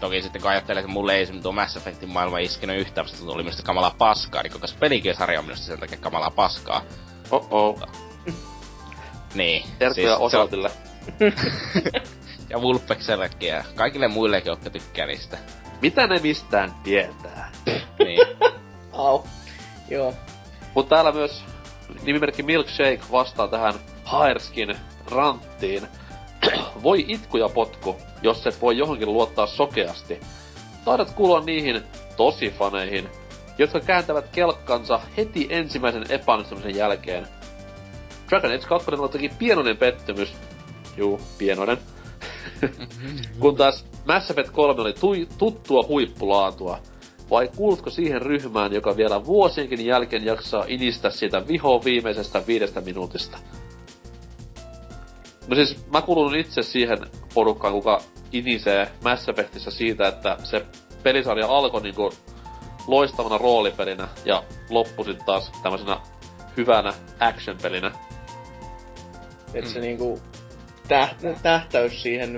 Toki 0.03 0.23
sitten 0.23 0.43
kun 0.43 0.51
ajattelee, 0.51 0.81
että 0.81 0.93
mulle 0.93 1.15
ei 1.15 1.27
tuo 1.27 1.53
Mass 1.53 1.77
Effectin 1.77 2.09
maailma 2.09 2.39
iskenyt 2.39 2.81
yhtään, 2.81 3.07
mutta 3.07 3.25
tuli 3.25 3.43
minusta 3.43 3.63
kamalaa 3.63 3.95
paskaa, 3.99 4.43
niin 4.43 4.53
koko 4.53 4.67
se 4.67 4.75
pelikirjasarja 4.81 5.39
on 5.39 5.45
minusta 5.45 5.67
sen 5.67 5.81
takia 5.81 5.99
kamalaa 5.99 6.31
paskaa. 6.31 6.83
Oh 7.31 7.47
oh. 7.51 7.81
Niin. 9.35 9.65
Tervetuloa 9.79 10.17
siis 10.17 10.27
Osaltille. 10.27 10.71
ja 12.51 12.61
Vulpeksellekin 12.61 13.49
ja 13.49 13.65
kaikille 13.75 14.09
muillekin, 14.09 14.51
jotka 14.51 14.71
tykkää 14.71 15.07
niistä. 15.07 15.39
Mitä 15.83 16.07
ne 16.07 16.21
mistään 16.23 16.75
tietää? 16.83 17.53
niin. 17.99 18.27
Au. 18.93 19.25
Joo. 19.91 20.15
Mut 20.75 20.89
täällä 20.89 21.13
myös 21.13 21.45
nimimerkki 22.03 22.43
Milkshake 22.43 23.01
vastaa 23.13 23.49
tähän 23.49 23.75
Haerskin 24.05 24.77
ranttiin. 25.11 25.89
voi 26.83 27.05
itku 27.09 27.37
ja 27.37 27.49
potku, 27.49 27.97
jos 28.23 28.47
et 28.47 28.61
voi 28.61 28.79
johonkin 28.79 29.13
luottaa 29.13 29.47
sokeasti. 29.47 30.21
Taidat 30.85 31.11
kuulua 31.11 31.41
niihin 31.41 31.83
tosifaneihin, 32.17 33.09
jotka 33.59 33.81
kääntävät 33.81 34.29
kelkkansa 34.33 35.01
heti 35.17 35.47
ensimmäisen 35.51 36.05
epäonnistumisen 36.09 36.77
jälkeen– 36.77 37.29
Dragon 38.33 38.53
Age 38.53 38.67
2 38.67 38.91
on 38.99 39.11
toki 39.11 39.29
pienoinen 39.39 39.77
pettymys. 39.77 40.35
Juu, 40.97 41.21
pienoinen. 41.39 41.79
Kun 43.41 43.57
taas 43.57 43.85
Mass 44.07 44.31
Effect 44.31 44.51
3 44.51 44.81
oli 44.81 44.93
tui, 44.93 45.29
tuttua 45.39 45.85
huippulaatua. 45.89 46.79
Vai 47.31 47.49
kuulutko 47.57 47.91
siihen 47.91 48.23
ryhmään, 48.23 48.73
joka 48.73 48.97
vielä 48.97 49.27
vuosienkin 49.27 49.87
jälkeen 49.87 50.25
jaksaa 50.25 50.65
inistä 50.69 51.11
siitä 51.11 51.49
viho 51.49 51.85
viimeisestä 51.85 52.43
viidestä 52.47 52.81
minuutista? 52.81 53.39
No 55.49 55.55
siis 55.57 55.87
mä 55.93 56.03
kuulun 56.03 56.37
itse 56.37 56.63
siihen 56.63 56.99
porukkaan, 57.35 57.73
kuka 57.73 58.01
inisee 58.33 58.89
Mass 59.05 59.29
Effectissä 59.29 59.71
siitä, 59.71 60.09
että 60.09 60.37
se 60.45 60.67
pelisarja 61.03 61.47
alkoi 61.49 61.83
niinku 61.83 62.13
loistavana 62.87 63.39
roolipelinä 63.39 64.09
ja 64.25 64.43
loppui 64.71 65.05
sitten 65.05 65.27
taas 65.27 65.53
tämmöisenä 65.63 66.01
hyvänä 66.57 66.93
action-pelinä. 67.21 67.93
Että 69.55 69.71
mm. 69.71 69.75
se 69.75 69.81
niinku 69.81 70.21
täht, 70.89 71.17
tähtäys 71.43 72.03
siihen... 72.03 72.33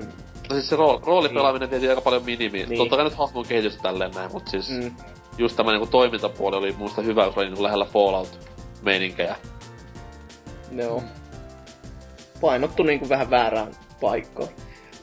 No 0.50 0.56
siis 0.56 0.68
se 0.68 0.76
rool, 0.76 0.98
roolipelaaminen 1.02 1.70
niin. 1.70 1.90
aika 1.90 2.00
paljon 2.00 2.24
minimi. 2.24 2.66
Niin. 2.66 2.78
Totta 2.78 2.96
kai 2.96 3.04
nyt 3.04 3.14
hahmon 3.14 3.46
kehitys 3.46 3.76
tälleen 3.76 4.10
näin, 4.10 4.32
mut 4.32 4.48
siis... 4.48 4.70
Mm. 4.70 4.96
Just 5.38 5.56
tämä 5.56 5.70
niinku 5.70 5.86
toimintapuoli 5.86 6.56
oli 6.56 6.74
muista 6.78 7.02
hyvä, 7.02 7.24
kun 7.24 7.32
oli 7.36 7.46
niinku 7.46 7.62
lähellä 7.62 7.86
Fallout-meininkejä. 7.92 9.36
Joo. 10.72 11.00
Mm. 11.00 11.08
Painottu 12.40 12.82
niinku 12.82 13.08
vähän 13.08 13.30
väärään 13.30 13.72
paikkaan. 14.00 14.48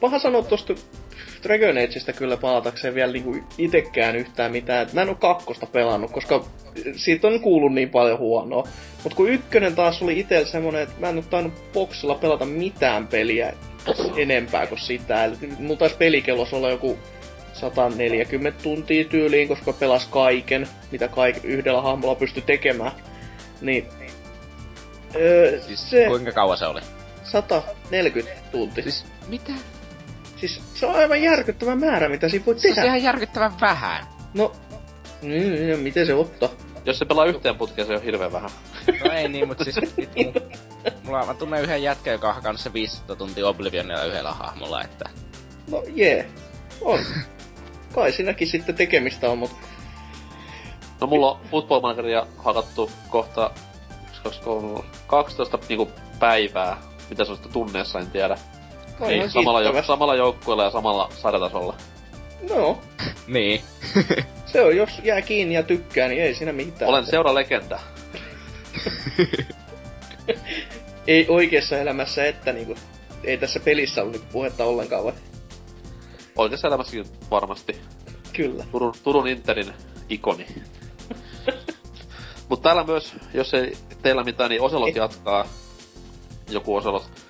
Paha 0.00 0.18
sanoa 0.18 0.42
tosta 0.42 0.74
Dragon 1.42 1.78
Ageista 1.78 2.12
kyllä 2.12 2.36
palatakseen 2.36 2.94
vielä 2.94 3.12
niinku 3.12 3.36
itekään 3.58 4.16
yhtään 4.16 4.52
mitään. 4.52 4.88
Mä 4.92 5.02
en 5.02 5.08
oo 5.08 5.14
kakkosta 5.14 5.66
pelannut, 5.66 6.10
koska 6.10 6.44
siitä 6.96 7.28
on 7.28 7.40
kuullut 7.40 7.74
niin 7.74 7.90
paljon 7.90 8.18
huonoa. 8.18 8.68
Mut 9.04 9.14
kun 9.14 9.30
ykkönen 9.30 9.74
taas 9.74 10.02
oli 10.02 10.20
itse 10.20 10.44
semmonen, 10.44 10.82
että 10.82 10.94
mä 11.00 11.08
en 11.08 11.16
oo 11.16 11.24
tainnut 11.30 11.72
boksilla 11.72 12.14
pelata 12.14 12.44
mitään 12.44 13.06
peliä 13.06 13.52
enempää 14.16 14.66
kuin 14.66 14.80
sitä. 14.80 15.24
Eli 15.24 15.36
mulla 15.58 15.78
taisi 15.78 15.96
pelikellos 15.96 16.52
olla 16.52 16.70
joku 16.70 16.98
140 17.52 18.62
tuntia 18.62 19.04
tyyliin, 19.04 19.48
koska 19.48 19.72
pelas 19.72 20.06
kaiken, 20.06 20.68
mitä 20.92 21.08
kaik- 21.08 21.44
yhdellä 21.44 21.82
hahmolla 21.82 22.14
pystyi 22.14 22.42
tekemään. 22.46 22.92
Niin... 23.60 23.86
Öö, 25.16 25.60
siis 25.60 25.90
se... 25.90 26.06
kuinka 26.06 26.32
kauan 26.32 26.58
se 26.58 26.66
oli? 26.66 26.80
140 27.24 28.42
tuntia. 28.52 28.82
Siis 28.82 29.04
mitä? 29.28 29.52
Siis 30.42 30.60
se 30.74 30.86
on 30.86 30.94
aivan 30.94 31.22
järkyttävä 31.22 31.76
määrä, 31.76 32.08
mitä 32.08 32.28
siinä 32.28 32.46
voi 32.46 32.54
tehdä. 32.54 32.74
Se 32.74 32.80
on 32.80 32.86
ihan 32.86 33.02
järkyttävän 33.02 33.60
vähän. 33.60 34.06
No, 34.34 34.52
niin, 35.22 35.52
niin, 35.52 35.78
miten 35.78 36.06
se 36.06 36.14
ottaa? 36.14 36.48
Jos 36.84 36.98
se 36.98 37.04
pelaa 37.04 37.24
yhteen 37.24 37.56
putkeen, 37.56 37.86
se 37.86 37.94
on 37.94 38.02
hirveän 38.02 38.32
vähän. 38.32 38.50
No 39.04 39.12
ei 39.12 39.28
niin, 39.28 39.48
mutta 39.48 39.64
siis 39.64 39.76
vittu. 39.96 40.40
Mulla, 41.04 41.26
mä 41.26 41.34
tunnen 41.34 41.62
yhden 41.62 41.82
jätkän, 41.82 42.12
joka 42.12 42.28
on 42.28 42.34
hakannut 42.34 42.60
se 42.60 42.72
500 42.72 43.16
tuntia 43.16 43.48
Oblivionilla 43.48 44.04
yhdellä 44.04 44.32
hahmolla, 44.32 44.82
että... 44.82 45.04
No 45.70 45.82
jee, 45.94 46.14
yeah. 46.14 46.26
on. 46.80 46.98
Kai 47.94 48.12
sinäkin 48.12 48.48
sitten 48.48 48.74
tekemistä 48.74 49.30
on, 49.30 49.38
mutta... 49.38 49.56
No 51.00 51.06
mulla 51.06 51.30
on 51.30 51.40
Football 51.50 51.80
Manageria 51.80 52.26
hakattu 52.38 52.90
kohta 53.08 53.50
12 55.06 55.58
niinku 55.68 55.90
päivää, 56.18 56.76
mitä 57.10 57.24
se 57.24 57.32
on 57.32 57.38
tunneessa, 57.52 57.98
en 57.98 58.10
tiedä. 58.10 58.38
No, 59.02 59.08
niin, 59.08 59.30
samalla, 59.30 59.70
jouk- 59.70 59.84
samalla 59.86 60.14
joukkueella 60.14 60.64
ja 60.64 60.70
samalla 60.70 61.08
sarjatasolla. 61.22 61.76
No. 62.50 62.78
niin. 63.26 63.60
se 64.52 64.62
on, 64.62 64.76
jos 64.76 64.90
jää 65.04 65.22
kiinni 65.22 65.54
ja 65.54 65.62
tykkää, 65.62 66.08
niin 66.08 66.22
ei 66.22 66.34
siinä 66.34 66.52
mitään. 66.52 66.88
Olen 66.88 67.06
seura-legenda. 67.06 67.80
ei 71.06 71.26
oikeassa 71.28 71.78
elämässä, 71.78 72.24
että 72.24 72.52
niinku, 72.52 72.74
ei 73.24 73.38
tässä 73.38 73.60
pelissä 73.60 74.02
ollut 74.02 74.24
puhetta 74.32 74.64
ollenkaan 74.64 75.04
vai? 75.04 75.12
Oikeassa 76.36 76.68
elämässäkin 76.68 77.04
varmasti. 77.30 77.80
Kyllä. 78.32 78.64
Turun, 78.72 78.94
Turun 79.02 79.28
Interin 79.28 79.72
ikoni. 80.08 80.46
Mutta 82.48 82.62
täällä 82.62 82.84
myös, 82.84 83.14
jos 83.34 83.54
ei 83.54 83.72
teillä 84.02 84.24
mitään, 84.24 84.50
niin 84.50 84.62
Oselot 84.62 84.96
jatkaa. 84.96 85.46
Joku 86.50 86.76
Oselot 86.76 87.21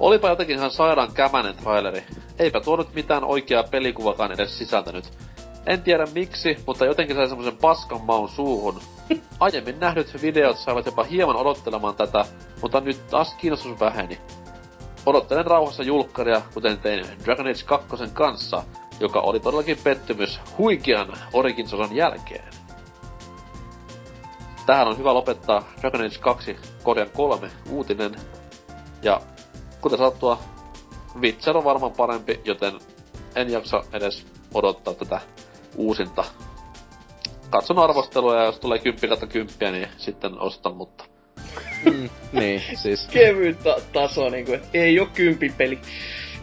Olipa 0.00 0.28
jotenkin 0.28 0.58
ihan 0.58 0.70
sairaan 0.70 1.12
kämänen 1.12 1.56
traileri. 1.56 2.04
Eipä 2.38 2.60
tuo 2.60 2.76
nyt 2.76 2.94
mitään 2.94 3.24
oikeaa 3.24 3.62
pelikuvakaan 3.62 4.32
edes 4.32 4.58
sisältänyt. 4.58 5.12
En 5.66 5.82
tiedä 5.82 6.06
miksi, 6.14 6.58
mutta 6.66 6.84
jotenkin 6.84 7.16
sai 7.16 7.28
semmoisen 7.28 7.56
paskan 7.56 8.00
maun 8.00 8.28
suuhun. 8.28 8.80
Aiemmin 9.40 9.80
nähdyt 9.80 10.22
videot 10.22 10.58
saivat 10.58 10.86
jopa 10.86 11.04
hieman 11.04 11.36
odottelemaan 11.36 11.94
tätä, 11.94 12.24
mutta 12.62 12.80
nyt 12.80 13.06
taas 13.06 13.34
kiinnostus 13.34 13.80
väheni. 13.80 14.18
Odottelen 15.06 15.46
rauhassa 15.46 15.82
julkkaria, 15.82 16.42
kuten 16.54 16.78
tein 16.78 17.06
Dragon 17.24 17.46
Age 17.46 17.62
2 17.64 17.86
kanssa, 18.12 18.62
joka 19.00 19.20
oli 19.20 19.40
todellakin 19.40 19.78
pettymys 19.84 20.40
huikean 20.58 21.12
Origins-osan 21.32 21.96
jälkeen. 21.96 22.48
Tähän 24.66 24.88
on 24.88 24.98
hyvä 24.98 25.14
lopettaa 25.14 25.62
Dragon 25.80 26.00
Age 26.00 26.18
2 26.20 26.56
Korean 26.82 27.10
3 27.16 27.50
uutinen. 27.70 28.14
Ja 29.02 29.20
kuten 29.80 29.98
sattua, 29.98 30.38
Witcher 31.20 31.56
on 31.56 31.64
varmaan 31.64 31.92
parempi, 31.92 32.40
joten 32.44 32.72
en 33.34 33.50
jaksa 33.50 33.84
edes 33.92 34.26
odottaa 34.54 34.94
tätä 34.94 35.20
uusinta. 35.76 36.24
Katson 37.50 37.78
arvostelua 37.78 38.36
ja 38.36 38.44
jos 38.44 38.58
tulee 38.58 38.78
10 38.78 39.28
kymppiä, 39.28 39.70
niin 39.70 39.88
sitten 39.96 40.40
ostan, 40.40 40.76
mutta... 40.76 41.04
Mm, 41.84 42.08
niin, 42.32 42.62
siis... 42.82 43.06
Kevyt 43.12 43.62
ta- 43.62 43.80
taso, 43.92 44.30
niinku, 44.30 44.52
et 44.52 44.68
ei 44.74 45.00
oo 45.00 45.08
peli. 45.56 45.78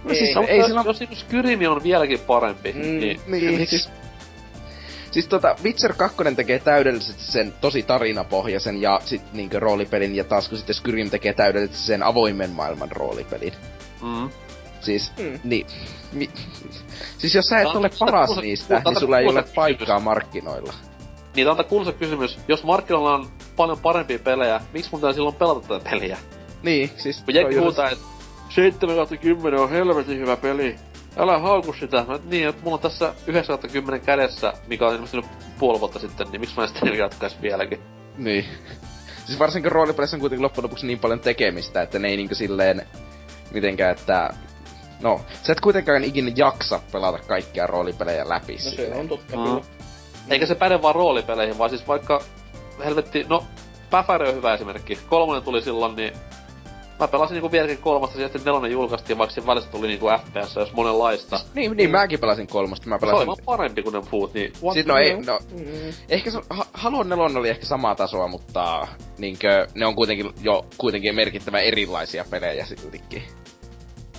No, 0.04 0.10
ei, 0.12 0.16
siis, 0.16 0.38
ei, 0.38 0.44
ei 0.48 0.64
sillä... 0.64 0.84
Jos, 0.86 1.02
jos 1.02 1.20
Skyrimi 1.20 1.68
on 1.68 1.84
vieläkin 1.84 2.20
parempi, 2.20 2.74
mm, 2.74 2.82
niin... 2.82 3.22
niin 3.28 3.68
siis, 3.68 3.90
Siis 5.14 5.28
tota, 5.28 5.56
Witcher 5.64 5.94
2 5.94 6.18
tekee 6.36 6.60
täydellisesti 6.60 7.24
sen 7.24 7.54
tosi 7.62 7.84
tarinapohjaisen 7.84 8.82
ja 8.82 9.02
sit 9.06 9.22
niinkö 9.34 9.60
roolipelin, 9.60 10.16
ja 10.16 10.24
taas 10.24 10.50
kun 10.50 10.58
sitten 10.58 10.76
Skyrim 10.76 11.10
tekee 11.10 11.34
täydellisesti 11.34 11.86
sen 11.88 12.04
avoimen 12.04 12.50
maailman 12.50 12.92
roolipelin. 12.92 13.54
Mm. 14.02 14.30
Siis, 14.82 15.12
Mm. 15.20 15.40
niin, 15.44 15.68
mi, 16.14 16.30
siis 17.18 17.36
jos 17.36 17.46
sä 17.46 17.58
et 17.60 17.64
Tää 17.64 17.74
ole 17.74 17.90
tää 17.90 17.98
paras 18.00 18.28
kuulosta- 18.30 18.42
niistä, 18.42 18.68
tää 18.68 18.82
on 18.86 18.94
niin 18.94 19.00
sulla 19.00 19.20
ei 19.20 19.28
ole 19.28 19.44
paikkaa 19.56 20.00
markkinoilla. 20.00 20.74
Niin, 21.36 21.46
tää 21.46 21.52
on 21.52 21.58
tää 21.58 21.64
kuuluisa 21.70 21.92
kysymys. 21.92 22.40
Jos 22.48 22.64
markkinoilla 22.64 23.14
on 23.16 23.28
paljon 23.56 23.80
parempia 23.80 24.20
pelejä, 24.20 24.62
miksi 24.74 24.92
mun 24.92 25.02
pitää 25.02 25.14
silloin 25.14 25.36
pelata 25.36 25.68
tätä 25.68 25.90
peliä? 25.90 26.18
Niin, 26.64 26.92
siis... 26.98 27.22
Kun 27.26 27.34
jengi 27.36 27.56
huutaa, 27.58 27.90
että 27.90 28.06
7 28.50 29.08
10 29.22 29.60
on 29.60 29.70
helvetin 29.70 30.18
hyvä 30.20 30.38
peli. 30.38 30.76
Älä 31.18 31.40
hauku 31.40 31.74
sitä. 31.74 32.06
Mä, 32.08 32.16
et 32.16 32.26
niin, 32.26 32.48
että 32.48 32.62
mulla 32.64 32.76
on 32.76 32.82
tässä 32.82 33.14
9 33.28 33.60
10 33.72 34.02
kädessä, 34.02 34.54
mikä 34.68 34.88
on 34.88 34.96
ilmestynyt 34.96 35.26
puoli 35.60 35.80
vuotta 35.80 36.00
sitten, 36.00 36.28
niin 36.32 36.40
miksi 36.42 36.56
mä 36.56 36.64
en 36.64 36.70
sitä 36.70 36.86
jatkais 36.86 37.42
vieläkin? 37.42 37.80
Niin. 38.18 38.46
Siis 39.26 39.40
varsinkin 39.40 39.72
roolipeleissä 39.72 40.16
on 40.18 40.22
kuitenkin 40.22 40.44
loppujen 40.44 40.64
lopuksi 40.64 40.88
niin 40.88 41.00
paljon 41.00 41.20
tekemistä, 41.20 41.82
että 41.82 42.00
ne 42.00 42.08
ei 42.08 42.18
niinku 42.18 42.36
silleen... 42.36 42.88
Mitenkään, 43.52 43.92
että... 43.92 44.30
No, 45.02 45.22
sä 45.44 45.52
et 45.54 45.60
kuitenkaan 45.62 46.04
ikinä 46.04 46.32
jaksa 46.36 46.80
pelata 46.92 47.20
kaikkia 47.20 47.68
roolipelejä 47.68 48.30
läpi 48.30 48.54
No 48.54 48.60
se 48.60 48.70
silleen. 48.70 49.00
on 49.00 49.08
totta 49.10 49.38
Mm. 49.38 49.44
kyllä. 49.44 49.62
Eikä 50.30 50.46
se 50.46 50.56
päde 50.56 50.82
vaan 50.82 50.96
roolipeleihin, 50.96 51.58
vaan 51.58 51.70
siis 51.70 51.88
vaikka 51.88 52.22
helvetti, 52.86 53.26
no 53.30 53.44
Päfäri 53.90 54.30
on 54.30 54.36
hyvä 54.36 54.54
esimerkki. 54.54 55.00
Kolmonen 55.10 55.44
tuli 55.44 55.62
silloin, 55.62 55.96
niin 55.96 56.14
mä 57.00 57.08
pelasin 57.08 57.34
niinku 57.34 57.52
vieläkin 57.52 57.78
kolmasta, 57.78 58.22
ja 58.22 58.28
sitten 58.28 58.42
nelonen 58.46 58.72
julkaistiin, 58.72 59.18
vaikka 59.18 59.34
siinä 59.34 59.48
välissä 59.48 59.70
tuli 59.72 59.88
niinku 59.88 60.06
FPS, 60.26 60.56
jos 60.56 60.74
monenlaista. 60.74 61.40
Niin, 61.54 61.78
niin 61.78 61.92
mäkin 61.92 62.20
pelasin 62.20 62.48
kolmosta. 62.48 62.90
Mä 62.90 62.98
Se 63.00 63.06
oli 63.06 63.26
pelasin... 63.26 63.46
parempi 63.46 63.84
kuin 63.84 63.94
ne 63.94 64.02
muut, 64.12 64.34
niin 64.34 64.54
what 64.64 64.78
no 64.86 64.98
ei, 64.98 65.14
no, 65.22 65.40
Mm. 65.52 65.94
ehkä 66.10 66.32
se, 66.32 66.40
ha, 66.50 66.66
Halo 66.74 67.04
4 67.04 67.40
oli 67.40 67.50
ehkä 67.50 67.66
samaa 67.66 67.96
tasoa, 67.96 68.28
mutta 68.28 68.88
niinkö, 69.18 69.68
ne 69.76 69.86
on 69.86 69.96
kuitenkin 69.96 70.32
jo 70.42 70.66
kuitenkin 70.78 71.16
merkittävän 71.16 71.64
erilaisia 71.64 72.26
pelejä 72.30 72.66
siltikin. 72.66 73.24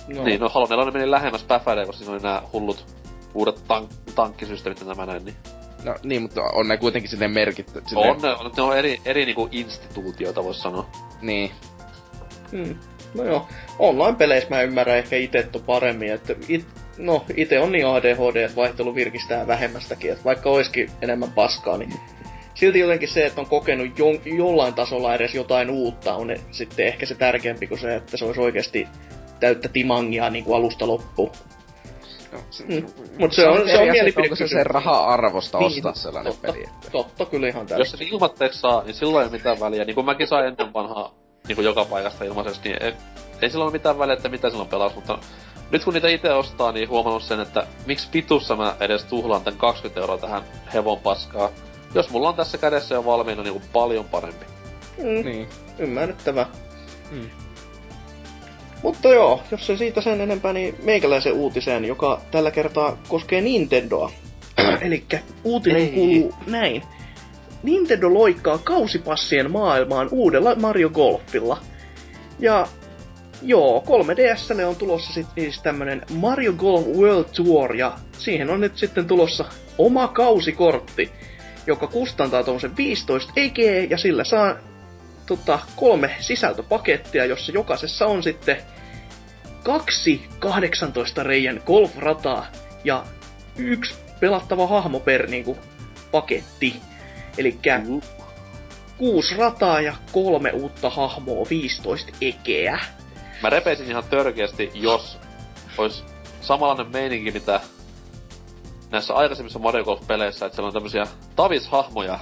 No. 0.07 0.23
Niin, 0.23 0.41
no 0.41 0.49
Halo 0.49 0.67
4 0.69 0.91
meni 0.91 1.11
lähemmäs 1.11 1.43
Päfäriä, 1.43 1.85
koska 1.85 1.97
siinä 1.99 2.13
oli 2.13 2.23
nää 2.23 2.41
hullut 2.53 2.85
uudet 3.33 3.55
tank- 3.67 4.13
tankkisysteemit 4.15 4.79
ja 4.79 4.85
nämä 4.87 5.05
näin, 5.05 5.25
niin... 5.25 5.35
No 5.83 5.95
niin, 6.03 6.21
mutta 6.21 6.41
on 6.53 6.67
ne 6.67 6.77
kuitenkin 6.77 7.09
silleen 7.11 7.31
merkitty. 7.31 7.81
Silleen, 7.87 8.11
On, 8.11 8.21
ne, 8.21 8.29
ne 8.57 8.63
on 8.63 8.77
eri, 8.77 9.01
eri 9.05 9.25
niinku 9.25 9.49
instituutioita, 9.51 10.43
vois 10.43 10.61
sanoa. 10.61 10.85
Niin. 11.21 11.51
Mm. 12.51 12.75
No 13.13 13.23
joo, 13.23 13.47
online-peleissä 13.79 14.49
mä 14.49 14.61
ymmärrän 14.61 14.97
ehkä 14.97 15.15
itse 15.15 15.47
paremmin, 15.65 16.11
että 16.13 16.35
it, 16.47 16.65
no 16.97 17.25
ite 17.35 17.59
on 17.59 17.71
niin 17.71 17.87
ADHD, 17.87 18.35
että 18.35 18.55
vaihtelu 18.55 18.95
virkistää 18.95 19.47
vähemmästäkin, 19.47 20.11
että 20.11 20.23
vaikka 20.23 20.49
olisikin 20.49 20.89
enemmän 21.01 21.31
paskaa, 21.31 21.77
niin 21.77 21.93
silti 22.55 22.79
jotenkin 22.79 23.09
se, 23.09 23.25
että 23.25 23.41
on 23.41 23.47
kokenut 23.47 23.99
jo, 23.99 24.05
jollain 24.37 24.73
tasolla 24.73 25.15
edes 25.15 25.35
jotain 25.35 25.69
uutta, 25.69 26.15
on 26.15 26.27
ne, 26.27 26.39
sitten 26.51 26.87
ehkä 26.87 27.05
se 27.05 27.15
tärkeämpi 27.15 27.67
kuin 27.67 27.79
se, 27.79 27.95
että 27.95 28.17
se 28.17 28.25
olisi 28.25 28.41
oikeasti 28.41 28.87
täyttä 29.39 29.67
timangia 29.69 30.29
niin 30.29 30.43
kuin 30.45 30.55
alusta 30.57 30.87
loppuun. 30.87 31.31
No, 32.31 32.39
se, 32.49 32.63
Mm. 32.63 32.85
Mut 33.19 33.33
se 33.33 33.47
on- 33.47 33.69
se 33.69 33.77
on 33.77 33.87
mielipide 33.89 34.23
Onko 34.25 34.35
se 34.35 34.47
sen 34.47 34.65
raha-arvosta 34.65 35.57
Niin, 35.59 35.67
ostaa 35.67 35.93
sellainen 35.93 36.33
totta, 36.33 36.51
peli? 36.51 36.63
Että... 36.63 36.89
Totta, 36.91 37.25
kyllä 37.25 37.47
ihan 37.47 37.61
Jos 37.61 37.69
täysin. 37.69 37.97
sen 37.99 38.07
ilmatteeksi 38.07 38.59
saa, 38.59 38.83
niin 38.83 38.93
silloin 38.93 39.25
ei 39.25 39.31
mitään 39.31 39.59
väliä. 39.59 39.85
Niin 39.85 39.95
kuin 39.95 40.05
mäkin 40.05 40.27
sain 40.27 40.45
ennen 40.47 40.73
vanhaa 40.73 41.13
niin 41.47 41.55
kuin 41.55 41.65
joka 41.65 41.85
paikasta 41.85 42.23
ilmaiseksi, 42.23 42.61
niin 42.63 42.83
ei, 42.83 42.93
ei 43.41 43.49
silloin 43.49 43.67
ole 43.67 43.73
mitään 43.73 43.99
väliä, 43.99 44.13
että 44.13 44.29
mitä 44.29 44.49
silloin 44.49 44.69
pelas, 44.69 44.95
mutta 44.95 45.17
nyt 45.71 45.83
kun 45.83 45.93
niitä 45.93 46.07
itse 46.07 46.33
ostaa, 46.33 46.71
niin 46.71 46.89
huomannut 46.89 47.23
sen, 47.23 47.39
että 47.39 47.67
miksi 47.85 48.07
pitussa 48.11 48.55
mä 48.55 48.75
edes 48.79 49.03
tuhlaan 49.03 49.41
tän 49.41 49.57
20 49.57 49.99
euroa 49.99 50.17
tähän 50.17 50.43
hevon 50.73 50.99
paskaa. 50.99 51.49
Jos 51.95 52.09
mulla 52.09 52.29
on 52.29 52.35
tässä 52.35 52.57
kädessä 52.57 52.95
jo 52.95 53.05
valmiina 53.05 53.43
niin 53.43 53.53
kuin 53.53 53.63
paljon 53.73 54.05
parempi. 54.05 54.45
Mm, 54.97 55.25
Niin. 55.25 55.47
Ymmärrettävä. 55.79 56.45
Mm. 57.11 57.29
Mutta 58.83 59.09
joo, 59.09 59.41
jos 59.51 59.67
se 59.67 59.77
siitä 59.77 60.01
sen 60.01 60.21
enempää, 60.21 60.53
niin 60.53 60.75
meikäläisen 60.83 61.33
uutiseen, 61.33 61.85
joka 61.85 62.21
tällä 62.31 62.51
kertaa 62.51 62.97
koskee 63.07 63.41
Nintendoa. 63.41 64.11
Eli 64.81 65.03
uutinen 65.43 65.81
Ei. 65.81 65.87
kuuluu 65.91 66.33
näin. 66.47 66.83
Nintendo 67.65 68.13
loikkaa 68.13 68.57
kausipassien 68.57 69.51
maailmaan 69.51 70.09
uudella 70.11 70.55
Mario 70.55 70.89
Golfilla. 70.89 71.57
Ja 72.39 72.67
joo, 73.41 73.83
3DSlle 73.87 74.65
on 74.65 74.75
tulossa 74.75 75.13
sitten 75.13 75.43
siis 75.43 75.61
tämmönen 75.61 76.01
Mario 76.13 76.53
Golf 76.53 76.87
World 76.87 77.25
Tour, 77.35 77.75
ja 77.75 77.97
siihen 78.17 78.49
on 78.49 78.59
nyt 78.59 78.77
sitten 78.77 79.07
tulossa 79.07 79.45
oma 79.77 80.07
kausikortti, 80.07 81.11
joka 81.67 81.87
kustantaa 81.87 82.43
tuommoisen 82.43 82.77
15 82.77 83.33
EG, 83.35 83.57
ja 83.89 83.97
sillä 83.97 84.23
saa 84.23 84.55
tota, 85.25 85.59
kolme 85.75 86.15
sisältöpakettia, 86.19 87.25
jossa 87.25 87.51
jokaisessa 87.51 88.05
on 88.05 88.23
sitten 88.23 88.57
kaksi 89.63 90.23
18 90.39 91.23
reijän 91.23 91.61
golfrataa 91.65 92.45
ja 92.83 93.05
yksi 93.57 93.95
pelattava 94.19 94.67
hahmo 94.67 94.99
per 94.99 95.29
niinku, 95.29 95.57
paketti. 96.11 96.75
Eli 97.37 97.59
Mm. 97.87 98.01
kuusi 98.97 99.35
rataa 99.37 99.81
ja 99.81 99.95
kolme 100.11 100.51
uutta 100.51 100.89
hahmoa, 100.89 101.45
15 101.49 102.11
ekeä. 102.21 102.79
Mä 103.43 103.49
repeisin 103.49 103.89
ihan 103.89 104.03
törkeästi, 104.09 104.71
jos 104.73 105.17
olisi 105.77 106.03
samanlainen 106.41 106.91
meininki, 106.93 107.31
mitä 107.31 107.59
näissä 108.91 109.13
aikaisemmissa 109.13 109.59
Mario 109.59 109.83
Golf-peleissä, 109.83 110.45
että 110.45 110.55
siellä 110.55 110.67
on 110.67 110.73
tämmösiä 110.73 111.07
tavishahmoja, 111.35 112.19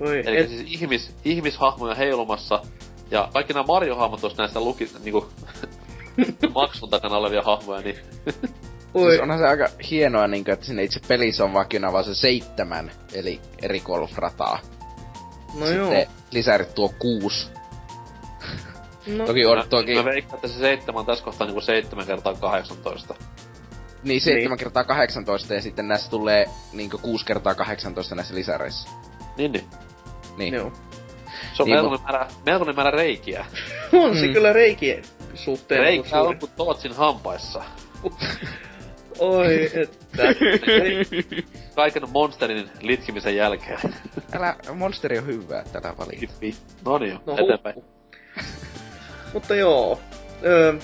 Voi, 0.00 0.22
eli 0.26 0.36
et, 0.36 0.48
siis 0.48 0.62
ihmis, 0.66 1.14
ihmishahmoja 1.24 1.94
heilumassa, 1.94 2.62
ja 3.10 3.28
kaikki 3.32 3.52
nämä 3.52 3.64
Mario-hahmot 3.66 4.24
olisi 4.24 4.38
näistä 4.38 4.60
luki, 4.60 4.90
niinku, 5.04 5.28
maksun 6.54 6.90
takana 6.90 7.16
olevia 7.16 7.42
hahmoja, 7.42 7.80
niin 7.80 7.96
Siis 9.08 9.20
onhan 9.20 9.38
se 9.38 9.46
aika 9.48 9.68
hienoa, 9.90 10.26
niin 10.28 10.44
kuin, 10.44 10.52
että 10.52 10.66
sinne 10.66 10.82
itse 10.84 11.00
pelissä 11.08 11.44
on 11.44 11.52
vakiona 11.52 11.92
vaan 11.92 12.04
se 12.04 12.14
seitsemän, 12.14 12.90
eli 13.12 13.40
eri 13.62 13.80
golfrataa. 13.80 14.58
no 15.54 15.66
Sitten 15.66 15.76
joo. 15.92 16.04
lisärit 16.30 16.74
tuo 16.74 16.94
kuusi. 16.98 17.50
No, 19.06 19.26
Toki 19.26 19.46
on, 19.46 19.58
mä, 19.58 19.64
toki, 19.70 19.94
mä 19.94 20.04
veikkaan, 20.04 20.34
että 20.34 20.48
se 20.48 20.58
seitsemän 20.58 21.00
on 21.00 21.06
tässä 21.06 21.24
kohtaa 21.24 21.46
niinku 21.46 21.60
seitsemän 21.60 22.06
kertaa 22.06 22.34
18. 22.34 23.14
niin 24.02 24.20
7 24.20 24.58
kertaa 24.58 24.84
18 24.84 25.54
ja 25.54 25.62
sitten 25.62 25.88
näissä 25.88 26.10
tulee 26.10 26.46
niinku 26.72 26.98
6 26.98 27.24
kertaa 27.26 27.54
18 27.54 28.14
näissä 28.14 28.34
lisäreissä. 28.34 28.88
Niin, 29.36 29.52
niin. 29.52 29.64
Niin. 30.36 30.54
joo. 30.54 30.72
Se 31.54 31.62
on 31.62 31.66
Niin, 31.68 31.76
melkoinen, 31.76 32.00
määrä, 32.06 32.26
melkoinen 32.46 32.76
määrä 32.76 32.90
reikiä. 32.90 33.46
On 34.04 34.16
se 34.18 34.26
Mm. 34.26 34.32
kyllä 34.32 34.52
reikien 34.52 35.02
suhteen 35.34 35.80
Reikä 35.80 36.08
suuri. 36.08 36.26
on 36.28 36.38
kuin 36.38 36.52
Tootsin 36.56 36.92
hampaissa. 36.96 37.62
Oi, 39.22 39.70
että. 39.82 40.22
Kaiken 41.74 42.10
monsterin 42.10 42.70
litkimisen 42.80 43.36
jälkeen. 43.36 43.78
Älä, 44.32 44.56
monsteri 44.74 45.18
on 45.18 45.26
hyvää 45.26 45.64
tällä 45.72 45.94
valita. 45.98 46.32
no 46.84 46.98
niin, 46.98 47.18
No, 47.26 47.36
eteenpäin. 47.38 47.74
huh. 47.74 47.84
Mutta 49.32 49.54
joo. 49.54 50.00
Öö, 50.44 50.74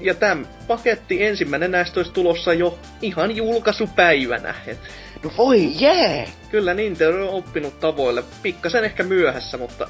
ja 0.00 0.14
tämän 0.14 0.48
paketti 0.68 1.24
ensimmäinen 1.24 1.70
näistä 1.70 2.00
olisi 2.00 2.12
tulossa 2.12 2.52
jo 2.54 2.78
ihan 3.02 3.36
julkaisupäivänä. 3.36 4.54
Et 4.66 4.78
No 5.22 5.30
voi 5.38 5.72
jee! 5.80 6.16
Yeah. 6.16 6.28
kyllä 6.50 6.74
Nintendo 6.74 7.28
on 7.28 7.34
oppinut 7.34 7.80
tavoille. 7.80 8.24
Pikkasen 8.42 8.84
ehkä 8.84 9.02
myöhässä, 9.02 9.58
mutta 9.58 9.88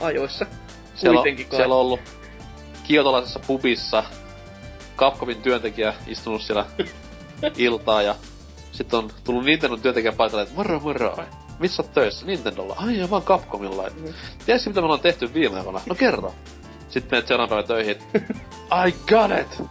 ajoissa. 0.00 0.46
Siellä 0.94 1.20
on, 1.20 1.26
siellä 1.50 1.74
on 1.74 1.80
ollut 1.80 2.00
kiotolaisessa 2.84 3.40
pubissa 3.46 4.04
Capcomin 4.96 5.42
työntekijä 5.42 5.94
istunut 6.06 6.42
siellä 6.42 6.66
iltaa 7.56 8.02
ja 8.02 8.14
sitten 8.72 8.98
on 8.98 9.10
tullut 9.24 9.44
Nintendon 9.44 9.80
työntekijä 9.80 10.12
paikalle, 10.12 10.42
että 10.42 10.54
moro 10.54 10.80
moro, 10.80 11.18
missä 11.58 11.82
oot 11.82 11.92
töissä? 11.92 12.26
Nintendolla. 12.26 12.76
Ai 12.78 12.98
ja 12.98 13.10
vaan 13.10 13.22
Capcomilla. 13.22 13.82
Mm. 13.82 14.14
Tiedätkö 14.46 14.70
mitä 14.70 14.80
me 14.80 14.84
ollaan 14.84 15.00
tehty 15.00 15.34
viime 15.34 15.56
aikoina? 15.56 15.80
No 15.86 15.94
kerro. 15.94 16.34
Sitten 16.88 17.10
menet 17.10 17.26
seuraavan 17.26 17.48
päivän 17.48 17.68
töihin. 17.68 17.96
I 18.88 18.94
got 19.08 19.30
it! 19.40 19.62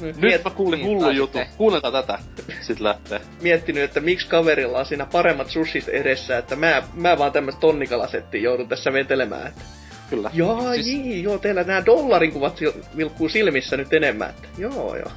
Nyt 0.00 0.16
Miet, 0.16 0.44
mä 0.44 0.50
kuulin 0.50 0.84
hullu 0.86 1.10
juttu. 1.10 1.38
Kuunnelkaa 1.56 1.92
tätä. 1.92 2.18
Sitten 2.60 2.84
lähtee. 2.84 3.20
miettinyt, 3.42 3.82
että 3.82 4.00
miksi 4.00 4.28
kaverilla 4.28 4.78
on 4.78 4.86
siinä 4.86 5.06
paremmat 5.06 5.50
sushit 5.50 5.88
edessä, 5.88 6.38
että 6.38 6.56
mä, 6.56 6.82
mä 6.94 7.18
vaan 7.18 7.32
tämmöistä 7.32 7.60
tonnikalasettia 7.60 8.40
joudun 8.40 8.68
tässä 8.68 8.92
vetelemään. 8.92 9.46
Että, 9.46 9.62
Kyllä. 10.10 10.30
Jaa, 10.32 10.72
Siis- 10.74 10.86
jii, 10.86 11.22
joo, 11.22 11.38
teillä 11.38 11.64
nämä 11.64 11.86
dollarin 11.86 12.32
kuvat 12.32 12.60
vilkkuu 12.96 13.28
silmissä 13.28 13.76
nyt 13.76 13.92
enemmän. 13.92 14.30
Että, 14.30 14.48
joo, 14.58 14.96
joo. 14.96 15.10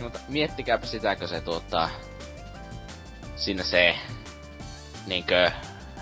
Mutta 0.00 0.18
miettikääpä 0.28 0.86
sitäkö 0.86 1.26
se 1.26 1.40
tuota... 1.40 1.88
Sinne 3.36 3.62
se... 3.64 3.94
Niinkö... 5.06 5.50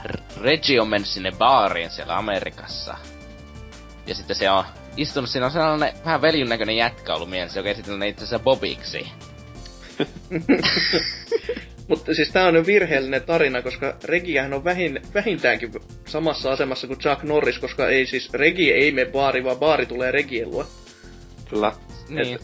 R- 0.05 0.41
Reggie 0.41 0.81
on 0.81 0.89
mennyt 0.89 1.09
sinne 1.09 1.33
baariin 1.33 1.91
siellä 1.91 2.17
Amerikassa. 2.17 2.97
Ja 4.07 4.15
sitten 4.15 4.37
se 4.37 4.51
on 4.51 4.65
istunut 4.97 5.31
siinä 5.31 5.47
on 5.47 5.53
sellainen 5.53 5.93
vähän 6.05 6.23
veljyn 6.23 6.49
näköinen 6.49 6.77
jätkä 6.77 7.15
ollut 7.15 7.31
mielessä, 7.31 7.61
joka 7.61 7.71
esitellään 7.71 8.09
itse 8.09 8.25
asiassa 8.25 8.45
Bobiksi. 8.45 9.07
Mutta 11.89 12.15
siis 12.15 12.31
tää 12.31 12.47
on 12.47 12.67
virheellinen 12.67 13.23
tarina, 13.23 13.63
koska 13.63 13.97
Regiähän 14.05 14.53
on 14.53 14.65
vähin, 14.65 15.01
vähintäänkin 15.15 15.73
samassa 16.07 16.53
asemassa 16.53 16.87
kuin 16.87 16.99
Chuck 16.99 17.23
Norris, 17.23 17.59
koska 17.59 17.89
ei 17.89 18.07
siis 18.07 18.33
Regi 18.33 18.73
ei 18.73 18.93
mene 18.93 19.11
baari, 19.11 19.45
vaan 19.45 19.57
baari 19.57 19.87
tulee 19.87 20.11
Regien 20.11 20.51
luo. 20.51 20.67
Kyllä. 21.51 21.73
Niin. 22.09 22.39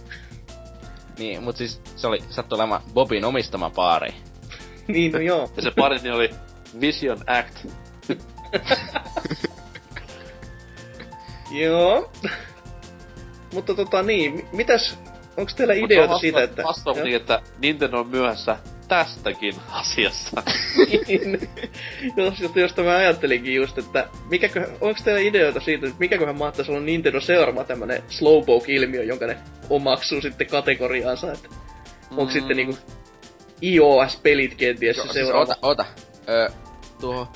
Niin, 1.19 1.43
mut 1.43 1.57
siis 1.57 1.81
se 1.97 2.07
oli 2.07 2.19
sattu 2.31 2.55
olemaan 2.55 2.83
Bobin 2.95 3.25
omistama 3.25 3.71
baari. 3.71 4.15
niin, 4.89 5.13
no 5.13 5.19
joo. 5.19 5.51
Ja 5.57 5.63
se 5.63 5.71
baari 5.71 6.11
oli 6.11 6.31
Vision 6.81 7.19
Act. 7.27 7.67
joo. 11.63 12.13
Mutta 13.55 13.75
tota 13.75 14.03
niin, 14.03 14.49
mitäs, 14.53 14.99
onks 15.37 15.55
teillä 15.55 15.75
ideoita 15.75 16.19
siitä, 16.19 16.43
että... 16.43 16.63
Vasta 16.63 16.91
että 17.17 17.43
Nintendo 17.59 17.99
on 17.99 18.07
myöhässä 18.07 18.57
tästäkin 18.91 19.55
asiassa. 19.71 20.43
niin. 21.09 21.49
jos, 22.17 22.35
josta 22.55 22.83
mä 22.83 22.97
ajattelinkin 22.97 23.55
just, 23.55 23.79
että 23.79 24.09
mikäkö, 24.31 24.71
onko 24.81 25.01
teillä 25.05 25.21
ideoita 25.21 25.61
siitä, 25.61 25.87
että 25.87 25.99
mikäköhän 25.99 26.39
mahtaisi 26.39 26.71
olla 26.71 26.81
Nintendo 26.81 27.21
seuraava 27.21 27.65
tämmönen 27.65 28.03
slowpoke-ilmiö, 28.09 29.03
jonka 29.03 29.27
ne 29.27 29.39
omaksuu 29.71 30.21
sitten 30.21 30.47
kategoriaansa, 30.47 31.33
että 31.33 31.49
mm. 31.49 32.19
onko 32.19 32.33
sitten 32.33 32.57
niinku 32.57 32.79
iOS-pelit 33.63 34.55
kenties 34.55 34.97
jo, 34.97 35.03
se 35.03 35.13
siis 35.13 35.27
seuraava? 35.27 35.43
ota, 35.43 35.57
ota. 35.63 35.85
Ö, 36.29 36.49
tuo 37.01 37.29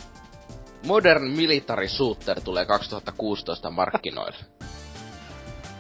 Modern 0.86 1.31
Military 1.31 1.89
Shooter 1.89 2.40
tulee 2.40 2.66
2016 2.66 3.70
markkinoille. 3.70 4.44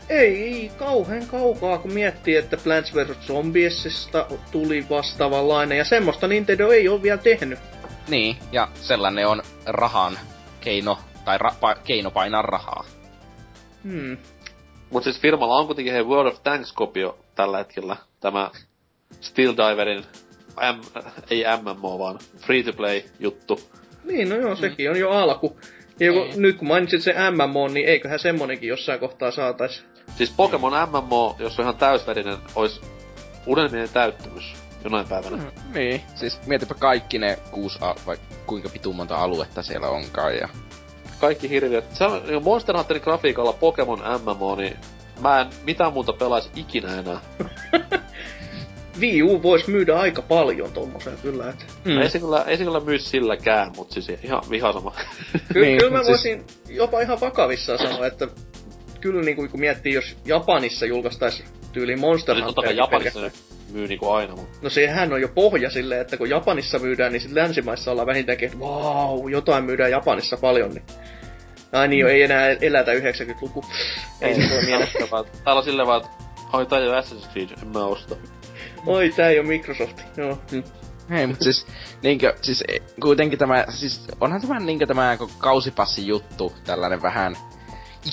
Ei 0.08 0.70
kauhean 0.78 1.26
kaukaa, 1.26 1.78
kun 1.78 1.92
miettii, 1.92 2.36
että 2.36 2.56
Plants 2.56 2.94
vs. 2.94 3.26
Zombiesista 3.26 4.26
tuli 4.52 4.86
vastaavanlainen, 4.90 5.78
ja 5.78 5.84
semmoista 5.84 6.28
Nintendo 6.28 6.70
ei 6.70 6.88
ole 6.88 7.02
vielä 7.02 7.18
tehnyt. 7.18 7.58
Niin, 8.08 8.36
ja 8.52 8.68
sellainen 8.74 9.26
on 9.26 9.42
rahan 9.66 10.18
keino, 10.60 10.98
tai 11.24 11.38
ra- 11.38 11.54
pa- 11.54 11.80
keino 11.84 12.10
painaa 12.10 12.42
rahaa. 12.42 12.84
Hmm. 13.84 14.16
Mut 14.90 15.04
siis 15.04 15.20
firmalla 15.20 15.56
on 15.56 15.66
kuitenkin 15.66 15.92
hei 15.92 16.02
World 16.02 16.32
of 16.32 16.42
Tanks-kopio 16.42 17.18
tällä 17.34 17.58
hetkellä. 17.58 17.96
Tämä 18.20 18.50
Steel 19.20 19.54
Diverin, 19.56 20.04
M, 20.56 21.00
ei 21.30 21.44
MMO 21.62 21.98
vaan 21.98 22.18
free-to-play 22.38 23.02
juttu. 23.18 23.60
Niin, 24.04 24.28
no 24.28 24.36
joo, 24.36 24.56
sekin 24.56 24.86
mm. 24.86 24.90
on 24.90 25.00
jo 25.00 25.10
alku. 25.10 25.58
Ja 26.00 26.12
kun, 26.12 26.28
nyt 26.36 26.56
kun 26.56 26.68
mainitsit 26.68 27.02
se 27.02 27.14
MMO, 27.30 27.68
niin 27.68 27.88
eiköhän 27.88 28.18
semmonenkin 28.18 28.68
jossain 28.68 29.00
kohtaa 29.00 29.30
saatais. 29.30 29.84
Siis 30.16 30.30
Pokemon 30.36 30.72
MMO, 30.90 31.36
jos 31.38 31.58
on 31.58 31.62
ihan 31.62 31.76
täysverinen, 31.76 32.36
olisi 32.54 32.80
unelmien 33.46 33.88
täyttymys 33.88 34.54
jonain 34.84 35.08
päivänä. 35.08 35.36
Mm, 35.36 35.50
niin, 35.74 36.02
siis 36.14 36.46
mietipä 36.46 36.74
kaikki 36.74 37.18
ne 37.18 37.38
kuusi, 37.50 37.78
a- 37.80 37.94
vai 38.06 38.16
kuinka 38.46 38.68
pitu 38.68 38.92
monta 38.92 39.16
aluetta 39.16 39.62
siellä 39.62 39.88
onkaan 39.88 40.36
ja... 40.36 40.48
Kaikki 41.20 41.48
hirviöt. 41.50 41.84
Se 41.94 42.04
on 42.04 42.22
niin 42.26 42.44
Monster 42.44 42.76
Hunterin 42.76 43.02
grafiikalla 43.02 43.52
Pokemon 43.52 44.02
MMO, 44.24 44.56
niin 44.56 44.76
mä 45.20 45.40
en 45.40 45.46
mitään 45.64 45.92
muuta 45.92 46.12
pelaisi 46.12 46.50
ikinä 46.56 46.98
enää. 46.98 47.20
Wii 49.00 49.22
U 49.22 49.42
vois 49.42 49.68
myydä 49.68 49.96
aika 49.96 50.22
paljon 50.22 50.72
tommosen 50.72 51.18
kyllä, 51.22 51.50
et. 51.50 51.66
Mm. 51.84 51.98
Ei 51.98 52.10
se 52.10 52.18
kyllä, 52.18 52.44
ei 52.46 52.56
se 52.56 52.64
kyllä 52.64 52.80
myy 52.80 52.98
silläkään, 52.98 53.72
mut 53.76 53.90
siis 53.90 54.08
ihan 54.22 54.42
vihasama. 54.50 54.94
Kyllä, 55.52 55.66
niin, 55.66 55.78
kyllä 55.78 55.98
mä 55.98 56.04
voisin 56.04 56.44
siis... 56.46 56.78
jopa 56.78 57.00
ihan 57.00 57.20
vakavissaan 57.20 57.78
sanoa, 57.78 58.06
että 58.06 58.28
kyllä 59.00 59.22
niinku 59.22 59.48
kun 59.48 59.60
miettii, 59.60 59.94
jos 59.94 60.16
Japanissa 60.24 60.86
julkaistais 60.86 61.44
tyyli 61.72 61.96
Monster 61.96 62.34
Hunter. 62.34 62.46
Totta 62.46 62.62
kai 62.62 62.76
Japanissa 62.76 63.20
ne 63.20 63.32
myy 63.72 63.88
niinku 63.88 64.10
aina, 64.10 64.36
mutta... 64.36 64.58
No 64.62 64.70
sehän 64.70 65.12
on 65.12 65.20
jo 65.20 65.28
pohja 65.28 65.70
silleen, 65.70 66.00
että 66.00 66.16
kun 66.16 66.30
Japanissa 66.30 66.78
myydään, 66.78 67.12
niin 67.12 67.20
sit 67.20 67.32
länsimaissa 67.32 67.90
ollaan 67.90 68.06
vähintäänkin, 68.06 68.46
että 68.46 68.58
wow, 68.58 69.30
jotain 69.30 69.64
myydään 69.64 69.90
Japanissa 69.90 70.36
paljon, 70.36 70.70
niin... 70.70 70.84
Ai 71.72 71.88
niin, 71.88 72.04
mm. 72.04 72.10
ei 72.10 72.22
enää 72.22 72.48
elätä 72.48 72.92
90-luku. 72.92 73.64
Ei, 74.20 74.28
ei 74.28 74.48
se 74.48 74.62
mielessä 74.66 74.98
Täällä 75.44 75.58
on 75.58 75.64
silleen 75.64 75.88
vaan, 75.88 76.02
että 76.04 76.16
oi 76.52 76.66
tää 76.66 76.78
ei 76.78 76.88
oo 76.88 77.00
Assassin's 77.00 77.32
Creed, 77.32 77.48
en 77.62 77.68
mä 77.68 77.84
osta. 77.84 78.16
Oi, 78.86 79.12
tää 79.16 79.28
ei 79.28 79.38
oo 79.38 79.44
Microsoft, 79.44 80.00
joo. 80.16 80.38
Mm. 80.52 80.62
Hei, 81.10 81.26
mut 81.26 81.40
siis, 81.40 81.66
niinkö, 82.02 82.34
siis 82.42 82.64
e, 82.68 82.78
kuitenkin 83.02 83.38
tämä, 83.38 83.64
siis 83.68 84.06
onhan 84.20 84.40
tämä 84.40 84.60
niinkö 84.60 84.86
tämä 84.86 85.18
kausipassi 85.38 86.06
juttu, 86.06 86.52
tällainen 86.64 87.02
vähän 87.02 87.36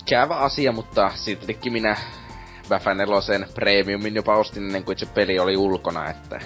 ikävä 0.01 0.35
asia, 0.35 0.71
mutta 0.71 1.11
siltikin 1.15 1.73
minä 1.73 1.97
Baffa 2.69 2.93
4 2.93 3.15
Premiumin 3.53 4.15
jopa 4.15 4.35
ostin 4.35 4.63
ennen 4.63 4.83
kuin 4.83 4.99
se 4.99 5.05
peli 5.05 5.39
oli 5.39 5.57
ulkona, 5.57 6.09
että... 6.09 6.39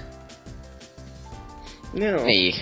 Joo. 1.93 2.23
Niin. 2.23 2.55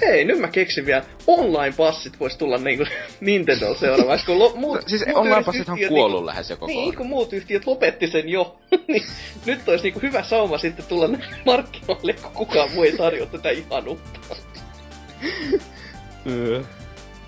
Hei, 0.00 0.24
nyt 0.24 0.38
mä 0.38 0.48
keksin 0.48 0.86
vielä. 0.86 1.04
Online-passit 1.26 2.20
vois 2.20 2.36
tulla 2.36 2.58
niinku 2.58 2.84
Nintendo 3.20 3.74
seuraavaksi, 3.74 4.26
kun 4.26 4.38
lo- 4.38 4.52
muut, 4.56 4.76
no, 4.76 4.82
Siis 4.86 5.06
muut 5.06 5.18
online-passit 5.18 5.68
on 5.68 5.78
kuollut 5.88 6.18
niinku, 6.18 6.26
lähes 6.26 6.50
jo 6.50 6.56
koko 6.56 6.66
Niin, 6.66 6.96
kun 6.96 7.06
muut 7.06 7.32
yhtiöt 7.32 7.66
lopetti 7.66 8.06
sen 8.06 8.28
jo. 8.28 8.56
niin 8.88 9.04
nyt 9.46 9.68
olisi 9.68 9.84
niinku 9.84 10.00
hyvä 10.02 10.22
sauma 10.22 10.58
sitten 10.58 10.84
tulla 10.86 11.08
markkinoille, 11.46 12.12
kun 12.12 12.32
kukaan 12.32 12.70
muu 12.72 12.84
ei 12.84 12.96
tarjoa 12.96 13.26
tätä 13.26 13.50
ihanuutta. 13.50 14.20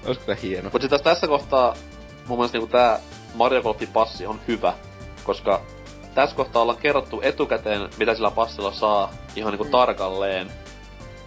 Olisiko 0.04 0.26
tää 0.26 0.36
hieno. 0.42 0.70
Mut 0.72 0.82
sit 0.82 0.90
tässä 1.04 1.26
kohtaa 1.26 1.76
mun 2.26 2.38
mielestä 2.38 2.58
niinku 2.58 2.72
tää 2.72 3.00
Mario 3.34 3.62
Golfin 3.62 3.88
passi 3.88 4.26
on 4.26 4.40
hyvä, 4.48 4.74
koska 5.24 5.62
tässä 6.14 6.36
kohtaa 6.36 6.62
ollaan 6.62 6.78
kerrottu 6.78 7.20
etukäteen, 7.22 7.88
mitä 7.98 8.14
sillä 8.14 8.30
passilla 8.30 8.72
saa 8.72 9.12
ihan 9.36 9.52
niinku 9.52 9.64
mm. 9.64 9.70
tarkalleen. 9.70 10.50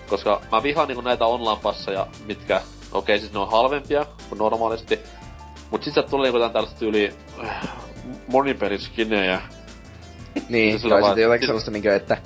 Koska 0.09 0.41
mä 0.51 0.63
vihaan 0.63 0.87
niinku 0.87 1.01
näitä 1.01 1.25
online-passeja, 1.25 2.07
mitkä, 2.25 2.55
okei 2.91 3.15
okay, 3.15 3.19
siis 3.19 3.33
ne 3.33 3.39
on 3.39 3.51
halvempia 3.51 4.05
kuin 4.29 4.39
normaalisti, 4.39 4.99
mut 5.71 5.83
sit 5.83 5.93
sieltä 5.93 6.09
tulee 6.09 6.25
niinku 6.31 6.39
tän 6.39 6.51
tällaista 6.51 6.85
yli 6.85 7.13
äh, 7.43 7.67
monipeliskinejä. 8.27 9.41
Niin, 10.49 10.81
tai 10.89 11.03
sitten 11.03 11.23
jotakin 11.23 11.47
sellaista 11.47 11.71
niinku, 11.71 11.89
että 11.89 12.17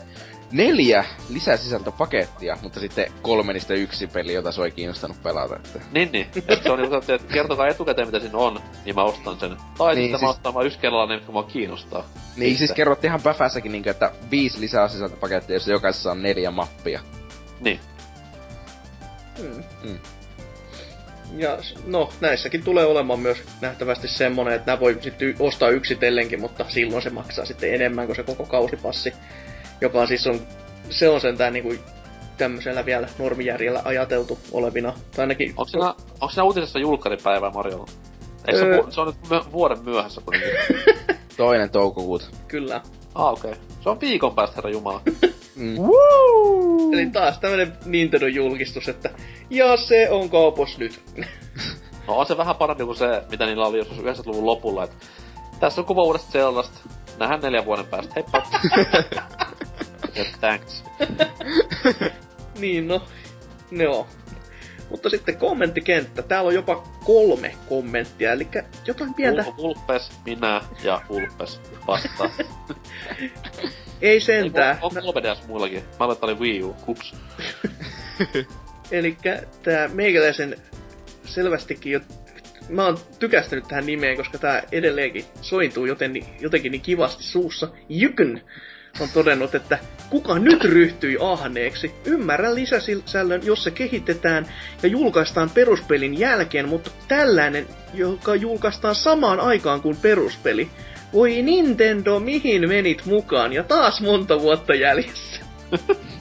neljä 0.52 1.06
lisäsisältöpakettia, 1.30 2.58
mutta 2.62 2.80
sitten 2.80 3.12
kolme 3.22 3.54
niistä 3.54 3.74
yksi 3.74 4.08
peli, 4.08 4.34
jota 4.34 4.52
sua 4.52 4.66
ei 4.66 4.72
kiinnostanut 4.72 5.24
pelata. 5.24 5.56
Että. 5.56 5.80
Niin, 5.92 6.12
niin. 6.12 6.28
Et 6.48 6.64
se 6.64 6.72
on 6.72 6.80
niinku 6.80 6.96
että 6.96 7.20
kertokaa 7.34 7.68
etukäteen 7.68 8.08
mitä 8.08 8.20
siinä 8.20 8.38
on, 8.38 8.60
niin 8.86 8.96
mä 8.96 9.04
ostan 9.04 9.40
sen. 9.40 9.58
Tai 9.78 9.96
niin, 9.96 10.04
sitten 10.04 10.20
siis... 10.20 10.22
mä 10.22 10.30
ostan 10.30 10.54
vaan 10.54 10.66
yksi 10.66 10.80
kerralla 10.80 11.06
ne, 11.06 11.14
jotka 11.14 11.32
mua 11.32 11.44
kiinnostaa. 11.44 12.04
Niin, 12.36 12.52
Itse. 12.52 12.58
siis 12.58 12.72
kerrottiin 12.72 13.10
ihan 13.10 13.22
päfässäkin 13.22 13.72
niinku, 13.72 13.90
että 13.90 14.12
viisi 14.32 14.60
lisää 14.60 14.88
sisältöpakettia, 14.88 15.56
jossa 15.56 15.72
jokaisessa 15.72 16.12
on 16.12 16.22
neljä 16.22 16.52
mappia. 16.52 17.02
Niin. 17.60 17.80
Hmm. 19.40 19.64
Hmm. 19.84 20.00
Ja 21.38 21.58
no, 21.86 22.10
näissäkin 22.22 22.64
tulee 22.64 22.86
olemaan 22.86 23.20
myös 23.20 23.38
nähtävästi 23.62 24.08
semmonen, 24.08 24.54
että 24.54 24.72
nämä 24.72 24.80
voi 24.80 24.98
sitten 25.02 25.36
ostaa 25.40 25.70
yksitellenkin, 25.70 26.42
mutta 26.42 26.66
silloin 26.70 27.02
se 27.02 27.10
maksaa 27.10 27.46
sitten 27.46 27.74
enemmän 27.74 28.06
kuin 28.06 28.16
se 28.16 28.24
koko 28.24 28.46
kausipassi 28.46 29.14
joka 29.84 30.08
siis 30.08 30.28
on, 30.28 30.40
se 30.90 31.10
on 31.10 31.22
sentään 31.22 31.54
niinku 31.54 31.76
tämmöisellä 32.38 32.86
vielä 32.86 33.08
normijärjellä 33.20 33.82
ajateltu 33.86 34.40
olevina. 34.52 34.94
Tai 35.16 35.24
ainakin... 35.24 35.50
Onko 35.50 35.66
siinä, 35.66 35.88
onko 36.12 36.30
siinä 36.30 36.44
uutisessa 36.44 36.80
julkkaripäivää 36.80 37.50
Marjolla? 37.50 37.88
Eikö 38.48 38.66
öö... 38.66 38.84
se, 38.84 38.92
se 38.92 39.02
on 39.02 39.08
nyt 39.08 39.30
myö, 39.30 39.42
vuoden 39.52 39.84
myöhässä 39.84 40.22
kuitenkin? 40.26 40.58
Toinen 41.38 41.70
toukokuuta. 41.70 42.26
Kyllä. 42.48 42.82
Ah, 43.16 43.34
okei. 43.34 43.52
Okay. 43.52 43.64
Se 43.82 43.90
on 43.90 44.00
viikon 44.02 44.36
päästä, 44.36 44.56
herra 44.56 44.70
Jumala. 44.70 45.02
mm. 45.56 45.78
Woo! 45.78 46.92
Eli 46.94 47.10
taas 47.10 47.40
tämmönen 47.40 47.74
Nintendo-julkistus, 47.86 48.90
että 48.90 49.10
ja 49.50 49.78
se 49.78 50.10
on 50.10 50.30
kaupos 50.30 50.78
nyt. 50.78 51.02
no 52.08 52.18
on 52.18 52.26
se 52.26 52.38
vähän 52.38 52.56
parempi 52.56 52.84
kuin 52.84 52.98
se, 52.98 53.24
mitä 53.32 53.46
niillä 53.46 53.68
oli 53.68 53.78
joskus 53.78 53.98
90-luvun 53.98 54.46
lopulla, 54.46 54.84
että 54.84 54.96
tässä 55.60 55.82
on 55.82 55.88
kuva 55.88 56.04
uudesta 56.04 56.32
Zeldasta. 56.32 56.80
Nähdään 57.20 57.42
neljän 57.42 57.66
vuoden 57.66 57.86
päästä. 57.86 58.14
Heippa! 58.16 58.44
Ja 60.16 60.26
thanks. 60.40 60.84
niin 62.60 62.88
no, 62.88 63.02
joo. 63.72 64.08
Mutta 64.90 65.10
sitten 65.10 65.38
kommenttikenttä. 65.38 66.22
Täällä 66.22 66.48
on 66.48 66.54
jopa 66.54 66.84
kolme 67.06 67.56
kommenttia, 67.70 68.32
eli 68.32 68.48
jotain 68.86 69.14
pientä... 69.14 69.42
Ul- 69.42 69.54
Ulpes, 69.58 70.12
minä 70.26 70.62
ja 70.84 71.02
Ulpes 71.10 71.62
vastaa. 71.88 72.30
Ei 74.04 74.20
sentään. 74.20 74.78
On, 74.82 74.92
on 75.04 75.14
3DS 75.16 75.48
muillakin. 75.48 75.84
Mä 76.00 76.06
olen 76.06 76.18
oli 76.22 76.34
Wii 76.34 76.64
U. 76.64 76.76
Kups. 76.86 77.16
eli 78.92 79.18
tää 79.64 79.88
meikäläisen 79.88 80.56
selvästikin 81.26 81.92
jo 81.92 82.00
mä 82.70 82.86
oon 82.86 82.98
tykästynyt 83.20 83.68
tähän 83.68 83.86
nimeen, 83.86 84.18
koska 84.18 84.38
tää 84.38 84.64
edelleenkin 84.72 85.26
sointuu 85.42 85.86
joten, 85.86 86.14
jotenkin 86.40 86.72
niin 86.72 86.82
kivasti 86.82 87.24
suussa. 87.24 87.68
Jykyn 87.90 88.42
on 89.00 89.10
todennut, 89.14 89.56
että 89.56 89.80
kuka 90.10 90.40
nyt 90.40 90.64
ryhtyi 90.64 91.18
ahneeksi? 91.22 91.92
Ymmärrän 92.06 92.56
lisäsisällön, 92.56 93.46
jos 93.46 93.64
se 93.64 93.72
kehitetään 93.72 94.48
ja 94.84 94.90
julkaistaan 94.90 95.50
peruspelin 95.50 96.20
jälkeen, 96.20 96.70
mutta 96.70 96.92
tällainen, 97.08 97.68
joka 97.94 98.36
julkaistaan 98.36 98.96
samaan 98.96 99.40
aikaan 99.40 99.82
kuin 99.82 99.98
peruspeli. 99.98 100.70
Voi 101.14 101.42
Nintendo, 101.42 102.20
mihin 102.20 102.70
menit 102.70 103.06
mukaan? 103.06 103.54
Ja 103.54 103.64
taas 103.64 104.02
monta 104.02 104.42
vuotta 104.42 104.74
jäljessä. 104.74 105.42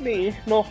Niin, 0.00 0.36
no, 0.46 0.66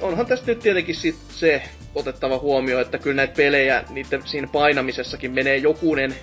onhan 0.00 0.26
tästä 0.26 0.46
nyt 0.46 0.58
tietenkin 0.58 0.94
sit 0.94 1.16
se 1.28 1.62
otettava 1.94 2.38
huomio, 2.38 2.80
että 2.80 2.98
kyllä 2.98 3.16
näitä 3.16 3.34
pelejä, 3.36 3.84
niiden 3.90 4.22
siinä 4.24 4.48
painamisessakin 4.52 5.32
menee 5.32 5.56
jokunen 5.56 6.14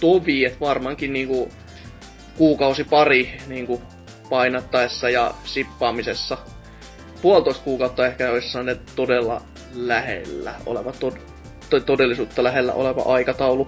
tovi, 0.00 0.44
että 0.44 0.60
varmaankin 0.60 1.12
niinku 1.12 1.50
kuukausi 2.36 2.84
pari 2.84 3.32
niinku 3.46 3.82
painattaessa 4.30 5.10
ja 5.10 5.34
sippaamisessa. 5.44 6.38
Puolitoista 7.22 7.64
kuukautta 7.64 8.06
ehkä 8.06 8.30
olisi 8.30 8.62
ne 8.62 8.76
todella 8.96 9.42
lähellä 9.74 10.54
oleva, 10.66 10.92
to- 10.92 11.80
todellisuutta 11.86 12.42
lähellä 12.42 12.72
oleva 12.72 13.02
aikataulu. 13.02 13.66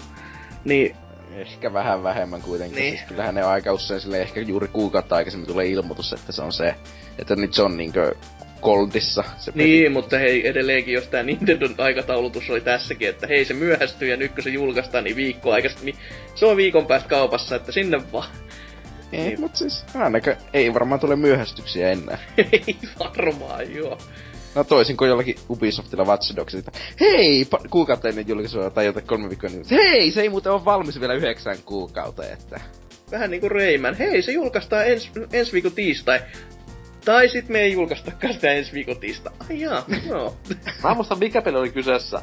Niin 0.68 0.96
Ehkä 1.36 1.72
vähän 1.72 2.02
vähemmän 2.02 2.42
kuitenkin. 2.42 2.76
Niin. 2.78 2.96
Siis 2.96 3.08
kyllähän 3.08 3.34
ne 3.34 3.42
aika 3.42 3.72
usein 3.72 4.00
sille 4.00 4.20
ehkä 4.20 4.40
juuri 4.40 4.68
kuukautta 4.68 5.16
aikaisemmin 5.16 5.46
tulee 5.46 5.66
ilmoitus, 5.66 6.12
että 6.12 6.32
se 6.32 6.42
on 6.42 6.52
se. 6.52 6.74
Että 7.18 7.36
nyt 7.36 7.54
se 7.54 7.62
on 7.62 7.76
niinkö 7.76 8.14
koldissa 8.60 9.24
se 9.38 9.52
peli. 9.52 9.64
Niin, 9.64 9.92
mutta 9.92 10.18
hei, 10.18 10.48
edelleenkin 10.48 10.94
jos 10.94 11.06
tää 11.08 11.22
Nintendon 11.22 11.74
aikataulutus 11.78 12.50
oli 12.50 12.60
tässäkin, 12.60 13.08
että 13.08 13.26
hei 13.26 13.44
se 13.44 13.54
myöhästyy 13.54 14.08
ja 14.08 14.16
nyt 14.16 14.32
kun 14.32 14.42
se 14.44 14.50
julkaistaan, 14.50 15.04
niin 15.04 15.16
viikko 15.16 15.52
aikaisemmin. 15.52 15.94
Se 16.34 16.46
on 16.46 16.56
viikon 16.56 16.86
päästä 16.86 17.08
kaupassa, 17.08 17.56
että 17.56 17.72
sinne 17.72 18.12
vaan. 18.12 18.28
Ei, 19.12 19.20
Niin. 19.20 19.40
mut 19.40 19.56
siis 19.56 19.84
ainakaan 19.94 20.36
ei 20.52 20.74
varmaan 20.74 21.00
tule 21.00 21.16
myöhästyksiä 21.16 21.90
enää. 21.90 22.18
Ei 22.52 22.78
varmaan, 22.98 23.74
joo. 23.74 23.98
No 24.58 24.64
toisin 24.64 24.96
kuin 24.96 25.08
jollakin 25.08 25.36
Ubisoftilla 25.50 26.04
Watch 26.04 26.36
Dogsilla. 26.36 26.70
Hei, 27.00 27.44
pa- 27.44 27.68
kuukautta 27.70 28.08
ennen 28.08 28.28
julkaisua 28.28 28.70
tai 28.70 28.86
jotain 28.86 29.06
kolme 29.06 29.28
viikkoa 29.28 29.50
niin 29.50 29.64
hei, 29.70 30.10
se 30.10 30.20
ei 30.20 30.28
muuten 30.28 30.52
ole 30.52 30.64
valmis 30.64 31.00
vielä 31.00 31.14
yhdeksän 31.14 31.56
kuukauteen, 31.64 32.32
että... 32.32 32.60
Vähän 33.10 33.30
niinku 33.30 33.48
Rayman. 33.48 33.94
Hei, 33.94 34.22
se 34.22 34.32
julkaistaan 34.32 34.86
ens, 34.86 35.10
ensi 35.32 35.52
viikon 35.52 35.72
tiistai. 35.72 36.20
Tai 37.04 37.28
sit 37.28 37.48
me 37.48 37.58
ei 37.60 37.72
julkaistakaan 37.72 38.34
sitä 38.34 38.50
ensi 38.52 38.72
viikon 38.72 38.96
tiistai. 39.00 39.32
Ai 39.50 39.60
jaa, 39.60 39.84
joo. 40.08 40.36
Mä 40.84 40.90
en 40.90 40.96
muista 40.96 41.14
mikä 41.16 41.42
peli 41.42 41.56
oli 41.58 41.70
kyseessä, 41.70 42.22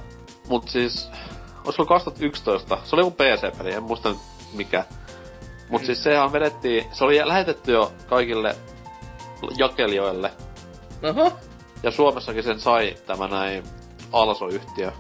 mut 0.50 0.70
siis... 0.70 1.10
Olisiko 1.66 1.84
ollut 1.84 1.88
2011? 1.90 2.78
Se 2.84 2.96
oli 2.96 3.02
joku 3.02 3.12
PC-peli, 3.12 3.74
en 3.74 3.84
muista 3.84 4.10
nyt 4.10 4.18
mikä. 4.54 4.84
Mut 5.70 5.82
Mm. 5.82 5.86
siis 5.86 6.04
sehän 6.04 6.34
vedettiin, 6.34 6.86
se 6.92 7.04
oli 7.04 7.22
lähetetty 7.28 7.72
jo 7.72 7.94
kaikille 8.08 8.56
jakelijoille. 9.58 10.32
Aha, 11.04 11.32
Ja 11.86 11.92
Suomessakin 11.92 12.44
sen 12.44 12.60
sai 12.60 12.96
tämä 13.06 13.28
näin 13.28 13.64
Also-yhtiö. 14.12 14.92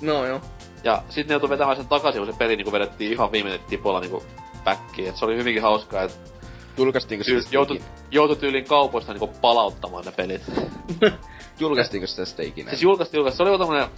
no 0.00 0.26
joo. 0.26 0.40
Ja 0.84 1.02
sitten 1.08 1.28
ne 1.28 1.32
joutui 1.32 1.50
vetämään 1.50 1.76
sen 1.76 1.88
takaisin, 1.88 2.22
kun 2.22 2.32
se 2.32 2.38
peli 2.38 2.56
niinku 2.56 2.72
vedettiin 2.72 3.12
ihan 3.12 3.32
viime 3.32 3.60
tipoilla 3.68 4.00
niinku 4.00 4.22
backiin. 4.64 5.08
Et 5.08 5.16
se 5.16 5.24
oli 5.24 5.36
hyvinkin 5.36 5.62
hauskaa, 5.62 6.02
että 6.02 6.30
Julkaistiinko 6.76 7.24
joutui, 7.50 7.76
ikinä? 7.76 7.90
joutui 8.10 8.36
tyyliin 8.36 8.64
kaupoista 8.64 9.12
niinku 9.12 9.30
palauttamaan 9.40 10.04
ne 10.04 10.12
pelit. 10.12 10.42
Julkaistiinko 11.60 12.06
sitä 12.06 12.24
sitten 12.24 12.46
ikinä? 12.46 12.70
Siis 12.70 12.82
julkaistiin, 12.82 13.18
julkaistiin. 13.18 13.36
Se 13.36 13.42
oli 13.42 13.52
joku 13.52 13.64
tämmönen 13.64 13.88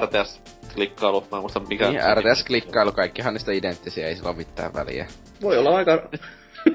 RTS-klikkailu, 0.00 1.24
mä 1.30 1.36
en 1.36 1.40
muista 1.40 1.60
mikä... 1.60 1.90
Niin, 1.90 2.00
RTS-klikkailu, 2.00 2.92
kaikkihan 2.92 3.34
niistä 3.34 3.52
identtisiä, 3.52 4.08
ei 4.08 4.16
sillä 4.16 4.28
ole 4.28 4.36
mitään 4.36 4.74
väliä. 4.74 5.06
Voi 5.42 5.58
olla 5.58 5.76
aika, 5.76 6.08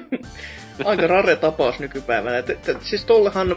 aika 0.84 1.06
rare 1.06 1.36
tapaus 1.36 1.78
nykypäivänä. 1.78 2.38
Et, 2.38 2.50
et, 2.50 2.68
et, 2.68 2.82
siis 2.82 3.04
tollehan 3.04 3.56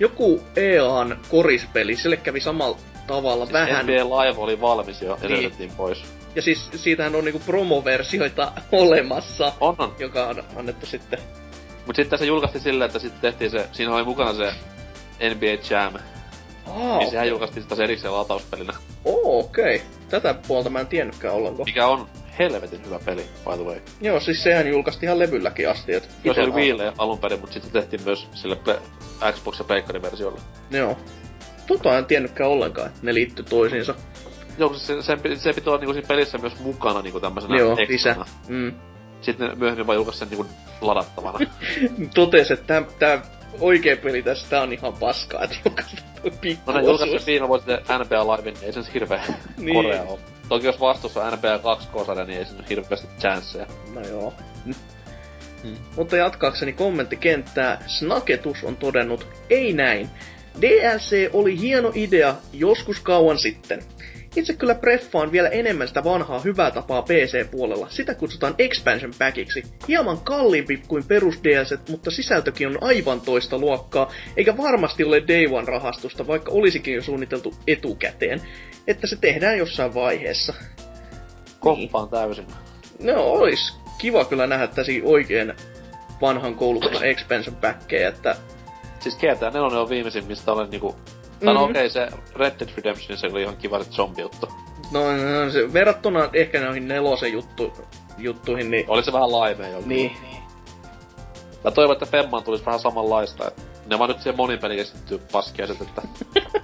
joku 0.00 0.42
EAN 0.56 1.18
korispeli, 1.30 1.96
sille 1.96 2.16
kävi 2.16 2.40
samalla 2.40 2.76
tavalla 3.06 3.44
Siis 3.44 3.52
vähän. 3.52 3.86
NBA 3.86 3.92
Live 4.22 4.40
oli 4.40 4.60
valmis 4.60 5.02
jo, 5.02 5.18
ja 5.22 5.28
Niin. 5.28 5.72
pois. 5.76 6.04
Ja 6.34 6.42
siis 6.42 6.68
siitähän 6.76 7.14
on 7.14 7.24
niinku 7.24 7.38
promoversioita 7.46 8.52
olemassa, 8.72 9.52
On, 9.60 9.74
on. 9.78 9.94
joka 9.98 10.26
on 10.26 10.42
annettu 10.56 10.86
sitten. 10.86 11.18
Mut 11.86 11.96
sitten 11.96 12.18
se 12.18 12.24
julkaistiin 12.26 12.62
silleen, 12.62 12.86
että 12.86 12.98
sitten 12.98 13.20
tehtiin 13.20 13.50
se, 13.50 13.68
siinä 13.72 13.94
oli 13.94 14.04
mukana 14.04 14.34
se 14.34 14.52
NBA 15.34 15.46
Jam, 15.70 15.94
Aa, 16.66 16.98
niin 16.98 17.10
sehän 17.10 17.28
julkaistiin 17.28 17.62
sitä 17.62 17.84
erikseen 17.84 18.14
latauspelinä. 18.14 18.72
Oo, 19.04 19.38
okei. 19.40 19.76
Okay. 19.76 19.88
Tätä 20.08 20.34
puolta 20.48 20.70
mä 20.70 20.80
en 20.80 20.86
tiennytkään 20.86 21.34
ollenkaan. 21.34 21.64
Mikä 21.68 21.86
on 21.86 22.08
helvetin 22.38 22.86
hyvä 22.86 22.98
peli, 23.04 23.22
by 23.22 23.56
the 23.56 23.64
way. 23.64 23.80
Joo, 24.00 24.20
siis 24.20 24.42
sehän 24.42 24.68
julkaistiin 24.68 25.08
ihan 25.08 25.18
levylläkin 25.18 25.70
asti. 25.70 25.94
Et 25.94 26.08
Joo, 26.24 26.34
se 26.34 26.40
oli 26.40 26.52
Wiille 26.52 26.92
alun 26.98 27.18
perin, 27.18 27.40
mut 27.40 27.52
sitten 27.52 27.72
tehtiin 27.72 28.02
myös 28.04 28.28
sille 28.34 28.58
Xbox- 29.20 29.58
ja 29.58 29.64
Pleikkari-versiolle. 29.64 30.40
Joo. 30.70 30.98
Tota 31.66 31.98
en 31.98 32.06
tiennytkään 32.06 32.50
ollenkaan, 32.50 32.86
että 32.86 33.00
ne 33.02 33.14
liittyy 33.14 33.44
toisiinsa. 33.44 33.94
Joo, 34.58 34.74
siis 34.74 34.86
se, 34.86 35.02
se, 35.02 35.36
se 35.36 35.52
pitää 35.52 35.70
olla 35.70 35.80
niinku 35.80 35.92
siinä 35.92 36.08
pelissä 36.08 36.38
myös 36.38 36.60
mukana 36.60 37.02
niinku 37.02 37.20
tämmösenä 37.20 37.56
Joo, 37.56 37.76
lisä. 37.88 38.16
Mm. 38.48 38.72
Sitten 39.20 39.48
ne 39.48 39.54
myöhemmin 39.54 39.86
vaan 39.86 39.96
julkaisi 39.96 40.18
sen 40.18 40.28
niinku 40.28 40.46
ladattavana. 40.80 41.38
Totes, 42.14 42.50
että 42.50 42.66
tää, 42.66 42.82
tää 42.98 43.37
oikea 43.60 43.96
peli 43.96 44.22
tässä 44.22 44.46
tää 44.50 44.62
on 44.62 44.72
ihan 44.72 44.92
paskaa, 44.92 45.44
että 45.44 45.56
pikku 46.40 46.72
no 46.72 46.78
ne 46.78 46.84
julkaisi 46.84 47.04
osuus. 47.04 47.22
sen 47.24 47.26
viime 47.32 47.48
vuonna 47.48 47.66
se 47.66 47.82
NBA 48.04 48.36
Live, 48.36 48.50
niin 48.50 48.64
ei 48.64 48.72
se 48.72 48.80
nyt 48.80 48.94
hirveä 48.94 49.22
Niin. 49.56 49.74
korea 49.74 50.02
ole. 50.02 50.18
Toki 50.48 50.66
jos 50.66 50.80
vastuussa 50.80 51.24
on 51.24 51.32
NBA 51.32 51.58
2K-sarja, 51.58 52.24
niin 52.24 52.38
ei 52.38 52.44
se 52.44 52.54
nyt 52.56 52.68
hirveästi 52.70 53.06
chanceja. 53.20 53.66
No 53.94 54.00
joo. 54.00 54.34
Hmm. 55.62 55.76
Mutta 55.96 56.16
jatkaakseni 56.16 56.72
kommenttikenttää, 56.72 57.82
Snaketus 57.86 58.64
on 58.64 58.76
todennut, 58.76 59.26
ei 59.50 59.72
näin. 59.72 60.10
DLC 60.60 61.30
oli 61.32 61.58
hieno 61.60 61.92
idea 61.94 62.34
joskus 62.52 63.00
kauan 63.00 63.38
sitten. 63.38 63.82
Itse 64.36 64.52
kyllä 64.52 64.74
preffaan 64.74 65.32
vielä 65.32 65.48
enemmän 65.48 65.88
sitä 65.88 66.04
vanhaa 66.04 66.40
hyvää 66.40 66.70
tapaa 66.70 67.02
PC-puolella. 67.02 67.86
Sitä 67.90 68.14
kutsutaan 68.14 68.54
expansion 68.58 69.12
packiksi. 69.18 69.62
Hieman 69.88 70.18
kalliimpi 70.20 70.82
kuin 70.88 71.04
perus 71.04 71.40
DLC, 71.44 71.78
mutta 71.88 72.10
sisältökin 72.10 72.68
on 72.68 72.78
aivan 72.80 73.20
toista 73.20 73.58
luokkaa, 73.58 74.12
eikä 74.36 74.56
varmasti 74.56 75.04
ole 75.04 75.22
Day 75.28 75.46
One-rahastusta, 75.46 76.26
vaikka 76.26 76.52
olisikin 76.52 76.94
jo 76.94 77.02
suunniteltu 77.02 77.54
etukäteen, 77.66 78.40
että 78.86 79.06
se 79.06 79.16
tehdään 79.16 79.58
jossain 79.58 79.94
vaiheessa. 79.94 80.54
Komppaan 81.60 82.08
täysin. 82.08 82.46
No, 83.02 83.24
olis 83.24 83.74
kiva 83.98 84.24
kyllä 84.24 84.46
nähdä 84.46 84.66
täsi 84.66 85.02
oikein 85.04 85.54
vanhan 86.20 86.54
koulukunnan 86.54 87.04
expansion 87.04 87.56
packkejä, 87.56 88.08
että 88.08 88.36
Siis 89.00 89.16
GTA 89.16 89.50
4 89.50 89.80
on 89.80 89.88
viimeisin, 89.88 90.24
mistä 90.24 90.52
olen 90.52 90.70
niinku... 90.70 90.96
Tai 91.44 91.54
no 91.54 91.60
Mhm. 91.62 91.70
okei, 91.70 91.90
se 91.90 92.08
Red 92.36 92.52
Dead 92.60 92.68
Redemption, 92.76 93.18
se 93.18 93.26
oli 93.26 93.42
ihan 93.42 93.56
kiva 93.56 93.84
se 93.84 93.90
zombi-juttu. 93.90 94.48
no, 94.92 95.00
no 95.44 95.50
se, 95.50 95.72
verrattuna 95.72 96.30
ehkä 96.32 96.60
noihin 96.60 96.88
nelosen 96.88 97.32
juttu, 97.32 97.72
juttuihin, 98.18 98.70
niin... 98.70 98.84
Oli 98.88 99.02
se 99.02 99.12
vähän 99.12 99.32
laimea 99.32 99.68
jo. 99.68 99.82
Niin, 99.86 100.12
Mä 101.64 101.70
toivon, 101.70 101.92
että 101.96 102.06
Femman 102.06 102.42
tulisi 102.42 102.66
vähän 102.66 102.80
samanlaista. 102.80 103.52
Ne 103.86 103.98
vaan 103.98 104.10
nyt 104.10 104.22
siihen 104.22 104.36
monin 104.36 104.58
peli 104.58 104.76
keskittyy 104.76 105.18
paskiaiset, 105.32 105.80
että 105.80 106.02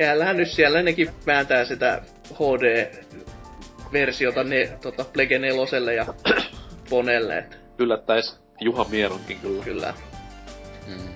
jäällähän 0.00 0.36
nyt 0.36 0.50
siellä 0.50 0.82
nekin 0.82 1.10
vääntää 1.26 1.64
sitä 1.64 2.02
HD-versiota 2.34 4.44
ne, 4.44 4.78
tota, 4.82 5.04
Plege 5.04 5.38
neloselle 5.38 5.94
ja 5.94 6.06
Ponelle, 6.90 7.38
et 7.38 7.58
yllättäis 7.78 8.36
Juha 8.60 8.86
Mieronkin 8.90 9.38
kyllä. 9.40 9.64
kyllä. 9.64 9.94
Mm. 10.86 11.08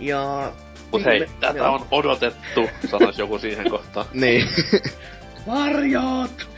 Ja... 0.00 0.52
Mut 0.92 1.04
hei, 1.04 1.20
viime- 1.20 1.32
tätä 1.40 1.58
joo. 1.58 1.74
on 1.74 1.86
odotettu, 1.90 2.70
sanois 2.90 3.18
joku 3.18 3.38
siihen 3.38 3.70
kohtaan. 3.70 4.06
Niin. 4.20 4.48
Varjot! 5.46 6.48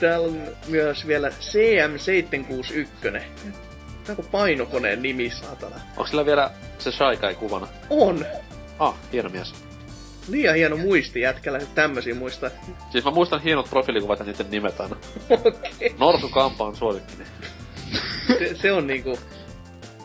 Täällä 0.00 0.26
on 0.26 0.40
myös 0.68 1.06
vielä 1.06 1.28
CM761. 1.28 3.20
Tää 4.04 4.16
on 4.18 4.24
painokoneen 4.30 5.02
nimi, 5.02 5.30
saatana. 5.30 5.76
Onks 5.96 6.10
sillä 6.10 6.26
vielä 6.26 6.50
se 6.78 6.92
Shy 6.92 7.16
Guy 7.20 7.34
kuvana? 7.34 7.66
On! 7.90 8.26
Ah, 8.78 8.94
hieno 9.12 9.28
mies. 9.28 9.54
Liian 10.28 10.54
hieno 10.54 10.76
muisti 10.76 11.20
jätkällä, 11.20 11.58
että 11.58 11.74
tämmösiä 11.74 12.14
muista. 12.14 12.50
Siis 12.90 13.04
mä 13.04 13.10
muistan 13.10 13.40
hienot 13.42 13.70
profiilikuvat 13.70 14.18
ja 14.18 14.24
niiden 14.24 14.50
nimet 14.50 14.80
aina. 14.80 14.96
Okei. 15.44 15.94
Norsu 15.98 16.28
Kampa 16.28 16.64
on 16.64 16.76
suosikkini. 16.76 17.24
Se, 18.26 18.54
se 18.62 18.72
on 18.72 18.86
niinku 18.86 19.18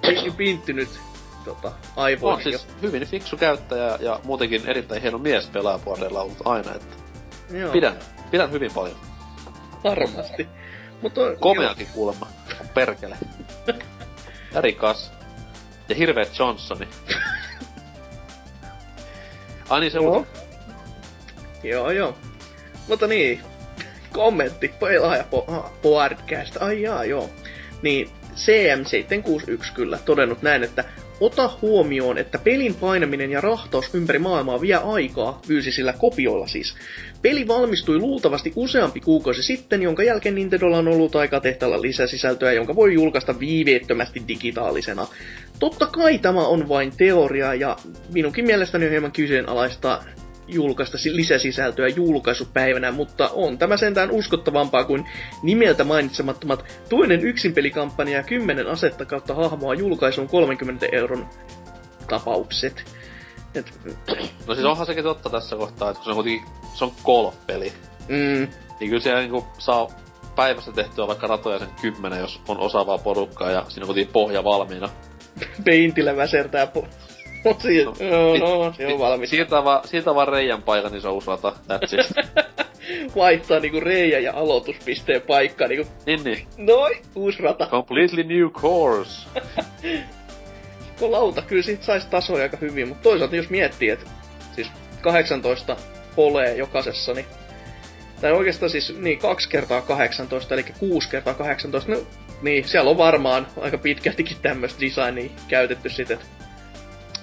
pi- 0.02 0.32
pinttynyt 0.38 0.90
tota, 1.50 1.72
aivoihin. 1.96 2.38
On 2.38 2.44
siis 2.44 2.68
hyvin 2.82 3.08
fiksu 3.08 3.38
käyttäjä 3.38 3.98
ja 4.00 4.20
muutenkin 4.24 4.68
erittäin 4.68 5.02
hieno 5.02 5.18
mies 5.18 5.48
pelaajapuolella 5.48 6.22
ollut 6.22 6.48
aina, 6.48 6.76
että 6.76 6.96
Joo, 7.52 7.72
pidän, 7.72 8.00
pidän 8.32 8.52
hyvin 8.52 8.72
paljon. 8.74 8.98
Varmasti. 9.84 10.48
Mutta 11.02 11.22
Komeakin 11.40 11.88
kuulemma. 11.94 12.28
Perkele. 12.74 13.18
Ja 14.54 14.62
rikas. 14.62 15.12
Ja 15.90 15.96
hirveet 15.96 16.40
Johnsoni. 16.40 16.88
Ai 19.70 19.80
niin 19.80 19.92
se 19.92 19.98
Joo. 19.98 20.18
on. 20.18 20.28
Joo, 21.64 21.92
joo. 21.92 22.18
Mutta 22.88 23.08
niin, 23.08 23.42
kommentti, 24.14 24.68
pelaaja 24.68 25.24
po- 25.24 25.54
ah, 25.54 25.72
podcast, 25.82 26.62
ai 26.62 26.82
jaa, 26.82 27.06
joo. 27.06 27.30
Niin, 27.82 28.10
CM761 28.36 29.74
kyllä 29.74 29.98
todennut 30.06 30.42
näin, 30.42 30.64
että 30.64 30.84
Ota 31.20 31.50
huomioon, 31.62 32.18
että 32.18 32.38
pelin 32.38 32.76
painaminen 32.76 33.32
ja 33.32 33.42
rahtaus 33.42 33.96
ympäri 33.96 34.20
maailmaa 34.20 34.62
vie 34.62 34.76
aikaa, 34.76 35.42
fyysisillä 35.48 35.94
kopioilla 35.94 36.48
siis. 36.48 36.76
Peli 37.22 37.48
valmistui 37.48 37.98
luultavasti 37.98 38.54
useampi 38.56 39.00
kuukausi 39.00 39.44
sitten, 39.44 39.82
jonka 39.82 40.04
jälkeen 40.04 40.36
Nintendolla 40.36 40.78
on 40.78 40.88
ollut 40.88 41.16
aika 41.16 41.40
tehtällä 41.40 41.82
lisäsisältöä, 41.82 42.52
jonka 42.52 42.76
voi 42.76 42.94
julkaista 42.94 43.40
viiveettömästi 43.40 44.24
digitaalisena. 44.28 45.08
Totta 45.60 45.86
kai 45.86 46.18
tämä 46.18 46.48
on 46.48 46.70
vain 46.70 46.92
teoria, 46.98 47.54
ja 47.54 47.78
minunkin 48.14 48.46
mielestäni 48.46 48.86
on 48.86 48.92
hieman 48.92 49.12
kyseenalaista 49.12 50.04
julkaista 50.50 50.98
lisäsisältöä 51.12 51.88
julkaisupäivänä, 51.88 52.92
mutta 52.92 53.30
on 53.34 53.58
tämä 53.58 53.78
sentään 53.78 54.12
uskottavampaa 54.12 54.84
kuin 54.84 55.06
nimeltä 55.44 55.84
mainitsemattomat 55.84 56.66
toinen 56.90 57.22
yksinpelikampanja 57.22 58.18
ja 58.18 58.24
10 58.24 58.68
asetta 58.68 59.06
kautta 59.06 59.36
hahmoa 59.36 59.74
julkaisuun 59.74 60.28
30 60.28 60.86
euron 60.92 61.28
tapaukset. 62.08 62.84
Et... 63.56 63.74
No 64.48 64.56
siis 64.56 64.66
onhan 64.66 64.86
sekin 64.86 65.04
totta 65.04 65.30
tässä 65.30 65.56
kohtaa, 65.56 65.90
että 65.90 65.98
kun 65.98 66.06
se 66.06 66.10
on 66.10 66.16
kuitenkin, 66.16 66.48
se 66.74 66.86
on 66.86 66.92
golf-peli. 67.04 67.74
Mm. 68.08 68.48
Niin 68.80 68.90
kyllä 68.90 69.00
siellä 69.00 69.20
niinku 69.20 69.48
saa 69.58 69.88
päivässä 70.36 70.72
tehtyä 70.72 71.08
vaikka 71.08 71.28
ratoja 71.28 71.60
sen 71.60 71.70
kymmenen, 71.82 72.20
jos 72.20 72.42
on 72.48 72.60
osaavaa 72.60 72.98
porukkaa 72.98 73.52
ja 73.52 73.66
siinä 73.68 73.84
on 73.84 73.88
kuitenkin 73.88 74.14
pohja 74.14 74.44
valmiina. 74.44 74.90
Peintillä 75.66 76.16
väsertää 76.16 76.66
po- 76.66 76.88
Siin, 77.60 77.86
no, 77.86 77.94
no, 78.40 78.64
no, 78.64 78.74
se 78.74 78.88
on 78.88 79.00
valmis. 79.00 79.30
Siirtää 79.30 79.64
vaan, 79.64 79.88
siirtää 79.88 80.16
vaan 80.16 80.28
reijän 80.28 80.64
paikan, 80.64 80.92
niin 80.92 81.02
se 81.02 81.08
on 81.08 81.14
usata. 81.14 81.54
That's 81.68 82.00
it. 82.00 82.12
Vaihtaa 83.16 83.60
niinku 83.60 83.80
reijä 83.80 84.20
ja 84.20 84.34
aloituspisteen 84.34 85.22
paikkaa 85.22 85.68
niinku... 85.68 85.92
Niin, 86.06 86.24
niin. 86.24 86.48
Noi, 86.58 87.02
uusi 87.16 87.44
rata. 87.44 87.68
Completely 87.68 88.24
new 88.24 88.50
course. 88.50 89.30
Lauta, 91.02 91.42
kyllä 91.42 91.64
siitä 91.64 91.86
sais 91.86 92.06
tasoja 92.06 92.44
aika 92.44 92.58
hyvin, 92.62 92.88
mutta 92.88 93.04
toisaalta 93.04 93.36
jos 93.36 93.50
miettii, 93.50 93.90
että 93.90 94.06
siis 94.56 94.72
18 95.02 95.78
holee 96.18 96.56
jokaisessa, 96.56 97.14
niin 97.14 97.26
tai 98.22 98.32
oikeastaan 98.32 98.70
siis 98.70 98.98
niin 98.98 99.20
2 99.20 99.50
kertaa 99.50 99.82
18, 99.82 100.54
eli 100.54 100.66
6 100.80 101.10
kertaa 101.10 101.34
18, 101.34 101.92
no 101.92 101.98
niin, 102.42 102.68
siellä 102.68 102.90
on 102.90 102.98
varmaan 102.98 103.48
aika 103.62 103.78
pitkältikin 103.78 104.38
tämmöistä 104.42 104.82
designia 104.82 105.30
käytetty 105.48 105.90
sitten, 105.90 106.18
että 106.18 106.39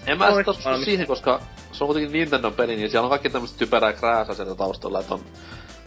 en 0.07 0.19
mä 0.19 0.29
usko 0.29 0.53
siihen, 0.85 1.07
koska 1.07 1.41
se 1.73 1.85
on 1.85 1.89
kuitenkin 1.89 2.13
Nintendo 2.13 2.51
peli, 2.51 2.77
niin 2.77 2.91
siellä 2.91 3.05
on 3.05 3.11
kaikki 3.11 3.31
tämmöistä 3.31 3.59
typerää 3.59 3.93
krääsää 3.93 4.35
sieltä 4.35 4.55
taustalla, 4.55 5.01
että 5.01 5.15
on 5.15 5.25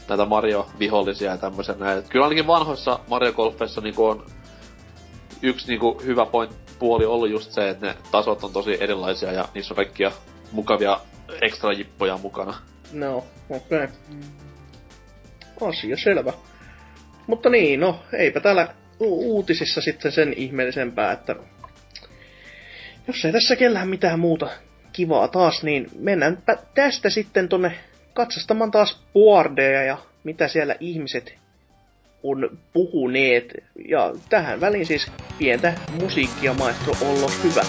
näitä 0.10 0.26
Mario-vihollisia 0.26 1.32
ja 1.32 1.38
tämmöisiä 1.38 1.76
näin. 1.80 2.04
Kyllä 2.04 2.26
ainakin 2.26 2.48
vanhoissa 2.48 3.00
Mario 3.08 3.34
Golfissa 3.34 3.82
niinku 3.82 4.06
on 4.06 4.26
yksi 5.42 5.68
niinku 5.68 6.02
hyvä 6.06 6.26
point, 6.26 6.52
puoli 6.80 7.06
ollut 7.06 7.30
just 7.30 7.52
se, 7.52 7.70
että 7.70 7.86
ne 7.86 7.96
tasot 8.12 8.44
on 8.44 8.54
tosi 8.54 8.84
erilaisia 8.84 9.32
ja 9.32 9.46
niissä 9.54 9.74
on 9.74 9.76
kaikkia 9.76 10.12
mukavia 10.52 11.00
ekstra 11.42 11.74
jippoja 11.74 12.18
mukana. 12.18 12.54
No, 12.92 13.18
okei. 13.50 13.84
Okay. 13.84 13.88
Asia 15.70 15.98
selvä. 15.98 16.34
Mutta 17.28 17.50
niin, 17.50 17.80
no, 17.80 18.00
eipä 18.14 18.40
täällä 18.40 18.68
uutisissa 19.00 19.82
sitten 19.82 20.12
sen 20.12 20.34
ihmeellisempää, 20.34 21.12
että 21.12 21.36
jos 23.10 23.26
ei 23.26 23.32
tässä 23.32 23.56
kellään 23.56 23.88
mitään 23.88 24.20
muuta 24.20 24.50
kivaa 24.94 25.28
taas, 25.28 25.64
niin 25.64 25.88
mennään 26.00 26.44
tästä 26.76 27.10
sitten 27.10 27.50
tonne 27.50 27.72
katsastamaan 28.14 28.72
taas 28.72 29.06
boardeja 29.14 29.84
ja 29.84 29.98
mitä 30.24 30.48
siellä 30.48 30.76
ihmiset 30.80 31.38
on 32.24 32.58
puhuneet. 32.74 33.54
Ja 33.88 34.14
tähän 34.30 34.62
väliin 34.62 34.86
siis 34.86 35.12
pientä 35.38 35.80
musiikkia 35.90 36.54
maestro 36.54 36.98
Ollo 37.00 37.40
hyvä. 37.44 37.68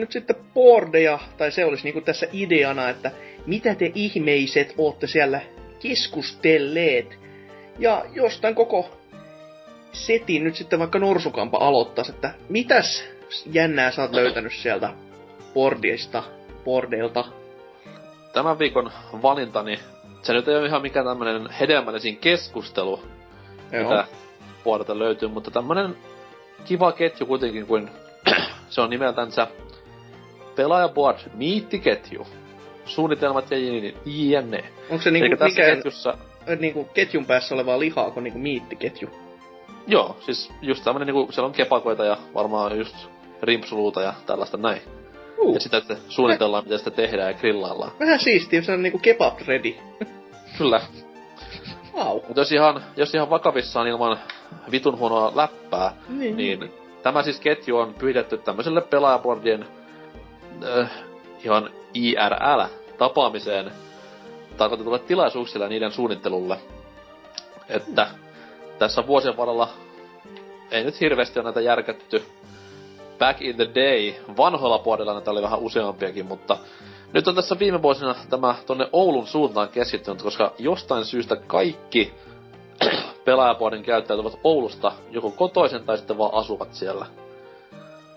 Nyt 0.00 0.12
sitten 0.12 0.36
boardeja, 0.54 1.18
tai 1.38 1.52
se 1.52 1.64
olisi 1.64 1.84
niinku 1.84 2.00
tässä 2.00 2.26
ideana, 2.32 2.88
että 2.88 3.10
mitä 3.46 3.74
te 3.74 3.92
ihmeiset 3.94 4.74
ootte 4.78 5.06
siellä 5.06 5.40
keskustelleet. 5.82 7.18
Ja 7.78 8.04
jostain 8.14 8.54
koko 8.54 8.90
setin 9.92 10.44
nyt 10.44 10.54
sitten 10.56 10.78
vaikka 10.78 10.98
Norsukampa 10.98 11.58
aloittaisi, 11.58 12.12
että 12.12 12.34
mitäs 12.48 13.04
jännää 13.52 13.90
sä 13.90 14.02
oot 14.02 14.12
löytänyt 14.14 14.52
sieltä 14.52 14.94
bordeista, 15.54 16.22
bordeilta? 16.64 17.24
Tämän 18.32 18.58
viikon 18.58 18.92
valintani, 19.22 19.78
se 20.22 20.32
nyt 20.32 20.48
ei 20.48 20.56
ole 20.56 20.66
ihan 20.66 20.82
mikään 20.82 21.06
tämmönen 21.06 21.50
hedelmällisin 21.50 22.16
keskustelu, 22.16 23.00
Joo. 23.72 23.82
mitä 23.82 24.04
puolelta 24.64 24.98
löytyy, 24.98 25.28
mutta 25.28 25.50
tämmönen 25.50 25.96
kiva 26.64 26.92
ketju 26.92 27.26
kuitenkin 27.26 27.66
kuin 27.66 27.90
se 28.70 28.80
on 28.80 28.90
nimeltänsä 28.90 29.46
pelaajaboard 30.60 31.18
miittiketju. 31.34 32.26
Suunnitelmat 32.84 33.50
ja 33.50 33.56
jne. 34.04 34.64
Onko 34.90 35.02
se 35.02 35.10
niinku 35.10 35.36
tässä 35.36 35.60
mikään, 35.60 35.76
ketjussa... 35.76 36.18
niinku 36.60 36.84
ketjun 36.84 37.26
päässä 37.26 37.54
olevaa 37.54 37.80
lihaa 37.80 38.10
kuin 38.10 38.24
niinku 38.24 38.38
miittiketju? 38.38 39.10
Joo, 39.86 40.16
siis 40.20 40.52
just 40.62 40.84
tämmönen 40.84 41.06
niinku, 41.06 41.32
siellä 41.32 41.46
on 41.46 41.52
kepakoita 41.52 42.04
ja 42.04 42.16
varmaan 42.34 42.78
just 42.78 42.96
rimpsuluuta 43.42 44.02
ja 44.02 44.14
tällaista 44.26 44.56
näin. 44.56 44.82
Uh. 45.38 45.54
Ja 45.54 45.60
sitä 45.60 45.76
että 45.76 45.96
suunnitellaan, 46.08 46.64
miten 46.64 46.78
sitä 46.78 46.90
tehdään 46.90 47.32
ja 47.32 47.38
grillaillaan. 47.38 47.92
Vähän 48.00 48.20
siistiä, 48.20 48.62
se 48.62 48.72
on 48.72 48.82
niinku 48.82 48.98
kebab 48.98 49.38
ready. 49.46 49.74
Kyllä. 50.58 50.80
Wow. 51.94 52.20
Mutta 52.26 52.40
jos 52.40 52.52
ihan, 52.52 52.84
jos 52.96 53.14
ihan 53.14 53.30
vakavissaan 53.30 53.86
ilman 53.86 54.18
vitun 54.70 54.98
huonoa 54.98 55.32
läppää, 55.34 55.92
niin, 56.08 56.36
niin 56.36 56.72
Tämä 57.02 57.22
siis 57.22 57.40
ketju 57.40 57.76
on 57.76 57.94
pyhitetty 57.94 58.38
tämmöiselle 58.38 58.80
pelaajaboardien 58.80 59.66
äh, 60.64 60.90
ihan 61.44 61.70
IRL-tapaamiseen 61.94 63.72
tarkoitetulle 64.56 64.98
tilaisuuksille 64.98 65.64
ja 65.64 65.68
niiden 65.68 65.92
suunnittelulle. 65.92 66.56
Että 67.68 68.06
tässä 68.78 69.06
vuosien 69.06 69.36
varrella 69.36 69.68
ei 70.70 70.84
nyt 70.84 71.00
hirveästi 71.00 71.38
ole 71.38 71.44
näitä 71.44 71.60
järkätty. 71.60 72.22
Back 73.18 73.42
in 73.42 73.56
the 73.56 73.68
day, 73.74 74.14
vanhoilla 74.36 74.78
puolilla 74.78 75.12
näitä 75.12 75.30
oli 75.30 75.42
vähän 75.42 75.58
useampiakin, 75.58 76.26
mutta 76.26 76.56
nyt 77.12 77.28
on 77.28 77.34
tässä 77.34 77.58
viime 77.58 77.82
vuosina 77.82 78.14
tämä 78.30 78.54
tonne 78.66 78.88
Oulun 78.92 79.26
suuntaan 79.26 79.68
keskittynyt, 79.68 80.22
koska 80.22 80.52
jostain 80.58 81.04
syystä 81.04 81.36
kaikki 81.36 82.14
pelaajapuolen 83.24 83.82
käyttäjät 83.82 84.20
ovat 84.20 84.38
Oulusta 84.44 84.92
joko 85.10 85.30
kotoisen 85.30 85.84
tai 85.84 85.98
sitten 85.98 86.18
vaan 86.18 86.34
asuvat 86.34 86.74
siellä. 86.74 87.06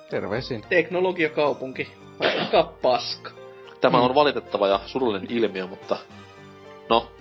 Terveisin. 0.10 0.64
Teknologiakaupunki. 0.70 2.03
Aika 2.20 2.74
paska. 2.82 3.32
Tämä 3.82 4.00
on 4.00 4.16
valitettava 4.16 4.68
ja 4.68 4.80
surullinen 4.86 5.32
ilmiö, 5.32 5.68
mutta 5.68 5.98
no, 6.90 7.12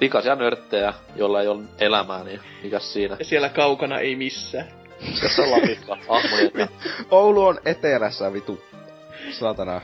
likaisia 0.00 0.34
nörttejä, 0.34 0.94
joilla 1.16 1.40
ei 1.40 1.48
ole 1.48 1.62
elämää, 1.78 2.24
niin 2.24 2.40
mikäs 2.62 2.92
siinä? 2.92 3.16
Ja 3.18 3.24
siellä 3.24 3.48
kaukana 3.48 3.98
ei 3.98 4.16
missään. 4.16 4.68
Tässä 5.20 5.42
on 5.42 5.50
Lapissa, 5.50 5.96
ahmoja. 6.08 6.68
Oulu 7.10 7.44
on 7.46 7.58
etelässä, 7.64 8.32
vitu. 8.32 8.60
Saatana. 9.30 9.80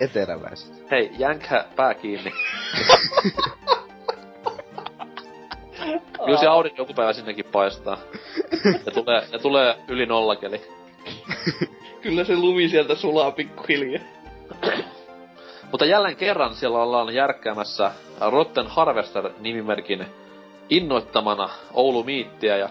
Eteläläiset. 0.00 0.90
Hei, 0.90 1.10
jänkä 1.18 1.64
pää 1.76 1.94
kiinni. 1.94 2.32
Kyllä 6.24 6.40
se 6.40 6.46
aurinko 6.46 6.82
joku 6.82 6.94
päivä 6.94 7.12
sinnekin 7.12 7.44
paistaa. 7.44 7.98
Ja 8.86 8.92
tulee, 8.92 9.22
ja 9.32 9.38
tulee 9.38 9.76
yli 9.88 10.06
nollakeli. 10.06 10.60
Kyllä 12.02 12.24
se 12.24 12.36
lumi 12.36 12.68
sieltä 12.68 12.94
sulaa 12.94 13.30
pikkuhiljaa. 13.30 14.02
Mutta 15.70 15.84
jälleen 15.84 16.16
kerran 16.16 16.54
siellä 16.54 16.82
ollaan 16.82 17.14
järkkäämässä 17.14 17.92
Rotten 18.20 18.66
Harvester-nimimerkin 18.66 20.06
innoittamana 20.70 21.48
Oulu 21.74 22.04
Miittiä 22.04 22.56
ja 22.56 22.68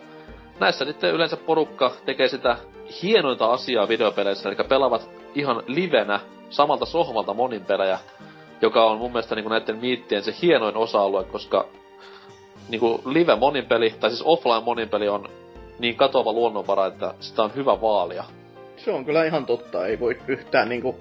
näissä 0.60 0.86
sitten 0.86 1.14
yleensä 1.14 1.38
porukka 1.38 1.92
tekee 2.06 2.28
sitä 2.28 2.58
hienointa 3.04 3.52
asiaa 3.52 3.88
videopeleissä, 3.88 4.50
eli 4.50 4.56
pelaavat 4.70 5.10
ihan 5.36 5.64
livenä 5.68 6.20
samalta 6.50 6.86
sohvalta 6.86 7.34
monin 7.34 7.66
pelejä, 7.66 8.00
joka 8.62 8.86
on 8.86 8.98
mun 8.98 9.12
mielestä 9.12 9.36
niinku 9.36 9.50
näiden 9.50 9.78
miittien 9.78 10.24
se 10.24 10.36
hienoin 10.42 10.78
osa-alue, 10.78 11.24
koska 11.24 11.66
niinku 12.70 13.02
live 13.06 13.36
monin 13.36 13.66
peli, 13.66 13.94
tai 14.00 14.10
siis 14.10 14.24
offline 14.26 14.64
monin 14.64 14.90
peli 14.90 15.10
on 15.10 15.30
niin 15.80 15.96
katoava 15.96 16.34
luonnonvara, 16.34 16.86
että 16.86 17.14
sitä 17.20 17.44
on 17.44 17.56
hyvä 17.56 17.82
vaalia. 17.82 18.24
Se 18.88 18.92
on 18.92 19.06
kyllä 19.06 19.26
ihan 19.26 19.46
totta, 19.46 19.88
ei 19.88 20.00
voi 20.00 20.18
yhtään 20.28 20.70
niinku 20.70 21.00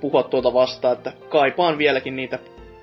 puhua 0.00 0.22
tuota 0.22 0.54
vastaan, 0.54 0.96
että 0.96 1.12
kaipaan 1.28 1.78
vieläkin 1.78 2.16
niitä 2.16 2.38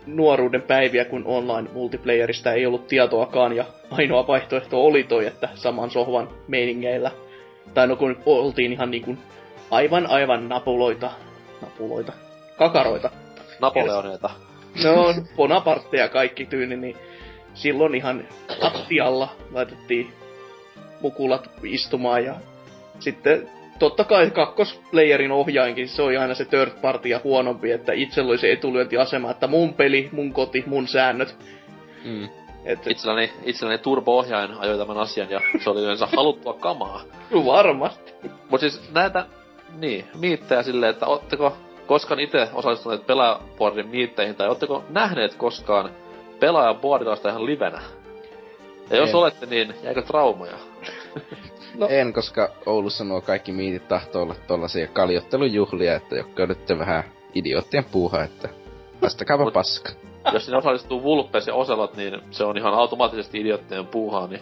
nuoruuden 0.06 0.62
päiviä, 0.62 1.06
kun 1.06 1.24
online 1.26 1.70
multiplayerista 1.74 2.54
ei 2.54 2.66
ollut 2.66 2.88
tietoakaan 2.88 3.56
ja 3.56 3.66
ainoa 3.92 4.28
vaihtoehto 4.28 4.86
oli 4.86 5.04
toi, 5.04 5.26
että 5.26 5.50
saman 5.56 5.92
sohvan 5.92 6.30
meiningeillä. 6.48 7.12
Tai 7.74 7.88
no 7.88 7.96
kun 7.96 8.18
oltiin 8.26 8.74
ihan 8.74 8.92
niinku 8.92 9.18
aivan 9.72 10.08
aivan 10.08 10.50
napuloita, 10.50 11.12
napuloita, 11.62 12.14
kakaroita. 12.58 13.10
Napoleoneita. 13.62 14.30
No, 14.84 15.14
Bonaparte 15.36 15.98
ja 15.98 16.10
kaikki 16.10 16.46
tyyni, 16.46 16.78
niin 16.78 16.96
silloin 17.54 17.96
ihan 17.96 18.28
lattialla 18.62 19.30
laitettiin 19.52 20.14
mukulat 21.02 21.50
istumaan 21.64 22.26
ja 22.26 22.36
sitten 23.00 23.50
totta 23.80 24.04
kai 24.04 24.32
kakkosplayerin 24.32 25.32
ohjainkin, 25.32 25.90
se 25.90 26.02
on 26.02 26.18
aina 26.18 26.34
se 26.34 26.46
third 26.46 26.72
party 26.82 27.10
ja 27.10 27.22
huonompi, 27.24 27.72
että 27.72 27.94
itsellä 27.94 28.30
oli 28.30 28.38
se 28.38 28.52
etulyöntiasema, 28.52 29.32
että 29.32 29.48
mun 29.48 29.74
peli, 29.74 30.10
mun 30.12 30.34
koti, 30.34 30.64
mun 30.68 30.88
säännöt. 30.88 31.36
Mm. 32.06 32.30
Et... 32.66 32.88
Itselläni, 32.88 33.32
itselläni 33.44 33.78
turbo-ohjain 33.78 34.52
ajoi 34.60 34.78
tämän 34.78 34.98
asian 34.98 35.30
ja 35.30 35.42
se 35.64 35.70
oli 35.70 35.82
yleensä 35.82 36.08
haluttua 36.16 36.54
kamaa. 36.54 37.02
No 37.32 37.46
varmasti. 37.46 38.14
Mut 38.50 38.60
siis 38.60 38.92
näitä, 38.94 39.26
niin, 39.80 40.06
miittejä 40.20 40.64
silleen, 40.64 40.90
että 40.90 41.06
ootteko 41.06 41.58
koskaan 41.88 42.20
itse 42.20 42.50
osallistuneet 42.54 43.08
pelaajapuolin 43.08 43.88
miitteihin, 43.88 44.36
tai 44.36 44.48
ootteko 44.48 44.84
nähneet 44.90 45.34
koskaan 45.34 45.90
pelaajapuolilasta 46.40 47.30
ihan 47.30 47.46
livenä? 47.46 47.82
Ja 48.90 48.98
jos 48.98 49.10
en. 49.10 49.16
olette, 49.16 49.46
niin 49.46 49.76
jäikö 49.84 50.02
traumaja? 50.02 50.58
No. 51.78 51.88
En, 51.90 52.14
koska 52.14 52.50
Oulussa 52.66 53.04
nuo 53.04 53.22
kaikki 53.22 53.52
miitit 53.52 53.88
tahtoo 53.88 54.22
olla 54.22 54.36
tollasia 54.48 54.88
kaljottelujuhlia, 54.88 55.96
että 55.96 56.16
jotka 56.16 56.44
on 56.44 56.50
nyt 56.50 56.70
vähän 56.80 57.04
idioottien 57.36 57.86
puuha, 57.92 58.24
että 58.24 58.50
vastakaapa 59.02 59.52
paska. 59.52 59.90
Jos 60.34 60.46
sinne 60.46 60.58
osallistuu 60.58 61.04
Vulpes 61.04 61.48
ja 61.48 61.54
Oselot, 61.54 61.98
niin 61.98 62.22
se 62.32 62.44
on 62.44 62.58
ihan 62.58 62.74
automaattisesti 62.74 63.42
idioottien 63.42 63.88
puuhaa, 63.88 64.28
niin 64.28 64.42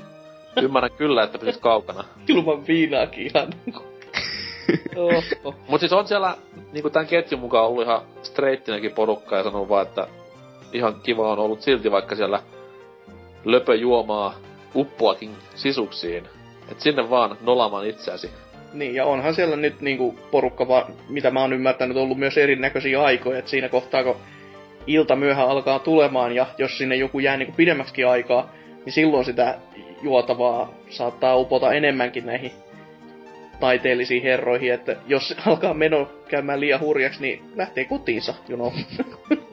ymmärrän 0.61 0.91
kyllä, 0.91 1.23
että 1.23 1.37
pysyt 1.37 1.61
kaukana. 1.61 2.03
Ilman 2.27 2.67
viinaakin 2.67 3.27
ihan 3.27 3.53
oh, 4.95 5.55
Mut 5.67 5.79
siis 5.79 5.93
on 5.93 6.07
siellä 6.07 6.37
niinku 6.71 6.89
tän 6.89 7.07
ketjun 7.07 7.41
mukaan 7.41 7.67
ollut 7.67 7.83
ihan 7.83 8.01
streittinäkin 8.23 8.91
porukka 8.91 9.37
ja 9.37 9.43
sanonut 9.43 9.69
vaan, 9.69 9.87
että 9.87 10.07
ihan 10.73 10.95
kiva 11.03 11.31
on 11.31 11.39
ollut 11.39 11.61
silti 11.61 11.91
vaikka 11.91 12.15
siellä 12.15 12.39
löpöjuomaa 13.45 14.33
uppoakin 14.75 15.35
sisuksiin 15.55 16.27
et 16.71 16.79
sinne 16.79 17.09
vaan 17.09 17.37
nolaamaan 17.41 17.85
itseäsi. 17.85 18.31
Niin, 18.73 18.95
ja 18.95 19.05
onhan 19.05 19.35
siellä 19.35 19.55
nyt 19.55 19.81
niinku 19.81 20.19
porukka, 20.31 20.67
va- 20.67 20.87
mitä 21.09 21.31
mä 21.31 21.41
oon 21.41 21.53
ymmärtänyt, 21.53 21.97
ollut 21.97 22.17
myös 22.17 22.37
erinäköisiä 22.37 23.03
aikoja, 23.03 23.39
että 23.39 23.51
siinä 23.51 23.69
kohtaa, 23.69 24.03
kun 24.03 24.15
ilta 24.87 25.15
myöhä 25.15 25.45
alkaa 25.45 25.79
tulemaan, 25.79 26.35
ja 26.35 26.45
jos 26.57 26.77
sinne 26.77 26.95
joku 26.95 27.19
jää 27.19 27.37
niinku 27.37 27.53
pidemmäksi 27.57 28.03
aikaa, 28.03 28.49
niin 28.85 28.93
silloin 28.93 29.25
sitä 29.25 29.57
juotavaa 30.01 30.73
saattaa 30.89 31.35
upota 31.35 31.73
enemmänkin 31.73 32.25
näihin 32.25 32.51
taiteellisiin 33.59 34.23
herroihin, 34.23 34.73
että 34.73 34.95
jos 35.07 35.35
alkaa 35.47 35.73
meno 35.73 36.09
käymään 36.27 36.59
liian 36.59 36.79
hurjaksi, 36.79 37.21
niin 37.21 37.41
lähtee 37.55 37.85
kotiinsa, 37.85 38.33
you 38.49 38.57
know. 38.57 38.73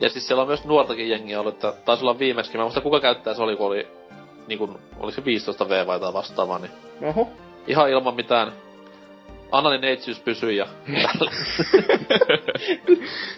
ja 0.01 0.09
siis 0.09 0.27
siellä 0.27 0.43
on 0.43 0.49
myös 0.49 0.65
nuortakin 0.65 1.09
jengiä 1.09 1.40
ollut, 1.40 1.55
että 1.55 1.73
taisi 1.85 2.05
olla 2.05 2.19
viimeksi, 2.19 2.57
mä 2.57 2.62
muista 2.62 2.81
kuka 2.81 3.01
käyttää 3.01 3.35
se 3.35 3.43
oli, 3.43 3.57
kun 3.57 3.66
oli 3.66 3.86
niinku, 4.49 4.81
oliko 4.97 5.11
se 5.11 5.25
15 5.25 5.69
V 5.69 5.87
vai 5.87 5.97
jotain 5.97 6.15
vastaavaa, 6.15 6.59
niin... 6.59 6.70
Oho. 7.03 7.29
Ihan 7.66 7.91
ilman 7.91 8.15
mitään 8.15 8.53
Annalin 9.53 9.81
neitsyys 9.81 10.20
pysyi 10.20 10.57
ja 10.57 10.66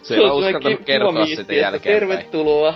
se 0.03 0.15
ei 0.15 0.21
ole 0.21 0.33
uskaltanut 0.33 0.85
kertoa 0.85 1.27
sitä 1.27 1.55
jälkeenpäin. 1.55 2.01
Tervetuloa. 2.01 2.75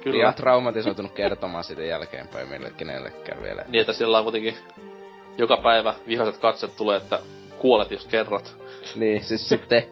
Kyllä. 0.00 0.22
Ihan 0.22 0.34
traumatisoitunut 0.34 1.12
kertomaan 1.12 1.64
sitä 1.64 1.82
jälkeenpäin 1.82 2.48
meille 2.48 2.70
kenellekään 2.76 3.42
vielä. 3.42 3.64
Niin, 3.68 3.80
että 3.80 3.92
siellä 3.92 4.18
on 4.18 4.24
kuitenkin 4.24 4.54
joka 5.38 5.56
päivä 5.56 5.94
vihaiset 6.08 6.36
katset 6.36 6.76
tulee, 6.76 6.96
että 6.96 7.18
kuolet 7.58 7.90
jos 7.90 8.06
kerrot. 8.06 8.56
Niin, 8.96 9.24
siis 9.24 9.48
sitten 9.48 9.82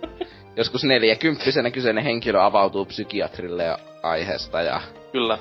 joskus 0.56 0.84
neljäkymppisenä 0.84 1.70
kyseinen 1.70 2.04
henkilö 2.04 2.42
avautuu 2.42 2.84
psykiatrille 2.84 3.64
ja 3.64 3.78
aiheesta 4.02 4.62
ja... 4.62 4.80
Kyllä. 5.12 5.38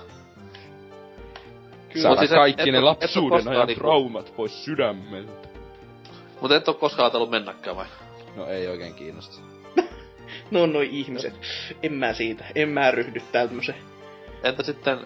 Kyllä. 1.95 2.03
Saada 2.03 2.19
siis 2.19 2.31
kaikki 2.31 2.61
et, 2.61 2.71
ne 2.71 2.77
et, 2.77 2.83
lapsuuden 2.83 3.47
ajan 3.47 3.67
niinku... 3.67 3.83
traumat 3.83 4.33
pois 4.35 4.65
sydämeltä. 4.65 5.47
Mut 6.41 6.51
et 6.51 6.67
oo 6.67 6.73
koskaan 6.73 7.05
ajatellut 7.05 7.29
mennäkään 7.29 7.75
vai? 7.75 7.85
No 8.35 8.47
ei 8.47 8.67
oikein 8.67 8.93
kiinnosta. 8.93 9.41
no 10.51 10.65
noi 10.65 10.89
ihmiset. 10.91 11.33
En 11.83 11.93
mä 11.93 12.13
siitä. 12.13 12.45
En 12.55 12.69
mä 12.69 12.91
ryhdy 12.91 13.21
tämmöseen. 13.31 13.77
Entä 14.43 14.63
sitten 14.63 14.97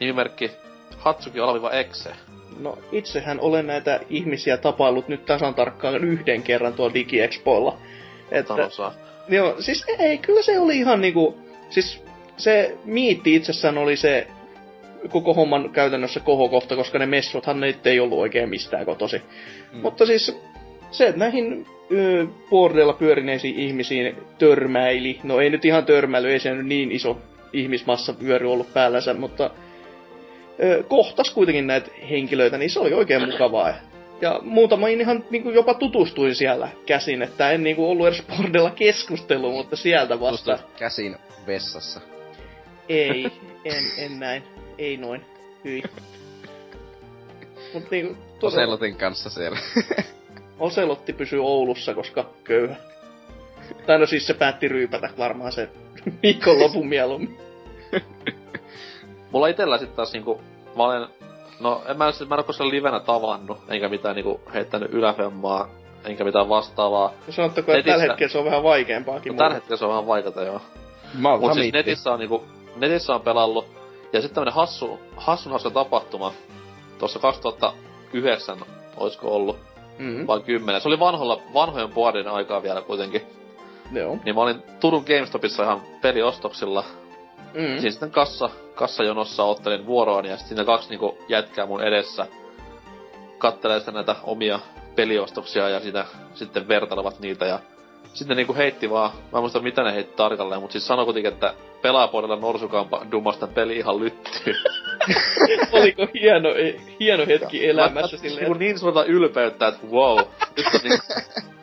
nimimerkki 0.00 0.50
Hatsuki 0.98 1.40
Olaviva 1.40 1.70
Exe? 1.70 2.10
No 2.58 2.78
itsehän 2.92 3.40
olen 3.40 3.66
näitä 3.66 4.00
ihmisiä 4.10 4.56
tapaillut 4.56 5.08
nyt 5.08 5.26
tasan 5.26 5.54
tarkkaan 5.54 6.04
yhden 6.04 6.42
kerran 6.42 6.72
tuolla 6.72 6.94
DigiExpoilla. 6.94 7.78
Että, 8.30 8.54
Talossa. 8.54 8.92
Joo, 9.28 9.56
siis 9.58 9.84
ei, 9.98 10.18
kyllä 10.18 10.42
se 10.42 10.58
oli 10.58 10.78
ihan 10.78 11.00
niinku... 11.00 11.38
Siis 11.70 12.02
se 12.36 12.78
miitti 12.84 13.34
itsessään 13.34 13.78
oli 13.78 13.96
se 13.96 14.26
koko 15.08 15.34
homman 15.34 15.70
käytännössä 15.70 16.20
kohokohta, 16.20 16.76
koska 16.76 16.98
ne 16.98 17.06
messuthan 17.06 17.60
ne 17.60 17.74
ei 17.84 18.00
ollut 18.00 18.18
oikein 18.18 18.48
mistään 18.48 18.86
kotosi. 18.86 19.22
Mm. 19.72 19.80
Mutta 19.80 20.06
siis 20.06 20.40
se, 20.90 21.06
että 21.06 21.18
näihin 21.18 21.66
ö, 21.92 22.26
bordella 22.50 22.92
pyörineisiin 22.92 23.58
ihmisiin 23.58 24.16
törmäili, 24.38 25.20
no 25.22 25.40
ei 25.40 25.50
nyt 25.50 25.64
ihan 25.64 25.84
törmäily, 25.84 26.30
ei 26.30 26.40
se 26.40 26.54
nyt 26.54 26.66
niin 26.66 26.92
iso 26.92 27.18
ihmismassa 27.52 28.12
pyöry 28.12 28.52
ollut 28.52 28.74
päällänsä, 28.74 29.14
mutta 29.14 29.50
ö, 30.62 30.82
kohtas 30.88 31.30
kuitenkin 31.30 31.66
näitä 31.66 31.90
henkilöitä, 32.10 32.58
niin 32.58 32.70
se 32.70 32.80
oli 32.80 32.94
oikein 32.94 33.30
mukavaa. 33.30 33.74
Ja 34.20 34.40
muutama 34.42 34.88
ihan 34.88 35.24
niin 35.30 35.42
kuin 35.42 35.54
jopa 35.54 35.74
tutustuin 35.74 36.34
siellä 36.34 36.68
käsin, 36.86 37.22
että 37.22 37.50
en 37.50 37.62
niin 37.62 37.76
kuin 37.76 37.88
ollut 37.88 38.06
edes 38.06 38.24
bordella 38.36 38.70
keskustelu, 38.70 39.52
mutta 39.52 39.76
sieltä 39.76 40.20
vasta. 40.20 40.58
käsin 40.78 41.16
vessassa. 41.46 42.00
Ei, 42.88 43.26
en, 43.64 43.84
en 43.98 44.20
näin 44.20 44.42
ei 44.80 44.96
noin. 44.96 45.24
Hyi. 45.64 45.82
Mut 47.74 47.90
niinku... 47.90 48.16
Todella... 48.38 48.62
Oselotin 48.62 48.96
kanssa 48.96 49.30
siellä. 49.30 49.58
Oselotti 50.58 51.12
pysyy 51.12 51.44
Oulussa, 51.44 51.94
koska 51.94 52.24
köyhä. 52.44 52.76
Tai 53.86 53.98
no 53.98 54.06
siis 54.06 54.26
se 54.26 54.34
päätti 54.34 54.68
ryypätä 54.68 55.10
varmaan 55.18 55.52
se 55.52 55.68
viikonlopun 56.22 56.88
mieluummin. 56.88 57.38
Mulla 59.32 59.48
itellä 59.48 59.78
sit 59.78 59.96
taas 59.96 60.12
niinku, 60.12 60.40
mä 60.76 60.84
olen, 60.84 61.08
no 61.60 61.82
en 61.88 61.98
mä, 61.98 62.12
siis, 62.12 62.28
mä 62.28 62.34
en 62.34 62.38
oo 62.38 62.44
koskaan 62.44 62.70
livenä 62.70 63.00
tavannut, 63.00 63.58
enkä 63.68 63.88
mitään 63.88 64.16
niinku 64.16 64.40
heittänyt 64.54 64.94
yläfemmaa, 64.94 65.68
enkä 66.04 66.24
mitään 66.24 66.48
vastaavaa. 66.48 67.12
No 67.26 67.32
sanottako, 67.32 67.72
että 67.72 67.90
tällä 67.90 68.04
hetkellä 68.04 68.32
se 68.32 68.38
on 68.38 68.44
vähän 68.44 68.62
vaikeampaakin. 68.62 69.32
No, 69.32 69.38
tällä 69.38 69.54
hetkellä 69.54 69.76
se 69.76 69.84
on 69.84 69.90
vähän 69.90 70.06
vaikeata, 70.06 70.42
joo. 70.42 70.60
Mut 71.14 71.54
siis 71.54 71.72
netissä 71.72 72.12
on 72.12 72.18
niinku, 72.18 72.44
netissä 72.76 73.14
on 73.14 73.20
pelallut 73.20 73.79
ja 74.12 74.20
sitten 74.20 74.34
tämmönen 74.34 74.54
hassu, 74.54 75.00
hassun 75.16 75.52
hauska 75.52 75.70
tapahtuma. 75.70 76.32
Tuossa 76.98 77.18
2009 77.18 78.58
oisko 78.96 79.34
ollut. 79.34 79.56
Mm-hmm. 79.98 80.26
Vai 80.26 80.40
10. 80.40 80.80
Se 80.80 80.88
oli 80.88 80.98
vanholla, 80.98 81.40
vanhojen 81.54 81.90
puolin 81.90 82.28
aikaa 82.28 82.62
vielä 82.62 82.82
kuitenkin. 82.82 83.22
Joo. 83.92 84.18
Niin 84.24 84.34
mä 84.34 84.40
olin 84.40 84.62
Turun 84.80 85.04
GameStopissa 85.06 85.62
ihan 85.62 85.82
peliostoksilla. 86.02 86.84
Mm-hmm. 87.54 87.78
Siinä 87.78 87.90
sitten 87.90 88.10
kassa, 88.10 88.50
kassajonossa 88.74 89.44
ottelin 89.44 89.86
vuoroon 89.86 90.24
ja 90.24 90.36
sitten 90.36 90.66
kaksi 90.66 90.88
niinku 90.88 91.18
jätkää 91.28 91.66
mun 91.66 91.82
edessä. 91.82 92.26
Kattelee 93.38 93.78
sitten 93.78 93.94
näitä 93.94 94.16
omia 94.22 94.60
peliostoksia 94.94 95.68
ja 95.68 95.80
sitä 95.80 96.04
sitten 96.34 96.68
vertailevat 96.68 97.20
niitä 97.20 97.46
ja 97.46 97.58
sitten 98.12 98.36
niinku 98.36 98.54
heitti 98.54 98.90
vaan, 98.90 99.10
mä 99.32 99.38
en 99.38 99.42
muista 99.42 99.60
mitä 99.60 99.82
ne 99.82 99.94
heitti 99.94 100.16
tarkalleen, 100.16 100.60
mutta 100.60 100.72
siis 100.72 100.86
sanoi 100.86 101.04
kuitenkin, 101.04 101.32
että 101.32 101.54
pelaapuolella 101.82 102.36
norsukampa 102.36 103.06
dumasta 103.10 103.46
peli 103.46 103.76
ihan 103.76 104.00
lyttyy. 104.00 104.54
Oliko 105.72 106.06
hieno, 106.14 106.48
hieno 107.00 107.26
hetki 107.26 107.68
elämässä 107.68 108.16
silleen? 108.16 108.48
Mä, 108.50 108.58
niin 108.58 108.78
suurta 108.78 109.04
ylpeyttä, 109.04 109.68
että 109.68 109.86
wow. 109.86 110.18
Nyt 110.56 110.66
on 110.74 110.80
niin... 110.84 111.00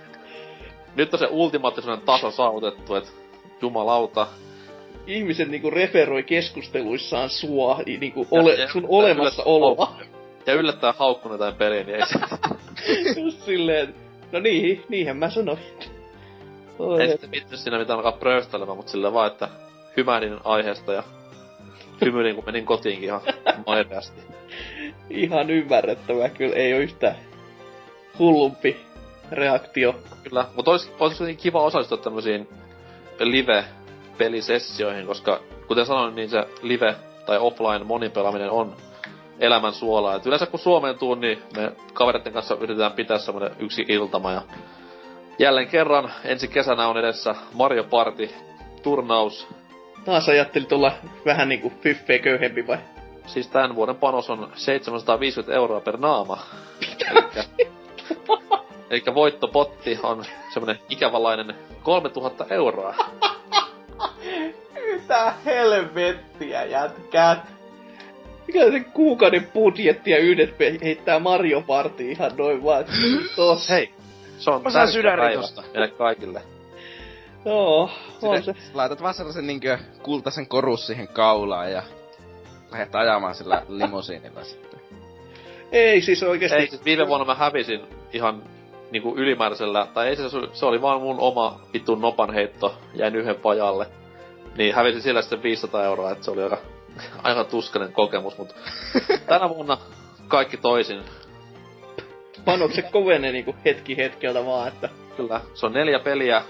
nyt 0.95 1.14
on 1.14 1.19
se 1.19 1.28
ultimaattisuuden 1.32 2.02
taso 2.02 2.32
saavutettu, 2.32 2.95
että 2.95 3.10
jumalauta. 3.61 4.28
Ihmiset 5.07 5.49
niinku 5.49 5.69
referoi 5.69 6.24
keskusteluissaan 6.24 7.30
sua, 7.30 7.80
niinku 7.99 8.28
ole, 8.32 8.53
ja, 8.53 8.72
sun 8.72 8.86
olemassaoloa. 8.88 9.95
Ja 10.45 10.53
yllättää 10.53 10.94
haukkunut 10.98 11.36
jotain 11.36 11.56
peliä, 11.56 11.84
niin 11.84 11.95
ei 11.95 12.07
se... 12.07 12.19
Just 13.22 13.41
silleen, 13.41 13.95
no 14.32 14.40
niin, 14.40 14.84
niinhän 14.90 15.18
mä 15.18 15.30
sanoin. 15.30 15.60
Ei 16.99 17.10
sitten 17.10 17.32
vittu 17.32 17.58
siinä 17.58 17.80
mitään 17.80 17.99
alkaa 17.99 18.20
pröystelemaan, 18.20 18.78
mutta 18.78 18.91
sillä 18.91 19.14
vaan, 19.14 19.32
että 19.32 19.49
hymähdin 19.98 20.38
aiheesta 20.44 20.94
ja 20.94 21.04
hymyilin 22.06 22.36
kun 22.36 22.45
menin 22.45 22.66
kotiinkin 22.66 23.10
ihan 23.10 23.22
maireasti. 23.66 24.22
ihan 25.10 25.49
ymmärrettävää, 25.49 26.30
kyllä 26.30 26.56
ei 26.56 26.74
ole 26.74 26.84
yhtään 26.84 27.16
hullumpi 28.20 28.78
reaktio. 29.32 29.95
Kyllä, 30.24 30.45
mutta 30.56 30.72
olisi, 30.72 30.91
olisi 30.99 31.24
niin 31.24 31.38
kiva 31.38 31.64
osallistua 31.64 31.98
tämmöisiin 31.98 32.49
live-pelisessioihin, 33.20 35.08
koska 35.08 35.40
kuten 35.68 35.86
sanoin, 35.86 36.16
niin 36.16 36.30
se 36.30 36.48
live 36.62 36.95
tai 37.26 37.38
offline 37.38 37.84
monipelaaminen 37.84 38.49
on 38.52 38.76
elämän 39.40 39.74
suolaa. 39.74 40.16
Et 40.16 40.26
yleensä 40.26 40.45
kun 40.45 40.60
Suomeen 40.60 40.99
tuun, 40.99 41.22
niin 41.22 41.40
me 41.56 41.72
kavereiden 41.94 42.34
kanssa 42.34 42.56
yritetään 42.56 42.91
pitää 42.91 43.18
semmonen 43.18 43.52
yksi 43.60 43.86
iltama 43.88 44.32
ja 44.32 44.41
jälleen 45.39 45.68
kerran 45.68 46.11
ensi 46.23 46.47
kesänä 46.47 46.88
on 46.88 46.97
edessä 46.97 47.35
Mario 47.53 47.84
Party 47.84 48.30
turnaus. 48.84 49.47
Taas 50.05 50.30
ajattelit 50.30 50.72
olla 50.72 50.91
vähän 51.26 51.49
niinku 51.49 51.73
fyffeä 51.81 52.19
köyhempi 52.19 52.68
vai? 52.68 52.77
Siis 53.26 53.47
tämän 53.47 53.76
vuoden 53.76 53.95
panos 53.95 54.30
on 54.30 54.51
750 54.55 55.55
euroa 55.55 55.81
per 55.81 55.97
naama. 55.97 56.39
Eli 58.89 59.03
voittopotti 59.14 59.99
on 60.03 60.26
semmonen 60.53 60.80
ikävälainen 60.89 61.55
3000 61.84 62.45
euroa. 62.49 62.95
Mitä 64.91 65.34
helvettiä 65.45 66.64
jätkät? 66.65 67.39
Mikä 68.47 68.72
se 68.72 68.80
kuukauden 68.80 69.47
budjetti 69.53 70.11
ja 70.11 70.18
yhdet 70.18 70.59
heittää 70.84 71.19
Mario 71.19 71.61
Party 71.61 72.11
ihan 72.11 72.31
noin 72.38 72.64
vaan. 72.64 72.85
Tos. 73.35 73.69
Hei, 73.69 73.93
se 74.38 74.51
on 74.51 74.68
Osa 74.68 74.88
sydänritosta. 74.88 75.64
Meille 75.73 75.88
kaikille. 75.88 76.41
Joo, 77.45 77.89
on 78.22 78.43
se. 78.43 78.55
Laitat 78.73 79.01
vaan 79.01 79.14
sellaisen 79.14 79.47
niinkö 79.47 79.77
kultaisen 80.03 80.47
korus 80.47 80.88
siihen 80.88 81.07
kaulaan 81.07 81.72
ja 81.72 81.84
lähdet 82.72 82.95
ajamaan 82.95 83.35
sillä 83.35 83.61
limusiinilla 83.68 84.43
sitten. 84.43 84.80
Ei 85.72 86.01
siis 86.01 86.23
oikeesti. 86.23 86.57
Ei 86.57 86.68
siis 86.68 86.85
viime 86.85 87.07
vuonna 87.07 87.26
mä 87.26 87.35
hävisin 87.35 87.81
ihan 88.14 88.43
niinku 88.91 89.15
ylimääräisellä, 89.15 89.88
tai 89.93 90.07
ei 90.07 90.15
se, 90.15 90.23
se 90.53 90.65
oli 90.65 90.81
vaan 90.81 91.01
mun 91.01 91.19
oma 91.19 91.59
vittu 91.73 91.95
nopan 91.95 92.34
heitto, 92.34 92.76
jäin 92.93 93.15
yhden 93.15 93.35
pajalle. 93.35 93.88
Niin 94.57 94.76
hävisin 94.76 95.01
sillä 95.01 95.22
sitten 95.22 95.43
500 95.43 95.84
euroa, 95.84 96.11
että 96.11 96.26
se 96.26 96.31
oli 96.31 96.43
aika, 96.43 96.57
aika 97.23 97.43
tuskainen 97.43 97.93
kokemus, 97.93 98.38
mutta 98.38 98.55
tänä 99.27 99.49
vuonna 99.49 99.77
kaikki 100.27 100.57
toisin. 100.57 101.01
Panokset 102.48 102.91
kovenee 102.91 103.32
niinku 103.32 103.56
hetki 103.65 103.98
hetkeltä 103.98 104.45
vaan, 104.45 104.68
että... 104.68 104.90
Kyllä, 105.18 105.41
se 105.53 105.65
on 105.65 105.74
neljä 105.74 105.99
peliä, 105.99 106.44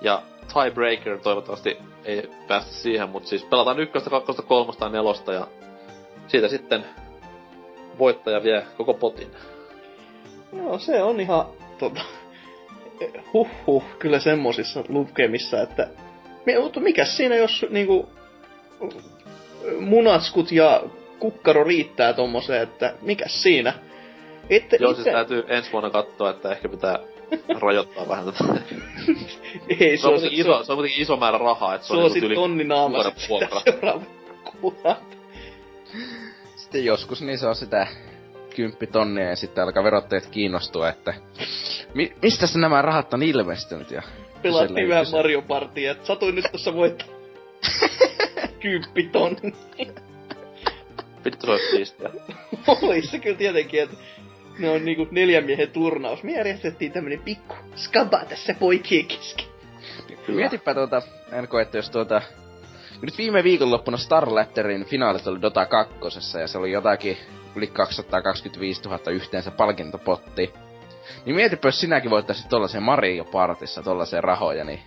ja 0.00 0.22
tiebreaker 0.52 1.18
toivottavasti 1.18 1.76
ei 2.04 2.30
päästä 2.48 2.72
siihen, 2.72 3.08
mutta 3.08 3.28
siis 3.28 3.44
pelataan 3.44 3.80
ykköstä, 3.80 4.10
kakkosta, 4.10 4.42
kolmosta 4.42 4.84
ja 4.84 4.90
nelosta 4.90 5.32
ja 5.32 5.46
siitä 6.26 6.48
sitten 6.48 6.84
voittaja 7.98 8.42
vie 8.42 8.66
koko 8.76 8.94
potin. 8.94 9.28
Joo, 10.56 10.78
se 10.78 11.02
on 11.02 11.20
ihan 11.20 11.46
tota, 11.78 12.00
huh, 13.32 13.84
kyllä 13.98 14.18
semmosissa 14.18 14.84
lukemissa, 14.88 15.62
että 15.62 15.88
mutta 16.62 16.80
mikä 16.80 17.04
siinä, 17.04 17.36
jos 17.36 17.66
niinku 17.70 18.08
munatskut 19.80 20.52
ja 20.52 20.82
kukkaro 21.18 21.64
riittää 21.64 22.12
tommoseen, 22.12 22.62
että 22.62 22.94
mikä 23.02 23.24
siinä? 23.28 23.72
Ette, 24.50 24.76
Joo, 24.80 24.90
itse... 24.90 25.02
siis 25.02 25.14
täytyy 25.14 25.44
ensi 25.48 25.72
vuonna 25.72 25.90
katsoa, 25.90 26.30
että 26.30 26.52
ehkä 26.52 26.68
pitää 26.68 26.98
rajoittaa 27.62 28.08
vähän 28.08 28.24
tätä. 28.24 28.44
Ei, 29.80 29.96
se, 29.96 30.08
on, 30.08 30.20
se, 30.20 30.28
iso, 30.30 30.64
se 30.64 30.72
on 30.72 30.76
kuitenkin 30.76 31.02
iso 31.02 31.16
määrä 31.16 31.38
rahaa, 31.38 31.74
että 31.74 31.86
se, 31.86 31.94
se 31.94 32.00
on, 32.00 32.12
niinku 32.12 32.26
yli 32.26 32.34
tonni 32.34 32.64
naama 32.64 32.98
Sitten 36.56 36.84
joskus 36.84 37.22
niin 37.22 37.38
se 37.38 37.46
on 37.46 37.56
sitä 37.56 37.86
kymppitonnia 38.56 39.28
ja 39.28 39.36
sitten 39.36 39.64
alkaa 39.64 39.84
verottajat 39.84 40.26
kiinnostua, 40.26 40.88
että 40.88 41.14
mi- 41.94 42.12
mistä 42.22 42.46
se 42.46 42.58
nämä 42.58 42.82
rahat 42.82 43.14
on 43.14 43.22
ilmestynyt 43.22 43.90
ja 43.90 44.02
Pelattiin 44.42 44.88
vähän 44.88 45.06
Mario 45.12 45.42
Partia, 45.42 45.90
että 45.92 46.06
satuin 46.06 46.34
nyt 46.34 46.44
tossa 46.52 46.74
voittaa 46.74 47.08
kymppitonni. 48.60 49.54
Vittu 51.24 51.46
se 51.46 51.52
olisi 51.52 51.70
siistiä. 51.70 52.10
Olis 52.66 53.10
se 53.10 53.18
kyllä 53.18 53.36
tietenkin, 53.36 53.82
että 53.82 53.96
ne 54.58 54.70
on 54.70 54.84
niinku 54.84 55.08
neljän 55.10 55.44
miehen 55.44 55.70
turnaus. 55.70 56.22
Me 56.22 56.32
järjestettiin 56.32 56.92
tämmönen 56.92 57.20
pikku 57.20 57.54
skaba 57.74 58.24
tässä 58.24 58.54
poikien 58.54 59.06
kesken. 59.06 59.46
Mietipä 60.28 60.74
tuota, 60.74 61.02
NK, 61.42 61.54
että 61.62 61.78
jos 61.78 61.90
tuota... 61.90 62.22
Nyt 63.02 63.18
viime 63.18 63.44
viikonloppuna 63.44 63.96
Starlatterin 63.96 64.84
finaalit 64.84 65.26
oli 65.26 65.42
Dota 65.42 65.66
2, 65.66 65.94
ja 66.40 66.48
se 66.48 66.58
oli 66.58 66.72
jotakin 66.72 67.16
yli 67.56 67.66
225 67.66 68.82
000 68.82 68.98
yhteensä 69.10 69.50
palkintopotti. 69.50 70.52
Niin 71.24 71.36
mietipä, 71.36 71.68
jos 71.68 71.80
sinäkin 71.80 72.10
voittaisit 72.10 72.48
tollasen 72.48 72.82
Mario 72.82 73.24
Partissa 73.24 73.82
tollasen 73.82 74.24
rahoja, 74.24 74.64
niin 74.64 74.80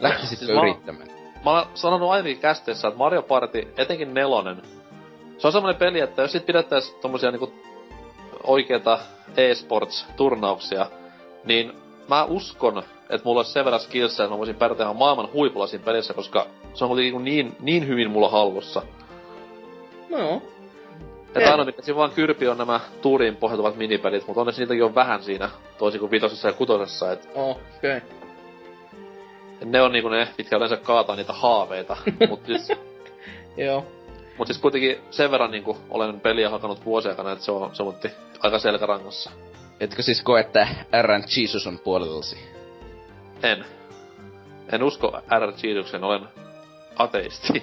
lähtisitkö 0.00 0.46
siis 0.46 0.58
yrittämään? 0.58 1.08
Mä, 1.08 1.42
mä 1.44 1.50
oon 1.50 1.66
sanonut 1.74 2.10
kästeessä, 2.40 2.88
että 2.88 2.98
Mario 2.98 3.22
Party, 3.22 3.72
etenkin 3.76 4.14
nelonen, 4.14 4.62
se 5.38 5.46
on 5.46 5.52
semmonen 5.52 5.76
peli, 5.76 6.00
että 6.00 6.22
jos 6.22 6.32
sit 6.32 6.46
pidettäis 6.46 6.90
tommosia 6.90 7.30
niinku 7.30 7.52
oikeita 8.44 8.98
e-sports-turnauksia, 9.36 10.86
niin 11.44 11.72
mä 12.08 12.24
uskon, 12.24 12.82
että 13.10 13.24
mulla 13.24 13.38
olisi 13.38 13.52
sen 13.52 13.64
verran 13.64 13.80
skillsia, 13.80 14.24
että 14.24 14.34
mä 14.34 14.38
voisin 14.38 14.56
pärjätä 14.56 14.82
ihan 14.82 14.96
maailman 14.96 15.32
huipulla 15.32 15.66
siinä 15.66 15.84
pelissä, 15.84 16.14
koska 16.14 16.46
se 16.74 16.84
on 16.84 16.90
kuitenkin 16.90 17.24
niin, 17.24 17.56
niin 17.60 17.88
hyvin 17.88 18.10
mulla 18.10 18.28
hallussa. 18.28 18.82
No. 20.10 20.42
Että 21.34 21.50
aina 21.50 21.64
mikä 21.64 21.82
siinä 21.82 21.96
vaan 21.96 22.10
kyrpi 22.10 22.48
on 22.48 22.58
nämä 22.58 22.80
tuuriin 23.02 23.36
pohjautuvat 23.36 23.76
minipelit, 23.76 24.26
mutta 24.26 24.40
onneksi 24.40 24.60
niitäkin 24.60 24.84
on 24.84 24.94
vähän 24.94 25.22
siinä, 25.22 25.50
toisin 25.78 26.00
kuin 26.00 26.10
vitosessa 26.10 26.48
ja 26.48 26.54
kutosessa, 26.54 27.12
et... 27.12 27.28
Oh, 27.34 27.50
okei. 27.76 27.96
Okay. 27.96 28.08
Ne 29.64 29.82
on 29.82 29.92
niinku 29.92 30.08
ne, 30.08 30.28
mitkä 30.38 30.56
yleensä 30.56 30.76
kaataa 30.76 31.16
niitä 31.16 31.32
haaveita, 31.32 31.96
mut 32.28 32.40
siis... 32.46 32.72
Joo. 33.56 33.97
Mut 34.38 34.46
siis 34.46 34.58
kuitenkin 34.58 34.98
sen 35.10 35.30
verran 35.30 35.50
niinku 35.50 35.78
olen 35.90 36.20
peliä 36.20 36.50
hakannut 36.50 36.84
vuosien 36.84 37.12
aikana, 37.12 37.32
että 37.32 37.44
se 37.44 37.52
on, 37.52 37.76
se 37.76 37.82
on 37.82 37.94
aika 38.40 38.58
selkärangassa. 38.58 39.30
Etkö 39.80 40.02
siis 40.02 40.22
koe, 40.22 40.40
että 40.40 40.68
R. 41.02 41.08
Jesus 41.36 41.66
on 41.66 41.78
puolellasi? 41.78 42.36
En. 43.42 43.64
En 44.72 44.82
usko 44.82 45.22
R. 45.38 45.52
Jesusuksen, 45.62 46.04
olen 46.04 46.22
ateisti. 46.96 47.62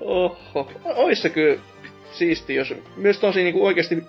Oho. 0.00 0.70
Ois 0.84 1.22
se 1.22 1.30
kyllä 1.30 1.60
siisti, 2.12 2.54
jos 2.54 2.74
myös 2.96 3.18
tosi 3.18 3.42
niinku 3.42 3.66
oikeesti 3.66 4.04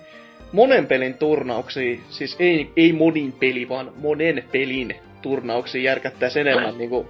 monen 0.51 0.87
pelin 0.87 1.13
turnauksia, 1.13 1.97
siis 2.09 2.35
ei, 2.39 2.71
ei 2.75 2.93
monin 2.93 3.31
peli, 3.31 3.69
vaan 3.69 3.91
monen 3.95 4.43
pelin 4.51 4.95
turnauksia 5.21 5.81
järkättäis 5.81 6.37
enemmän 6.37 6.77
niinku 6.77 7.09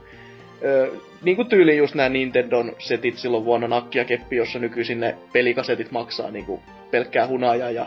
Öö, 0.63 0.91
niinku 1.21 1.43
tyyli 1.43 1.77
just 1.77 1.95
nämä 1.95 2.09
Nintendon 2.09 2.75
setit 2.79 3.17
silloin 3.17 3.45
vuonna 3.45 3.67
nakkia 3.67 4.05
keppi, 4.05 4.35
jossa 4.35 4.59
nykyisin 4.59 4.99
ne 4.99 5.17
pelikasetit 5.33 5.91
maksaa 5.91 6.31
niinku 6.31 6.59
pelkkää 6.91 7.27
hunajaa 7.27 7.69
ja... 7.69 7.85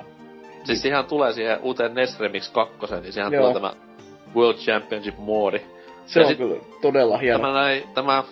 Siis 0.65 0.83
siihen 0.83 1.05
tulee 1.05 1.33
siihen 1.33 1.59
uuteen 1.63 1.95
NES 1.95 2.21
Remix 2.21 2.51
2, 2.53 2.77
niin 3.03 3.13
siihen 3.13 3.33
Joo. 3.33 3.43
tulee 3.43 3.55
tämä 3.55 3.73
World 4.35 4.59
Championship 4.59 5.19
moodi. 5.19 5.61
Se 6.07 6.21
ja 6.21 6.27
on 6.27 6.37
kyllä 6.37 6.57
todella 6.83 7.19
hieno. 7.19 7.39
Tämä, 7.39 7.53
näin, 7.53 7.83
tämä 7.95 8.25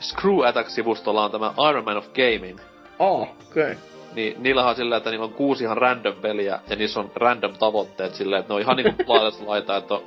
Screw 0.00 0.46
Attack-sivustolla 0.46 1.24
on 1.24 1.30
tämä 1.30 1.54
Iron 1.70 1.84
Man 1.84 1.96
of 1.96 2.06
Gaming. 2.08 2.58
Oh, 2.98 3.22
okei. 3.22 3.62
Okay. 3.62 3.76
Niin 4.14 4.42
niillä 4.42 4.66
on 4.66 4.76
sillä, 4.76 4.96
että 4.96 5.10
niillä 5.10 5.24
on 5.24 5.32
kuusi 5.32 5.64
ihan 5.64 5.76
random 5.76 6.14
peliä 6.14 6.60
ja 6.70 6.76
niissä 6.76 7.00
on 7.00 7.10
random 7.14 7.54
tavoitteet 7.58 8.14
silleen, 8.14 8.40
että 8.40 8.52
ne 8.52 8.54
on 8.54 8.60
ihan 8.60 8.76
niinku 8.76 9.02
laidasta 9.12 9.46
laita, 9.46 9.76
että 9.76 9.94
on 9.94 10.02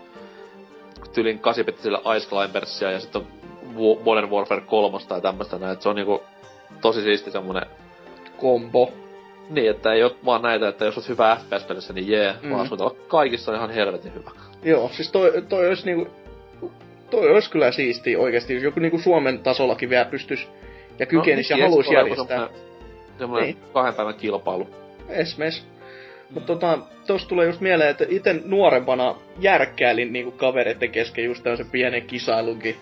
tyylin 1.13 1.39
8 1.39 1.65
Ice 2.17 2.29
Climbersia 2.29 2.91
ja 2.91 2.99
sitten 2.99 3.27
Modern 4.03 4.29
Warfare 4.29 4.61
3 4.61 4.97
tai 5.07 5.21
tämmöstä 5.21 5.57
näin, 5.57 5.73
että 5.73 5.83
se 5.83 5.89
on 5.89 5.95
niinku 5.95 6.23
tosi 6.81 7.01
siisti 7.01 7.31
semmonen... 7.31 7.65
Kombo. 8.37 8.91
Niin, 9.49 9.69
että 9.69 9.93
ei 9.93 10.03
oo 10.03 10.15
vaan 10.25 10.41
näitä, 10.41 10.67
että 10.67 10.85
jos 10.85 10.97
oot 10.97 11.09
hyvä 11.09 11.37
FPS-pelissä, 11.41 11.93
niin 11.93 12.07
jee, 12.07 12.35
mm. 12.41 12.51
vaan 12.51 12.67
sun 12.67 12.77
kaikissa 13.07 13.51
on 13.51 13.57
ihan 13.57 13.69
helvetin 13.69 14.13
hyvä. 14.13 14.31
Joo, 14.63 14.89
siis 14.93 15.11
toi, 15.11 15.43
toi 15.49 15.67
olisi 15.67 15.85
niinku... 15.85 16.11
Toi 17.09 17.31
olisi 17.31 17.51
kyllä 17.51 17.71
siisti 17.71 18.15
oikeesti, 18.15 18.53
jos 18.53 18.63
joku 18.63 18.79
niinku 18.79 18.99
Suomen 18.99 19.39
tasollakin 19.39 19.89
vielä 19.89 20.05
pystyis 20.05 20.47
ja 20.99 21.05
kykenis 21.05 21.49
no, 21.49 21.57
ja 21.57 21.63
haluaisi 21.63 21.93
järjestää. 21.93 22.49
Semmonen 23.17 23.45
niin. 23.45 23.57
kahden 23.73 23.93
päivän 23.93 24.15
kilpailu. 24.15 24.67
Esimerkiksi. 25.09 25.63
Mutta 26.31 26.47
tota, 26.47 26.79
tosta 27.07 27.29
tulee 27.29 27.47
just 27.47 27.61
mieleen, 27.61 27.89
että 27.89 28.05
itse 28.09 28.41
nuorempana 28.45 29.15
järkkäilin 29.39 30.13
niinku 30.13 30.31
kavereiden 30.31 30.91
kesken 30.91 31.25
just 31.25 31.43
tämmöisen 31.43 31.69
pienen 31.69 32.01
kisailunkin. 32.01 32.75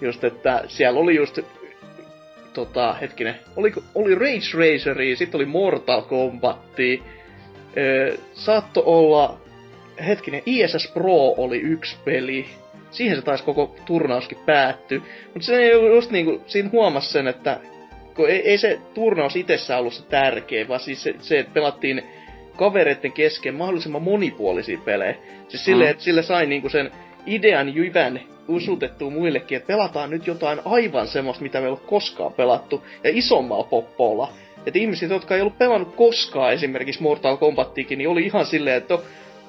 Just, 0.00 0.24
että 0.24 0.64
siellä 0.68 1.00
oli 1.00 1.14
just 1.14 1.38
tota, 2.54 2.92
hetkinen, 2.92 3.34
oli, 3.56 3.72
oli 3.94 4.14
Rage 4.14 4.58
Raceria, 4.58 5.16
sitten 5.16 5.38
oli 5.38 5.46
Mortal 5.46 6.02
Kombatia, 6.02 7.02
öö, 7.76 8.16
saatto 8.32 8.82
olla, 8.86 9.40
hetkinen, 10.06 10.42
ISS 10.46 10.90
Pro 10.94 11.34
oli 11.36 11.58
yksi 11.58 11.96
peli, 12.04 12.46
siihen 12.90 13.16
se 13.16 13.22
taisi 13.22 13.44
koko 13.44 13.76
turnauskin 13.86 14.38
päättyä. 14.46 14.98
Mutta 15.24 15.46
se 15.46 15.68
just 15.68 16.10
niinku, 16.10 16.42
siinä 16.46 16.68
huomasi 16.72 17.12
sen, 17.12 17.26
että 17.26 17.60
kun 18.14 18.30
ei, 18.30 18.48
ei 18.50 18.58
se 18.58 18.80
turnaus 18.94 19.36
itsessään 19.36 19.80
ollut 19.80 19.94
se 19.94 20.04
tärkeä, 20.06 20.68
vaan 20.68 20.80
siis 20.80 21.02
se, 21.02 21.14
se 21.18 21.38
että 21.38 21.54
pelattiin 21.54 22.02
kavereiden 22.56 23.12
kesken 23.12 23.54
mahdollisimman 23.54 24.02
monipuolisia 24.02 24.78
pelejä. 24.84 25.14
Siis 25.48 25.62
mm. 25.62 25.64
silleen, 25.64 25.90
että 25.90 26.04
sille 26.04 26.22
sai 26.22 26.46
niinku 26.46 26.68
sen 26.68 26.90
idean 27.26 27.74
jyvän 27.74 28.20
usutettua 28.48 29.10
muillekin, 29.10 29.56
että 29.56 29.66
pelataan 29.66 30.10
nyt 30.10 30.26
jotain 30.26 30.60
aivan 30.64 31.06
semmoista, 31.06 31.42
mitä 31.42 31.58
me 31.58 31.64
ei 31.64 31.70
ole 31.70 31.78
koskaan 31.86 32.32
pelattu, 32.32 32.84
ja 33.04 33.10
isommalla 33.12 33.64
poppolla. 33.64 34.32
Että 34.66 34.78
ihmiset, 34.78 35.10
jotka 35.10 35.34
ei 35.34 35.40
ollut 35.40 35.58
pelannut 35.58 35.94
koskaan 35.94 36.52
esimerkiksi 36.52 37.02
Mortal 37.02 37.36
Kombattiikin, 37.36 37.98
niin 37.98 38.08
oli 38.08 38.22
ihan 38.22 38.46
silleen, 38.46 38.76
että 38.76 38.98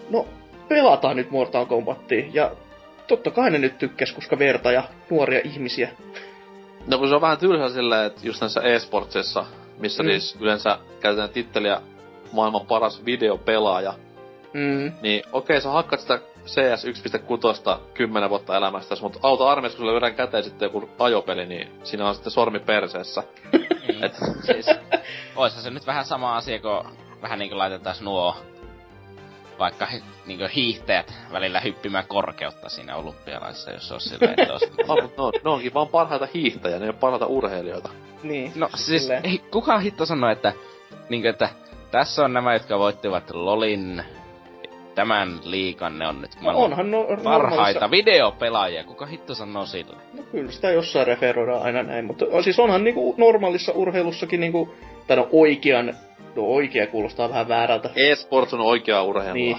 no, 0.10 0.28
pelataan 0.68 1.16
nyt 1.16 1.32
Mortal 1.32 1.66
Kombattia. 1.66 2.26
Ja 2.34 2.52
totta 3.08 3.32
kai 3.32 3.52
ne 3.52 3.58
nyt 3.58 3.78
tykkäs, 3.78 4.12
koska 4.12 4.40
verta 4.40 4.72
ja 4.72 4.84
nuoria 5.10 5.42
ihmisiä. 5.44 5.90
No 6.88 6.98
kun 6.98 7.10
se 7.10 7.16
on 7.16 7.22
vähän 7.22 7.38
tylsä 7.38 7.74
silleen, 7.74 8.06
että 8.06 8.22
just 8.24 8.42
näissä 8.42 8.62
e-sportsissa, 8.62 9.46
missä 9.80 10.04
mm. 10.04 10.10
siis 10.10 10.38
yleensä 10.42 10.80
käytetään 11.00 11.30
titteliä 11.30 11.82
maailman 12.32 12.66
paras 12.66 13.06
videopelaaja, 13.06 13.94
Mm. 14.56 14.92
niin 15.02 15.24
okei, 15.32 15.62
sä 15.62 15.70
hakkaat 15.70 16.02
sitä 16.02 16.20
CS 16.46 16.86
1.6 16.86 17.80
10 17.94 18.30
vuotta 18.30 18.58
elämästä, 18.58 18.96
mutta 19.02 19.20
auto 19.24 19.48
armeijassa, 19.48 19.78
kun 19.78 19.86
sulle 19.86 19.98
yhden 19.98 20.16
käteen 20.16 20.44
sitten 20.44 20.66
joku 20.66 20.90
ajopeli, 21.00 21.46
niin 21.46 21.72
siinä 21.84 22.08
on 22.08 22.16
sitten 22.16 22.32
sormi 22.32 22.60
perseessä. 22.60 23.24
Niin. 23.88 24.04
Et, 24.04 24.16
siis, 24.46 24.66
oishan 25.36 25.64
se 25.64 25.70
nyt 25.70 25.88
vähän 25.88 26.06
sama 26.06 26.36
asia, 26.36 26.60
kun 26.60 26.86
vähän 27.22 27.40
niinku 27.40 27.58
laitetaan 27.58 27.96
nuo 28.02 28.36
vaikka 29.60 29.88
niinku 30.26 30.46
hiihtäjät 30.56 31.14
välillä 31.32 31.60
hyppimään 31.60 32.08
korkeutta 32.08 32.70
siinä 32.70 32.96
olympialaisissa, 32.96 33.72
jos 33.72 33.92
on 33.92 34.02
silleen, 34.02 34.40
että 34.40 34.54
olisi... 34.54 34.72
no, 34.88 34.96
no, 35.18 35.32
ne 35.44 35.50
onkin 35.50 35.74
vaan 35.74 35.88
parhaita 35.88 36.28
hiihtäjiä, 36.34 36.80
ne 36.80 36.86
ei 36.86 36.90
ole 36.90 36.98
parhaita 37.00 37.26
urheilijoita. 37.26 37.90
Niin. 38.24 38.52
No 38.56 38.70
siis, 38.76 39.10
ei, 39.10 39.42
kukaan 39.52 39.82
hitto 39.82 40.06
sanoi, 40.06 40.32
että, 40.32 40.54
niinku, 41.10 41.28
että 41.28 41.50
tässä 41.96 42.26
on 42.26 42.34
nämä, 42.34 42.54
jotka 42.54 42.80
voittivat 42.80 43.32
LOLin 43.32 44.04
tämän 44.96 45.40
liikan, 45.44 46.00
ne 46.00 46.08
on 46.08 46.22
nyt 46.22 46.32
no, 46.42 46.58
onhan 46.58 46.92
no, 46.92 47.04
parhaita 47.04 47.30
normaalissa... 47.30 47.92
videopelaajia. 47.92 48.84
Kuka 48.84 49.06
hitto 49.06 49.36
sanoo 49.36 49.66
sille? 49.66 49.96
No 50.14 50.24
kyllä 50.32 50.52
sitä 50.52 50.72
jossain 50.72 51.08
referoidaan 51.08 51.62
aina 51.62 51.84
näin, 51.84 52.06
mutta 52.06 52.26
siis 52.44 52.60
onhan 52.60 52.84
niinku 52.84 53.16
normaalissa 53.18 53.72
urheilussakin 53.72 54.40
niinku, 54.40 54.76
tai 55.08 55.18
no 55.18 55.28
oikean, 55.32 55.94
no 56.36 56.44
oikea 56.44 56.88
kuulostaa 56.88 57.30
vähän 57.30 57.48
väärältä. 57.48 57.90
E-sports 57.96 58.54
on 58.54 58.62
oikea 58.62 59.04
urheilua. 59.04 59.34
Niin. 59.34 59.58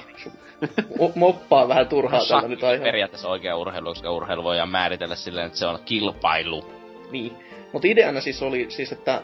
moppaa 1.15 1.69
vähän 1.69 1.89
turhaa 1.89 2.21
no, 2.21 2.27
tällä 2.27 2.49
nyt 2.49 2.65
aihe. 2.65 2.85
periaatteessa 2.85 3.29
oikea 3.29 3.57
urheilu, 3.57 3.89
koska 3.89 4.11
urheilu 4.11 4.45
voidaan 4.45 4.71
määritellä 4.71 5.15
silleen, 5.15 5.47
että 5.47 5.59
se 5.59 5.67
on 5.67 5.79
kilpailu. 5.85 6.65
Niin. 7.11 7.33
Mutta 7.73 7.89
ideana 7.89 8.21
siis 8.21 8.43
oli 8.43 8.67
siis, 8.69 8.93
että 8.93 9.23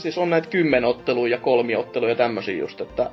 siis 0.00 0.18
on 0.18 0.30
näitä 0.30 0.48
kymmenotteluja 0.48 1.36
ja 1.36 1.38
kolmiotteluja 1.38 2.12
ja 2.12 2.16
tämmösiä 2.16 2.56
just, 2.56 2.80
että 2.80 3.10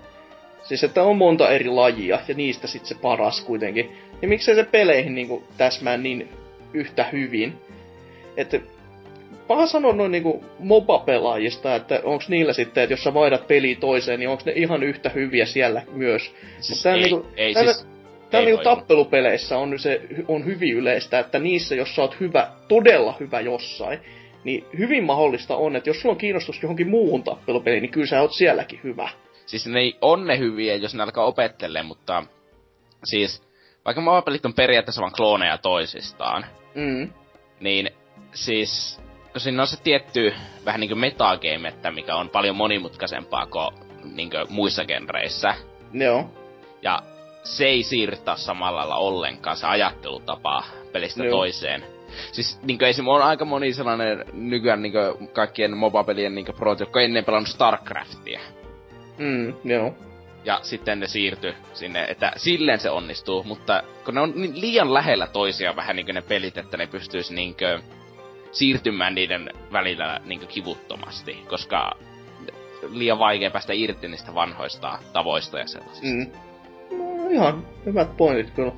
Siis 0.64 0.84
että 0.84 1.04
on 1.04 1.18
monta 1.18 1.50
eri 1.50 1.70
lajia 1.70 2.20
ja 2.28 2.36
niistä 2.36 2.68
sitten 2.68 2.88
se 2.88 2.96
paras 3.02 3.42
kuitenkin. 3.42 3.92
Ja 4.22 4.28
miksei 4.28 4.56
se 4.56 4.64
peleihin 4.64 5.16
niinku 5.16 5.44
täsmää 5.58 5.98
niin 5.98 6.30
yhtä 6.74 7.04
hyvin. 7.04 7.54
Että 8.38 8.60
paha 9.48 9.66
sanoa 9.66 9.94
noin 9.94 10.12
niinku 10.12 10.46
MOBA-pelaajista, 10.60 11.76
että 11.76 12.02
onko 12.04 12.24
niillä 12.28 12.54
sitten, 12.54 12.84
että 12.84 12.94
jos 12.94 13.04
sä 13.04 13.14
vaihdat 13.14 13.48
peli 13.48 13.76
toiseen, 13.76 14.20
niin 14.20 14.30
onko 14.30 14.44
ne 14.46 14.52
ihan 14.56 14.84
yhtä 14.84 15.10
hyviä 15.10 15.46
siellä 15.46 15.82
myös. 15.92 16.36
Siis 16.60 16.86
ei, 16.86 17.02
niinku, 17.02 17.26
ei 17.38 17.54
täällä, 17.54 17.74
siis... 17.74 17.88
Täällä 18.32 18.48
niinku 18.50 18.64
tappelupeleissä 18.64 19.58
on 19.58 19.80
se 19.80 20.02
on 20.28 20.46
hyvin 20.46 20.74
yleistä, 20.74 21.20
että 21.20 21.40
niissä, 21.40 21.76
jos 21.76 21.96
sä 21.96 22.02
oot 22.02 22.20
hyvä, 22.20 22.48
todella 22.68 23.16
hyvä 23.20 23.40
jossain, 23.40 24.00
niin 24.44 24.66
hyvin 24.78 25.04
mahdollista 25.04 25.56
on, 25.56 25.76
että 25.76 25.90
jos 25.90 26.02
sulla 26.02 26.14
on 26.14 26.18
kiinnostus 26.18 26.62
johonkin 26.62 26.90
muuhun 26.90 27.24
tappelupeliin, 27.24 27.82
niin 27.82 27.92
kyllä 27.92 28.08
sä 28.08 28.22
oot 28.22 28.34
sielläkin 28.34 28.80
hyvä. 28.84 29.10
Siis 29.46 29.68
ne 29.68 29.80
ei 29.80 29.98
on 30.02 30.28
ne 30.28 30.38
hyviä, 30.38 30.76
jos 30.76 30.96
ne 30.96 31.04
alkaa 31.04 31.26
opettelemaan, 31.26 31.86
mutta 31.86 32.24
siis 33.04 33.44
vaikka 33.86 34.02
maapelit 34.02 34.46
on 34.46 34.54
periaatteessa 34.54 35.02
vain 35.02 35.14
klooneja 35.14 35.58
toisistaan, 35.58 36.46
mm. 36.76 37.10
niin 37.60 37.90
siis 38.34 39.02
kun 39.32 39.42
siinä 39.42 39.62
on 39.62 39.68
se 39.68 39.82
tietty 39.84 40.34
vähän 40.66 40.80
niinku 40.80 40.96
metagame, 40.96 41.68
että 41.68 41.92
mikä 41.92 42.16
on 42.16 42.30
paljon 42.30 42.56
monimutkaisempaa 42.56 43.46
kuin 43.46 43.68
niinku 44.14 44.38
muissa 44.50 44.86
genreissä. 44.86 45.56
Joo. 45.94 46.30
Ja 46.82 47.04
se 47.44 47.66
ei 47.66 47.84
siirry 47.84 48.18
taas 48.18 48.46
samalla 48.46 48.80
lailla 48.80 48.96
ollenkaan 48.96 49.58
se 49.58 49.68
ajattelutapa 49.68 50.64
pelistä 50.92 51.24
Joo. 51.24 51.38
toiseen. 51.38 51.84
Siis 52.32 52.60
niinku 52.64 52.86
esim. 52.86 53.08
on 53.08 53.22
aika 53.22 53.46
moni 53.46 53.74
sellainen 53.74 54.26
nykyään 54.34 54.82
niinku 54.82 54.98
kaikkien 55.34 55.78
mobapelien 55.78 56.36
niinku 56.36 56.54
pro, 56.54 56.76
jotka 56.80 57.02
ennen 57.02 57.26
pelannut 57.26 57.50
StarCraftia. 57.50 58.40
Mm, 59.18 59.54
joo. 59.64 59.96
Ja 60.46 60.60
sitten 60.62 61.00
ne 61.00 61.08
siirtyi 61.08 61.54
sinne, 61.74 62.06
että 62.10 62.32
silleen 62.36 62.80
se 62.80 62.90
onnistuu, 62.90 63.44
mutta 63.44 63.84
kun 64.06 64.14
ne 64.14 64.22
on 64.22 64.34
niin 64.36 64.62
liian 64.62 64.94
lähellä 64.94 65.28
toisiaan 65.28 65.76
vähän 65.76 65.96
niin 65.96 66.16
ne 66.16 66.22
pelit, 66.22 66.58
että 66.58 66.78
ne 66.78 66.88
pystyisi 66.88 67.34
niinkö 67.34 67.80
siirtymään 68.52 69.16
niiden 69.16 69.50
välillä 69.72 70.22
niinkö 70.26 70.46
kivuttomasti, 70.46 71.34
koska 71.50 71.92
liian 72.90 73.20
vaikea 73.20 73.52
päästä 73.52 73.74
irti 73.74 74.08
niistä 74.08 74.36
vanhoista 74.36 75.00
tavoista 75.14 75.60
ja 75.60 75.68
sellaisista. 75.68 76.08
Mm. 76.08 76.32
No, 76.98 77.30
ihan 77.30 77.68
hyvät 77.86 78.18
pointit 78.18 78.52
kyllä. 78.52 78.72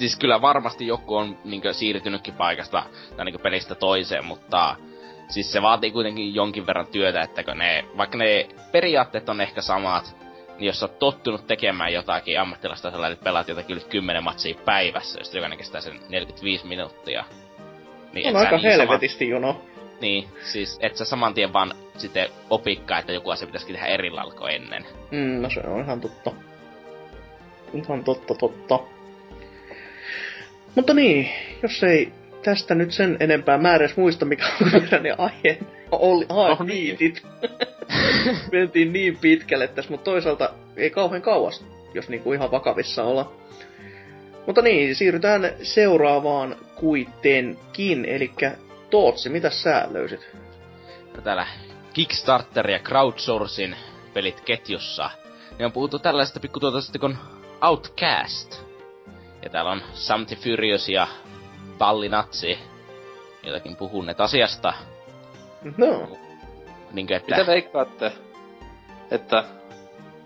Siis 0.00 0.16
kyllä 0.16 0.40
varmasti 0.40 0.86
joku 0.86 1.16
on 1.16 1.38
niinkö 1.44 1.72
siirtynytkin 1.72 2.34
paikasta 2.34 2.82
tai 3.16 3.24
niinkö 3.24 3.38
pelistä 3.38 3.74
toiseen, 3.74 4.24
mutta 4.24 4.76
siis 5.28 5.52
se 5.52 5.62
vaatii 5.62 5.90
kuitenkin 5.90 6.34
jonkin 6.34 6.66
verran 6.66 6.86
työtä, 6.86 7.22
että 7.22 7.44
kun 7.44 7.58
ne, 7.58 7.84
vaikka 7.96 8.18
ne 8.18 8.48
periaatteet 8.72 9.28
on 9.28 9.40
ehkä 9.40 9.62
samat, 9.62 10.16
niin 10.58 10.66
jos 10.66 10.80
sä 10.80 10.86
oot 10.86 10.98
tottunut 10.98 11.46
tekemään 11.46 11.92
jotakin 11.92 12.40
ammattilaista, 12.40 12.88
että 12.88 13.24
pelaat 13.24 13.48
jotakin 13.48 13.76
yli 13.76 13.84
10 13.84 14.24
matsia 14.24 14.54
päivässä, 14.64 15.20
jos 15.20 15.34
jokainen 15.34 15.58
kestää 15.58 15.80
sen 15.80 16.00
45 16.08 16.66
minuuttia. 16.66 17.24
Niin 18.12 18.28
on 18.28 18.36
aika 18.36 18.58
helvetisti 18.58 19.24
sama... 19.24 19.30
jono. 19.30 19.60
Niin, 20.00 20.28
siis 20.42 20.78
et 20.82 20.96
sä 20.96 21.04
saman 21.04 21.34
tien 21.34 21.52
vaan 21.52 21.72
sitten 21.96 22.28
opikkaa, 22.50 22.98
että 22.98 23.12
joku 23.12 23.30
asia 23.30 23.46
pitäisikin 23.46 23.74
tehdä 23.74 23.88
eri 23.88 24.10
ennen. 24.54 24.86
Mm, 25.10 25.42
no 25.42 25.50
se 25.50 25.60
on 25.60 25.80
ihan 25.80 26.00
totta. 26.00 26.32
Ihan 27.74 28.04
totta, 28.04 28.34
totta. 28.34 28.78
Mutta 30.74 30.94
niin, 30.94 31.30
jos 31.62 31.82
ei 31.82 32.12
tästä 32.42 32.74
nyt 32.74 32.92
sen 32.92 33.16
enempää 33.20 33.58
määräs 33.58 33.96
muista, 33.96 34.24
mikä 34.24 34.44
on 34.92 35.02
ne 35.02 35.14
aihe 35.18 35.58
oli 35.92 36.26
oh, 36.28 36.60
niitit. 36.60 37.22
Mentiin 38.52 38.92
niin 38.92 39.18
pitkälle 39.18 39.68
tässä, 39.68 39.90
mutta 39.90 40.04
toisaalta 40.04 40.50
ei 40.76 40.90
kauhean 40.90 41.22
kauas, 41.22 41.64
jos 41.94 42.08
niinku 42.08 42.32
ihan 42.32 42.50
vakavissa 42.50 43.04
olla. 43.04 43.32
Mutta 44.46 44.62
niin, 44.62 44.94
siirrytään 44.94 45.52
seuraavaan 45.62 46.56
kuitenkin, 46.74 48.04
eli 48.04 48.30
Tootsi, 48.90 49.28
mitä 49.28 49.50
sä 49.50 49.88
löysit? 49.90 50.28
No 51.16 51.22
täällä 51.22 51.46
Kickstarter 51.92 52.70
ja 52.70 52.78
crowdsourcing 52.78 53.74
pelit 54.14 54.40
ketjussa. 54.40 55.10
Ne 55.58 55.66
on 55.66 55.72
puhuttu 55.72 55.98
tällaista 55.98 56.40
pikkutuotosta 56.40 56.98
kuin 56.98 57.16
Outcast. 57.62 58.69
Ja 59.42 59.50
täällä 59.50 59.70
on 59.70 59.82
Samti 59.92 60.36
Furious 60.36 60.88
ja 60.88 61.06
ballinatsi 61.78 62.58
jotakin 63.42 63.76
puhuneet 63.76 64.20
asiasta. 64.20 64.72
No. 65.76 66.08
Niin 66.92 67.12
että... 67.12 67.36
Mitä 67.36 67.46
veikkaatte, 67.46 68.12
että 69.10 69.44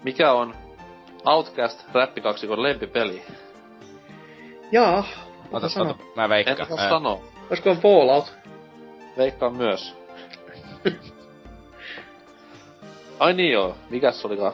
mikä 0.05 0.33
on 0.33 0.55
Outcast 1.25 1.85
räppikaksikon 1.93 2.63
lempipeli? 2.63 3.23
Jaa. 4.73 5.05
Ota, 5.53 5.67
ota, 5.81 5.95
mä 6.17 6.29
veikkaan. 6.29 6.61
En 6.61 6.73
osaa 6.73 6.89
sanoa. 6.89 7.21
Olisiko 7.51 7.75
Fallout? 7.75 8.33
Veikkaan 9.17 9.57
myös. 9.57 9.97
Ai 13.19 13.33
niin 13.33 13.53
joo, 13.53 13.77
mikäs 13.91 14.25
olikaan? 14.25 14.53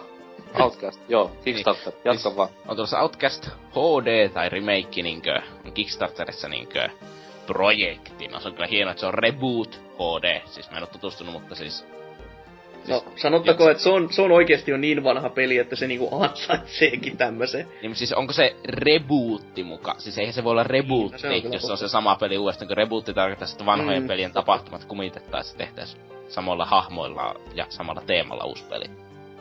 Outcast, 0.60 1.00
joo, 1.08 1.30
Kickstarter, 1.44 1.92
niin. 1.92 2.00
jatka 2.04 2.22
siis 2.22 2.36
vaan. 2.36 2.48
On 2.68 2.76
tuossa 2.76 3.00
Outcast 3.00 3.46
HD 3.70 4.28
tai 4.28 4.48
remake 4.48 5.02
niinkö, 5.02 5.40
Kickstarterissa 5.74 6.48
niinkö 6.48 6.88
projekti. 7.46 8.28
No 8.28 8.40
se 8.40 8.48
on 8.48 8.54
kyllä 8.54 8.66
hienoa, 8.66 8.90
että 8.90 9.00
se 9.00 9.06
on 9.06 9.14
Reboot 9.14 9.80
HD. 9.94 10.40
Siis 10.46 10.70
mä 10.70 10.76
en 10.76 10.82
oo 10.82 10.88
tutustunut, 10.92 11.32
mutta 11.34 11.54
siis 11.54 11.84
No, 12.88 13.04
sanottako, 13.16 13.70
että 13.70 13.82
se 13.82 13.88
on, 13.90 14.12
se 14.12 14.22
on 14.22 14.32
oikeasti 14.32 14.70
jo 14.70 14.76
niin 14.76 15.04
vanha 15.04 15.28
peli, 15.28 15.58
että 15.58 15.76
se 15.76 15.86
niinku 15.86 16.08
ansaitseekin 16.22 17.16
tämmösen. 17.16 17.68
Niin, 17.82 17.96
siis 17.96 18.12
onko 18.12 18.32
se 18.32 18.56
rebootti 18.64 19.62
muka? 19.64 19.94
Siis 19.98 20.18
eihän 20.18 20.32
se 20.34 20.44
voi 20.44 20.50
olla 20.50 20.62
rebootti, 20.62 21.28
Niin, 21.28 21.34
no 21.34 21.40
se 21.40 21.46
on 21.46 21.52
jos 21.52 21.62
se 21.62 21.72
on 21.72 21.78
se 21.78 21.88
sama 21.88 22.16
peli 22.16 22.38
uudestaan, 22.38 22.68
kun 22.68 22.76
rebootti 22.76 23.14
tarkoittaa, 23.14 23.48
että 23.52 23.66
vanhojen 23.66 24.02
Mm. 24.02 24.08
pelien 24.08 24.32
tapahtumat 24.32 24.84
kumitettaisiin 24.84 25.58
tehtäisiin 25.58 26.02
samoilla 26.28 26.64
hahmoilla 26.64 27.34
ja 27.54 27.66
samalla 27.68 28.02
teemalla 28.06 28.44
uusi 28.44 28.64
peli. 28.68 28.84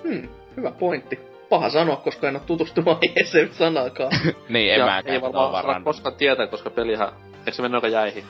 Hmm, 0.04 0.30
hyvä 0.60 0.72
pointti. 0.72 1.20
Paha 1.50 1.70
sanoa, 1.70 1.96
koska 1.96 2.28
en 2.28 2.36
ole 2.36 2.44
tutustunut 2.46 2.98
aiheeseen 3.04 3.50
sanaakaan. 3.54 4.12
niin, 4.50 4.74
en 4.74 4.80
ja 4.80 4.86
mäkään 4.86 5.16
ei 5.16 5.22
varmaan 5.22 5.64
random. 5.64 5.84
koskaan 5.84 6.16
tietää, 6.16 6.48
koska 6.48 6.70
pelihän... 6.70 7.10
Eikö 7.40 7.52
se 7.52 7.62
mennyt 7.62 7.84
aika 7.84 7.98
jäihin? 7.98 8.24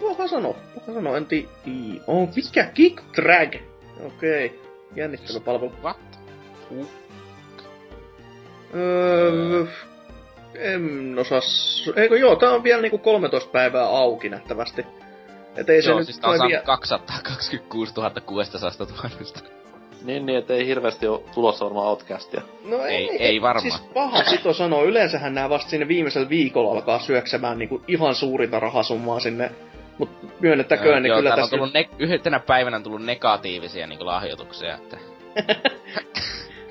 Paha 0.00 0.28
sanoa, 0.28 0.54
paha 0.74 0.92
sanoa, 0.94 1.16
en 1.16 1.26
tiedä. 1.26 1.48
On 2.06 2.28
mikä 2.36 2.64
Kick 2.74 3.02
Drag? 3.16 3.54
Okei, 4.06 4.60
jännittelypalvelu. 4.96 5.72
What? 5.82 5.96
Uh, 6.70 6.86
Öö, 8.74 9.66
en 10.54 11.16
osaa... 11.18 11.40
s- 11.40 11.92
Eikö 11.96 12.18
joo, 12.18 12.36
tää 12.36 12.50
on 12.50 12.62
vielä 12.62 12.82
niinku 12.82 12.98
13 12.98 13.50
päivää 13.50 13.84
auki 13.86 14.28
nähtävästi. 14.28 14.86
Et 15.56 15.70
ei 15.70 15.82
se 15.82 15.88
Joo, 15.90 15.98
nyt 15.98 16.06
siis 16.06 16.18
tää 16.20 16.30
on 16.30 16.48
vie- 16.48 16.62
226 16.64 17.94
600 18.26 18.86
tuhannesta. 18.86 19.40
Niin, 20.04 20.26
niin, 20.26 20.38
että 20.38 20.54
ei 20.54 20.66
hirveästi 20.66 21.06
ole 21.06 21.20
tulossa 21.34 21.64
varmaan 21.64 21.86
Outcastia. 21.86 22.42
No 22.64 22.84
Ei- 22.84 23.16
ei 23.18 23.42
varmaan. 23.42 23.62
Siis 23.70 23.80
paha 23.94 24.24
sito 24.24 24.52
sanoo. 24.52 24.84
Yleensähän 24.84 25.34
nämä 25.34 25.50
vasta 25.50 25.70
sinne 25.70 25.88
viimeisellä 25.88 26.28
viikolla 26.28 26.72
alkaa 26.72 26.98
syöksemään 26.98 27.58
niinku 27.58 27.82
ihan 27.88 28.14
suurinta 28.14 28.60
rahasummaa 28.60 29.20
sinne. 29.20 29.50
Mut 29.98 30.10
myönnettäköön, 30.40 31.02
niin 31.02 31.08
joo, 31.08 31.18
kyllä 31.18 31.30
tässä... 31.30 31.42
on 31.44 31.50
tullut 31.50 31.74
ne- 31.74 31.88
yhtenä 31.98 32.40
päivänä 32.40 32.76
on 32.76 32.82
tullut 32.82 33.04
negatiivisia 33.04 33.86
niin 33.86 34.06
lahjoituksia, 34.06 34.74
että... 34.74 34.96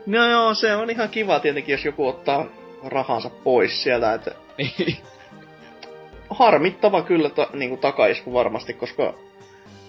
No 0.05 0.27
joo, 0.27 0.53
se 0.53 0.75
on 0.75 0.89
ihan 0.89 1.09
kiva 1.09 1.39
tietenkin, 1.39 1.73
jos 1.73 1.85
joku 1.85 2.07
ottaa 2.07 2.45
rahansa 2.85 3.29
pois 3.29 3.83
sieltä, 3.83 4.13
että 4.13 4.31
Niin. 4.57 4.97
harmittava 6.29 7.01
kyllä 7.01 7.29
ta, 7.29 7.47
niin 7.53 7.69
kuin 7.69 7.81
takaisku 7.81 8.33
varmasti, 8.33 8.73
koska 8.73 9.13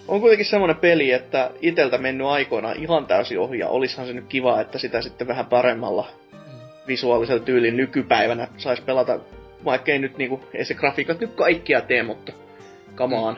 on 0.07 0.21
kuitenkin 0.21 0.45
semmoinen 0.45 0.77
peli, 0.77 1.11
että 1.11 1.51
iteltä 1.61 1.97
mennyt 1.97 2.27
aikoina 2.27 2.71
ihan 2.71 3.05
täysin 3.05 3.39
ohi, 3.39 3.59
ja 3.59 3.67
olishan 3.67 4.07
se 4.07 4.13
nyt 4.13 4.25
kiva, 4.29 4.61
että 4.61 4.77
sitä 4.77 5.01
sitten 5.01 5.27
vähän 5.27 5.45
paremmalla 5.45 6.07
visuaalisella 6.87 7.43
tyylin 7.43 7.77
nykypäivänä 7.77 8.47
saisi 8.57 8.81
pelata, 8.81 9.19
vaikka 9.65 9.91
ei 9.91 9.99
nyt 9.99 10.17
niinku, 10.17 10.39
ei 10.53 10.65
se 10.65 10.73
grafiikat 10.73 11.19
nyt 11.19 11.33
kaikkia 11.35 11.81
tee, 11.81 12.03
mutta 12.03 12.31
come 12.95 13.15
on. 13.15 13.37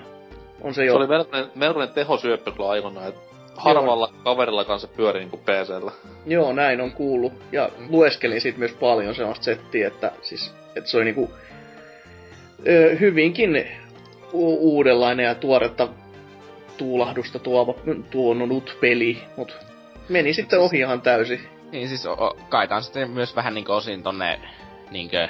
On 0.62 0.74
se 0.74 0.76
Se 0.76 0.86
jo. 0.86 0.96
oli 0.96 1.08
melkoinen, 1.08 1.52
melkoinen 1.56 1.94
tehosyöppö 1.94 2.52
kyllä 2.52 2.70
aikoinaan, 2.70 3.08
että 3.08 3.22
harvalla 3.56 4.14
kaverilla 4.24 4.66
kanssa 4.66 4.88
pyöri 4.88 5.20
niinku 5.20 5.38
PCllä. 5.38 5.92
Joo, 6.26 6.54
näin 6.54 6.82
on 6.82 6.92
kuullut. 6.92 7.34
Ja 7.52 7.70
lueskelin 7.90 8.42
siitä 8.42 8.60
myös 8.60 8.72
paljon 8.72 9.16
sellaista 9.16 9.44
settiä, 9.44 9.88
että, 9.88 10.12
siis, 10.22 10.54
että 10.76 10.90
se 10.90 10.98
oli 10.98 11.06
niinku 11.06 11.32
ö, 12.68 12.96
hyvinkin 13.00 13.68
u- 14.34 14.76
uudenlainen 14.76 15.26
ja 15.26 15.36
tuoretta 15.36 15.88
tuulahdusta 16.78 17.40
tuova, 17.40 17.74
tuonut 18.12 18.78
peli, 18.82 19.24
mut 19.38 19.56
meni 20.10 20.34
sitten 20.34 20.60
ohi 20.60 20.78
ihan 20.78 21.02
täysin. 21.02 21.42
Niin 21.72 21.90
siis 21.90 22.06
o- 22.06 22.26
o- 22.26 22.38
kai 22.50 22.68
tää 22.68 22.78
on 22.78 22.84
sitten 22.84 23.10
myös 23.10 23.36
vähän 23.36 23.54
niinku 23.54 23.72
osin 23.72 24.04
tonne 24.04 24.40
niinkö 24.92 25.28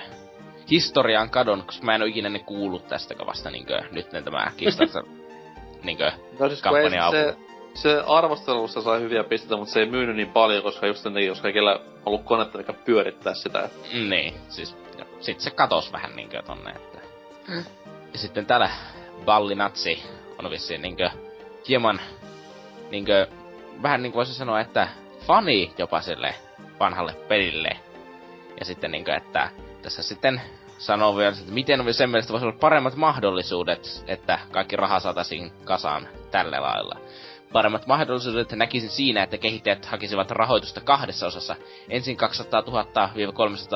historiaan 0.71 1.29
kadon, 1.29 1.63
koska 1.65 1.85
mä 1.85 1.95
en 1.95 2.01
oo 2.01 2.07
ikinä 2.07 2.29
ne 2.29 2.39
kuullut 2.39 2.87
tästä 2.87 3.15
vasta 3.25 3.51
niinkö 3.51 3.81
nyt 3.91 4.11
ne 4.11 4.21
tämä 4.21 4.51
Kickstarter 4.57 5.03
niinkö 5.83 6.11
No 6.39 6.47
siis 6.47 6.61
se, 7.11 7.35
se 7.73 8.03
arvostelussa 8.07 8.81
sai 8.81 9.01
hyviä 9.01 9.23
pisteitä, 9.23 9.57
mutta 9.57 9.73
se 9.73 9.79
ei 9.79 9.85
myynyt 9.85 10.15
niin 10.15 10.29
paljon, 10.29 10.63
koska 10.63 10.87
just 10.87 11.03
takia, 11.03 11.25
jos 11.25 11.41
kaikilla 11.41 11.81
ollut 12.05 12.23
konetta, 12.23 12.57
mikä 12.57 12.73
pyörittää 12.73 13.33
sitä. 13.33 13.69
Niin, 14.09 14.33
siis 14.49 14.75
ja 14.97 15.05
sit 15.19 15.39
se 15.39 15.51
katos 15.51 15.91
vähän 15.93 16.15
niinkö 16.15 16.41
tonne, 16.41 16.71
että... 16.71 16.99
Ja 18.13 18.19
sitten 18.19 18.45
täällä 18.45 18.69
Ballinatsi 19.25 20.03
on 20.39 20.51
vissiin 20.51 20.81
niinkö 20.81 21.09
hieman 21.67 22.01
niinkö 22.91 23.27
vähän 23.81 24.03
niinku 24.03 24.17
voisi 24.17 24.33
sanoa, 24.33 24.59
että 24.59 24.87
fani 25.27 25.73
jopa 25.77 26.01
sille 26.01 26.35
vanhalle 26.79 27.13
pelille. 27.13 27.79
Ja 28.59 28.65
sitten 28.65 28.91
niinkö, 28.91 29.15
että 29.15 29.49
tässä 29.81 30.03
sitten 30.03 30.41
sanoo 30.77 31.17
vielä, 31.17 31.29
että 31.29 31.51
miten 31.51 31.93
sen 31.93 32.09
mielestä 32.09 32.33
voisi 32.33 32.45
olla 32.45 32.57
paremmat 32.59 32.95
mahdollisuudet, 32.95 34.03
että 34.07 34.39
kaikki 34.51 34.75
raha 34.75 34.99
saataisiin 34.99 35.51
kasaan 35.65 36.07
tällä 36.31 36.61
lailla. 36.61 36.99
Paremmat 37.53 37.87
mahdollisuudet 37.87 38.51
näkisin 38.51 38.89
siinä, 38.89 39.23
että 39.23 39.37
kehittäjät 39.37 39.85
hakisivat 39.85 40.31
rahoitusta 40.31 40.81
kahdessa 40.81 41.27
osassa. 41.27 41.55
Ensin 41.89 42.17
200 42.17 42.61
000-300 42.61 42.65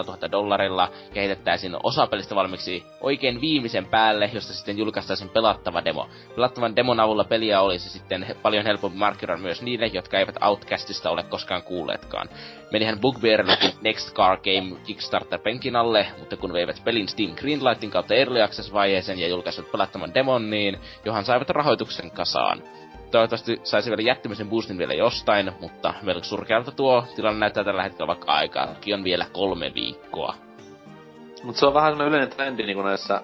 000 0.05 0.31
dollarilla 0.31 0.91
kehitettäisiin 1.13 1.75
osa 1.83 2.07
pelistä 2.07 2.35
valmiiksi 2.35 2.83
oikein 3.01 3.41
viimeisen 3.41 3.85
päälle, 3.85 4.29
josta 4.33 4.53
sitten 4.53 4.77
julkaistaisiin 4.77 5.29
pelattava 5.29 5.85
demo. 5.85 6.09
Pelattavan 6.35 6.75
demon 6.75 6.99
avulla 6.99 7.23
peliä 7.23 7.61
olisi 7.61 7.89
sitten 7.89 8.35
paljon 8.41 8.65
helpompi 8.65 8.97
markkinoida 8.97 9.41
myös 9.41 9.61
niille, 9.61 9.87
jotka 9.87 10.19
eivät 10.19 10.43
Outcastista 10.43 11.09
ole 11.09 11.23
koskaan 11.23 11.63
kuulleetkaan. 11.63 12.29
Menihän 12.71 12.99
Bugbearillekin 12.99 13.71
Next 13.81 14.13
Car 14.13 14.37
Game 14.37 14.81
Kickstarter-penkin 14.85 15.75
alle, 15.75 16.07
mutta 16.19 16.37
kun 16.37 16.53
veivät 16.53 16.81
pelin 16.83 17.07
Steam 17.07 17.35
Greenlightin 17.35 17.91
kautta 17.91 18.13
Early 18.15 18.41
Access-vaiheeseen 18.41 19.19
ja 19.19 19.27
julkaisivat 19.27 19.71
pelattavan 19.71 20.13
demon, 20.13 20.49
niin 20.49 20.79
johan 21.05 21.25
saivat 21.25 21.49
rahoituksen 21.49 22.11
kasaan. 22.11 22.63
Toivottavasti 23.11 23.59
saisi 23.63 23.89
vielä 23.89 24.01
jättämisen 24.01 24.49
boostin 24.49 24.77
vielä 24.77 24.93
jostain, 24.93 25.51
mutta 25.61 25.93
melko 26.01 26.23
surkealta 26.23 26.71
tuo 26.71 27.03
tilanne 27.15 27.39
näyttää 27.39 27.63
tällä 27.63 27.83
hetkellä 27.83 28.07
vaikka 28.07 28.31
aikaakin 28.31 28.93
on 28.93 29.03
vielä 29.03 29.25
kolme 29.31 29.71
viikkoa. 29.73 30.35
Mutta 31.43 31.59
se 31.59 31.65
on 31.65 31.73
vähän 31.73 31.91
sellainen 31.91 32.13
yleinen 32.13 32.37
trendi 32.37 32.63
niin 32.63 32.83
näissä, 32.83 33.21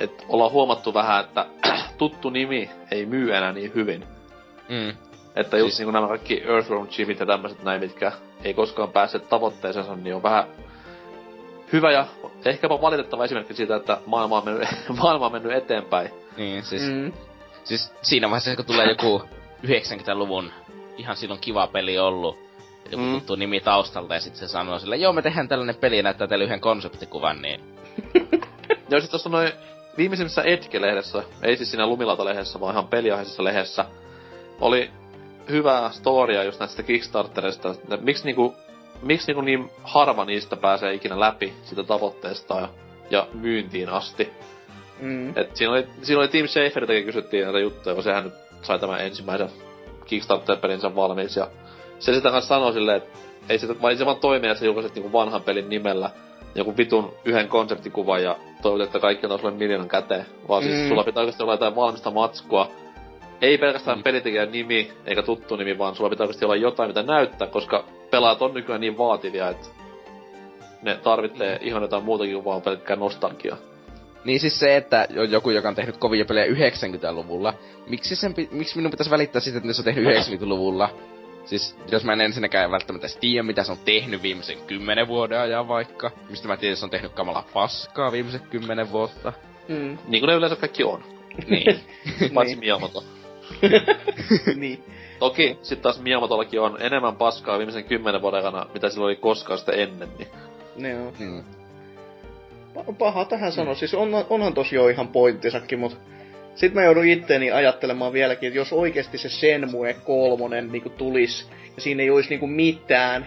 että 0.00 0.24
ollaan 0.28 0.52
huomattu 0.52 0.94
vähän, 0.94 1.24
että 1.24 1.46
tuttu 1.98 2.30
nimi 2.30 2.70
ei 2.90 3.06
myy 3.06 3.34
enää 3.36 3.52
niin 3.52 3.74
hyvin. 3.74 4.04
Mm. 4.68 4.96
Että 5.36 5.58
just 5.58 5.76
Siis- 5.76 5.86
niin 5.86 5.94
nämä 5.94 6.08
kaikki 6.08 6.42
Earthrealm 6.44 6.88
Chivit 6.88 7.20
ja 7.20 7.26
tämmöiset 7.26 7.62
näin, 7.62 7.80
mitkä 7.80 8.12
ei 8.44 8.54
koskaan 8.54 8.92
päässeet 8.92 9.28
tavoitteeseensa, 9.28 9.96
niin 9.96 10.14
on 10.14 10.22
vähän 10.22 10.44
hyvä 11.72 11.92
ja 11.92 12.06
ehkäpä 12.44 12.80
valitettava 12.80 13.24
esimerkki 13.24 13.54
siitä, 13.54 13.76
että 13.76 13.98
maailma 14.06 14.38
on 14.38 14.44
mennyt, 14.44 14.68
maailma 15.02 15.26
on 15.26 15.32
mennyt 15.32 15.52
eteenpäin. 15.52 16.10
Niin, 16.36 16.62
siis, 16.62 16.82
mm. 16.82 17.12
Siis 17.68 17.92
siinä 18.02 18.30
vaiheessa, 18.30 18.56
kun 18.56 18.64
tulee 18.64 18.88
joku 18.88 19.22
90-luvun 19.66 20.52
ihan 20.96 21.16
silloin 21.16 21.40
kiva 21.40 21.66
peli 21.66 21.98
ollut, 21.98 22.38
joku 22.90 23.04
Mm. 23.04 23.12
tuttu 23.12 23.36
nimi 23.36 23.60
taustalta 23.60 24.14
ja 24.14 24.20
sitten 24.20 24.40
se 24.40 24.48
sanoo 24.48 24.78
sille, 24.78 24.96
joo 24.96 25.12
me 25.12 25.22
tehdään 25.22 25.48
tällainen 25.48 25.74
peli 25.74 25.96
ja 25.96 26.02
näyttää 26.02 26.26
teille 26.26 26.44
yhden 26.44 26.60
konseptikuvan, 26.60 27.42
niin 27.42 27.60
Ja 28.90 29.00
sitten 29.00 29.10
tuossa 29.10 29.28
noin 29.28 29.52
viimeisimmässä 29.96 30.42
Etke-lehdessä, 30.42 31.22
ei 31.42 31.56
siis 31.56 31.70
siinä 31.70 31.86
Lumilauta-lehdessä, 31.86 32.60
vaan 32.60 32.72
ihan 32.74 32.88
peliaiheisessa 32.88 33.44
lehdessä, 33.44 33.84
oli 34.60 34.90
hyvää 35.48 35.90
storia 35.90 36.44
just 36.44 36.60
näistä 36.60 36.82
Kickstarterista. 36.82 37.70
että 37.70 37.96
Miksi 37.96 38.24
niinku, 38.24 38.54
miksi 39.02 39.26
niinku 39.26 39.40
niin 39.40 39.70
harva 39.82 40.24
niistä 40.24 40.56
pääsee 40.56 40.94
ikinä 40.94 41.20
läpi 41.20 41.52
sitä 41.64 41.82
tavoitteesta 41.84 42.60
ja, 42.60 42.68
ja 43.10 43.26
myyntiin 43.34 43.88
asti. 43.88 44.32
Mm. 45.00 45.32
Et 45.36 45.56
siinä 45.56 45.72
oli, 45.72 45.86
siinä 46.02 46.20
oli 46.20 46.28
Team 46.28 46.46
Schaferiltäkin 46.46 47.04
kysyttiin 47.04 47.44
näitä 47.44 47.58
juttuja, 47.58 47.94
kun 47.94 48.04
sehän 48.04 48.24
nyt 48.24 48.34
sai 48.62 48.78
tämän 48.78 49.00
ensimmäisen 49.00 49.48
Kickstarter-pelinsä 50.04 50.94
valmiiksi. 50.94 51.40
Ja 51.40 51.48
se 51.98 52.14
sitä 52.14 52.30
kanssa 52.30 52.48
sanoi 52.54 52.72
silleen, 52.72 52.96
että 52.96 53.18
ei 53.48 53.58
se, 53.58 53.82
vai 53.82 53.96
se 53.96 54.06
vaan 54.06 54.16
toimi, 54.16 54.46
että 54.46 54.58
sä 54.58 54.64
julkaiset 54.66 54.94
niinku 54.94 55.12
vanhan 55.12 55.42
pelin 55.42 55.68
nimellä 55.68 56.10
joku 56.54 56.76
vitun 56.76 57.14
yhden 57.24 57.48
konseptikuvan 57.48 58.22
ja 58.22 58.36
toivot, 58.62 58.80
että 58.82 58.98
kaikki 58.98 59.26
on 59.26 59.38
sulle 59.38 59.54
miljoonan 59.54 59.88
käteen. 59.88 60.26
Vaan 60.48 60.62
siis 60.62 60.74
Mm. 60.82 60.88
sulla 60.88 61.04
pitää 61.04 61.20
oikeasti 61.20 61.42
olla 61.42 61.52
jotain 61.52 61.76
valmista 61.76 62.10
matskua. 62.10 62.70
Ei 63.42 63.58
pelkästään 63.58 63.98
Mm. 63.98 64.02
pelitekijän 64.02 64.52
nimi 64.52 64.92
eikä 65.06 65.22
tuttu 65.22 65.56
nimi, 65.56 65.78
vaan 65.78 65.94
sulla 65.96 66.10
pitää 66.10 66.24
oikeasti 66.24 66.44
olla 66.44 66.56
jotain, 66.56 66.90
mitä 66.90 67.02
näyttää, 67.02 67.48
koska 67.48 67.84
pelaajat 68.10 68.42
on 68.42 68.54
nykyään 68.54 68.80
niin 68.80 68.98
vaativia, 68.98 69.48
että 69.48 69.66
ne 70.82 70.94
tarvitsee 70.96 71.58
ihan 71.62 71.82
jotain 71.82 72.04
muutakin 72.04 72.34
kuin 72.34 72.44
vaan 72.44 72.62
pelkkää 72.62 72.96
nostalgiaa. 72.96 73.56
Niin 74.28 74.40
siis 74.40 74.60
se, 74.60 74.76
että 74.76 75.08
on 75.18 75.30
joku, 75.30 75.50
joka 75.50 75.68
on 75.68 75.74
tehnyt 75.74 75.96
kovia 75.96 76.24
pelejä 76.24 76.46
90-luvulla, 76.46 77.54
miksi, 77.86 78.16
sen, 78.16 78.34
miksi 78.50 78.76
minun 78.76 78.90
pitäisi 78.90 79.10
välittää 79.10 79.40
siitä, 79.40 79.56
että 79.56 79.66
ne 79.66 79.72
se 79.72 79.80
on 79.80 79.84
tehnyt 79.84 80.04
90-luvulla? 80.04 80.90
Siis 81.44 81.76
jos 81.90 82.04
mä 82.04 82.12
en 82.12 82.20
ensinnäkään 82.20 82.70
välttämättä 82.70 83.06
edes 83.06 83.16
tiedä, 83.16 83.42
mitä 83.42 83.64
se 83.64 83.72
on 83.72 83.78
tehnyt 83.84 84.22
viimeisen 84.22 84.58
kymmenen 84.66 85.08
vuoden 85.08 85.40
ajan 85.40 85.68
vaikka. 85.68 86.10
Mistä 86.30 86.48
mä 86.48 86.56
tiedän, 86.56 86.72
että 86.72 86.80
se 86.80 86.86
on 86.86 86.90
tehnyt 86.90 87.12
kamalaa 87.12 87.48
paskaa 87.52 88.12
viimeiset 88.12 88.42
kymmenen 88.46 88.92
vuotta. 88.92 89.32
Mm. 89.68 89.98
Niin 90.08 90.20
kuin 90.20 90.28
ne 90.28 90.34
yleensä 90.34 90.56
kaikki 90.56 90.84
on. 90.84 91.04
Niin. 91.48 91.80
Paitsi 92.34 92.54
Niin. 92.54 92.60
Miyamoto. 92.60 93.04
niin. 94.56 94.84
Toki 95.18 95.58
sit 95.62 95.82
taas 95.82 96.00
Miyamotollakin 96.00 96.60
on 96.60 96.82
enemmän 96.82 97.16
paskaa 97.16 97.58
viimeisen 97.58 97.84
kymmenen 97.84 98.22
vuoden 98.22 98.38
aikana, 98.44 98.66
mitä 98.74 98.88
sillä 98.88 99.06
oli 99.06 99.16
koskaan 99.16 99.58
sitä 99.58 99.72
ennen. 99.72 100.08
Niin. 100.18 100.28
Ne 100.76 101.00
on. 101.00 101.12
mm. 101.18 101.44
Pa- 102.78 102.92
Paha 102.98 103.24
tähän 103.24 103.52
sanoa. 103.52 103.74
Siis 103.74 103.94
on, 103.94 104.10
onhan 104.30 104.54
tosi 104.54 104.76
jo 104.76 104.88
ihan 104.88 105.08
pointtisakin, 105.08 105.78
mutta 105.78 105.96
Sitten 106.54 106.74
mä 106.74 106.84
joudun 106.84 107.06
itteeni 107.06 107.50
ajattelemaan 107.50 108.12
vieläkin, 108.12 108.46
että 108.46 108.58
jos 108.58 108.72
oikeasti 108.72 109.18
se 109.18 109.28
Shenmue 109.28 109.94
kolmonen 109.94 110.72
niinku 110.72 110.88
tulis 110.90 111.48
ja 111.76 111.82
siinä 111.82 112.02
ei 112.02 112.10
olisi 112.10 112.28
niinku 112.30 112.46
mitään, 112.46 113.26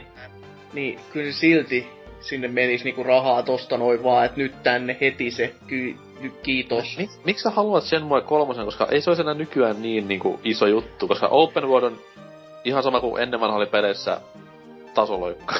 niin 0.74 1.00
kyllä 1.14 1.32
silti 1.32 1.88
sinne 2.20 2.48
menisi 2.48 2.84
niinku 2.84 3.04
rahaa 3.04 3.44
tosta 3.44 3.78
noin 3.78 4.04
vaan, 4.04 4.26
että 4.26 4.38
nyt 4.38 4.64
tänne 4.64 4.98
heti 5.02 5.32
se 5.32 5.54
ky- 5.68 5.96
nyt 6.22 6.34
kiitos. 6.44 6.98
Mik, 6.98 7.10
miksi 7.26 7.44
sä 7.44 7.50
haluat 7.50 7.84
Shenmue 7.84 8.22
kolmosen, 8.22 8.66
koska 8.66 8.88
ei 8.92 9.02
se 9.02 9.10
olisi 9.10 9.22
enää 9.22 9.34
nykyään 9.34 9.82
niin 9.82 10.08
niinku 10.08 10.40
iso 10.44 10.68
juttu, 10.68 11.08
koska 11.08 11.28
Open 11.28 11.68
World 11.68 11.84
on 11.88 11.98
ihan 12.64 12.84
sama 12.84 13.00
kuin 13.00 13.24
ennen 13.24 13.40
vanha 13.40 13.58
oli 13.58 13.66
peleissä 13.66 14.22
tasoloikka. 14.94 15.56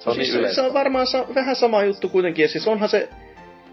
Se 0.00 0.10
on 0.10 0.14
siis 0.16 0.34
niin 0.34 0.54
Se 0.54 0.62
on 0.62 0.74
varmaan 0.74 1.06
sa- 1.06 1.26
vähän 1.34 1.56
sama 1.56 1.84
juttu 1.84 2.08
kuitenkin, 2.08 2.42
ja 2.42 2.48
siis 2.48 2.68
onhan 2.68 2.88
se 2.88 3.08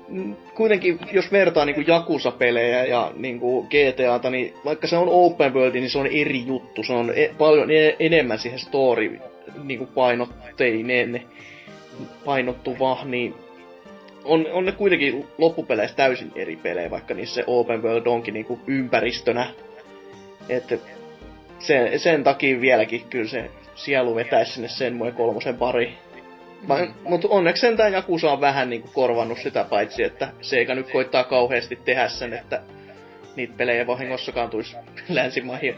mm, 0.08 0.36
kuitenkin, 0.56 1.00
jos 1.12 1.32
vertaa 1.32 1.66
niinku 1.66 1.82
Jakusa-pelejä 1.82 2.86
ja 2.86 3.12
niinku 3.16 3.64
GTAta, 3.70 4.30
niin 4.30 4.54
vaikka 4.66 4.88
se 4.88 4.98
on 4.98 5.10
open 5.10 5.54
world, 5.54 5.74
niin 5.74 5.90
se 5.90 5.98
on 6.00 6.08
eri 6.08 6.44
juttu. 6.46 6.84
Se 6.84 6.94
on 6.94 7.14
e- 7.16 7.32
paljon 7.38 7.72
e- 7.72 7.96
enemmän 8.00 8.40
siihen 8.40 8.60
story 8.60 9.20
niinku 9.64 9.86
painotteinen 9.86 11.22
painottuva, 12.26 13.00
niin 13.06 13.36
on, 14.24 14.46
on 14.52 14.66
ne 14.66 14.72
kuitenkin 14.72 15.26
loppupeleissä 15.38 15.96
täysin 15.96 16.32
eri 16.36 16.56
pelejä, 16.56 16.92
vaikka 16.92 17.14
niissä 17.14 17.36
se 17.36 17.44
open 17.48 17.84
world 17.84 18.06
onkin 18.06 18.34
niinku 18.34 18.60
ympäristönä. 18.68 19.48
Että 20.50 20.78
sen, 21.60 22.00
sen 22.00 22.24
takia 22.24 22.62
vieläkin 22.62 23.02
kyllä 23.10 23.28
se 23.28 23.50
sielu 23.76 24.16
vetäisi 24.16 24.52
sinne 24.54 24.68
sen 24.68 25.00
kolmosen 25.18 25.58
pari. 25.58 25.94
Mm. 26.62 26.94
Mutta 27.04 27.28
onneksi 27.28 27.62
sentään 27.62 27.94
Jakusa 27.94 28.32
on 28.32 28.42
vähän 28.42 28.70
niinku 28.70 28.90
korvannut 28.94 29.38
sitä 29.38 29.64
paitsi, 29.64 30.04
että 30.04 30.30
Seikä 30.42 30.76
nyt 30.76 30.92
koittaa 30.92 31.24
kauheasti 31.24 31.76
tehdä 31.76 32.10
sen, 32.10 32.34
että 32.34 32.62
niitä 33.36 33.54
pelejä 33.58 33.88
vahingossakaan 33.88 34.50
tulisi 34.50 34.76
länsimaihin. 35.10 35.76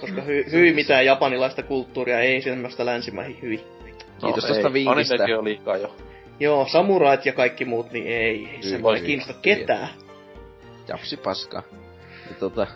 Koska 0.00 0.22
hy, 0.22 0.44
hyi 0.52 0.72
mitään 0.72 1.06
japanilaista 1.06 1.62
kulttuuria 1.62 2.20
ei 2.20 2.42
semmoista 2.42 2.86
länsimaihin 2.86 3.38
hyi. 3.42 3.64
No, 4.22 4.28
Kiitos 4.28 4.44
tosta 4.44 4.72
vinkistä. 4.72 5.38
on 5.38 5.44
liikaa 5.44 5.76
jo. 5.76 5.96
Joo, 6.40 6.66
samurait 6.68 7.26
ja 7.26 7.32
kaikki 7.32 7.64
muut, 7.64 7.92
niin 7.92 8.06
ei, 8.06 8.48
ei 8.48 8.62
se 8.62 8.82
voi 8.82 9.00
kiinnosta 9.00 9.34
ketään. 9.42 9.88
Japsi 10.88 11.16
paska. 11.16 11.62
Ja 12.28 12.34
tota, 12.40 12.66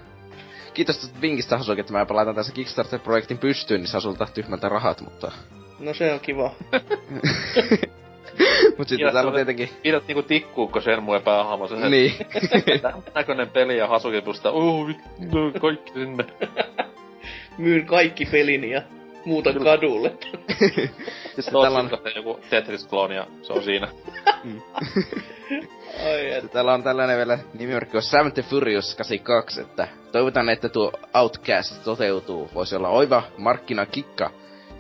kiitos 0.75 0.99
tästä 0.99 1.21
vinkistä 1.21 1.59
Hasuki, 1.59 1.81
että 1.81 1.93
mä 1.93 2.07
laitan 2.11 2.35
tässä 2.35 2.53
Kickstarter-projektin 2.53 3.39
pystyyn, 3.39 3.81
niin 3.81 3.89
saa 3.89 4.01
sulta 4.01 4.27
tyhmältä 4.35 4.69
rahat, 4.69 5.01
mutta... 5.01 5.33
No 5.79 5.95
se 5.95 6.13
on 6.13 6.21
kiva. 6.21 6.51
Mut 8.79 8.89
sitten 8.89 9.13
täällä 9.13 9.29
on 9.29 9.35
tietenkin... 9.35 9.69
Pidät 9.83 10.07
niinku 10.07 10.23
tikkuukko 10.23 10.81
sen 10.81 11.03
mua 11.03 11.21
päähahmo, 11.21 11.69
se 11.69 11.89
niin. 11.89 12.13
näköinen 13.15 13.51
peli 13.51 13.79
ja 13.79 13.87
Hasuki 13.87 14.21
pusta, 14.21 14.53
uh, 14.53 14.91
kaikki 15.61 15.93
sinne. 15.93 16.25
Myyn 17.59 17.87
kaikki 17.87 18.27
pelini 18.27 18.71
ja 18.71 18.83
muuta 19.25 19.53
kadulle. 19.53 20.13
Sitten 21.41 21.61
täällä 21.63 21.79
on... 21.79 21.91
joku 22.17 22.41
Tetris-klooni 22.51 23.15
ja 23.15 23.27
se 23.43 23.53
on 23.53 23.63
siinä. 23.63 23.89
Mm. 24.45 24.63
Ai 26.05 26.43
Täällä 26.53 26.75
on 26.75 26.83
tällainen 26.83 27.17
vielä 27.17 27.39
nimimerkki 27.55 27.97
on 27.97 28.03
Sam 28.03 28.33
the 28.33 28.43
Furious 28.43 28.95
82, 28.95 29.61
että 29.61 29.89
toivotan, 30.13 30.49
että 30.49 30.69
tuo 30.69 30.93
Outcast 31.15 31.85
toteutuu. 31.85 32.51
Voisi 32.55 32.77
olla 32.77 32.89
oiva 32.89 33.23
markkinakikka 33.39 34.31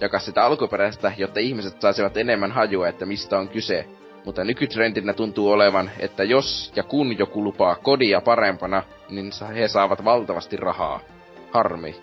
jakaa 0.00 0.20
sitä 0.20 0.44
alkuperäistä, 0.44 1.12
jotta 1.16 1.40
ihmiset 1.40 1.80
saisivat 1.80 2.16
enemmän 2.16 2.52
hajua, 2.52 2.88
että 2.88 3.06
mistä 3.06 3.38
on 3.38 3.48
kyse. 3.48 3.86
Mutta 4.24 4.44
nykytrendinä 4.44 5.12
tuntuu 5.12 5.50
olevan, 5.50 5.90
että 5.98 6.24
jos 6.24 6.72
ja 6.76 6.82
kun 6.82 7.18
joku 7.18 7.44
lupaa 7.44 7.74
kodia 7.74 8.20
parempana, 8.20 8.82
niin 9.10 9.30
he 9.54 9.68
saavat 9.68 10.04
valtavasti 10.04 10.56
rahaa. 10.56 11.00
Harmi. 11.50 11.96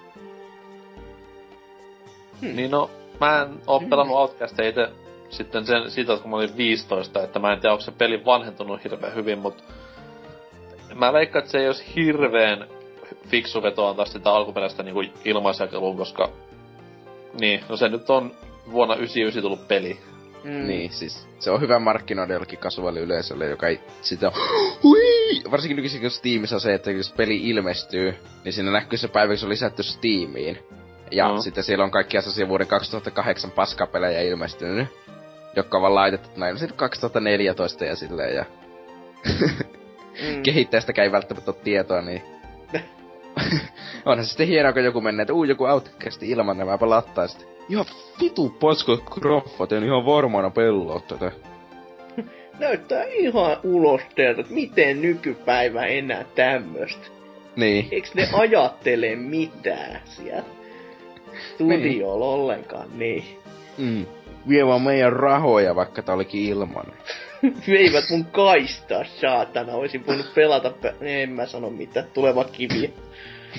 Hmm. 2.41 2.55
Niin 2.55 2.71
no, 2.71 2.89
mä 3.19 3.41
en 3.41 3.61
oo 3.67 3.79
pelannut 3.89 4.17
Outcastia 4.17 4.69
itse 4.69 4.89
sitten 5.29 5.65
sen, 5.65 5.91
siitä, 5.91 6.17
kun 6.17 6.31
mä 6.31 6.37
olin 6.37 6.57
15, 6.57 7.23
että 7.23 7.39
mä 7.39 7.53
en 7.53 7.59
tiedä, 7.59 7.73
onko 7.73 7.83
se 7.83 7.91
peli 7.91 8.25
vanhentunut 8.25 8.83
hirveän 8.83 9.15
hyvin, 9.15 9.39
mutta 9.39 9.63
mä 10.95 11.13
veikkaan, 11.13 11.39
että 11.39 11.51
se 11.51 11.59
ei 11.59 11.67
olisi 11.67 11.95
hirveän 11.95 12.67
fiksu 13.27 13.63
veto 13.63 13.87
antaa 13.87 14.05
sitä 14.05 14.31
alkuperäistä 14.31 14.83
niin 14.83 15.13
ilmaisjakeluun, 15.25 15.97
koska 15.97 16.29
niin, 17.39 17.63
no 17.69 17.77
se 17.77 17.89
nyt 17.89 18.09
on 18.09 18.31
vuonna 18.71 18.95
99 18.95 19.41
tullut 19.41 19.67
peli. 19.67 19.99
Mm. 20.43 20.67
Niin, 20.67 20.91
siis 20.91 21.27
se 21.39 21.51
on 21.51 21.61
hyvä 21.61 21.79
markkinoida 21.79 22.33
jollekin 22.33 22.59
yleisölle, 23.01 23.45
joka 23.45 23.67
ei 23.67 23.79
sitä 24.01 24.31
hui! 24.83 25.51
Varsinkin 25.51 25.75
nykyisin, 25.75 26.01
kun 26.01 26.11
Steamissa 26.11 26.55
on 26.55 26.61
se, 26.61 26.73
että 26.73 26.91
jos 26.91 27.13
peli 27.13 27.49
ilmestyy, 27.49 28.15
niin 28.43 28.53
siinä 28.53 28.71
näkyy 28.71 28.97
se 28.97 29.07
päivä, 29.07 29.27
kun 29.27 29.37
se 29.37 29.45
on 29.45 29.49
lisätty 29.49 29.83
Steamiin. 29.83 30.59
Ja 31.11 31.27
no. 31.27 31.41
sitten 31.41 31.63
siellä 31.63 31.85
on 31.85 31.91
kaikki 31.91 32.21
sellaisia 32.21 32.47
vuoden 32.47 32.67
2008 32.67 33.51
paskapelejä 33.51 34.21
ilmestynyt, 34.21 34.87
jotka 35.55 35.77
on 35.77 35.81
vaan 35.81 35.95
laitettu 35.95 36.29
näin 36.39 36.59
sitten 36.59 36.77
2014 36.77 37.85
ja 37.85 37.95
silleen 37.95 38.35
ja... 38.35 38.45
mm. 40.21 40.43
Kehittäjästäkään 40.43 41.05
ei 41.05 41.11
välttämättä 41.11 41.51
ole 41.51 41.61
tietoa, 41.63 42.01
niin... 42.01 42.21
Onhan 44.05 44.25
se 44.25 44.29
sitten 44.29 44.47
hienoa, 44.47 44.73
kun 44.73 44.83
joku 44.83 45.01
menee, 45.01 45.21
että 45.21 45.33
uu, 45.33 45.43
joku 45.43 45.63
outcasti 45.63 46.29
ilman 46.29 46.57
nämä 46.57 46.77
pelattaa 46.77 47.27
sitten. 47.27 47.47
Ihan 47.69 47.85
vitu 48.21 48.49
pasko 48.49 48.97
kroffat, 48.97 49.71
en 49.71 49.83
ihan 49.83 50.05
varmana 50.05 50.49
pelloa 50.49 50.99
tätä. 50.99 51.31
Näyttää 52.59 53.03
ihan 53.03 53.57
ulosteelta, 53.63 54.41
että 54.41 54.53
miten 54.53 55.01
nykypäivä 55.01 55.85
enää 55.85 56.25
tämmöstä. 56.35 57.07
Niin. 57.55 57.87
Eiks 57.91 58.13
ne 58.13 58.29
ajattele 58.33 59.15
mitään 59.15 60.01
siellä? 60.05 60.43
studiolla 61.53 62.25
niin. 62.25 62.33
ollenkaan, 62.33 62.87
niin. 62.99 63.23
Mm. 63.77 64.05
Vie 64.49 64.67
vaan 64.67 64.81
meidän 64.81 65.13
rahoja, 65.13 65.75
vaikka 65.75 66.01
tää 66.01 66.15
olikin 66.15 66.41
ilman. 66.41 66.85
Veivät 67.67 68.09
mun 68.09 68.25
kaistaa, 68.25 69.03
saatana. 69.03 69.73
Oisin 69.73 70.07
voinut 70.07 70.33
pelata, 70.35 70.69
pe- 70.69 70.95
en 71.01 71.29
mä 71.29 71.45
sano 71.45 71.69
mitään, 71.69 72.07
tuleva 72.13 72.43
kivi. 72.43 72.93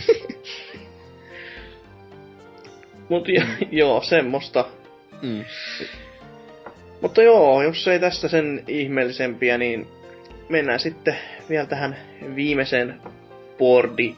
Mut 3.08 3.28
jo, 3.28 3.42
joo, 3.70 4.02
semmoista. 4.02 4.64
Mm. 5.22 5.44
Mutta 7.00 7.22
joo, 7.22 7.62
jos 7.62 7.88
ei 7.88 7.98
tästä 7.98 8.28
sen 8.28 8.64
ihmeellisempiä, 8.68 9.58
niin 9.58 9.88
mennään 10.48 10.80
sitten 10.80 11.16
vielä 11.48 11.66
tähän 11.66 11.96
viimeiseen 12.34 13.00
boardi 13.58 14.14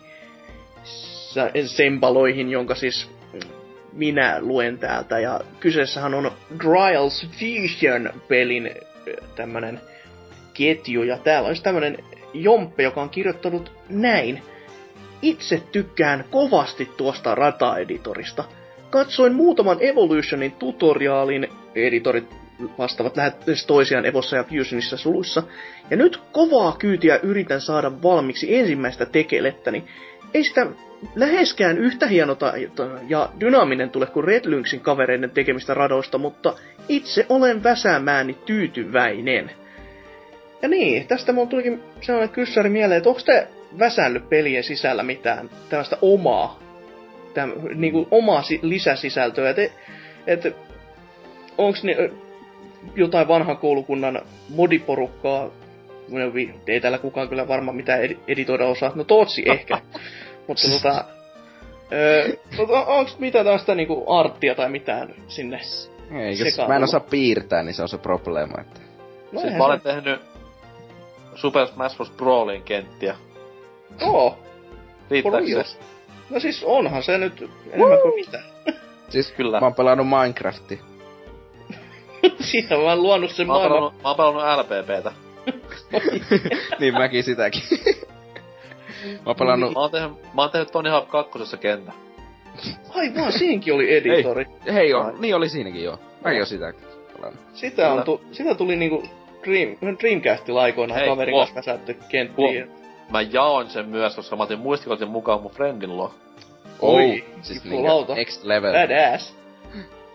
sempaloihin, 1.67 2.51
jonka 2.51 2.75
siis 2.75 3.11
minä 3.93 4.37
luen 4.41 4.79
täältä. 4.79 5.19
Ja 5.19 5.41
kyseessähän 5.61 6.15
on 6.15 6.33
Trials 6.59 7.27
Fusion-pelin 7.31 8.71
tämmönen 9.37 9.81
ketju. 10.55 11.03
Ja 11.03 11.19
täällä 11.19 11.47
olisi 11.49 11.63
tämmönen 11.63 11.99
Jompe, 12.35 12.83
joka 12.83 13.03
on 13.03 13.11
kirjoittanut 13.11 13.73
näin. 13.89 14.43
Itse 15.23 15.63
tykkään 15.73 16.25
kovasti 16.31 16.91
tuosta 16.97 17.35
rata-editorista. 17.35 18.45
Katsoin 18.91 19.35
muutaman 19.35 19.77
Evolutionin 19.81 20.53
tutoriaalin, 20.53 21.49
editorit 21.75 22.25
vastaavat 22.79 23.17
lähes 23.17 23.67
toisiaan 23.67 24.07
Evossa 24.07 24.37
ja 24.37 24.45
Fusionissa 24.45 24.97
suluissa, 24.97 25.43
ja 25.91 25.97
nyt 25.97 26.21
kovaa 26.33 26.77
kyytiä 26.79 27.17
yritän 27.23 27.61
saada 27.61 28.03
valmiiksi 28.03 28.57
ensimmäistä 28.57 29.07
tekelettäni. 29.07 29.85
Ei 30.35 30.45
sitä 30.45 30.67
läheskään 31.15 31.79
yhtä 31.79 32.07
hieno 32.07 32.37
ja 33.09 33.29
dynaaminen 33.41 33.91
tule 33.91 34.07
kuin 34.07 34.25
Red 34.25 34.45
Lynxin 34.45 34.81
kavereiden 34.81 35.31
tekemistä 35.31 35.75
radoista, 35.75 36.19
mutta 36.19 36.55
itse 36.89 37.27
olen 37.29 37.63
väsäämääni 37.63 38.35
tyytyväinen. 38.47 39.51
Ja 40.63 40.69
niin, 40.69 41.07
tästä 41.07 41.33
mulla 41.33 41.49
tulikin 41.49 41.83
sellainen 42.01 42.35
kyssäri 42.35 42.71
mieleen, 42.71 42.99
että 42.99 43.09
onko 43.09 43.21
te 43.27 43.49
väsännyt 43.79 44.29
pelien 44.29 44.65
sisällä 44.65 45.03
mitään 45.03 45.51
tällaista 45.69 45.99
omaa, 46.03 46.59
täm, 47.35 47.53
niinku 47.75 48.09
omaa 48.11 48.43
si- 48.43 48.61
lisäsisältöä, 48.63 49.51
että 49.51 49.63
et, 50.27 50.57
onko 51.59 51.79
ne 51.83 52.11
jotain 52.97 53.29
vanhan 53.29 53.57
koulukunnan 53.57 54.23
modiporukkaa, 54.49 55.51
ei 56.67 56.81
täällä 56.81 56.99
kukaan 56.99 57.29
kyllä 57.29 57.49
varmaan 57.49 57.77
mitään 57.77 58.01
editoida 58.29 58.67
osaa, 58.67 58.93
no 58.95 59.05
Tootsi 59.05 59.43
ehkä, 59.47 59.79
mutta 60.49 60.69
tota... 60.71 61.05
Öö, 61.93 62.37
tota, 62.57 62.85
onks 62.85 63.19
mitä 63.19 63.45
tästä 63.45 63.75
niinku 63.75 64.13
arttia 64.13 64.55
tai 64.55 64.69
mitään 64.69 65.15
sinne 65.29 65.61
Ei, 66.21 66.39
jos 66.39 66.69
mä 66.69 66.77
en 66.77 66.85
osaa 66.85 67.01
piirtää, 67.01 67.63
niin 67.63 67.75
se 67.75 67.83
on 67.83 67.89
se 67.89 67.99
probleema, 67.99 68.61
että... 68.61 68.81
No 69.33 69.41
siis 69.41 69.55
mä 69.55 69.65
olen 69.65 69.81
se... 69.81 69.85
tehnyt 69.85 70.21
Super 71.35 71.67
Smash 71.67 71.97
Bros. 71.97 72.11
Brawlin 72.11 72.63
kenttiä. 72.63 73.17
Oo. 74.03 74.39
Riittääkö 75.11 75.65
se? 75.65 75.79
No 76.31 76.41
siis 76.41 76.65
onhan 76.65 77.03
se 77.03 77.19
nyt 77.19 77.51
enemmän 77.71 77.99
kuin 78.03 78.15
mitä. 78.15 78.43
Siis 79.09 79.33
Kyllä. 79.33 79.61
mä 79.61 79.67
oon 79.67 79.75
pelannut 79.75 80.07
Minecraftia. 80.09 80.79
Siinä 82.41 82.77
mä 82.77 82.83
oon 82.83 83.03
luonut 83.03 83.31
sen 83.31 83.47
mä 83.47 83.53
oon 83.53 83.71
maailman... 83.71 83.93
Pelannut, 83.93 84.03
mä 84.03 84.09
oon 84.09 84.17
pelannut 84.17 84.67
LPPtä. 84.67 85.13
niin 86.81 86.95
mäkin 86.95 87.25
sitäkin. 87.25 87.63
Mä 89.05 89.19
oon 89.27 89.37
pelannut... 89.37 89.75
Mä 89.75 89.81
oon 89.81 89.91
tehnyt, 89.91 90.35
mä 90.35 90.43
oon 90.43 90.51
tehnyt 90.51 90.71
Tony 90.73 90.91
Hawk 90.91 91.09
2 91.09 91.57
kenttä. 91.57 91.93
Aivan, 92.95 93.33
siinäkin 93.33 93.75
oli 93.75 93.97
editori. 93.97 94.47
Hei 94.73 94.91
joo, 94.91 95.13
niin 95.19 95.37
oli 95.37 95.49
siinäkin 95.49 95.85
joo. 95.85 95.99
Mäkin 96.25 96.41
oon 96.41 96.47
sitä 96.47 96.73
pelannut. 97.17 97.41
Sitä, 97.55 97.93
on 97.93 98.03
tu- 98.03 98.21
sitä 98.33 98.55
tuli 98.55 98.77
niinku 98.77 99.03
Dream, 99.45 99.97
Dreamcastilla 100.01 100.63
aikoinaan 100.63 101.01
Hei, 101.01 101.09
kaverin 101.09 101.35
kanssa 101.35 101.55
väsätty 101.55 101.97
kenttiin. 102.09 102.71
Mä 103.11 103.21
jaoin 103.21 103.71
sen 103.71 103.89
myös, 103.89 104.17
koska 104.17 104.37
mä 104.37 104.43
otin 104.43 104.59
muistikotin 104.59 105.09
mukaan 105.09 105.43
mun 105.43 105.51
friendin 105.51 105.97
luo. 105.97 106.15
Oi, 106.81 107.25
siis 107.43 107.65
niinku 107.65 108.15
next 108.15 108.45
level. 108.45 108.73
Badass. 108.73 109.37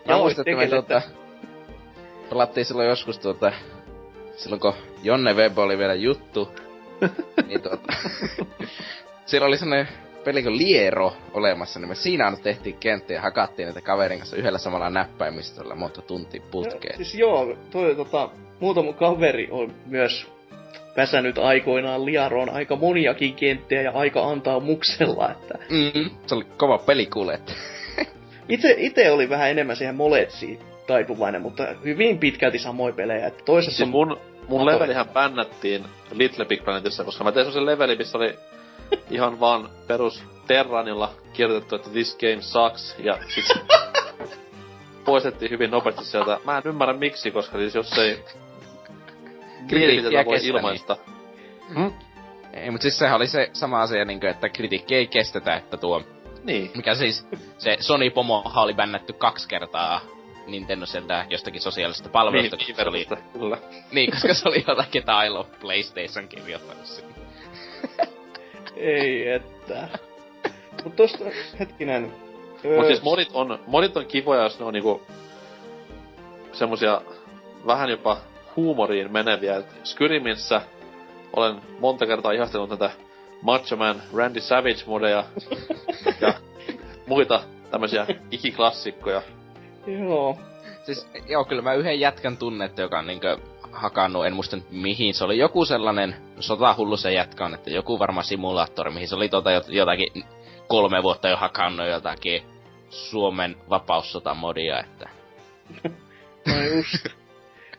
Mä 0.08 0.16
muistan, 0.16 0.44
että 0.48 0.60
me 0.60 0.68
tuota, 0.68 1.02
pelattiin 2.30 2.64
silloin 2.64 2.88
joskus 2.88 3.18
tuota, 3.18 3.52
silloin 4.36 4.60
kun 4.60 4.72
Jonne 5.02 5.34
Web 5.34 5.58
oli 5.58 5.78
vielä 5.78 5.94
juttu, 5.94 6.48
niin 7.46 7.62
tuota, 7.62 7.92
siellä 9.26 9.46
oli 9.46 9.58
sellainen 9.58 9.88
peli 10.24 10.42
kuin 10.42 10.58
Liero 10.58 11.12
olemassa, 11.34 11.80
niin 11.80 11.88
me 11.88 11.94
siinä 11.94 12.24
aina 12.24 12.36
tehtiin 12.36 12.76
kenttiä 12.76 13.16
ja 13.16 13.22
hakattiin 13.22 13.66
niitä 13.66 13.80
kaverin 13.80 14.18
kanssa 14.18 14.36
yhdellä 14.36 14.58
samalla 14.58 14.90
näppäimistöllä 14.90 15.74
monta 15.74 16.02
tuntia 16.02 16.42
putkeen. 16.50 16.94
Joo, 16.94 16.96
siis 16.96 17.14
joo, 17.14 17.56
toi 17.70 17.94
tota, 17.94 18.30
muutama 18.60 18.92
kaveri 18.92 19.48
on 19.50 19.72
myös 19.86 20.26
väsänyt 20.96 21.38
aikoinaan 21.38 22.04
Liaroon 22.06 22.50
aika 22.50 22.76
moniakin 22.76 23.34
kenttiä 23.34 23.82
ja 23.82 23.90
aika 23.90 24.28
antaa 24.28 24.60
muksella, 24.60 25.30
että 25.30 25.58
Mm, 25.70 26.10
se 26.26 26.34
oli 26.34 26.44
kova 26.56 26.78
peli 26.78 27.06
kuule, 27.06 27.34
että 27.34 27.52
itse, 28.48 28.74
itse 28.78 29.10
oli 29.10 29.28
vähän 29.28 29.50
enemmän 29.50 29.76
siihen 29.76 29.94
moletsiin 29.94 30.58
taipuvainen, 30.86 31.42
mutta 31.42 31.66
hyvin 31.84 32.18
pitkälti 32.18 32.58
samoja 32.58 32.94
pelejä, 32.94 33.26
että 33.26 33.44
toisessa 33.44 33.84
on 33.84 33.90
mun, 33.90 34.20
mun 34.50 34.66
levelihän 34.66 35.08
bännättiin 35.08 35.84
Little 36.12 36.44
Big 36.44 36.64
Planetissa, 36.64 37.04
koska 37.04 37.24
mä 37.24 37.32
tein 37.32 37.46
semmosen 37.46 37.66
leveli, 37.66 37.96
missä 37.96 38.18
oli 38.18 38.38
ihan 39.10 39.40
vaan 39.40 39.70
perus 39.86 40.24
Terranilla 40.46 41.12
kirjoitettu, 41.32 41.76
että 41.76 41.90
this 41.90 42.18
game 42.20 42.42
sucks, 42.42 42.96
ja 42.98 43.18
sit 43.28 43.44
poistettiin 45.04 45.50
hyvin 45.50 45.70
nopeasti 45.70 46.04
sieltä. 46.04 46.38
Mä 46.44 46.58
en 46.58 46.62
ymmärrä 46.66 46.94
miksi, 46.94 47.30
koska 47.30 47.58
siis 47.58 47.74
jos 47.74 47.98
ei 47.98 48.24
mielipiteitä 49.70 50.24
voi 50.24 50.36
niin. 50.38 50.56
ilmaista. 50.56 50.96
Hmm? 51.74 51.92
Ei, 52.52 52.70
mutta 52.70 52.82
siis 52.82 52.98
sehän 52.98 53.16
oli 53.16 53.26
se 53.26 53.50
sama 53.52 53.82
asia, 53.82 54.04
niin 54.04 54.20
kuin, 54.20 54.30
että 54.30 54.48
kritiikki 54.48 54.94
ei 54.94 55.06
kestetä, 55.06 55.56
että 55.56 55.76
tuo... 55.76 56.02
Niin. 56.44 56.70
Mikä 56.76 56.94
siis, 56.94 57.26
se 57.58 57.76
Sony 57.80 58.10
Pomohan 58.10 58.64
oli 58.64 58.74
bännätty 58.74 59.12
kaksi 59.12 59.48
kertaa 59.48 60.00
Nintendo 60.50 60.86
sieltä 60.86 61.26
jostakin 61.28 61.60
sosiaalisesta 61.60 62.08
palvelusta, 62.08 62.56
Niin, 62.56 62.66
koska 62.66 62.82
se 62.82 62.88
oli, 62.88 63.06
kyllä. 63.32 63.58
niin, 63.92 64.10
koska 64.10 64.34
se 64.34 64.48
oli 64.48 64.64
jotakin 64.68 65.02
I 65.26 65.30
Love 65.30 65.50
PlayStation 65.60 66.28
kirjoittanut 66.28 66.86
sinne. 66.86 67.14
Ei 68.76 69.28
että. 69.28 69.88
Mut 70.84 70.96
tosta, 70.96 71.24
hetkinen. 71.58 72.12
Öö, 72.64 72.76
Mut 72.76 72.86
siis 72.86 73.02
modit 73.02 73.28
on, 73.32 73.58
modit 73.66 73.96
on 73.96 74.06
kivoja, 74.06 74.42
jos 74.42 74.58
ne 74.58 74.64
on 74.64 74.72
niinku 74.74 75.02
semmosia 76.52 77.00
vähän 77.66 77.90
jopa 77.90 78.16
huumoriin 78.56 79.12
meneviä. 79.12 79.56
Et 79.56 79.66
Skyrimissä 79.84 80.60
olen 81.36 81.56
monta 81.78 82.06
kertaa 82.06 82.32
ihastellut 82.32 82.70
tätä 82.70 82.90
Macho 83.42 83.76
Man 83.76 84.02
Randy 84.14 84.40
Savage 84.40 84.84
modeja 84.86 85.24
ja 86.20 86.34
muita 87.06 87.40
tämmösiä 87.70 88.06
ikiklassikkoja. 88.30 89.22
Joo. 89.86 90.38
Siis, 90.82 91.08
joo, 91.28 91.44
kyllä 91.44 91.62
mä 91.62 91.74
yhden 91.74 92.00
jätkän 92.00 92.36
tunnette, 92.36 92.82
joka 92.82 92.98
on 92.98 93.06
niinkö 93.06 93.38
hakannut, 93.72 94.26
en 94.26 94.32
muista 94.34 94.56
mihin, 94.70 95.14
se 95.14 95.24
oli 95.24 95.38
joku 95.38 95.64
sellainen, 95.64 96.16
sotahullu 96.40 96.96
se 96.96 97.12
jätkä 97.12 97.44
on, 97.44 97.54
että 97.54 97.70
joku 97.70 97.98
varma 97.98 98.22
simulaattori, 98.22 98.90
mihin 98.90 99.08
se 99.08 99.14
oli 99.14 99.28
tota 99.28 99.50
jot- 99.58 99.72
jotakin 99.72 100.24
kolme 100.68 101.02
vuotta 101.02 101.28
jo 101.28 101.36
hakannut 101.36 101.88
jotakin 101.88 102.42
Suomen 102.90 103.56
vapaussotamodia, 103.70 104.80
että... 104.80 105.08
No 106.46 106.62
just. 106.62 107.06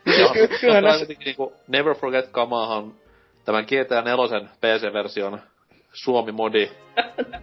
Ky- 0.04 0.48
kyllähän 0.60 0.84
näissä- 0.84 1.06
niinku 1.24 1.52
Never 1.68 1.94
Forget 1.94 2.28
Kamahan 2.28 2.92
tämän 3.44 3.64
GTA 3.64 4.02
4 4.02 4.48
PC-version 4.60 5.40
Suomi-modi, 5.92 6.70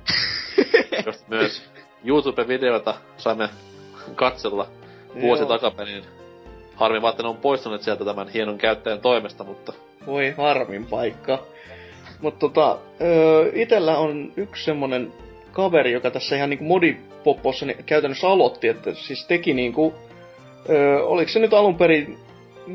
josta 1.05 1.25
myös 1.27 1.63
YouTube-videoita 2.03 2.93
saimme 3.17 3.49
katsella 4.15 4.67
vuosi 5.21 5.43
Joo. 5.43 5.49
takaperin. 5.49 6.03
Harmi 6.75 7.01
vaan, 7.01 7.11
että 7.11 7.23
ne 7.23 7.29
on 7.29 7.37
poistuneet 7.37 7.81
sieltä 7.81 8.05
tämän 8.05 8.29
hienon 8.29 8.57
käyttäjän 8.57 8.99
toimesta, 8.99 9.43
mutta 9.43 9.73
Voi 10.05 10.33
harmin 10.37 10.85
paikka. 10.85 11.43
Mutta 12.21 12.39
tota, 12.39 12.77
öö, 13.01 13.51
itellä 13.53 13.97
on 13.97 14.31
yksi 14.37 14.65
semmonen 14.65 15.13
kaveri, 15.51 15.91
joka 15.91 16.11
tässä 16.11 16.35
ihan 16.35 16.49
niinku 16.49 16.65
modipoppossa 16.65 17.65
niin 17.65 17.83
käytännössä 17.85 18.27
aloitti, 18.27 18.67
että 18.67 18.93
siis 18.93 19.27
teki 19.27 19.53
niinku, 19.53 19.93
öö, 20.69 21.03
oliko 21.03 21.31
se 21.31 21.39
nyt 21.39 21.53
alun 21.53 21.75
perin 21.75 22.17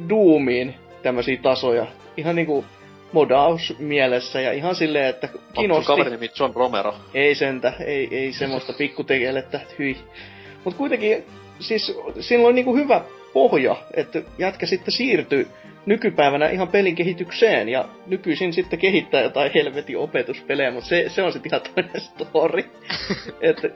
Doomiin 0.08 0.74
tämmösiä 1.02 1.38
tasoja, 1.42 1.86
ihan 2.16 2.36
niinku 2.36 2.64
modaus 3.12 3.74
mielessä 3.78 4.40
ja 4.40 4.52
ihan 4.52 4.74
silleen, 4.74 5.06
että 5.06 5.28
onko 5.32 5.52
kiinnosti. 5.54 5.86
kaveri 5.86 6.10
nimi 6.10 6.30
John 6.40 6.54
Romero? 6.54 6.94
Ei 7.14 7.34
sentä, 7.34 7.72
ei, 7.84 8.08
ei 8.10 8.32
semmoista 8.32 8.72
pikkutekelettä, 8.72 9.60
hyi. 9.78 9.96
Mut 10.64 10.74
kuitenkin, 10.74 11.24
siis 11.60 11.98
siinä 12.20 12.44
oli 12.44 12.52
niinku 12.52 12.76
hyvä 12.76 13.04
pohja, 13.32 13.76
että 13.94 14.22
jätkä 14.38 14.66
sitten 14.66 14.92
siirtyi 14.92 15.46
nykypäivänä 15.86 16.48
ihan 16.48 16.68
pelin 16.68 16.94
kehitykseen 16.94 17.68
ja 17.68 17.88
nykyisin 18.06 18.52
sitten 18.52 18.78
kehittää 18.78 19.22
jotain 19.22 19.50
helvetin 19.54 19.98
opetuspelejä, 19.98 20.70
mutta 20.70 20.88
se, 20.88 21.04
se 21.08 21.22
on 21.22 21.32
sitten 21.32 21.50
ihan 21.52 21.74
toinen 21.74 22.00
story. 22.00 22.64
että 23.40 23.70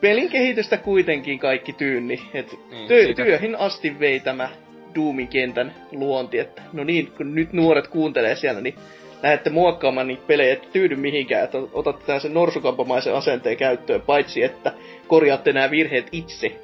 pelin 0.00 0.28
kehitystä 0.30 0.76
kuitenkin 0.76 1.38
kaikki 1.38 1.72
tyynni, 1.72 2.20
että 2.34 2.56
Niin, 2.70 2.88
työ, 2.88 3.04
siitä- 3.04 3.24
työhin 3.24 3.56
asti 3.56 4.00
vei 4.00 4.20
tämä 4.20 4.48
Doomin 4.94 5.28
kentän 5.28 5.74
luonti, 5.92 6.38
että 6.38 6.62
no 6.72 6.84
niin, 6.84 7.12
kun 7.16 7.34
nyt 7.34 7.52
nuoret 7.52 7.88
kuuntelee 7.88 8.36
siellä, 8.36 8.60
niin 8.60 8.74
lähdette 9.22 9.50
muokkaamaan 9.50 10.06
niitä 10.06 10.22
pelejä, 10.26 10.52
että 10.52 10.68
tyydy 10.72 10.96
mihinkään, 10.96 11.44
että 11.44 11.58
otatte 11.72 12.06
tällaisen 12.06 12.34
norsukampamaisen 12.34 13.14
asenteen 13.14 13.56
käyttöön, 13.56 14.00
paitsi 14.00 14.42
että 14.42 14.72
korjaatte 15.06 15.52
nämä 15.52 15.70
virheet 15.70 16.08
itse, 16.12 16.60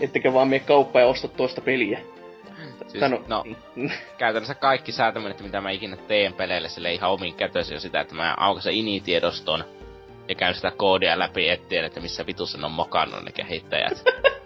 ettekä 0.00 0.32
vaan 0.32 0.48
mene 0.48 0.64
kauppaan 0.66 1.02
ja 1.02 1.08
osta 1.08 1.28
toista 1.28 1.60
peliä. 1.60 1.98
Siis, 2.86 3.00
Sano- 3.00 3.22
no, 3.28 3.44
käytännössä 4.18 4.54
kaikki 4.54 4.92
säätäminen, 4.92 5.36
mitä 5.42 5.60
mä 5.60 5.70
ikinä 5.70 5.96
teen 5.96 6.32
peleille 6.32 6.68
sille 6.68 6.92
ihan 6.92 7.10
omin 7.10 7.34
kätösi 7.34 7.74
on 7.74 7.80
sitä, 7.80 8.00
että 8.00 8.14
mä 8.14 8.34
aukasen 8.38 8.74
ini-tiedoston 8.74 9.64
ja 10.28 10.34
käyn 10.34 10.54
sitä 10.54 10.70
koodia 10.70 11.18
läpi 11.18 11.48
ettien, 11.48 11.84
että 11.84 12.00
missä 12.00 12.26
vitussa 12.26 12.58
ne 12.58 12.66
on 12.66 12.72
mokannut 12.72 13.24
ne 13.24 13.32
kehittäjät. 13.32 14.02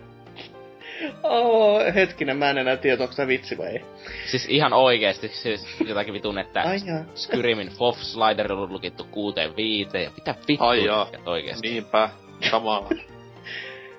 oh, 1.22 1.94
hetkinen, 1.94 2.36
mä 2.36 2.50
en 2.50 2.58
enää 2.58 2.76
tiedä, 2.76 3.02
onko 3.02 3.14
tämä 3.14 3.28
vitsi 3.28 3.58
vai 3.58 3.66
ei. 3.66 3.84
siis 4.26 4.46
ihan 4.48 4.72
oikeesti, 4.72 5.28
siis 5.28 5.66
jotakin 5.86 6.14
vitun, 6.14 6.38
että 6.38 6.60
Ai. 6.60 6.78
Skyrimin 7.14 7.68
FOF 7.68 7.98
Slider 7.98 8.52
on 8.52 8.72
lukittu 8.72 9.04
kuuteen 9.10 9.56
viiteen 9.56 10.04
ja 10.04 10.10
mitä 10.16 10.34
vittua 10.48 10.68
Ai 10.68 10.84
jaa. 10.84 11.08
oikeesti. 11.26 11.68
Niinpä, 11.68 12.10
kamala. 12.50 12.88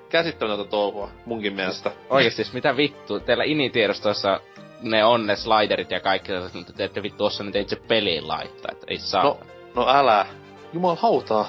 Käsittämätöntä 0.08 0.70
touhua, 0.70 1.10
munkin 1.26 1.52
mielestä. 1.52 1.90
Oikeesti, 2.10 2.44
siis 2.44 2.54
mitä 2.54 2.76
vittu, 2.76 3.20
teillä 3.20 3.44
ini-tiedostoissa 3.44 4.40
ne 4.82 5.04
on 5.04 5.26
ne 5.26 5.36
sliderit 5.36 5.90
ja 5.90 6.00
kaikki, 6.00 6.32
mutta 6.54 6.72
te 6.72 6.84
ette 6.84 7.02
vittu 7.02 7.24
osaa 7.24 7.46
niitä 7.46 7.58
itse 7.58 7.76
peliin 7.76 8.28
laittaa, 8.28 8.72
että 8.72 8.86
ei 8.88 8.98
saa. 8.98 9.22
No, 9.22 9.38
no 9.74 9.88
älä. 9.88 10.26
Jumal 10.72 10.96
hautaa. 10.96 11.48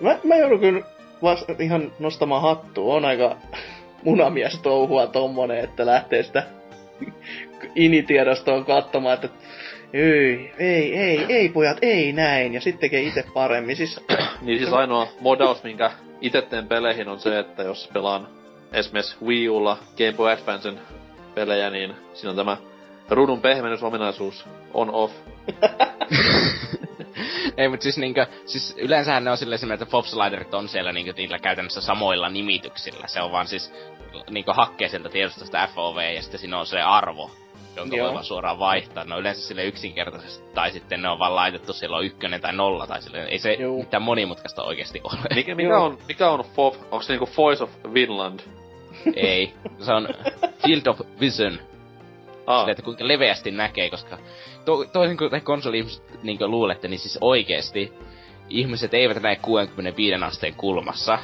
Mä, 0.00 0.18
mä 0.24 0.36
joudun 0.36 0.60
kyllä 0.60 0.82
vasta 1.22 1.52
ihan 1.58 1.92
nostamaan 1.98 2.42
hattua. 2.42 2.94
On 2.94 3.04
aika 3.04 3.36
munamies 4.04 4.58
touhua 4.58 5.06
tommonen, 5.06 5.58
että 5.64 5.86
lähtee 5.86 6.22
sitä 6.22 6.42
initiedostoon 7.74 8.64
katsomaan, 8.64 9.14
että 9.14 9.28
ei, 9.92 10.52
ei, 10.58 10.96
ei, 10.96 11.24
ei 11.28 11.48
pojat, 11.48 11.78
ei 11.82 12.12
näin, 12.12 12.54
ja 12.54 12.60
sitten 12.60 12.80
tekee 12.80 13.02
itse 13.02 13.24
paremmin. 13.34 13.76
Siis, 13.76 14.00
Niin 14.42 14.58
siis 14.58 14.72
ainoa 14.72 15.08
modaus, 15.20 15.62
minkä 15.62 15.90
itse 16.20 16.42
teen 16.42 16.68
peleihin 16.68 17.08
on 17.08 17.20
se, 17.20 17.38
että 17.38 17.62
jos 17.62 17.90
pelaan 17.92 18.28
esimerkiksi 18.72 19.16
Wii 19.24 19.48
Ulla 19.48 19.78
Game 19.98 20.12
Boy 20.12 20.30
Advancen 20.30 20.80
pelejä, 21.34 21.70
niin 21.70 21.94
siinä 22.14 22.30
on 22.30 22.36
tämä 22.36 22.56
ruudun 23.10 23.40
pehmennysominaisuus 23.40 24.44
on-off. 24.74 25.14
Ei, 27.56 27.68
mut 27.68 27.82
siis 27.82 27.98
niinkö, 27.98 28.26
siis 28.46 28.74
yleensähän 28.78 29.24
ne 29.24 29.30
on 29.30 29.36
silleen 29.36 29.72
että 29.72 29.86
Fob 29.86 30.04
Sliderit 30.04 30.54
on 30.54 30.68
siellä 30.68 30.92
niinkö 30.92 31.12
niillä 31.16 31.38
käytännössä 31.38 31.80
samoilla 31.80 32.28
nimityksillä. 32.28 33.06
Se 33.06 33.20
on 33.20 33.32
vaan 33.32 33.46
siis 33.46 33.72
niinkö 34.30 34.52
hakkee 34.52 34.88
sieltä 34.88 35.08
tiedostosta 35.08 35.68
FOV 35.74 36.14
ja 36.14 36.22
sitten 36.22 36.40
siinä 36.40 36.58
on 36.58 36.66
se 36.66 36.80
arvo, 36.80 37.30
jonka 37.76 37.96
Joo. 37.96 38.06
voi 38.06 38.14
vaan 38.14 38.24
suoraan 38.24 38.58
vaihtaa. 38.58 39.04
No 39.04 39.18
yleensä 39.18 39.42
sille 39.42 39.64
yksinkertaisesti, 39.64 40.54
tai 40.54 40.70
sitten 40.70 41.02
ne 41.02 41.08
on 41.08 41.18
vaan 41.18 41.34
laitettu 41.34 41.72
siellä 41.72 41.96
on 41.96 42.04
ykkönen 42.04 42.40
tai 42.40 42.52
nolla, 42.52 42.86
tai 42.86 43.02
silleen, 43.02 43.28
ei 43.28 43.38
se 43.38 43.52
Joo. 43.52 43.78
mitään 43.78 44.02
monimutkaista 44.02 44.62
oikeasti 44.62 45.00
ole. 45.04 45.18
Mikä, 45.34 45.54
mikä, 45.54 45.68
Joo. 45.68 45.84
on, 45.84 45.98
mikä 46.08 46.30
on 46.30 46.44
FOV? 46.54 46.74
Onko 46.82 47.02
se 47.02 47.12
niinku 47.12 47.28
Voice 47.36 47.64
of 47.64 47.70
Vinland? 47.94 48.40
ei. 49.16 49.52
Se 49.80 49.92
on 49.92 50.08
Field 50.66 50.86
of 50.86 51.00
Vision. 51.20 51.58
Aa. 52.46 52.58
Silleen, 52.58 52.72
että 52.72 52.82
kuinka 52.82 53.08
leveästi 53.08 53.50
näkee, 53.50 53.90
koska 53.90 54.18
to, 54.64 54.84
toisin 54.84 55.16
kuin 55.16 55.30
te 55.30 55.40
konsoli-ihmiset 55.40 56.22
niin 56.22 56.38
luulette, 56.50 56.88
niin 56.88 56.98
siis 56.98 57.18
oikeesti 57.20 57.92
ihmiset 58.50 58.94
eivät 58.94 59.22
näe 59.22 59.36
65 59.36 60.14
asteen 60.24 60.54
kulmassa, 60.54 61.18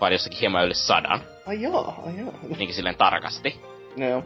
vaan 0.00 0.12
jossakin 0.12 0.38
hieman 0.38 0.64
yli 0.64 0.74
sadan, 0.74 1.20
Ai 1.46 1.62
jaa, 1.62 2.02
ai 2.06 2.12
jaa. 2.18 2.32
niinkin 2.42 2.74
silleen 2.74 2.96
tarkasti. 2.96 3.60
No 3.96 4.08
joo. 4.08 4.24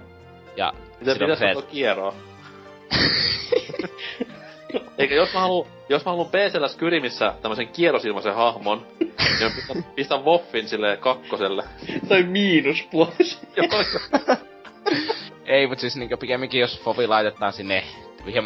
Ja 0.56 0.73
silloin 0.98 1.18
pitäis 1.18 1.39
se, 1.39 1.47
ottaa 1.56 1.70
kierroa? 1.73 2.14
Eikä 4.98 5.14
jos 5.14 5.35
mä 5.35 5.40
haluun, 5.40 5.66
jos 5.89 6.05
mä 6.05 6.10
haluun 6.10 6.28
PCllä 6.28 6.68
Skyrimissä 6.68 7.35
tämmösen 7.43 7.68
kierrosilmaisen 7.68 8.35
hahmon, 8.35 8.86
niin 9.01 9.14
mä 9.43 9.51
pistän, 9.56 9.85
pistän 9.94 10.24
Woffin 10.24 10.68
sille 10.68 10.97
kakkoselle. 10.97 11.64
Tai 12.09 12.23
miinuspuolisi. 12.23 13.39
Ei, 15.47 15.66
mutta 15.66 15.81
siis 15.81 15.97
niinku 15.97 16.16
pikemminkin 16.16 16.60
jos 16.60 16.81
Fovi 16.81 17.06
laitetaan 17.06 17.52
sinne 17.52 17.85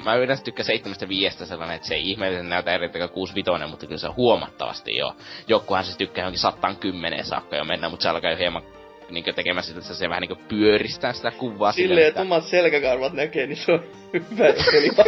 Mä 0.05 0.15
yleensä 0.15 0.45
tykkään 0.45 0.67
75 0.67 1.47
sellainen, 1.47 1.77
että 1.77 1.89
se 1.89 1.95
ei 1.95 2.11
ihmeellisen 2.11 2.49
näytä 2.49 2.75
eri 2.75 2.89
kuin 2.89 3.09
65, 3.09 3.71
mutta 3.71 3.87
kyllä 3.87 3.99
se 3.99 4.09
on 4.09 4.17
huomattavasti 4.17 4.97
jo. 4.97 5.17
Jokkuhan 5.49 5.85
siis 5.85 5.97
tykkää 5.97 6.23
johonkin 6.23 6.41
110 6.41 7.25
saakka 7.25 7.57
jo 7.57 7.65
mennä, 7.65 7.89
mutta 7.89 8.03
se 8.03 8.09
alkaa 8.09 8.31
jo 8.31 8.37
hieman 8.37 8.63
niin 9.11 9.35
tekemään 9.35 9.65
sitä, 9.65 9.79
että 9.79 9.95
se 9.95 10.09
vähän 10.09 10.23
niin 10.23 10.39
pyöristää 10.49 11.13
sitä 11.13 11.31
kuvaa. 11.31 11.73
Silleen, 11.73 12.09
että 12.09 12.21
omat 12.21 12.45
selkäkarvat 12.45 13.13
näkee, 13.13 13.47
niin 13.47 13.57
se 13.57 13.73
on 13.73 13.85
hyvä 14.13 14.45
peli. 14.73 14.91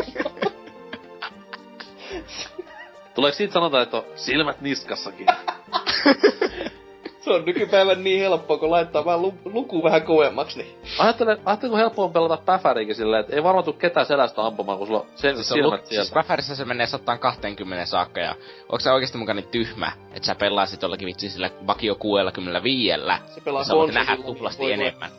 Tuleeko 3.14 3.36
siitä 3.36 3.52
sanota, 3.52 3.82
että 3.82 3.96
on 3.96 4.04
silmät 4.14 4.60
niskassakin? 4.60 5.26
se 7.24 7.30
on 7.30 7.44
nykypäivän 7.44 8.04
niin 8.04 8.20
helppoa, 8.20 8.58
kun 8.58 8.70
laittaa 8.70 9.04
vaan 9.04 9.22
lu- 9.22 9.34
luku 9.44 9.82
vähän 9.84 10.02
kovemmaksi, 10.02 10.58
niin... 10.58 10.76
Ajattelen, 10.98 11.38
ajattelen, 11.44 11.70
kun 11.70 11.78
helppoa 11.78 12.04
on 12.04 12.12
pelata 12.12 12.36
päfäriinkin 12.44 12.96
silleen, 12.96 13.20
että 13.20 13.36
ei 13.36 13.42
varmaan 13.42 13.64
tuu 13.64 13.72
ketään 13.72 14.06
selästä 14.06 14.46
ampumaan, 14.46 14.78
kun 14.78 14.86
sulla 14.86 15.00
on 15.00 15.06
sen 15.14 15.34
siis 15.34 15.48
silmät 15.48 15.80
lu- 15.80 15.86
sieltä. 15.86 16.04
Siis 16.04 16.14
Päfärissä 16.14 16.56
se 16.56 16.64
menee 16.64 16.86
120 16.86 17.86
saakka 17.86 18.20
ja 18.20 18.34
onko 18.62 18.80
se 18.80 18.90
oikeesti 18.92 19.18
mukaan 19.18 19.36
niin 19.36 19.48
tyhmä, 19.48 19.92
että 20.14 20.26
sä 20.26 20.34
pelaisit 20.34 20.82
jollakin 20.82 21.06
vitsi 21.06 21.30
sillä 21.30 21.50
vakio 21.66 21.94
65 21.94 22.98
Se 23.34 23.40
pelaa 23.40 23.60
ja 23.60 23.64
sä 23.64 23.74
voit 23.74 23.94
nähdä 23.94 24.16
tuplasti 24.16 24.62
voi- 24.62 24.66
voi- 24.66 24.72
enemmän. 24.72 25.10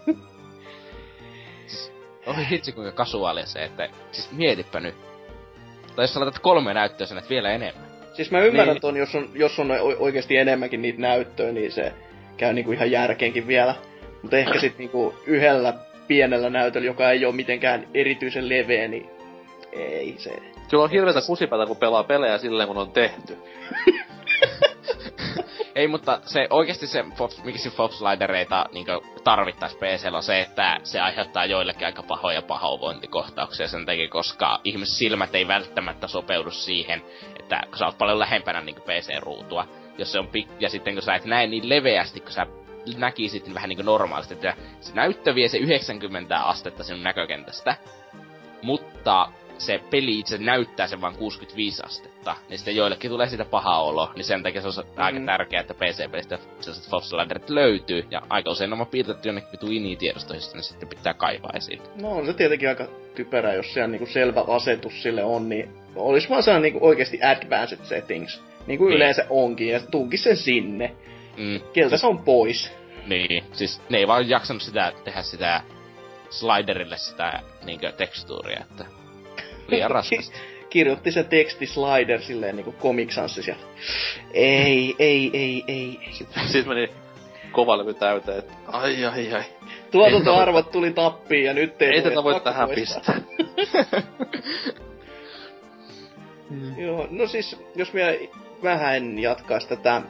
siis, 1.67 1.93
oi 2.27 2.49
hitsi 2.49 2.71
kuinka 2.71 2.91
kasuaalia 2.91 3.45
se, 3.45 3.63
että 3.63 3.89
siis 4.11 4.31
mietipä 4.31 4.80
nyt. 4.80 4.95
Tai 5.95 6.03
jos 6.03 6.13
sä 6.13 6.19
laitat 6.19 6.39
kolme 6.39 6.73
näyttöä, 6.73 7.07
sä 7.07 7.15
näet 7.15 7.30
vielä 7.30 7.51
enemmän. 7.51 7.93
Siis 8.14 8.31
mä 8.31 8.40
ymmärrän 8.41 8.73
Niin. 8.73 8.81
ton, 8.81 8.98
jos 8.98 9.15
on, 9.15 9.30
jos 9.34 9.60
on 9.60 9.72
oikeasti 9.99 10.38
enemmänkin 10.38 10.81
niitä 10.81 11.02
näyttöä, 11.02 11.52
niin 11.52 11.72
se 11.72 11.94
käy 12.38 12.53
niinku 12.53 12.72
ihan 12.72 12.91
järkeenkin 12.91 13.48
vielä. 13.48 13.76
Mutta 14.22 14.38
ehkä 14.38 14.60
sit 14.60 14.77
niinku 14.77 15.14
yhdellä 15.27 15.73
pienellä 16.07 16.49
näytöllä, 16.49 16.85
joka 16.85 17.11
ei 17.11 17.26
ole 17.26 17.35
mitenkään 17.35 17.88
erityisen 17.94 18.49
leveä, 18.49 18.88
niin 18.88 19.10
ei 19.72 20.15
se. 20.18 20.31
Kyllä 20.69 20.84
on 20.84 20.90
hirveetä 20.91 21.22
kusipäätä, 21.27 21.65
kun 21.65 21.77
pelaa 21.77 22.03
pelejä 22.03 22.38
silleen, 22.38 22.68
kun 22.68 22.77
on 22.77 22.91
tehty. 22.91 23.38
Ei, 25.76 25.88
mutta 25.88 26.19
se 26.26 26.48
oikeasti 26.49 26.88
se, 26.88 27.06
miksi 27.44 27.69
Fox 27.69 28.02
Lidereita 28.02 28.65
niin 28.72 28.85
tarvittais 29.23 29.76
PCllä 29.76 30.18
on 30.18 30.23
se, 30.23 30.41
että 30.41 30.80
se 30.84 30.99
aiheuttaa 30.99 31.45
joillekin 31.45 31.85
aika 31.85 32.03
pahoja 32.03 32.41
pahoinvointikohtauksia 32.41 33.68
sen 33.68 33.85
takia, 33.85 34.10
koska 34.10 34.60
ihmissilmät 34.64 35.35
ei 35.35 35.48
välttämättä 35.48 36.07
sopeudu 36.07 36.52
siihen, 36.52 37.02
että 37.40 37.61
kun 37.69 37.77
sä 37.77 37.85
oot 37.85 37.98
paljon 37.98 38.19
lähempänä 38.19 38.61
niin 38.61 38.76
PC-ruutua, 38.76 39.68
jos 39.98 40.11
se 40.11 40.19
on 40.19 40.27
pik- 40.27 40.56
ja 40.60 40.69
sitten 40.69 40.94
kun 40.94 41.03
sä 41.03 41.15
et 41.15 41.26
näe 41.26 41.48
niin 41.48 41.69
leveästi, 41.69 42.19
kun 42.19 42.31
sä 42.31 42.48
näkisit 42.98 43.44
niin 43.44 43.56
vähän 43.56 43.69
niin 43.69 43.77
kuin 43.77 43.85
normaalisti, 43.85 44.34
että 44.34 44.56
se 44.80 44.94
näyttö 44.94 45.35
vie 45.35 45.48
se 45.48 45.57
90 45.57 46.40
astetta 46.40 46.84
sinun 46.84 47.03
näkökentästä, 47.03 47.76
mutta 48.61 49.27
se 49.57 49.80
peli 49.89 50.19
itse 50.19 50.38
näyttää 50.38 50.88
sen 50.88 51.01
vain 51.01 51.15
65 51.15 51.81
astetta, 51.85 52.35
niin 52.49 52.57
sitten 52.57 52.75
joillekin 52.75 53.11
tulee 53.11 53.27
siitä 53.30 53.45
paha 53.45 53.80
olo, 53.80 54.11
niin 54.15 54.25
sen 54.25 54.43
takia 54.43 54.61
se 54.61 54.67
on 54.67 54.73
mm. 54.85 55.03
aika 55.03 55.19
tärkeää, 55.25 55.61
että 55.61 55.73
PC-pelistä 55.73 56.39
sellaiset 56.59 56.89
Fox-landerit 56.91 57.49
löytyy, 57.49 58.05
ja 58.11 58.21
aika 58.30 58.51
usein 58.51 58.69
ne 58.69 58.75
on 58.80 58.88
piirretty 58.88 59.30
jonnekin 59.30 59.51
vitu 59.51 59.65
ini-tiedostoihin, 59.65 60.53
niin 60.53 60.63
sitten 60.63 60.89
pitää 60.89 61.13
kaivaa 61.13 61.51
esiin. 61.55 61.81
No 62.01 62.11
on 62.11 62.25
se 62.25 62.34
tietenkin 62.34 62.69
aika 62.69 62.88
typerä, 63.15 63.53
jos 63.53 63.73
siellä 63.73 63.88
niinku 63.88 64.05
selvä 64.05 64.43
asetus 64.47 65.03
sille 65.03 65.23
on, 65.23 65.49
niin 65.49 65.69
olisi 65.95 66.30
vaan 66.30 66.43
sellainen 66.43 66.71
niinku 66.73 66.88
oikeasti 66.88 67.19
advanced 67.23 67.80
settings. 67.84 68.41
Niin 68.67 68.77
kuin 68.77 68.89
Niin. 68.89 68.95
yleensä 68.95 69.25
onkin, 69.30 69.67
ja 69.67 69.80
tunkis 69.80 70.23
sen 70.23 70.38
sinne. 70.38 70.95
Mm, 71.38 71.59
Keltä 71.73 71.97
se 71.97 72.07
on 72.07 72.17
pois. 72.19 72.71
niin, 73.07 73.43
siis 73.51 73.81
ne 73.89 73.97
ei 73.97 74.07
vaan 74.07 74.30
jaksanut 74.30 74.61
sitä, 74.61 74.91
tehdä 75.03 75.21
sitä 75.21 75.61
sliderille 76.30 76.97
sitä 76.97 77.39
niinkö 77.63 77.91
tekstuuria, 77.91 78.59
että 78.71 78.85
liian 79.68 79.91
raskasta. 79.91 80.38
Kirjoitti 80.69 81.11
se 81.11 81.23
teksti 81.23 81.65
slider 81.65 82.22
silleen 82.22 82.56
niinku 82.56 82.76
Comic 82.81 83.11
Sans 83.11 83.35
sieltä. 83.35 83.64
Ei, 84.34 84.95
ei, 84.99 85.30
ei, 85.34 85.64
ei, 85.68 85.99
ei. 85.99 85.99
Sitten 86.45 86.68
meni 86.68 86.90
kova 87.52 87.77
levy 87.77 87.94
täyteen, 87.94 88.40
että 88.40 88.53
ai 88.68 89.06
ai 89.06 89.34
ai. 89.34 89.44
Tuotantoarvot 89.91 90.72
tuli 90.72 90.91
tappiin 90.91 91.45
ja 91.45 91.53
nyt 91.53 91.81
ei, 91.81 91.90
Ei 91.90 92.02
tätä 92.02 92.23
voi 92.23 92.40
tähän 92.40 92.69
pistää. 92.69 93.15
Joo, 96.77 97.07
no 97.11 97.27
siis, 97.27 97.61
jos 97.76 97.94
vielä 97.94 98.18
vähän 98.64 99.19
jatkaisi 99.19 99.68
tätä, 99.68 100.02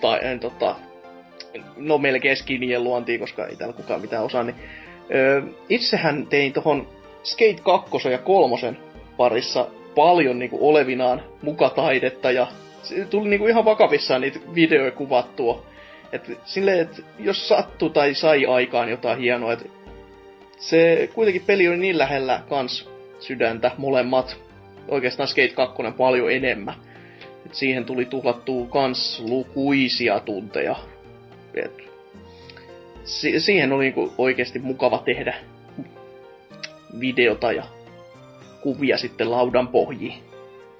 tai 0.00 0.18
en 0.22 0.40
tota, 0.40 0.76
no 1.76 1.98
melkein 1.98 2.36
skinien 2.36 2.84
luontia, 2.84 3.18
koska 3.18 3.46
ei 3.46 3.56
täällä 3.56 3.76
kukaan 3.76 4.00
mitään 4.00 4.24
osaa, 4.24 4.42
niin 4.42 4.56
öö, 5.14 5.42
itsehän 5.68 6.26
tein 6.26 6.52
tohon 6.52 6.88
Skate 7.22 7.60
2 7.62 8.08
ja 8.10 8.18
3 8.18 8.76
parissa 9.16 9.66
paljon 9.94 10.38
niinku 10.38 10.68
olevinaan 10.68 11.22
mukataidetta 11.42 12.30
ja 12.30 12.46
tuli 13.10 13.28
niinku 13.28 13.46
ihan 13.46 13.64
vakavissaan 13.64 14.20
niitä 14.20 14.38
videoja 14.54 14.90
kuvattua. 14.90 15.62
Et 16.12 16.30
silleen, 16.44 16.80
että 16.80 17.02
jos 17.18 17.48
sattui 17.48 17.90
tai 17.90 18.14
sai 18.14 18.46
aikaan 18.46 18.88
jotain 18.90 19.18
hienoa, 19.18 19.52
että 19.52 19.64
se 20.58 21.10
kuitenkin 21.14 21.42
peli 21.46 21.68
oli 21.68 21.76
niin 21.76 21.98
lähellä 21.98 22.42
kans 22.48 22.88
sydäntä 23.18 23.70
molemmat. 23.78 24.36
Oikeastaan 24.88 25.28
Skate 25.28 25.48
2 25.48 25.76
paljon 25.96 26.32
enemmän. 26.32 26.74
Et 27.46 27.54
siihen 27.54 27.84
tuli 27.84 28.04
tuhlattua 28.04 28.66
kans 28.66 29.22
lukuisia 29.28 30.20
tunteja. 30.20 30.76
Et 31.54 31.82
si- 33.04 33.40
siihen 33.40 33.72
oli 33.72 33.84
niinku 33.84 34.12
oikeasti 34.18 34.58
mukava 34.58 35.02
tehdä 35.04 35.34
videota 37.00 37.52
ja 37.52 37.64
kuvia 38.60 38.98
sitten 38.98 39.30
laudan 39.30 39.68
pohjiin. 39.68 40.22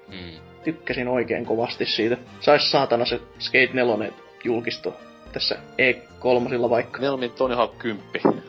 Mm. 0.07 0.31
Tykkäsin 0.63 1.07
oikein 1.07 1.45
kovasti 1.45 1.85
siitä. 1.85 2.17
Sais 2.39 2.71
saatana 2.71 3.05
se 3.05 3.19
Skate 3.39 3.69
4 3.73 4.11
julkisto 4.43 4.97
tässä 5.33 5.55
E3 5.55 6.69
vaikka. 6.69 6.99
Mieluummin 6.99 7.31
Tony 7.31 7.55
Hawk 7.55 7.77
10. 7.77 8.41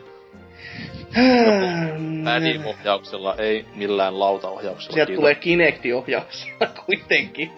Mm. 1.15 2.23
Pädi-ohjauksella, 2.23 3.35
ei 3.37 3.65
millään 3.75 4.19
lautaohjauksella. 4.19 4.93
Sieltä 4.93 5.07
kiitos. 5.07 5.21
tulee 5.21 5.35
Kinecti-ohjauksella 5.35 6.67
kuitenkin. 6.85 7.53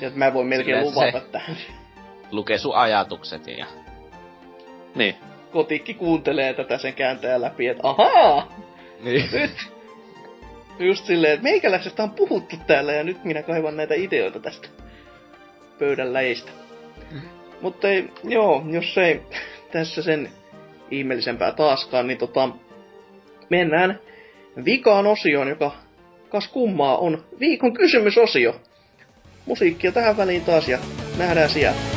Ja 0.00 0.10
mä 0.14 0.34
voin 0.34 0.46
melkein 0.46 0.76
Silleen 0.86 0.94
luvata 0.94 1.26
se- 1.26 1.32
tähän. 1.32 1.56
Lukee 2.30 2.58
sun 2.58 2.74
ajatukset 2.76 3.46
ja... 3.46 3.66
Niin. 4.94 5.14
Kotikki 5.52 5.94
kuuntelee 5.94 6.54
tätä 6.54 6.78
sen 6.78 6.94
kääntää 6.94 7.40
läpi, 7.40 7.66
että 7.66 7.88
ahaa, 7.88 8.48
Niin. 9.04 9.28
nyt. 9.32 9.50
Just 10.88 11.06
silleen, 11.06 11.32
että 11.32 11.42
meikäläisestä 11.42 12.02
on 12.02 12.10
puhuttu 12.10 12.56
täällä 12.66 12.92
ja 12.92 13.04
nyt 13.04 13.24
minä 13.24 13.42
kaivan 13.42 13.76
näitä 13.76 13.94
ideoita 13.94 14.40
tästä 14.40 14.68
pöydän 15.78 16.12
läjistä. 16.12 16.50
Mutta 17.60 17.88
ei, 17.88 18.08
joo, 18.24 18.64
jos 18.70 18.98
ei 18.98 19.20
tässä 19.72 20.02
sen 20.02 20.30
ihmeellisempää 20.90 21.52
taaskaan, 21.52 22.06
niin 22.06 22.18
tota, 22.18 22.48
mennään 23.50 23.98
vikaan 24.64 25.06
osioon, 25.06 25.48
joka 25.48 25.72
kas 26.28 26.48
kummaa 26.48 26.98
on 26.98 27.24
viikon 27.40 27.74
kysymysosio. 27.74 28.60
Musiikkia 29.46 29.92
tähän 29.92 30.16
väliin 30.16 30.44
taas 30.44 30.68
ja 30.68 30.78
nähdään 31.18 31.50
siellä. 31.50 31.93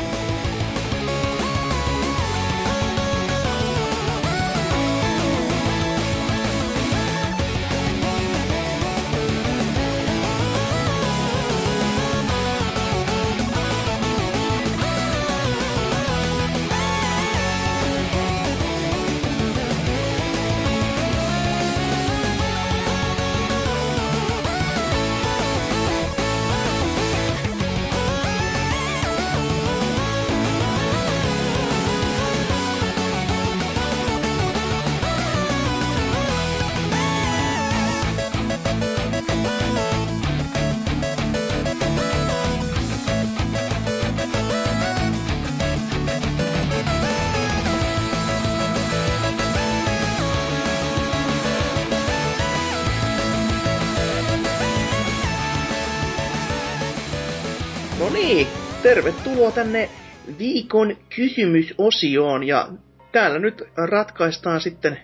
Tänne 59.58 59.90
viikon 60.38 60.96
kysymysosioon 61.16 62.44
ja 62.44 62.68
täällä 63.12 63.38
nyt 63.38 63.62
ratkaistaan 63.76 64.60
sitten, 64.60 65.00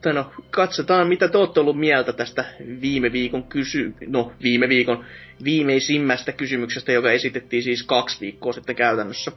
tai 0.00 0.12
no 0.12 0.32
katsotaan 0.50 1.08
mitä 1.08 1.28
te 1.28 1.38
olette 1.38 1.60
ollut 1.60 1.78
mieltä 1.78 2.12
tästä 2.12 2.44
viime 2.80 3.12
viikon 3.12 3.44
kysy, 3.44 3.94
no 4.06 4.32
viime 4.42 4.68
viikon 4.68 5.04
viimeisimmästä 5.44 6.32
kysymyksestä, 6.32 6.92
joka 6.92 7.10
esitettiin 7.10 7.62
siis 7.62 7.82
kaksi 7.82 8.20
viikkoa 8.20 8.52
sitten 8.52 8.76
käytännössä, 8.76 9.32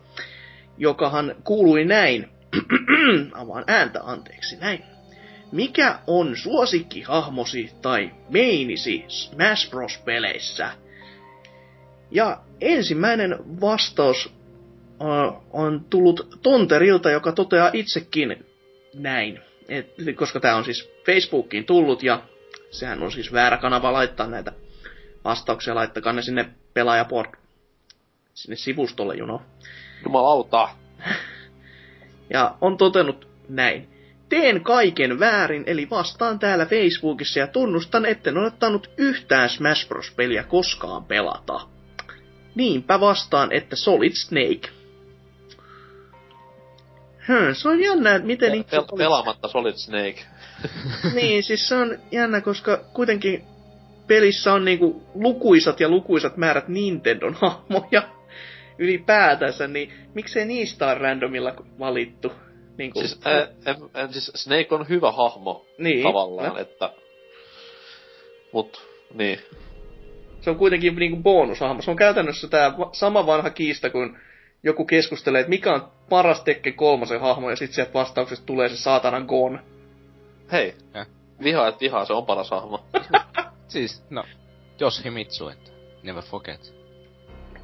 jokahan 0.78 1.36
kuului 1.44 1.86
näin, 1.86 2.30
avaan 3.42 3.64
ääntä 3.68 4.00
anteeksi, 4.04 4.58
näin. 4.58 4.84
Mikä 5.52 6.00
on 6.08 6.38
suosikkihahmosi 6.38 7.72
tai 7.82 8.12
meinisi 8.30 9.06
Smash 9.08 9.70
Bros-peleissä? 9.70 10.72
Ja 12.12 12.42
ensimmäinen 12.62 13.62
vastaus 13.62 14.34
uh, 15.00 15.44
on 15.52 15.86
tullut 15.90 16.40
Tonterilta, 16.42 17.12
joka 17.12 17.32
toteaa 17.32 17.70
itsekin 17.74 18.46
näin. 18.94 19.40
Et, 19.70 19.94
koska 20.16 20.40
tämä 20.40 20.56
on 20.56 20.66
siis 20.66 20.92
Facebookiin 21.06 21.66
tullut 21.66 22.04
ja 22.04 22.22
sehän 22.72 23.04
on 23.04 23.12
siis 23.12 23.34
väärä 23.34 23.58
kanava 23.58 23.94
laittaa 23.94 24.28
näitä 24.28 24.52
vastauksia. 25.26 25.76
Laittakaa 25.76 26.14
ne 26.14 26.22
sinne 26.22 26.50
pelaajaport 26.74 27.30
sinne 28.34 28.56
sivustolle, 28.56 29.16
you 29.18 29.26
know. 29.26 29.40
Jumalauta. 30.04 30.70
ja 32.34 32.56
on 32.62 32.78
totenut 32.78 33.28
näin. 33.50 33.90
Teen 34.30 34.64
kaiken 34.64 35.20
väärin, 35.20 35.64
eli 35.68 35.90
vastaan 35.90 36.40
täällä 36.40 36.66
Facebookissa 36.66 37.40
ja 37.40 37.48
tunnustan, 37.48 38.06
etten 38.06 38.38
ole 38.38 38.48
ottanut 38.48 38.90
yhtään 38.98 39.50
Smash 39.50 39.88
Bros-peliä 39.88 40.44
koskaan 40.44 41.06
pelata. 41.06 41.62
Niinpä 42.60 43.00
vastaan, 43.00 43.52
että 43.52 43.76
Solid 43.76 44.12
Snake. 44.14 44.70
Hmm, 47.28 47.54
se 47.54 47.70
on 47.70 47.80
jännä, 47.80 48.16
että 48.16 48.28
miten... 48.28 48.52
Pel- 48.52 48.64
pel- 48.64 48.98
pelaamatta 48.98 49.48
Solid 49.48 49.76
Snake. 49.76 50.26
niin, 51.16 51.44
siis 51.44 51.68
se 51.68 51.76
on 51.76 52.00
jännä, 52.12 52.42
koska 52.42 52.78
kuitenkin 52.94 53.44
pelissä 54.08 54.54
on 54.54 54.66
niinku 54.66 55.04
lukuisat 55.16 55.80
ja 55.80 55.90
lukuisat 55.90 56.38
määrät 56.38 56.68
Nintendon 56.68 57.34
hahmoja 57.34 58.10
ylipäätänsä, 58.78 59.68
niin 59.68 59.94
miksei 60.14 60.46
niistä 60.46 60.88
on 60.88 60.98
randomilla 60.98 61.54
valittu? 61.80 62.32
Niin 62.78 62.92
kuin, 62.92 63.08
siis, 63.08 63.20
ä, 63.28 63.32
ä, 63.68 63.76
ä, 63.96 64.08
siis 64.12 64.32
Snake 64.36 64.76
on 64.76 64.90
hyvä 64.90 65.12
hahmo 65.12 65.66
niin, 65.78 66.04
tavallaan, 66.04 66.50
no. 66.50 66.58
että... 66.58 66.94
Mut, 68.54 68.88
niin. 69.14 69.40
Se 70.42 70.50
on 70.50 70.56
kuitenkin 70.56 70.96
niinku 70.96 71.24
bonushahmo. 71.24 71.82
Se 71.82 71.92
on 71.92 71.98
käytännössä 71.98 72.48
tää 72.48 72.74
sama 72.92 73.26
vanha 73.26 73.50
kiista, 73.50 73.90
kun 73.90 74.18
joku 74.64 74.86
keskustelee, 74.86 75.40
että 75.40 75.50
mikä 75.50 75.74
on 75.74 75.92
paras 76.10 76.42
Tekken 76.42 76.74
kolmosen 76.74 77.22
hahmo, 77.22 77.50
ja 77.50 77.56
sitten 77.56 77.76
sieltä 77.76 77.94
vastauksesta 77.94 78.46
tulee 78.46 78.70
se 78.70 78.78
saatanan 78.78 79.26
Gon. 79.26 79.64
Hei, 80.52 80.76
ja. 80.94 81.06
vihaa 81.44 81.68
et 81.68 81.82
vihaa, 81.82 82.06
se 82.06 82.14
on 82.14 82.26
paras 82.26 82.52
hahmo. 82.52 82.86
siis, 83.68 84.04
no, 84.10 84.24
jos 84.80 85.04
Himitsu, 85.04 85.50
että 85.50 85.72
never 86.04 86.24
forget. 86.24 86.74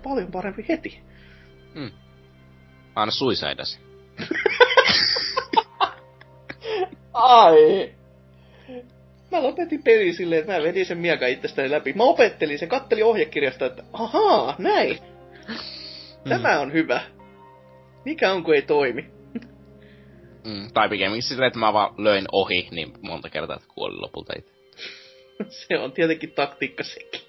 Paljon 0.03 0.31
parempi 0.31 0.65
heti. 0.69 1.03
Mm. 1.73 1.91
Aina 2.95 3.11
suisaidasi. 3.11 3.79
Ai. 7.13 7.95
Mä 9.35 9.43
lopetin 9.43 9.83
peli 9.83 10.13
silleen, 10.13 10.39
että 10.39 10.53
mä 10.53 10.63
vedin 10.63 10.85
sen 10.85 10.97
mieka 10.97 11.27
itsestäni 11.27 11.71
läpi. 11.71 11.93
Mä 11.93 12.03
opettelin 12.03 12.59
se, 12.59 12.67
katteli 12.67 13.03
ohjekirjasta, 13.03 13.65
että 13.65 13.83
ahaa, 13.93 14.55
näin. 14.57 14.99
Tämä 16.29 16.59
on 16.59 16.73
hyvä. 16.73 17.01
Mikä 18.05 18.31
on, 18.31 18.43
kun 18.43 18.55
ei 18.55 18.61
toimi? 18.61 19.05
Mm, 20.45 20.71
tai 20.73 20.89
pikemminkin 20.89 21.29
silleen, 21.29 21.47
että 21.47 21.59
mä 21.59 21.73
vaan 21.73 21.93
löin 21.97 22.25
ohi 22.31 22.67
niin 22.71 22.93
monta 23.01 23.29
kertaa, 23.29 23.55
että 23.55 23.67
kuolin 23.75 24.01
lopulta 24.01 24.33
itse. 24.37 24.51
se 25.67 25.79
on 25.79 25.91
tietenkin 25.91 26.31
taktiikka 26.31 26.83
sekin. 26.83 27.21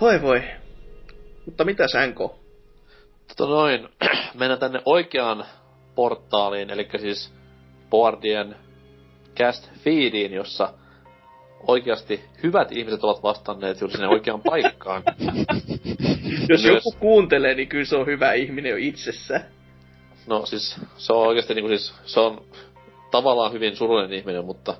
Hoi 0.00 0.22
voi. 0.22 0.42
Mutta 1.46 1.64
mitä 1.64 1.88
sänko? 1.88 2.38
Tota 3.28 3.50
noin, 3.50 3.88
mennään 4.38 4.60
tänne 4.60 4.82
oikeaan 4.84 5.44
portaaliin, 5.94 6.70
eli 6.70 6.88
siis 7.00 7.34
Boardien 7.90 8.56
cast 9.40 9.70
feediin, 9.84 10.32
jossa 10.32 10.72
oikeasti 11.66 12.24
hyvät 12.42 12.72
ihmiset 12.72 13.04
ovat 13.04 13.22
vastanneet 13.22 13.80
juuri 13.80 13.92
sinne 13.92 14.08
oikeaan 14.08 14.42
paikkaan. 14.42 15.02
Jos 16.48 16.62
Myös... 16.62 16.74
joku 16.74 16.94
kuuntelee, 17.00 17.54
niin 17.54 17.68
kyllä 17.68 17.84
se 17.84 17.96
on 17.96 18.06
hyvä 18.06 18.32
ihminen 18.32 18.70
jo 18.70 18.76
itsessään. 18.78 19.44
No 20.26 20.46
siis, 20.46 20.76
se 20.96 21.12
on 21.12 21.26
oikeasti 21.28 21.54
niinku 21.54 21.68
siis, 21.68 21.94
se 22.04 22.20
on 22.20 22.44
tavallaan 23.10 23.52
hyvin 23.52 23.76
surullinen 23.76 24.18
ihminen, 24.18 24.44
mutta 24.44 24.74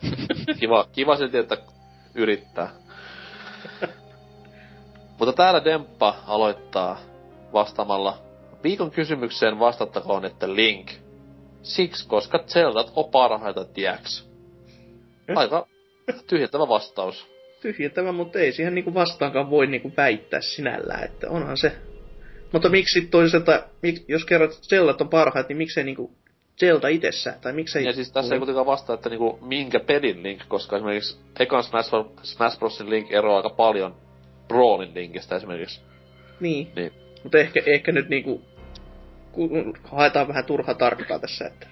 kiva, 0.60 0.86
kiva 0.92 1.16
silti, 1.16 1.38
että 1.38 1.56
yrittää. 2.14 2.70
mutta 5.18 5.32
täällä 5.32 5.64
Demppa 5.64 6.16
aloittaa 6.26 6.98
vastaamalla 7.52 8.18
viikon 8.62 8.90
kysymykseen 8.90 9.58
vastattakoon, 9.58 10.24
että 10.24 10.54
Link. 10.54 11.05
Siksi, 11.66 12.08
koska 12.08 12.38
Zeldat 12.46 12.92
on 12.96 13.10
parhaita, 13.10 13.64
tieks. 13.64 14.28
Aika 15.34 15.66
tyhjentävä 16.26 16.68
vastaus. 16.68 17.26
Tyhjentävä, 17.62 18.12
mutta 18.12 18.38
ei 18.38 18.52
siihen 18.52 18.74
niinku 18.74 18.94
vastaankaan 18.94 19.50
voi 19.50 19.66
niinku 19.66 19.92
väittää 19.96 20.40
sinällään, 20.40 21.04
että 21.04 21.30
onhan 21.30 21.56
se. 21.56 21.72
Mutta 22.52 22.68
miksi 22.68 23.00
toisaalta, 23.00 23.62
jos 24.08 24.24
kerrot, 24.24 24.52
että 24.52 24.68
Zeldat 24.68 25.00
on 25.00 25.08
parhaat, 25.08 25.48
niin 25.48 25.56
miksei 25.56 25.84
niinku 25.84 26.10
Zelda 26.60 26.88
itsessään, 26.88 27.40
tai 27.40 27.52
miksei... 27.52 27.84
Ja 27.84 27.92
siis 27.92 28.12
tässä 28.12 28.34
ei 28.34 28.38
kuitenkaan 28.38 28.66
vastaa, 28.66 28.94
että 28.94 29.08
niinku 29.08 29.38
minkä 29.42 29.80
pelin 29.80 30.22
Link, 30.22 30.40
koska 30.48 30.76
esimerkiksi 30.76 31.18
ekan 31.40 31.64
Smash, 31.64 31.90
Smash 32.22 32.58
Brosin 32.58 32.90
Link 32.90 33.12
eroaa 33.12 33.36
aika 33.36 33.50
paljon 33.50 33.94
Brawlin 34.48 34.94
Linkistä 34.94 35.36
esimerkiksi. 35.36 35.80
Niin. 36.40 36.72
niin. 36.76 36.92
Mutta 37.22 37.38
ehkä, 37.38 37.62
ehkä 37.66 37.92
nyt 37.92 38.08
niinku 38.08 38.42
haetaan 39.84 40.28
vähän 40.28 40.44
turha 40.44 40.74
tarkkaa 40.74 41.18
tässä, 41.18 41.46
että 41.46 41.66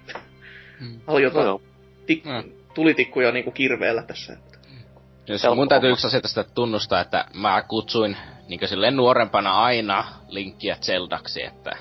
mm. 0.81 1.01
halutaan 1.07 1.47
no, 1.47 1.61
tik- 2.07 2.45
mm. 2.45 2.53
tulitikkuja 2.75 3.33
niinku 3.33 3.51
kirveellä 3.51 4.03
tässä. 4.03 4.33
Että. 4.33 4.59
Jos 5.27 5.43
mun 5.55 5.69
täytyy 5.69 5.91
yksi 5.91 6.07
asia 6.07 6.21
tästä 6.21 6.45
tunnustaa, 6.45 7.01
että 7.01 7.25
mä 7.35 7.63
kutsuin 7.63 8.17
niin 8.49 8.69
silleen 8.69 8.97
nuorempana 8.97 9.63
aina 9.63 10.05
Linkkiä 10.29 10.77
Zeldaksi, 10.81 11.43
että... 11.43 11.77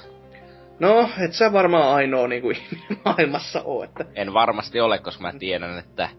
No, 0.80 1.10
et 1.26 1.34
sä 1.34 1.53
varmaan 1.53 1.95
ainoa 1.95 2.27
niinku 2.27 2.51
maailmassa 3.05 3.61
oo, 3.61 3.84
että... 3.84 4.05
En 4.15 4.34
varmasti 4.34 4.80
ole, 4.80 4.99
koska 4.99 5.22
mä 5.22 5.34
tiedän, 5.39 5.80
että 5.80 6.10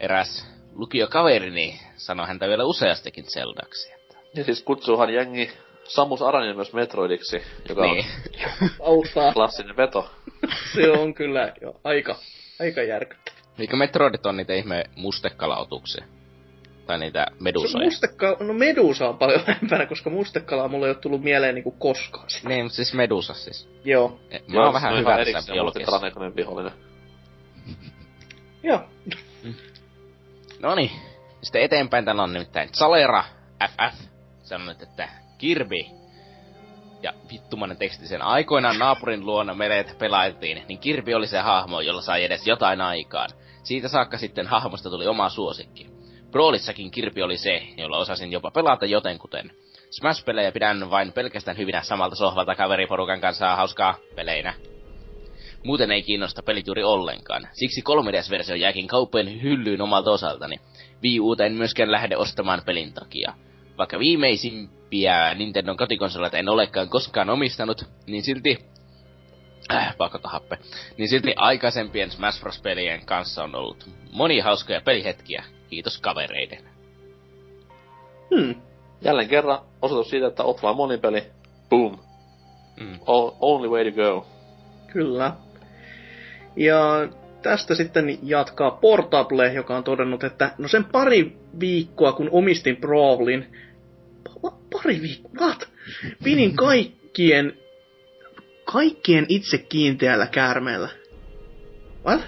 eräs 0.00 0.46
lukiokaverini 0.74 1.80
sanoi 1.96 2.26
häntä 2.26 2.48
vielä 2.48 2.64
useastikin 2.64 3.24
Zeldaksi. 3.24 3.92
Että... 3.92 4.16
Ja 4.34 4.44
siis 4.44 4.62
kutsuuhan 4.62 5.14
jengi 5.14 5.50
Samus 5.84 6.22
Aranen 6.22 6.56
myös 6.56 6.72
Metroidiksi, 6.72 7.42
joka 7.68 7.82
niin. 7.82 8.04
on 8.60 8.70
auttaa. 8.88 9.32
klassinen 9.32 9.76
veto. 9.76 10.10
Se 10.74 10.90
on 10.90 11.14
kyllä 11.14 11.52
jo 11.60 11.80
aika, 11.84 12.16
aika 12.60 12.82
järkyttävä. 12.82 13.36
Eikö 13.58 13.76
Metroidit 13.76 14.26
on 14.26 14.36
niitä 14.36 14.54
ihme 14.54 14.84
mustekalautuksia? 14.96 16.04
Tai 16.86 16.98
niitä 16.98 17.26
medusoja? 17.40 17.84
Mustekka... 17.84 18.36
No 18.40 18.54
medusa 18.54 19.08
on 19.08 19.18
paljon 19.18 19.40
vähempänä, 19.46 19.86
koska 19.86 20.10
mustekalaa 20.10 20.68
mulle 20.68 20.86
ei 20.86 20.90
ole 20.90 20.98
tullut 20.98 21.22
mieleen 21.22 21.54
niinku 21.54 21.70
koskaan. 21.70 22.30
Sitä. 22.30 22.48
Niin, 22.48 22.64
mutta 22.64 22.76
siis 22.76 22.94
medusa 22.94 23.34
siis. 23.34 23.68
Joo. 23.84 24.20
E, 24.30 24.38
mä 24.38 24.44
Joo, 24.48 24.64
oon 24.64 24.74
vähän 24.74 24.98
hyvä 24.98 25.16
tässä 25.32 25.52
biologiassa. 25.52 26.00
vihollinen. 26.36 26.72
Joo. 28.62 28.80
No 30.60 30.74
niin. 30.74 30.90
Sitten 31.42 31.62
eteenpäin 31.62 32.04
täällä 32.04 32.22
on 32.22 32.32
nimittäin 32.32 32.68
Salera 32.72 33.24
FF 33.68 34.00
sanonut, 34.42 34.82
että 34.82 35.08
Kirby. 35.42 35.84
Ja 37.02 37.12
vittumainen 37.32 37.76
teksti 37.76 38.06
sen. 38.06 38.22
Aikoinaan 38.22 38.78
naapurin 38.78 39.26
luona 39.26 39.54
meret 39.54 39.98
pelailtiin, 39.98 40.62
niin 40.68 40.78
Kirby 40.78 41.14
oli 41.14 41.26
se 41.26 41.38
hahmo, 41.38 41.80
jolla 41.80 42.02
sai 42.02 42.24
edes 42.24 42.46
jotain 42.46 42.80
aikaan. 42.80 43.30
Siitä 43.62 43.88
saakka 43.88 44.18
sitten 44.18 44.46
hahmosta 44.46 44.90
tuli 44.90 45.06
oma 45.06 45.28
suosikki. 45.28 45.86
Brawlissakin 46.30 46.90
Kirby 46.90 47.22
oli 47.22 47.36
se, 47.36 47.62
jolla 47.76 47.98
osasin 47.98 48.32
jopa 48.32 48.50
pelata 48.50 48.86
jotenkuten. 48.86 49.52
Smash-pelejä 49.90 50.52
pidän 50.52 50.90
vain 50.90 51.12
pelkästään 51.12 51.56
hyvinä 51.56 51.82
samalta 51.82 52.16
sohvalta 52.16 52.54
kaveriporukan 52.54 53.20
kanssa 53.20 53.56
hauskaa 53.56 53.94
peleinä. 54.14 54.54
Muuten 55.64 55.92
ei 55.92 56.02
kiinnosta 56.02 56.42
pelit 56.42 56.66
juuri 56.66 56.82
ollenkaan. 56.82 57.48
Siksi 57.52 57.80
3DS-versio 57.80 58.54
jääkin 58.54 58.86
kauppojen 58.86 59.42
hyllyyn 59.42 59.82
omalta 59.82 60.10
osaltani. 60.10 60.56
Wii 61.02 61.20
Uta 61.20 61.44
en 61.44 61.52
myöskään 61.52 61.92
lähde 61.92 62.16
ostamaan 62.16 62.62
pelin 62.66 62.92
takia. 62.92 63.32
Vaikka 63.78 63.98
viimeisimpiä 63.98 65.34
Nintendon 65.34 65.76
kotikonsoleita 65.76 66.38
en 66.38 66.48
olekaan 66.48 66.88
koskaan 66.88 67.30
omistanut, 67.30 67.84
niin 68.06 68.22
silti 68.22 68.64
äh, 69.72 69.96
pakotahappe. 69.96 70.58
Niin 70.98 71.08
silti 71.08 71.34
aikaisempien 71.36 72.10
Smash 72.10 72.40
Bros-pelien 72.40 73.06
kanssa 73.06 73.44
on 73.44 73.54
ollut 73.54 73.90
monia 74.12 74.44
hauskoja 74.44 74.80
pelihetkiä. 74.80 75.44
Kiitos 75.70 75.98
kavereiden. 75.98 76.64
Hmm. 78.34 78.54
jälleen 79.02 79.28
kerran 79.28 79.58
osoitus 79.82 80.10
siitä, 80.10 80.26
että 80.26 80.42
oot 80.44 80.62
vaan 80.62 80.76
monipeli. 80.76 81.24
Boom. 81.68 81.98
Mm. 82.80 82.98
O- 83.06 83.36
only 83.40 83.68
way 83.68 83.90
to 83.90 83.96
go. 83.96 84.26
Kyllä. 84.92 85.32
Ja 86.56 87.08
tästä 87.42 87.74
sitten 87.74 88.18
jatkaa 88.22 88.70
Portable, 88.70 89.52
joka 89.52 89.76
on 89.76 89.84
todennut, 89.84 90.24
että 90.24 90.50
no 90.58 90.68
sen 90.68 90.84
pari 90.84 91.36
viikkoa 91.60 92.12
kun 92.12 92.28
omistin 92.32 92.76
Brawlin, 92.76 93.46
pa- 94.28 94.54
pari 94.72 95.02
viikkoa, 95.02 95.46
what? 95.46 95.68
Pinin 96.24 96.56
kaikkien, 96.66 97.56
kaikkien 98.64 99.26
itse 99.28 99.58
kiinteällä 99.58 100.26
käärmeellä. 100.26 100.88
What? 102.06 102.20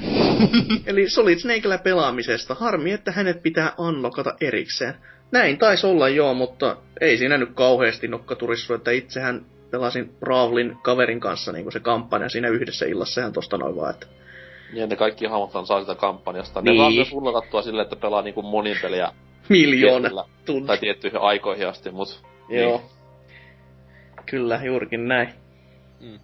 Eli 0.87 1.11
Solid 1.11 1.39
Snakellä 1.39 1.79
pelaamisesta. 1.79 2.55
Harmi, 2.55 2.93
että 2.93 3.13
hänet 3.13 3.43
pitää 3.43 3.73
unlockata 3.79 4.35
erikseen. 4.41 4.95
Näin 5.33 5.59
taisi 5.59 5.87
olla 5.87 6.09
joo, 6.09 6.35
mutta 6.35 6.77
ei 7.01 7.19
siinä 7.19 7.39
nyt 7.39 7.51
kauheasti 7.55 8.09
nokkaturissu, 8.09 8.75
että 8.75 8.91
itsehän 8.91 9.47
pelasin 9.71 10.09
Brawlin 10.21 10.77
kaverin 10.83 11.21
kanssa 11.21 11.53
niin 11.53 11.73
se 11.73 11.81
kampanja 11.81 12.29
siinä 12.29 12.49
yhdessä 12.49 12.87
illassa 12.87 13.21
ihan 13.21 13.33
tosta 13.33 13.59
noin 13.59 13.77
vaan, 13.77 13.91
että 13.91 14.07
Ja 14.75 14.87
ne 14.87 14.97
kaikki 14.97 15.27
hahmothan 15.27 15.67
saa 15.67 15.81
sitä 15.81 15.95
kampanjasta. 15.95 16.63
Ne 16.63 16.71
Niin. 16.71 16.81
vaan 16.81 16.95
myös 16.95 17.13
ullotattua 17.13 17.63
silleen, 17.63 17.83
että 17.85 17.97
pelaa 17.97 18.23
niinku 18.23 18.43
monin 18.43 18.77
peliä 18.83 19.13
miljoona 19.49 20.25
tuntia. 20.47 20.67
tai 20.67 20.79
tiettyihin 20.79 21.21
aikoihin 21.21 21.69
asti, 21.69 21.91
mut... 21.91 22.23
Joo. 22.49 22.83
Kyllä, 24.27 24.61
juurikin 24.65 25.09
näin. 25.09 25.29
Niin. 26.01 26.21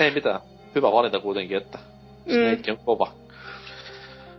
Ei 0.00 0.10
mitään. 0.10 0.40
Hyvä 0.74 0.92
valinta 0.92 1.20
kuitenkin, 1.20 1.56
että 1.56 1.78
Mm. 2.26 2.32
Snake 2.32 2.72
on 2.72 2.78
kova. 2.84 3.12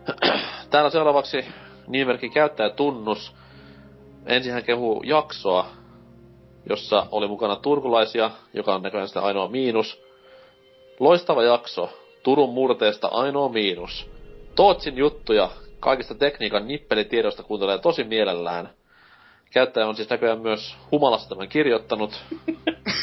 Täällä 0.70 0.90
seuraavaksi 0.90 1.44
nimimerkki 1.86 2.28
käyttäjä 2.30 2.70
tunnus. 2.70 3.34
Ensin 4.26 4.52
hän 4.52 4.64
kehuu 4.64 5.02
jaksoa, 5.02 5.66
jossa 6.68 7.06
oli 7.12 7.28
mukana 7.28 7.56
turkulaisia, 7.56 8.30
joka 8.54 8.74
on 8.74 8.82
näköjään 8.82 9.08
sitä 9.08 9.20
ainoa 9.20 9.48
miinus. 9.48 10.02
Loistava 11.00 11.42
jakso. 11.42 11.90
Turun 12.26 12.54
murteesta 12.54 13.08
ainoa 13.08 13.48
miinus. 13.48 14.10
Tootsin 14.54 14.96
juttuja 14.96 15.50
kaikista 15.80 16.14
tekniikan 16.14 16.68
nippelitiedosta 16.68 17.42
kuuntelee 17.42 17.78
tosi 17.78 18.04
mielellään. 18.04 18.70
Käyttäjä 19.52 19.86
on 19.86 19.96
siis 19.96 20.10
näköjään 20.10 20.40
myös 20.40 20.76
humalassa 20.92 21.28
tämän 21.28 21.48
kirjoittanut. 21.48 22.24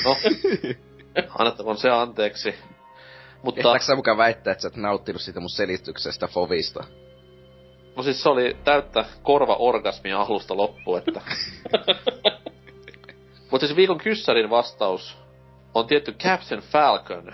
No, 0.06 0.16
annettakoon 1.40 1.78
se 1.78 1.90
anteeksi. 1.90 2.56
Mutta, 3.44 3.62
Kehtääks 3.62 3.86
sä 3.86 3.96
mukaan 3.96 4.18
väittää, 4.18 4.52
että 4.52 4.62
sä 4.62 4.68
et 4.68 4.76
nauttinut 4.76 5.22
siitä 5.22 5.40
mun 5.40 5.50
selityksestä 5.50 6.28
Fovista? 6.28 6.84
no 7.96 8.04
siis 8.04 8.24
se 8.24 8.30
oli 8.30 8.58
täyttä 8.64 9.06
korva-orgasmia 9.22 10.22
alusta 10.22 10.58
loppuun, 10.58 10.98
että... 10.98 11.22
Mutta 13.52 13.68
siis 13.68 13.78
viikon 13.78 13.98
kyssärin 13.98 14.50
vastaus 14.50 15.18
on 15.74 15.88
tietty 15.88 16.12
Captain 16.12 16.62
Falcon. 16.62 17.34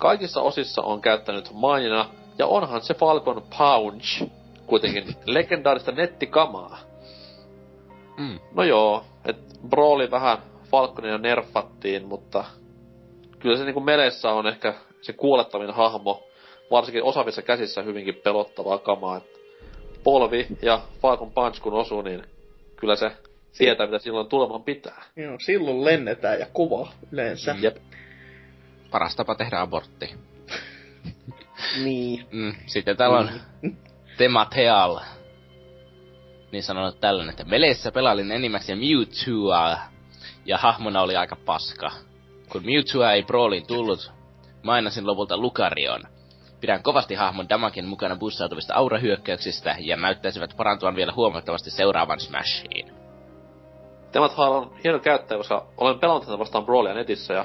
Kaikissa 0.00 0.40
osissa 0.40 0.82
on 0.82 1.00
käyttänyt 1.00 1.50
mainina, 1.52 2.10
ja 2.38 2.46
onhan 2.46 2.82
se 2.82 2.94
Falcon 2.94 3.42
Punch 3.58 4.22
kuitenkin 4.66 5.04
legendaarista 5.24 5.92
nettikamaa. 5.92 6.78
Mm. 8.16 8.38
No 8.54 8.62
joo, 8.62 9.04
et 9.24 9.36
Brawli 9.68 10.10
vähän 10.10 10.38
Falconia 10.70 11.18
nerfattiin, 11.18 12.06
mutta 12.06 12.44
kyllä 13.38 13.56
se 13.56 13.64
niinku 13.64 13.80
meleissä 13.80 14.30
on 14.30 14.46
ehkä 14.46 14.74
se 15.02 15.12
kuolettavin 15.12 15.70
hahmo, 15.70 16.22
varsinkin 16.70 17.04
osaavissa 17.04 17.42
käsissä 17.42 17.82
hyvinkin 17.82 18.14
pelottavaa 18.14 18.78
kamaa. 18.78 19.16
Et 19.16 19.40
polvi 20.04 20.46
ja 20.62 20.80
Falcon 21.02 21.30
Punch 21.30 21.60
kun 21.62 21.74
osuu, 21.74 22.02
niin 22.02 22.22
kyllä 22.76 22.96
se 22.96 23.12
tietää, 23.58 23.86
mitä 23.86 23.98
silloin 23.98 24.28
tuleman 24.28 24.62
pitää. 24.62 25.02
Joo, 25.16 25.36
silloin 25.46 25.84
lennetään 25.84 26.40
ja 26.40 26.46
kova 26.52 26.88
yleensä. 27.12 27.56
Jep. 27.60 27.76
Paras 28.90 29.16
tapa 29.16 29.34
tehdä 29.34 29.60
abortti. 29.60 30.14
Niin. 31.84 32.26
Mm. 32.32 32.54
Sitten 32.66 32.96
täällä 32.96 33.18
on 33.18 33.30
Temateal. 34.16 35.00
Niin 36.52 36.62
sanonut 36.62 37.00
tällainen, 37.00 37.30
että 37.30 37.44
meleissä 37.44 37.92
pelailin 37.92 38.32
enimmäkseen 38.32 38.78
Mewtwoa. 38.78 39.78
Ja 40.44 40.58
hahmona 40.58 41.02
oli 41.02 41.16
aika 41.16 41.36
paska. 41.36 41.90
Kun 42.52 42.62
Mewtwoa 42.64 43.12
ei 43.12 43.22
Brawliin 43.22 43.66
tullut, 43.66 44.12
mainasin 44.62 45.06
lopulta 45.06 45.36
Lukarion. 45.36 46.02
Pidän 46.60 46.82
kovasti 46.82 47.14
hahmon 47.14 47.48
damagen 47.48 47.84
mukana 47.84 48.16
bussautuvista 48.16 48.74
aurahyökkäyksistä 48.74 49.76
ja 49.78 49.96
näyttäisivät 49.96 50.54
parantuvan 50.56 50.96
vielä 50.96 51.12
huomattavasti 51.12 51.70
seuraavan 51.70 52.20
Smashiin. 52.20 52.92
Temat 54.12 54.38
on 54.38 54.76
hieno 54.84 54.98
käyttäjä, 54.98 55.38
koska 55.38 55.66
olen 55.76 55.98
pelannut 55.98 56.26
häntä 56.26 56.38
vastaan 56.38 56.64
Brawlia 56.64 56.94
netissä 56.94 57.34
ja 57.34 57.44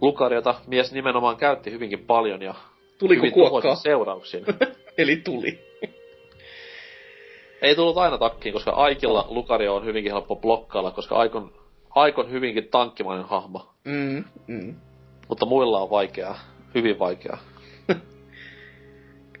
Lukariota 0.00 0.54
mies 0.66 0.92
nimenomaan 0.92 1.36
käytti 1.36 1.70
hyvinkin 1.70 2.04
paljon 2.06 2.42
ja 2.42 2.54
Tuliko 2.98 3.18
hyvin 3.22 3.32
kuokkaa? 3.32 3.74
seurauksin. 3.74 4.44
Eli 4.98 5.16
tuli. 5.16 5.58
Ei 7.62 7.74
tullut 7.76 7.98
aina 7.98 8.18
takkiin, 8.18 8.52
koska 8.52 8.70
Aikilla 8.70 9.26
Lucario 9.30 9.74
on 9.76 9.84
hyvinkin 9.84 10.12
helppo 10.12 10.36
blokkailla, 10.36 10.90
koska 10.90 11.14
Aikon, 11.14 11.52
Aikon 11.90 12.30
hyvinkin 12.30 12.68
tankkimainen 12.68 13.24
hahmo. 13.26 13.70
Mm, 13.84 14.24
mm. 14.46 14.74
Mutta 15.28 15.46
muilla 15.46 15.80
on 15.80 15.90
vaikeaa. 15.90 16.38
Hyvin 16.74 16.98
vaikeaa. 16.98 17.38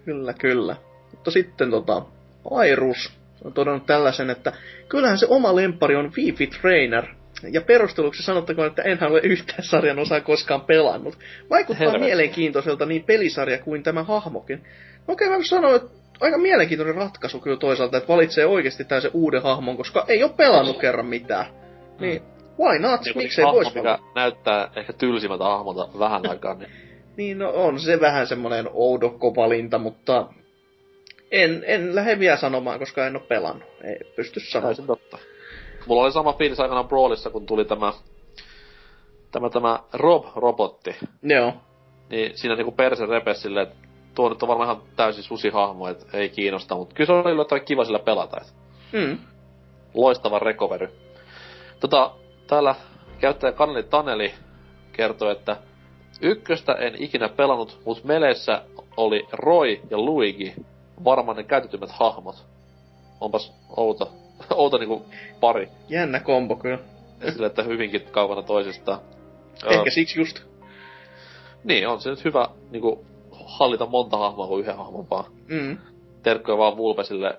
Kyllä, 0.04 0.32
kyllä. 0.32 0.76
Mutta 1.10 1.30
sitten 1.30 1.70
tota, 1.70 2.02
Airus 2.50 3.12
on 3.44 3.52
todennut 3.52 3.86
tällaisen, 3.86 4.30
että 4.30 4.52
kyllähän 4.88 5.18
se 5.18 5.26
oma 5.30 5.56
lempari 5.56 5.96
on 5.96 6.10
Fifi 6.10 6.46
Trainer. 6.46 7.06
Ja 7.52 7.60
perusteluksi 7.60 8.22
sanottakoon, 8.22 8.66
että 8.66 8.82
enhän 8.82 9.10
ole 9.10 9.20
yhtään 9.20 9.62
sarjan 9.62 9.98
osaa 9.98 10.20
koskaan 10.20 10.60
pelannut. 10.60 11.18
Vaikuttaa 11.50 11.86
Helvetti. 11.86 12.06
mielenkiintoiselta 12.06 12.86
niin 12.86 13.04
pelisarja 13.04 13.58
kuin 13.58 13.82
tämä 13.82 14.02
hahmokin. 14.02 14.58
No 15.08 15.14
okei, 15.14 15.28
mä 15.28 15.36
sanon, 15.42 15.76
että 15.76 15.90
aika 16.20 16.38
mielenkiintoinen 16.38 16.94
ratkaisu 16.94 17.40
kyllä 17.40 17.56
toisaalta, 17.56 17.96
että 17.96 18.08
valitsee 18.08 18.46
oikeasti 18.46 18.84
täysin 18.84 19.10
uuden 19.14 19.42
hahmon, 19.42 19.76
koska 19.76 20.04
ei 20.08 20.22
ole 20.22 20.32
pelannut 20.36 20.80
kerran 20.80 21.06
mitään. 21.06 21.46
Niin, 22.00 22.22
why 22.60 22.78
not? 22.78 23.04
Niin 23.04 23.16
Miksei 23.18 23.44
hahmo, 23.44 23.56
vois 23.60 23.74
mikä 23.74 23.98
näyttää 24.14 24.70
ehkä 24.76 24.92
tylsimmältä 24.92 25.44
hahmolta 25.44 25.98
vähän 25.98 26.30
aikaa, 26.30 26.54
niin 26.54 26.70
Niin, 27.18 27.38
no 27.38 27.50
on 27.54 27.80
se 27.80 28.00
vähän 28.00 28.26
semmoinen 28.26 28.68
oudokko 28.72 29.34
valinta, 29.36 29.78
mutta 29.78 30.26
en, 31.30 31.64
en 31.66 31.94
lähde 31.94 32.18
vielä 32.18 32.36
sanomaan, 32.36 32.78
koska 32.78 33.06
en 33.06 33.16
ole 33.16 33.24
pelannut. 33.28 33.68
Ei 33.84 33.96
pysty 34.16 34.40
sanomaan. 34.40 34.68
täysin 34.68 34.86
totta. 34.86 35.18
Mulla 35.88 36.02
oli 36.02 36.12
sama 36.12 36.32
fiilis 36.32 36.60
aikanaan 36.60 36.88
Brawlissa, 36.88 37.30
kun 37.30 37.46
tuli 37.46 37.64
tämä, 37.64 37.92
tämä, 39.32 39.50
tämä 39.50 39.78
Rob-robotti. 39.92 40.96
Joo. 41.22 41.52
Niin 42.10 42.38
siinä 42.38 42.56
niinku 42.56 42.72
perse 42.72 43.06
repes 43.06 43.42
silleen, 43.42 43.66
että 43.68 43.88
tuo 44.14 44.28
nyt 44.28 44.42
on 44.42 44.48
varmaan 44.48 44.70
ihan 44.70 44.82
täysin 44.96 45.24
susihahmo, 45.24 45.88
että 45.88 46.06
ei 46.18 46.28
kiinnosta, 46.28 46.74
mutta 46.76 46.94
kyllä 46.94 47.06
se 47.06 47.12
oli 47.12 47.32
yllättävän 47.32 47.64
kiva 47.64 47.84
sillä 47.84 47.98
pelata. 47.98 48.36
Et 48.40 48.54
Mm. 48.92 49.18
loistava 49.94 50.38
recovery. 50.38 50.92
Tota, 51.80 52.10
täällä 52.46 52.74
käyttäjä 53.20 53.52
Kaneli 53.52 53.82
Taneli 53.82 54.34
kertoo, 54.92 55.30
että 55.30 55.56
ykköstä 56.20 56.72
en 56.72 57.02
ikinä 57.02 57.28
pelannut, 57.28 57.80
mutta 57.84 58.06
meleissä 58.06 58.62
oli 58.96 59.26
Roy 59.32 59.80
ja 59.90 59.98
Luigi 59.98 60.54
varmaan 61.04 61.36
ne 61.36 61.42
käytetymmät 61.42 61.90
hahmot. 61.90 62.46
Onpas 63.20 63.54
outo, 63.76 64.12
outo 64.54 64.78
niinku 64.78 65.06
pari. 65.40 65.68
Jännä 65.88 66.20
kombo 66.20 66.56
kyllä. 66.56 66.78
Sille, 67.32 67.46
että 67.46 67.62
hyvinkin 67.62 68.02
kaukana 68.10 68.42
toisistaan. 68.42 69.00
Ehkä 69.66 69.90
siksi 69.90 70.20
just. 70.20 70.42
Niin, 71.64 71.88
on 71.88 72.00
se 72.00 72.10
nyt 72.10 72.24
hyvä 72.24 72.48
niinku 72.70 73.04
hallita 73.44 73.86
monta 73.86 74.16
hahmoa 74.16 74.46
kuin 74.46 74.60
yhden 74.60 74.76
hahmon 74.76 75.10
vaan. 75.10 75.24
Mm. 75.48 75.78
Terkkoja 76.22 76.58
vaan 76.58 76.76
Vulpesille 76.76 77.38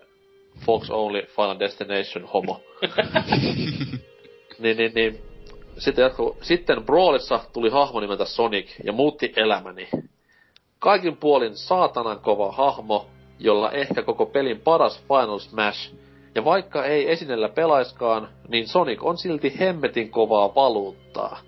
Fox 0.65 0.89
Only 0.89 1.21
Final 1.35 1.59
Destination 1.59 2.25
homo. 2.33 2.61
niin, 4.59 4.77
niin, 4.77 4.91
niin. 4.95 5.21
Sitten, 5.77 6.03
jatku, 6.03 6.37
sitten 6.41 6.85
Brawlissa 6.85 7.39
tuli 7.53 7.69
hahmo 7.69 7.99
nimeltä 7.99 8.25
Sonic 8.25 8.69
ja 8.83 8.93
muutti 8.93 9.33
elämäni. 9.35 9.89
Kaikin 10.79 11.17
puolin 11.17 11.55
saatanan 11.55 12.19
kova 12.19 12.51
hahmo, 12.51 13.07
jolla 13.39 13.71
ehkä 13.71 14.03
koko 14.03 14.25
pelin 14.25 14.61
paras 14.61 15.03
Final 15.07 15.39
Smash. 15.39 15.93
Ja 16.35 16.45
vaikka 16.45 16.85
ei 16.85 17.11
esinellä 17.11 17.49
pelaiskaan, 17.49 18.29
niin 18.47 18.67
Sonic 18.67 19.03
on 19.03 19.17
silti 19.17 19.59
hemmetin 19.59 20.11
kovaa 20.11 20.55
valuuttaa. 20.55 21.39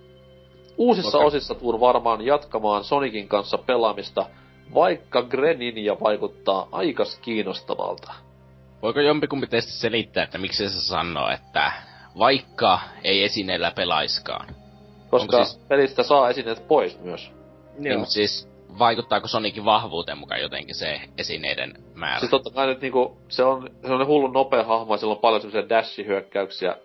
Uusissa 0.77 1.17
Okei. 1.17 1.27
osissa 1.27 1.55
tuun 1.55 1.79
varmaan 1.79 2.21
jatkamaan 2.25 2.83
Sonicin 2.83 3.27
kanssa 3.27 3.57
pelaamista, 3.57 4.25
vaikka 4.73 5.21
Greninja 5.23 5.97
vaikuttaa 6.03 6.67
aikas 6.71 7.19
kiinnostavalta. 7.21 8.13
Voiko 8.81 8.99
jompikumpi 8.99 9.47
teistä 9.47 9.71
selittää, 9.71 10.23
että 10.23 10.37
miksi 10.37 10.69
se 10.69 10.79
sanoo, 10.79 11.29
että 11.29 11.71
vaikka 12.19 12.79
ei 13.03 13.23
esineellä 13.23 13.71
pelaiskaan? 13.71 14.55
Koska 15.09 15.37
Onko 15.37 15.45
siis... 15.45 15.57
pelistä 15.67 16.03
saa 16.03 16.29
esineet 16.29 16.67
pois 16.67 16.99
myös. 16.99 17.31
Niin, 17.77 17.93
Joo. 17.93 18.05
siis 18.05 18.49
vaikuttaako 18.79 19.27
Sonicin 19.27 19.65
vahvuuteen 19.65 20.17
mukaan 20.17 20.41
jotenkin 20.41 20.75
se 20.75 21.01
esineiden 21.17 21.73
määrä. 22.01 22.19
Siis 22.19 22.31
totta 22.31 22.49
kai 22.49 22.67
nyt 22.67 22.81
niinku, 22.81 23.17
se 23.27 23.43
on, 23.43 23.69
se 23.87 23.93
on 23.93 24.07
hullun 24.07 24.33
nopea 24.33 24.63
hahmo 24.63 24.93
ja 24.93 24.97
sillä 24.97 25.11
on 25.13 25.19
paljon 25.19 25.41
semmoisia 25.41 25.69
dash-hyökkäyksiä. 25.69 26.75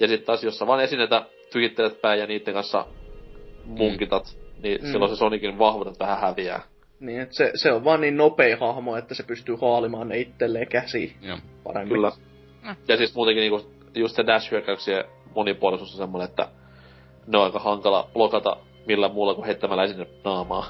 Ja 0.00 0.08
sitten 0.08 0.26
taas, 0.26 0.44
jos 0.44 0.58
sä 0.58 0.66
vaan 0.66 0.80
esineitä 0.80 1.26
tykittelet 1.52 2.00
päin 2.00 2.20
ja 2.20 2.26
niiden 2.26 2.54
kanssa 2.54 2.86
munkitat, 3.64 4.24
mm. 4.36 4.62
niin 4.62 4.80
mm. 4.80 4.92
silloin 4.92 5.10
se 5.10 5.16
Sonicin 5.16 5.58
vahvuudet 5.58 5.98
vähän 5.98 6.20
häviää. 6.20 6.62
Niin, 7.00 7.20
että 7.20 7.34
se, 7.34 7.52
se 7.54 7.72
on 7.72 7.84
vaan 7.84 8.00
niin 8.00 8.16
nopea 8.16 8.56
hahmo, 8.56 8.96
että 8.96 9.14
se 9.14 9.22
pystyy 9.22 9.56
haalimaan 9.60 10.08
ne 10.08 10.18
itselleen 10.18 10.68
käsiin 10.68 11.16
Joo. 11.22 11.38
paremmin. 11.64 11.94
Kyllä. 11.94 12.12
Mm. 12.62 12.76
Ja 12.88 12.96
siis 12.96 13.14
muutenkin 13.14 13.40
niinku, 13.40 13.70
just 13.94 14.16
se 14.16 14.26
dash-hyökkäyksien 14.26 15.04
monipuolisuus 15.34 15.92
on 15.92 15.98
semmonen, 15.98 16.28
että 16.28 16.48
ne 17.26 17.38
on 17.38 17.44
aika 17.44 17.58
hankala 17.58 18.10
blokata 18.12 18.56
millään 18.86 19.12
muulla 19.12 19.34
kuin 19.34 19.46
heittämällä 19.46 19.84
esine 19.84 20.06
naamaa. 20.24 20.66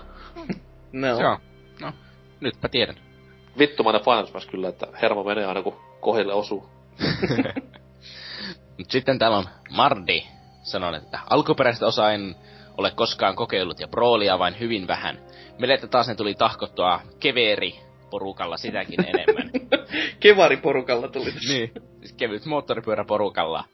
No. 0.92 1.20
Joo. 1.20 1.38
No, 1.80 1.92
nytpä 2.40 2.68
tiedän. 2.68 3.09
Vittumainen 3.58 4.02
Final 4.04 4.26
Smash 4.26 4.50
kyllä, 4.50 4.68
että 4.68 4.86
hermo 5.02 5.24
menee 5.24 5.44
aina 5.44 5.62
kun 5.62 5.76
kohille 6.00 6.32
osuu. 6.32 6.68
Mut 8.78 8.90
sitten 8.90 9.18
täällä 9.18 9.36
on 9.36 9.44
Mardi 9.70 10.22
sanon, 10.62 10.94
että 10.94 11.18
alkuperäistä 11.30 11.86
osaa 11.86 12.12
en 12.12 12.36
ole 12.78 12.90
koskaan 12.90 13.36
kokeillut 13.36 13.80
ja 13.80 13.88
broolia 13.88 14.38
vain 14.38 14.60
hyvin 14.60 14.88
vähän. 14.88 15.18
Meille 15.58 15.78
taas 15.78 16.08
ne 16.08 16.14
tuli 16.14 16.34
tahkottua 16.34 17.00
keveri 17.20 17.74
porukalla 18.10 18.56
sitäkin 18.56 19.04
enemmän. 19.06 19.50
Kevariporukalla 20.20 21.08
tuli 21.08 21.32
tässä. 21.32 21.52
niin, 21.52 21.72
siis 21.98 22.12
kevyt 22.12 22.44
moottoripyöräporukalla. 22.44 23.64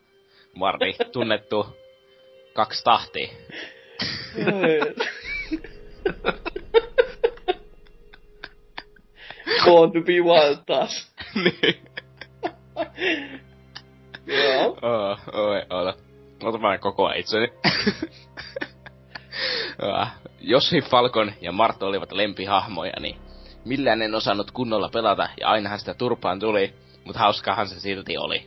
Mardi, 0.54 0.94
tunnettu 1.12 1.66
kaksi 2.54 2.84
tahtia. 2.84 3.28
Born 9.66 9.92
to 9.92 10.00
be 10.00 10.12
wild 10.12 10.58
taas. 10.66 11.12
niin. 11.44 11.82
Joo. 14.26 14.78
Oh, 14.82 15.18
oi, 15.32 15.62
ota. 15.70 15.94
Ota 16.44 16.62
vaan 16.62 16.78
koko 16.78 17.10
itseni. 17.10 17.48
Ah, 19.82 20.14
Jossi 20.40 20.80
Falcon 20.80 21.32
ja 21.40 21.52
Marto 21.52 21.86
olivat 21.86 22.12
lempihahmoja, 22.12 22.92
niin 23.00 23.16
millään 23.64 24.02
en 24.02 24.14
osannut 24.14 24.50
kunnolla 24.50 24.88
pelata 24.88 25.28
ja 25.40 25.48
ainahan 25.48 25.78
sitä 25.78 25.94
turpaan 25.94 26.40
tuli, 26.40 26.74
mutta 27.04 27.20
hauskahan 27.20 27.68
se 27.68 27.80
silti 27.80 28.18
oli. 28.18 28.46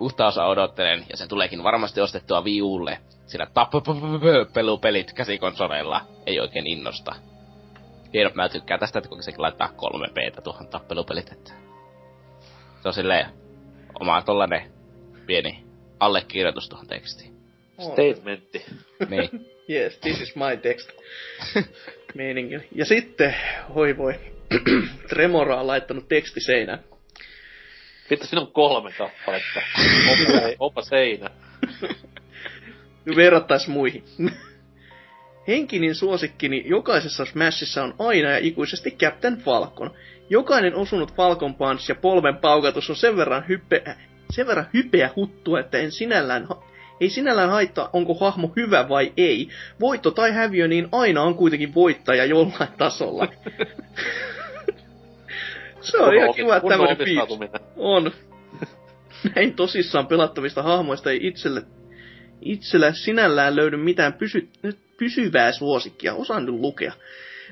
Uutta 0.00 0.26
osa 0.26 0.44
odottelen 0.44 1.06
ja 1.10 1.16
se 1.16 1.26
tuleekin 1.26 1.62
varmasti 1.62 2.00
ostettua 2.00 2.42
Wii 2.42 2.62
Ulle, 2.62 2.98
sillä 3.26 3.46
tappelupelit 3.54 5.12
käsikonsoleilla 5.12 6.00
ei 6.26 6.40
oikein 6.40 6.66
innosta. 6.66 7.14
Hieno, 8.14 8.30
mä 8.34 8.48
tykkään 8.48 8.80
tästä, 8.80 8.98
että 8.98 9.08
kun 9.08 9.22
sekin 9.22 9.42
laittaa 9.42 9.72
kolme 9.76 10.08
p 10.08 10.44
tuohon 10.44 10.68
tappelupelit, 10.68 11.32
että 11.32 11.52
se 12.82 12.88
on 12.88 12.94
silleen 12.94 13.26
oma 14.00 14.22
tollanen 14.22 14.72
pieni 15.26 15.64
allekirjoitus 16.00 16.68
tuohon 16.68 16.86
tekstiin. 16.86 17.36
Statementti. 17.80 18.64
Niin. 19.08 19.30
Yes, 19.70 19.98
this 19.98 20.20
is 20.20 20.36
my 20.36 20.56
text. 20.56 20.90
Meiningin. 22.14 22.68
Ja 22.74 22.84
sitten, 22.84 23.34
hoi 23.74 23.96
voi, 23.96 24.14
Tremora 25.08 25.60
on 25.60 25.66
laittanut 25.66 26.08
tekstiseinään. 26.08 26.84
Vittu, 28.10 28.26
siinä 28.26 28.40
on 28.40 28.52
kolme 28.52 28.92
kappaletta. 28.92 29.60
Opa, 30.12 30.40
opa 30.58 30.82
seinä. 30.82 31.30
Verrattais 33.16 33.68
muihin. 33.68 34.04
Henkinin 35.48 35.94
suosikkini 35.94 36.62
jokaisessa 36.66 37.24
Smashissa 37.24 37.82
on 37.84 37.94
aina 37.98 38.30
ja 38.30 38.38
ikuisesti 38.38 38.90
Captain 38.90 39.36
Falcon. 39.36 39.90
Jokainen 40.30 40.74
osunut 40.74 41.14
Falcon 41.14 41.54
Punch 41.54 41.88
ja 41.88 41.94
polven 41.94 42.36
paukatus 42.36 42.90
on 42.90 42.96
sen 42.96 43.16
verran, 43.16 43.44
hype, 43.48 43.84
sen 44.30 44.46
verran 44.46 44.66
hypeä 44.74 45.10
huttua, 45.16 45.60
että 45.60 45.78
en 45.78 45.92
sinällään, 45.92 46.44
ha- 46.46 46.62
ei 47.00 47.10
sinällään 47.10 47.50
haittaa, 47.50 47.90
onko 47.92 48.14
hahmo 48.14 48.52
hyvä 48.56 48.88
vai 48.88 49.12
ei. 49.16 49.48
Voitto 49.80 50.10
tai 50.10 50.32
häviö, 50.32 50.68
niin 50.68 50.88
aina 50.92 51.22
on 51.22 51.34
kuitenkin 51.34 51.74
voittaja 51.74 52.24
jollain 52.24 52.72
tasolla. 52.78 53.28
Se 55.80 55.98
on 55.98 56.14
ihan 56.14 56.34
kiva 56.34 56.60
fiilis. 56.60 57.00
omistautuminen. 57.00 57.60
On. 57.76 58.10
Näin 59.34 59.54
tosissaan 59.54 60.06
pelattavista 60.06 60.62
hahmoista 60.62 61.10
ei 61.10 61.26
itselle, 61.26 61.62
itsellä 62.40 62.92
sinällään 62.92 63.56
löydy 63.56 63.76
mitään 63.76 64.12
pysy, 64.12 64.48
pysyvää 64.96 65.52
suosikkia. 65.52 66.14
Osaan 66.14 66.46
nyt 66.46 66.54
lukea. 66.54 66.92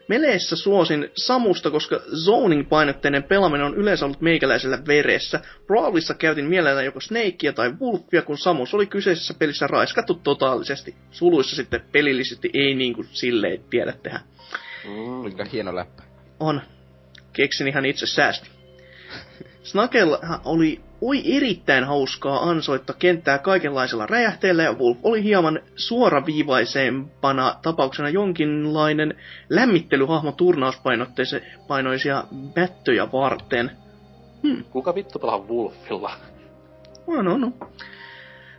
Meleessä 0.08 0.56
suosin 0.56 1.10
Samusta, 1.14 1.70
koska 1.70 2.00
zoning-painotteinen 2.24 3.22
pelaaminen 3.22 3.66
on 3.66 3.74
yleensä 3.74 4.04
ollut 4.04 4.20
meikäläisellä 4.20 4.78
veressä. 4.86 5.40
Brawlissa 5.66 6.14
käytin 6.14 6.44
mielellään 6.44 6.84
joko 6.84 7.00
Snakea 7.00 7.52
tai 7.54 7.72
Wolfia, 7.80 8.22
kun 8.22 8.38
Samus 8.38 8.74
oli 8.74 8.86
kyseisessä 8.86 9.34
pelissä 9.34 9.66
raiskattu 9.66 10.14
totaalisesti. 10.14 10.94
Suluissa 11.10 11.56
sitten 11.56 11.84
pelillisesti 11.92 12.50
ei 12.54 12.74
niin 12.74 12.94
kuin 12.94 13.08
silleen 13.12 13.64
tiedä 13.70 13.92
tehdä. 14.02 14.20
Mm. 14.84 15.20
Kuinka 15.20 15.44
hieno 15.44 15.76
läppä. 15.76 16.02
On. 16.40 16.60
Keksin 17.32 17.68
ihan 17.68 17.86
itse 17.86 18.06
säästi. 18.06 18.50
Snakella 19.62 20.20
oli 20.44 20.80
oi 21.02 21.36
erittäin 21.36 21.84
hauskaa 21.84 22.50
ansoittaa 22.50 22.96
kenttää 22.98 23.38
kaikenlaisella 23.38 24.06
räjähteellä 24.06 24.62
ja 24.62 24.72
Wolf 24.72 24.98
oli 25.02 25.22
hieman 25.22 25.60
suoraviivaisempana 25.76 27.54
tapauksena 27.62 28.08
jonkinlainen 28.08 29.14
lämmittelyhahmo 29.48 30.32
turnauspainoisia 30.32 32.24
mättöjä 32.56 33.12
varten. 33.12 33.70
Kuka 34.70 34.94
vittu 34.94 35.18
pelaa 35.18 35.38
Wolfilla? 35.38 36.12
No, 37.06 37.22
no, 37.22 37.38
no. 37.38 37.52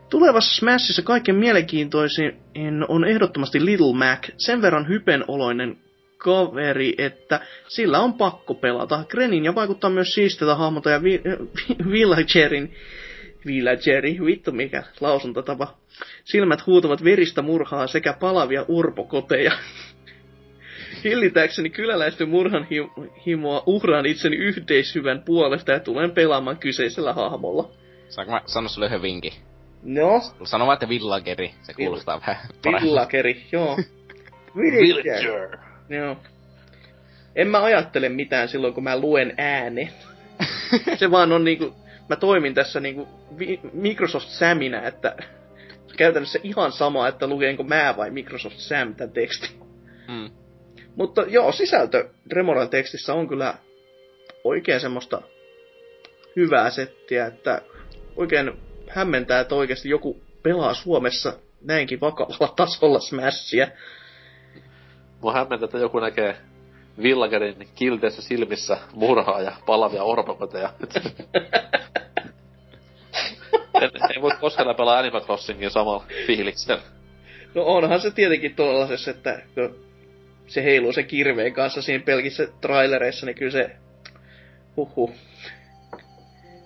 Tulevassa 0.09 0.55
Smashissa 0.55 1.01
kaiken 1.01 1.35
mielenkiintoisin 1.35 2.39
on 2.87 3.05
ehdottomasti 3.05 3.65
Little 3.65 3.93
Mac, 3.93 4.29
sen 4.37 4.61
verran 4.61 4.87
hypenoloinen 4.87 5.77
kaveri, 6.23 6.95
että 6.97 7.39
sillä 7.67 7.99
on 7.99 8.13
pakko 8.13 8.53
pelata. 8.53 9.03
Grenin 9.09 9.45
ja 9.45 9.55
vaikuttaa 9.55 9.89
myös 9.89 10.13
siistiltä 10.13 10.55
hahmota 10.55 10.89
ja 10.89 11.03
vi- 11.03 11.21
vi- 11.23 11.91
Villagerin, 11.91 12.73
Villageri, 13.45 14.17
vittu 14.25 14.51
mikä 14.51 14.83
lausuntatapa. 15.01 15.73
Silmät 16.23 16.65
huutavat 16.67 17.03
veristä 17.03 17.41
murhaa 17.41 17.87
sekä 17.87 18.13
palavia 18.13 18.65
urpokoteja. 18.67 19.51
Hillitäkseni 21.03 21.69
kyläläisten 21.69 22.29
murhan 22.29 22.67
hi- 22.71 22.91
himoa 23.25 23.63
uhraan 23.65 24.05
itseni 24.05 24.35
yhteishyvän 24.35 25.23
puolesta 25.25 25.71
ja 25.71 25.79
tulen 25.79 26.11
pelaamaan 26.11 26.57
kyseisellä 26.57 27.13
hahmolla. 27.13 27.71
Saanko 28.09 28.33
mä 28.33 28.41
sanoa 28.45 28.69
sulle 28.69 28.85
yhden 28.87 29.01
vinkin? 29.01 29.33
No, 29.83 30.21
Sano 30.43 30.65
vaan, 30.65 30.73
että 30.75 30.89
villageri. 30.89 31.51
Se 31.61 31.73
kuulostaa 31.73 32.19
vähän 32.19 32.35
paremmin. 32.63 32.89
Villageri, 32.89 33.45
joo. 33.51 33.77
Villager. 34.57 35.57
Joo. 35.89 36.17
En 37.35 37.47
mä 37.47 37.63
ajattele 37.63 38.09
mitään 38.09 38.47
silloin, 38.47 38.73
kun 38.73 38.83
mä 38.83 38.99
luen 38.99 39.33
äänen. 39.37 39.89
Se 40.99 41.11
vaan 41.11 41.31
on 41.31 41.43
niinku, 41.43 41.75
mä 42.09 42.15
toimin 42.15 42.53
tässä 42.53 42.79
niinku 42.79 43.07
Microsoft 43.73 44.27
Saminä, 44.27 44.87
että 44.87 45.15
käytännössä 45.97 46.39
ihan 46.43 46.71
sama, 46.71 47.07
että 47.07 47.27
lukeenko 47.27 47.63
mä 47.63 47.93
vai 47.97 48.11
Microsoft 48.11 48.57
Sam 48.57 48.95
tämän 48.95 49.11
tekstin. 49.11 49.49
Mm. 50.07 50.29
Mutta 50.95 51.21
joo, 51.27 51.51
sisältö 51.51 52.09
Remoran 52.31 52.69
tekstissä 52.69 53.13
on 53.13 53.27
kyllä 53.27 53.53
oikein 54.43 54.79
semmoista 54.79 55.21
hyvää 56.35 56.69
settiä, 56.69 57.25
että 57.25 57.61
oikein 58.15 58.51
hämmentää, 58.89 59.39
että 59.39 59.55
oikeasti 59.55 59.89
joku 59.89 60.21
pelaa 60.43 60.73
Suomessa 60.73 61.33
näinkin 61.61 62.01
vakavalla 62.01 62.53
tasolla 62.55 62.99
Smashia. 62.99 63.67
Mua 65.23 65.33
hämmentää, 65.33 65.65
että 65.65 65.77
joku 65.77 65.99
näkee 65.99 66.37
Villagerin 67.01 67.67
kilteissä 67.75 68.21
silmissä 68.21 68.77
murhaa 68.93 69.41
ja 69.41 69.51
palavia 69.65 70.03
orpokoteja. 70.03 70.73
en, 73.81 73.91
ei 74.15 74.21
voi 74.21 74.31
koskaan 74.41 74.75
pelaa 74.75 74.99
Animal 74.99 75.21
Crossingin 75.21 75.71
samalla 75.71 76.03
fiiliksellä. 76.27 76.81
No 77.55 77.63
onhan 77.63 78.01
se 78.01 78.11
tietenkin 78.11 78.55
tuollaisessa, 78.55 79.11
että 79.11 79.41
kun 79.55 79.75
se 80.47 80.63
heiluu 80.63 80.93
se 80.93 81.03
kirveen 81.03 81.53
kanssa 81.53 81.81
siinä 81.81 82.03
pelkissä 82.03 82.47
trailereissa, 82.61 83.25
niin 83.25 83.35
kyllä 83.35 83.51
se... 83.51 83.75
Huhhuh. 84.77 85.11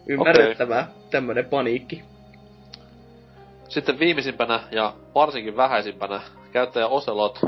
Ymmärrettävää, 0.08 0.82
okay. 0.82 1.10
tämmönen 1.10 1.46
paniikki. 1.46 2.04
Sitten 3.70 4.00
viimeisimpänä 4.00 4.60
ja 4.72 4.94
varsinkin 5.16 5.58
vähäisimpänä 5.58 6.22
käyttäjä 6.52 6.88
Ocelot. 6.88 7.40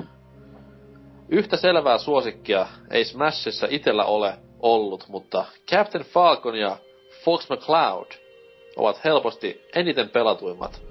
Yhtä 1.31 1.57
selvää 1.57 1.97
suosikkia 1.97 2.67
ei 2.91 3.05
Smashissa 3.05 3.67
itellä 3.69 4.05
ole 4.05 4.33
ollut, 4.59 5.05
mutta 5.07 5.45
Captain 5.71 6.05
Falcon 6.05 6.55
ja 6.55 6.77
Fox 7.23 7.49
McCloud 7.49 8.11
ovat 8.75 9.03
helposti 9.03 9.61
eniten 9.75 10.09
pelatuimmat. 10.09 10.81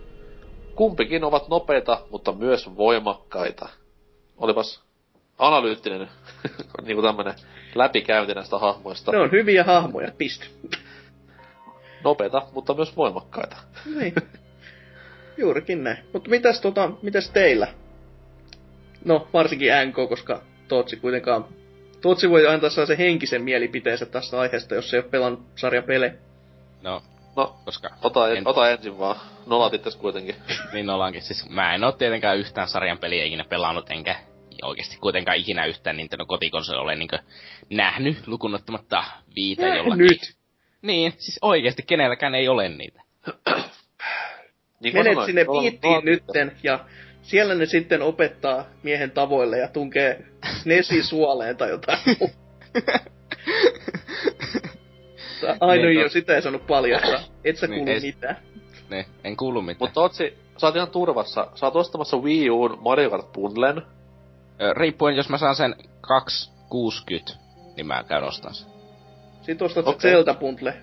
Kumpikin 0.75 1.25
ovat 1.25 1.49
nopeita, 1.49 2.00
mutta 2.10 2.33
myös 2.33 2.76
voimakkaita. 2.76 3.68
Olipas 4.36 4.83
analyyttinen 5.39 6.08
niinku 6.83 7.02
tämmönen 7.02 7.34
läpikäynti 7.75 8.34
näistä 8.34 8.58
hahmoista. 8.58 9.12
Ne 9.12 9.18
on 9.18 9.33
hyviä 9.33 9.65
hahmoja, 9.65 10.12
piste. 10.18 10.47
Nopeita, 12.05 12.42
mutta 12.52 12.75
myös 12.75 12.97
voimakkaita. 12.97 13.57
Niin. 13.99 14.15
Juurikin 15.36 15.84
näin. 15.84 15.99
Mutta 16.12 16.31
mitäs, 16.31 16.60
tota, 16.60 16.91
mitäs 17.02 17.31
teillä? 17.31 17.67
No, 19.05 19.28
varsinkin 19.33 19.68
NK, 19.86 20.09
koska 20.09 20.43
Tootsi 20.68 20.97
kuitenkaan... 20.97 21.44
Tootsi 22.01 22.31
voi 22.31 22.47
antaa 22.47 22.70
sellaisen 22.70 22.97
henkisen 22.99 23.43
mielipiteensä 23.43 24.07
tästä 24.07 24.41
aiheesta, 24.41 24.75
jos 24.75 24.94
ei 24.94 25.01
ole 25.01 25.09
pelannut 25.10 25.41
sarjapelejä. 25.57 26.15
No, 26.83 27.02
No, 27.36 27.57
koska... 27.65 27.89
ota, 28.02 28.28
en... 28.31 28.36
En- 28.36 28.47
ota 28.49 28.70
ensin 28.70 28.99
vaan. 28.99 29.17
Nolat 29.47 29.75
itses 29.75 29.97
kuitenkin. 29.97 30.35
Niin 30.73 30.91
ollaankin. 30.91 31.23
Siis 31.23 31.49
mä 31.51 31.75
en 31.75 31.85
oo 31.85 31.93
tietenkään 31.93 32.39
yhtään 32.39 32.68
sarjan 32.68 32.99
peliä 32.99 33.25
ikinä 33.25 33.44
pelannut, 33.44 33.91
enkä 33.91 34.17
oikeasti 34.62 34.97
kuitenkaan 35.01 35.36
ikinä 35.36 35.65
yhtään 35.67 35.97
Nintendo 35.97 36.27
kotikonsoli 36.27 36.78
ole 36.78 36.94
niinkö 36.97 37.18
nähnyt, 37.70 38.27
lukunottamatta 38.27 39.05
viitä 39.36 39.62
Nähnyt? 39.62 39.78
jollakin. 39.85 40.18
Niin, 40.83 41.12
siis 41.18 41.39
oikeasti 41.43 41.83
kenelläkään 41.83 42.35
ei 42.35 42.49
ole 42.49 42.68
niitä. 42.68 43.02
Niin 44.81 44.94
Menet 44.94 45.12
sanoin, 45.12 45.27
sinne 45.27 45.47
viittiin 45.62 45.94
itse. 45.97 46.05
nytten, 46.10 46.52
ja 46.62 46.85
siellä 47.28 47.55
ne 47.55 47.66
sitten 47.66 48.02
opettaa 48.02 48.65
miehen 48.82 49.10
tavoille 49.10 49.58
ja 49.58 49.68
tunkee 49.68 50.24
Nesi 50.65 51.02
suoleen 51.02 51.57
tai 51.57 51.70
jotain. 51.70 51.98
Ainoa, 55.60 55.86
Niin, 55.89 56.00
jo 56.00 56.08
sitä 56.08 56.34
ei 56.34 56.42
saanut 56.42 56.66
paljastaa. 56.66 57.20
Et 57.44 57.57
sä 57.57 57.66
Niin, 57.66 57.78
kuulu 57.78 57.90
ei- 57.92 58.00
mitään. 58.00 58.36
Ne, 58.90 59.07
en 59.24 59.36
kuulu 59.36 59.62
mitään. 59.62 59.90
Mut 59.90 59.97
Otsi, 59.98 60.39
sä 60.57 60.66
oot 60.66 60.76
ihan 60.76 60.90
turvassa. 60.90 61.47
Sä 61.55 61.66
oot 61.66 61.76
ostamassa 61.76 62.16
Wii 62.16 62.50
Uun 62.50 62.78
Mario 62.81 63.10
Kart 63.10 63.32
Bundlen. 63.32 63.82
Riippuen, 64.76 65.16
jos 65.16 65.28
mä 65.28 65.39
saan 65.39 65.57
sen 65.57 65.74
260, 66.00 67.32
niin 67.76 67.86
mä 67.86 68.05
käyn 68.08 68.24
ostan 68.24 68.55
sen. 68.55 68.68
Sitten 69.42 69.66
ostat 69.66 69.86
Okei. 69.86 69.97
okay. 69.97 70.10
Zelda 70.10 70.34
Bundle. 70.34 70.74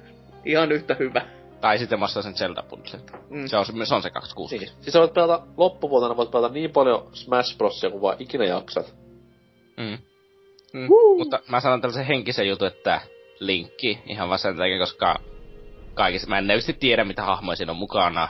Ihan 0.46 0.72
yhtä 0.72 0.96
hyvä. 1.00 1.22
Tai 1.62 1.78
sitten 1.78 2.00
mä 2.00 2.08
sen 2.08 2.36
Zelda 2.36 2.64
Bundle. 2.64 3.00
Mm. 3.30 3.48
Se 3.48 3.58
on, 3.58 3.66
se 3.66 3.96
on 3.96 4.02
se 4.02 4.10
260. 4.10 4.66
Niin. 4.66 4.84
Siis 4.84 4.94
sä 4.94 5.00
voit 5.00 5.14
pelata 5.14 5.48
loppuvuotena, 5.58 6.18
voit 6.18 6.32
pelata 6.32 6.54
niin 6.54 6.72
paljon 6.72 7.10
Smash 7.14 7.58
Brosia 7.58 7.90
kuin 7.90 8.02
vaan 8.02 8.16
ikinä 8.20 8.46
jaksat. 8.46 8.96
Mm. 9.78 9.98
Mm. 10.74 10.88
Mutta 11.18 11.40
mä 11.48 11.60
sanon 11.60 11.82
tällaisen 11.82 12.06
henkisen 12.06 12.48
jutun, 12.48 12.68
että 12.68 13.02
linkki 13.40 14.00
ihan 14.06 14.28
vaan 14.30 14.40
sen 14.40 14.58
takia, 14.58 14.80
koska 14.80 15.20
kaikissa, 15.94 16.28
mä 16.28 16.38
en 16.38 16.48
näysti 16.48 16.74
tiedä 16.74 17.04
mitä 17.04 17.24
hahmoja 17.24 17.56
siinä 17.56 17.72
on 17.72 17.78
mukana. 17.78 18.28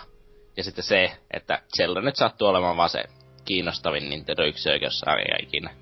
Ja 0.58 0.64
sitten 0.64 0.84
se, 0.84 1.12
että 1.32 1.62
Zelda 1.78 2.02
nyt 2.02 2.16
sattuu 2.16 2.48
olemaan 2.48 2.78
vaan 2.78 2.90
se 2.90 3.04
kiinnostavin 3.46 4.10
Nintendo 4.10 4.44
yksioikeussarja 4.44 5.38
ikinä. 5.42 5.76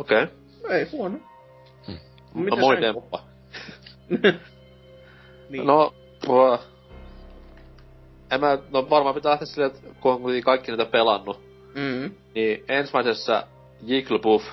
Okei. 0.00 0.22
Okay. 0.22 0.78
Ei 0.78 0.88
huono. 0.92 1.18
Hmm. 1.86 1.98
Mitä 2.34 2.56
No 2.56 2.60
moi. 2.60 2.76
niin. 5.48 5.66
No, 5.66 5.94
pua. 6.26 6.58
En 8.30 8.40
mä, 8.40 8.58
no 8.70 8.90
varmaan 8.90 9.14
pitää 9.14 9.30
lähteä 9.30 9.46
silleen, 9.46 9.70
että 9.74 9.88
kun 10.00 10.12
on 10.12 10.20
kuitenkin 10.22 10.44
kaikki 10.44 10.70
niitä 10.70 10.84
pelannut, 10.84 11.40
Mm. 11.74 12.14
niin 12.34 12.64
ensimmäisessä 12.68 13.46
Jigglypuff, 13.86 14.44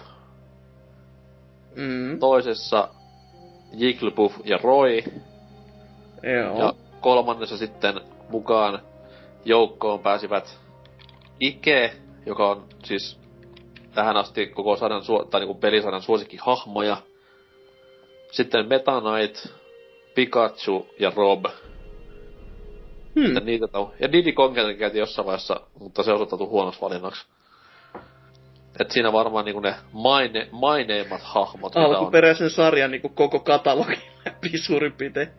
Mm. 1.76 2.20
toisessa 2.20 2.88
Jigglypuff 3.74 4.36
ja 4.46 4.58
Roy, 4.64 5.00
Joo. 6.24 6.60
ja 6.60 6.74
kolmannessa 7.02 7.58
sitten 7.58 8.02
mukaan 8.30 8.80
joukkoon 9.46 10.00
pääsivät 10.00 10.60
Ike, 11.40 11.94
joka 12.26 12.50
on 12.50 12.66
siis 12.84 13.20
tähän 13.94 14.18
asti 14.18 14.48
koko 14.48 14.78
suo- 15.02 15.26
tai 15.26 15.40
niinku 15.40 15.54
pelisarjan 15.56 16.02
suosikkihahmoja. 16.02 16.98
Sitten 18.32 18.68
Meta 18.70 19.02
Knight, 19.02 19.48
Pikachu 20.16 20.88
ja 21.00 21.12
Rob. 21.16 21.46
Hmm. 23.16 23.34
Ja, 23.34 23.40
niitä 23.40 23.66
tau- 23.66 23.94
ja 24.00 24.12
Diddy 24.12 24.32
Kongelta 24.32 24.74
käytiin 24.74 25.00
jossain 25.00 25.26
vaiheessa, 25.26 25.62
mutta 25.80 26.04
se 26.04 26.14
osoittautui 26.14 26.48
huonoksi 26.48 26.82
valinnaksi. 26.82 27.26
Et 28.80 28.92
siinä 28.92 29.14
varmaan 29.14 29.46
niinku 29.46 29.60
ne 29.60 29.76
maine, 29.92 30.48
maineimmat 30.52 31.22
hahmot, 31.22 31.76
mitä 31.76 31.88
on. 31.88 31.96
Alkuperäisen 31.96 32.50
sarjan 32.50 32.92
niin 32.92 33.02
koko 33.16 33.40
katalogi 33.40 34.02
läpi 34.26 34.58
suurin 34.58 34.94
piirtein. 34.94 35.30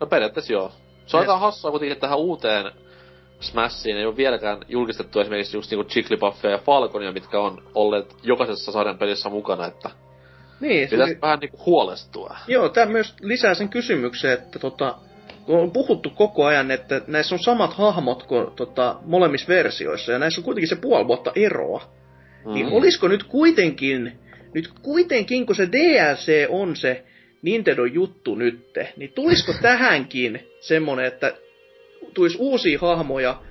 No 0.00 0.06
periaatteessa 0.06 0.52
joo. 0.52 0.72
Se 1.06 1.16
on 1.16 1.20
aika 1.20 1.38
hassua 1.38 1.70
kuitenkin, 1.70 2.00
tähän 2.00 2.18
uuteen 2.18 2.72
Smashiin 3.40 3.96
ei 3.96 4.06
ole 4.06 4.16
vieläkään 4.16 4.58
julkistettu 4.68 5.20
esimerkiksi 5.20 5.56
just 5.56 5.70
niinku 5.70 5.90
Jigglypuffia 5.94 6.50
ja 6.50 6.58
Falconia, 6.58 7.12
mitkä 7.12 7.40
on 7.40 7.62
olleet 7.74 8.16
jokaisessa 8.22 8.72
sarjan 8.72 8.98
pelissä 8.98 9.28
mukana, 9.28 9.66
että 9.66 9.90
Niin, 10.60 10.88
se 10.88 10.90
pitäisi 10.90 11.12
oli, 11.12 11.20
vähän 11.20 11.38
niinku 11.38 11.58
huolestua. 11.66 12.36
joo, 12.48 12.68
tämä 12.68 12.92
myös 12.92 13.14
lisää 13.20 13.54
sen 13.54 13.68
kysymyksen, 13.68 14.32
että 14.32 14.58
tota, 14.58 14.94
kun 15.46 15.58
on 15.58 15.70
puhuttu 15.70 16.10
koko 16.10 16.44
ajan, 16.44 16.70
että 16.70 17.00
näissä 17.06 17.34
on 17.34 17.38
samat 17.38 17.74
hahmot 17.74 18.22
kuin 18.22 18.46
tota, 18.56 18.96
molemmissa 19.04 19.48
versioissa, 19.48 20.12
ja 20.12 20.18
näissä 20.18 20.40
on 20.40 20.44
kuitenkin 20.44 20.68
se 20.68 20.76
puoli 20.76 21.06
vuotta 21.06 21.32
eroa. 21.34 21.88
Mm. 22.44 22.54
Niin 22.54 22.66
olisiko 22.66 23.08
nyt 23.08 23.24
kuitenkin, 23.24 24.12
nyt 24.54 24.70
kuitenkin, 24.82 25.46
kun 25.46 25.56
se 25.56 25.68
DLC 25.72 26.46
on 26.48 26.76
se 26.76 27.04
Nintendo-juttu 27.42 28.34
nytte, 28.34 28.92
niin 28.96 29.12
tulisiko 29.12 29.52
tähänkin 29.62 30.48
semmonen, 30.60 31.04
että 31.04 31.34
tulisi 32.14 32.38
uusia 32.40 32.78
hahmoja 32.78 33.42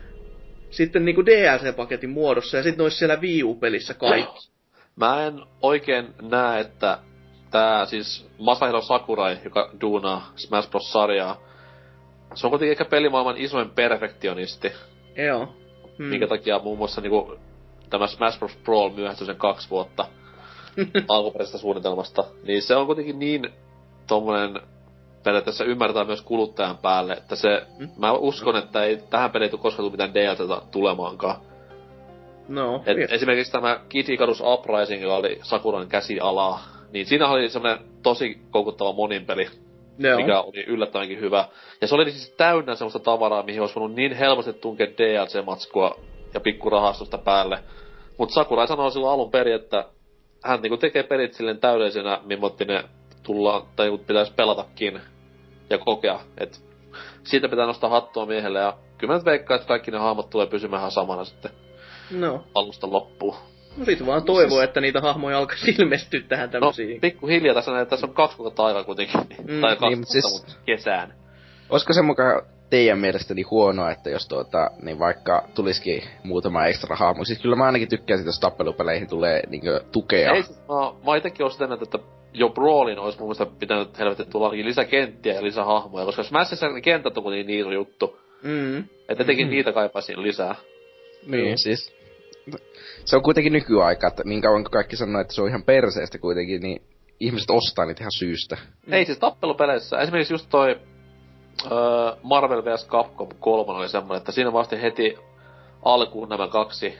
sitten 0.69 1.05
niinku 1.05 1.21
DLC-paketin 1.25 2.09
muodossa, 2.09 2.57
ja 2.57 2.63
sitten 2.63 2.83
olisi 2.83 2.97
siellä 2.97 3.15
Wii 3.15 3.43
U-pelissä 3.43 3.93
kaikki. 3.93 4.54
Mä 4.95 5.23
en 5.27 5.41
oikein 5.61 6.13
näe, 6.21 6.59
että 6.59 6.97
tää 7.51 7.85
siis 7.85 8.29
Masahiro 8.39 8.81
Sakurai, 8.81 9.37
joka 9.43 9.69
duunaa 9.81 10.31
Smash 10.35 10.69
Bros. 10.69 10.91
sarjaa, 10.91 11.37
se 12.35 12.47
on 12.47 12.51
kuitenkin 12.51 12.71
ehkä 12.71 12.85
pelimaailman 12.85 13.37
isoin 13.37 13.69
perfektionisti, 13.69 14.71
Joo. 15.27 15.45
hmm. 15.45 15.53
Hmm. 15.97 16.05
minkä 16.05 16.27
takia 16.27 16.59
muun 16.59 16.77
muassa 16.77 17.01
niinku 17.01 17.35
tämä 17.89 18.07
Smash 18.07 18.39
Bros. 18.39 18.57
Brawl 18.63 18.89
myöhästyi 18.89 19.27
sen 19.27 19.35
kaksi 19.35 19.69
vuotta 19.69 20.07
alkuperäisestä 21.07 21.57
suunnitelmasta. 21.57 22.23
Niin 22.43 22.61
se 22.61 22.75
on 22.75 22.85
kuitenkin 22.85 23.19
niin 23.19 23.49
tommonen 24.07 24.59
periaatteessa 25.23 25.63
ymmärtää 25.63 26.03
myös 26.03 26.21
kuluttajan 26.21 26.77
päälle, 26.77 27.13
että 27.13 27.35
se, 27.35 27.67
Mm. 27.79 27.89
mä 27.97 28.11
uskon, 28.11 28.55
että 28.55 28.83
ei 28.83 28.97
tähän 29.09 29.31
peliin 29.31 29.51
tule 29.51 29.61
koskaan 29.61 29.83
tule 29.83 29.91
mitään 29.91 30.13
DLCtä 30.13 30.61
tulemaankaan. 30.71 31.41
No, 32.47 32.83
Et 32.85 33.11
esimerkiksi 33.11 33.51
tämä 33.51 33.79
Kid 33.89 34.09
Icarus 34.09 34.43
Uprising, 34.45 35.01
joka 35.01 35.15
oli 35.15 35.39
Sakuran 35.41 35.87
käsialaa, 35.87 36.63
niin 36.91 37.05
siinä 37.05 37.27
oli 37.27 37.49
semmoinen 37.49 37.85
tosi 38.03 38.39
koukuttava 38.51 38.93
moninpeli, 38.93 39.47
joo. 39.99 40.17
mikä 40.17 40.41
oli 40.41 40.63
yllättävänkin 40.67 41.19
hyvä. 41.19 41.47
Ja 41.81 41.87
se 41.87 41.95
oli 41.95 42.11
siis 42.11 42.29
täynnä 42.29 42.75
semmoista 42.75 42.99
tavaraa, 42.99 43.43
mihin 43.43 43.61
olisi 43.61 43.75
voinut 43.75 43.95
niin 43.95 44.13
helposti 44.13 44.53
tunkea 44.53 44.87
DLC-matskua 44.87 45.99
ja 46.33 46.39
pikkurahastusta 46.39 47.17
päälle. 47.17 47.59
Mutta 48.17 48.33
Sakurai 48.33 48.67
sanoi 48.67 48.91
silloin 48.91 49.13
alun 49.13 49.31
perin, 49.31 49.55
että 49.55 49.85
hän 50.43 50.61
niinku 50.61 50.77
tekee 50.77 51.03
pelit 51.03 51.33
silleen 51.33 51.59
täydellisenä, 51.59 52.19
mimmotti 52.25 52.65
ne 52.65 52.83
tullaan, 53.23 53.61
tai 53.75 53.97
pitäisi 53.97 54.33
pelatakin 54.33 55.01
ja 55.69 55.77
kokea. 55.77 56.19
Et 56.37 56.61
siitä 57.23 57.49
pitää 57.49 57.65
nostaa 57.65 57.89
hattua 57.89 58.25
miehelle 58.25 58.59
ja 58.59 58.77
kyllä 58.97 59.13
mä 59.13 59.25
veikkaan, 59.25 59.55
että 59.55 59.67
kaikki 59.67 59.91
ne 59.91 59.97
hahmot 59.97 60.29
tulee 60.29 60.47
pysymään 60.47 60.79
ihan 60.79 60.91
samana 60.91 61.23
sitten 61.23 61.51
No, 62.11 62.43
alusta 62.55 62.91
loppuun. 62.91 63.35
no 63.77 63.85
sit 63.85 64.05
vaan 64.05 64.23
toivoo, 64.23 64.61
että 64.61 64.81
niitä 64.81 65.01
hahmoja 65.01 65.37
alkaisi 65.37 65.75
ilmestyä 65.79 66.19
tähän 66.27 66.49
No, 66.49 66.51
tämmösiin. 66.51 67.01
pikkuhiljaa 67.01 67.55
tässä 67.55 67.81
että 67.81 67.89
tässä 67.89 68.07
on 68.07 68.13
kaksi 68.13 68.37
kuukautta 68.37 68.65
aikaa 68.65 68.83
kuitenkin. 68.83 69.21
Mm, 69.47 69.61
tai 69.61 69.75
kaksi 69.75 69.85
niin, 69.85 69.97
niin, 69.99 70.05
siis- 70.05 70.25
siis... 70.25 70.41
mutta 70.47 70.61
kesään. 70.65 71.13
Olisiko 71.69 71.93
se 71.93 72.01
mukaan 72.01 72.41
teidän 72.69 72.99
mielestäni 72.99 73.41
huonoa, 73.41 73.91
että 73.91 74.09
jos 74.09 74.27
tuota, 74.27 74.71
niin 74.81 74.99
vaikka 74.99 75.43
tulisikin 75.55 76.03
muutama 76.23 76.65
ekstra 76.65 76.95
hahmo. 76.95 77.23
Siis 77.25 77.39
kyllä 77.39 77.55
mä 77.55 77.65
ainakin 77.65 77.87
tykkään 77.89 78.17
siitä, 78.17 78.29
jos 78.29 78.39
tappelupeleihin 78.39 79.07
tulee 79.09 79.43
niinkö 79.49 79.81
tukea. 79.91 80.31
Ei, 80.33 80.43
siis 80.43 80.57
mä, 80.59 81.11
mä 81.11 81.15
itekin 81.17 81.43
oon 81.43 81.51
sitä 81.51 81.67
mieltä, 81.67 81.83
että 81.83 81.99
jo 82.33 82.49
Brawlin 82.49 82.99
olisi 82.99 83.19
mun 83.19 83.27
mielestä 83.27 83.45
pitänyt 83.59 83.99
helvetti 83.99 84.25
tulla 84.25 84.45
ainakin 84.45 84.65
lisäkenttiä 84.65 85.33
ja 85.33 85.43
lisähahmoja, 85.43 86.05
koska 86.05 86.23
Smashissa 86.23 86.69
ne 86.69 86.81
kentät 86.81 87.17
on 87.17 87.31
niin 87.31 87.49
iso 87.49 87.71
juttu. 87.71 88.19
Mm. 88.43 88.77
Että 89.09 89.23
etenkin 89.23 89.47
Mhm. 89.47 89.55
niitä 89.55 89.73
kaipaisin 89.73 90.23
lisää. 90.23 90.55
Niin, 91.25 91.57
siis... 91.57 91.95
Se 93.05 93.15
on 93.15 93.23
kuitenkin 93.23 93.53
nykyaika, 93.53 94.07
että 94.07 94.23
niin 94.25 94.41
kauan 94.41 94.63
kuin 94.63 94.71
kaikki 94.71 94.95
sanoo, 94.95 95.21
että 95.21 95.33
se 95.33 95.41
on 95.41 95.49
ihan 95.49 95.63
perseestä 95.63 96.17
kuitenkin, 96.17 96.61
niin 96.61 96.81
ihmiset 97.19 97.49
ostaa 97.49 97.85
niitä 97.85 98.03
ihan 98.03 98.11
syystä. 98.11 98.57
Mm. 98.87 98.93
Ei 98.93 99.05
siis 99.05 99.19
tappelupeleissä, 99.19 99.97
esimerkiksi 99.99 100.33
just 100.33 100.47
toi 100.49 100.79
öö, 101.71 101.71
Marvel 102.23 102.65
vs. 102.65 102.87
Capcom 102.87 103.29
3 103.39 103.71
oli 103.73 103.89
semmoinen, 103.89 104.17
että 104.17 104.31
siinä 104.31 104.53
vasta 104.53 104.75
heti 104.75 105.17
alkuun 105.83 106.29
nämä 106.29 106.47
kaksi 106.47 106.93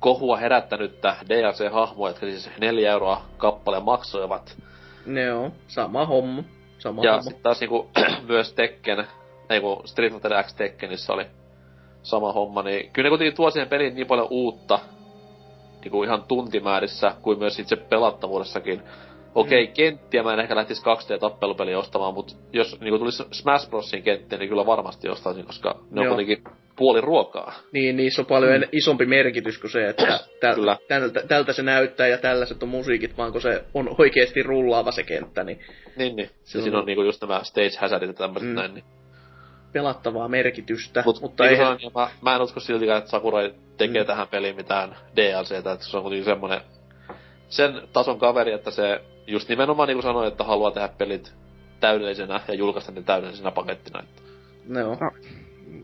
kohua 0.00 0.36
herättänyttä 0.36 1.16
DLC-hahmoa, 1.28 2.08
jotka 2.08 2.26
siis 2.26 2.50
4 2.60 2.92
euroa 2.92 3.24
kappale 3.36 3.80
maksoivat. 3.80 4.56
Ne 5.06 5.32
on. 5.32 5.52
Sama 5.66 6.06
homma. 6.06 6.44
Sama 6.78 7.04
Ja 7.04 7.10
homma. 7.10 7.22
sitten 7.22 7.42
taas 7.42 7.60
niinku 7.60 7.90
myös 8.28 8.52
Tekken, 8.52 9.06
ei 9.50 9.60
kun 9.60 9.82
Street 9.84 10.12
Fighter 10.12 10.42
X 10.42 10.54
Tekkenissä 10.54 11.12
oli 11.12 11.26
sama 12.02 12.32
homma, 12.32 12.62
niin 12.62 12.90
kyllä 12.92 13.06
ne 13.06 13.10
kuitenkin 13.10 13.36
tuo 13.36 13.50
siihen 13.50 13.68
peliin 13.68 13.94
niin 13.94 14.06
paljon 14.06 14.26
uutta, 14.30 14.78
niinku 15.80 16.02
ihan 16.02 16.22
tuntimäärissä 16.28 17.14
kuin 17.22 17.38
myös 17.38 17.58
itse 17.58 17.76
pelattavuudessakin. 17.76 18.82
Okei, 19.34 19.62
okay, 19.62 19.72
mm. 19.72 19.74
kenttiä 19.74 20.22
mä 20.22 20.32
en 20.32 20.40
ehkä 20.40 20.56
lähtisi 20.56 20.82
2D-tappelupeliä 20.82 21.78
ostamaan, 21.78 22.14
mutta 22.14 22.34
jos 22.52 22.80
niinku 22.80 22.98
tulisi 22.98 23.22
Smash 23.32 23.70
Brosin 23.70 24.02
kenttiä, 24.02 24.38
niin 24.38 24.48
kyllä 24.48 24.66
varmasti 24.66 25.08
ostaisin, 25.08 25.44
koska 25.46 25.80
ne 25.90 26.00
on 26.00 26.06
kuitenkin 26.06 26.44
puoli 26.76 27.00
ruokaa. 27.00 27.52
Niin, 27.72 27.96
niissä 27.96 28.22
on 28.22 28.26
paljon 28.26 28.60
mm. 28.60 28.68
isompi 28.72 29.06
merkitys 29.06 29.58
kuin 29.58 29.70
se, 29.70 29.88
että 29.88 30.20
täl, 30.40 30.76
tältä, 30.88 31.22
tältä 31.28 31.52
se 31.52 31.62
näyttää 31.62 32.06
ja 32.06 32.18
tällaiset 32.18 32.62
on 32.62 32.68
musiikit, 32.68 33.16
vaan 33.16 33.32
kun 33.32 33.40
se 33.40 33.64
on 33.74 33.94
oikeasti 33.98 34.42
rullaava 34.42 34.92
se 34.92 35.02
kenttä, 35.02 35.44
niin... 35.44 35.60
Niin, 35.96 36.16
niin. 36.16 36.30
Se 36.42 36.58
on... 36.58 36.64
siinä 36.64 36.78
on 36.78 36.86
niinku 36.86 37.02
just 37.02 37.22
nämä 37.22 37.40
stage 37.44 37.76
hazardit 37.80 38.08
ja 38.08 38.14
tämmöiset 38.14 38.48
mm. 38.48 38.54
näin, 38.54 38.74
niin 38.74 38.84
pelattavaa 39.72 40.28
merkitystä. 40.28 41.02
Mut, 41.06 41.20
mutta 41.20 41.48
ei... 41.48 41.56
Sanon, 41.56 41.78
mä, 41.94 42.08
mä 42.22 42.34
en 42.34 42.42
usko 42.42 42.60
siltikään, 42.60 42.98
että 42.98 43.10
Sakurai 43.10 43.54
tekee 43.76 44.02
mm. 44.02 44.06
tähän 44.06 44.28
peliin 44.28 44.56
mitään 44.56 44.96
DLCtä, 45.16 45.72
että 45.72 45.86
se 45.86 45.96
on 45.96 46.02
kuitenkin 46.02 46.24
semmonen 46.24 46.60
sen 47.48 47.82
tason 47.92 48.18
kaveri, 48.18 48.52
että 48.52 48.70
se 48.70 49.00
just 49.26 49.48
nimenomaan 49.48 49.86
niin 49.86 49.96
kuin 49.96 50.02
sanoin, 50.02 50.28
että 50.28 50.44
haluaa 50.44 50.70
tehdä 50.70 50.88
pelit 50.88 51.32
täydellisenä 51.80 52.40
ja 52.48 52.54
julkaista 52.54 52.92
ne 52.92 53.02
täydellisenä 53.02 53.50
pakettina. 53.50 54.00
Että. 54.00 54.22
No. 54.68 54.88
no. 54.88 55.10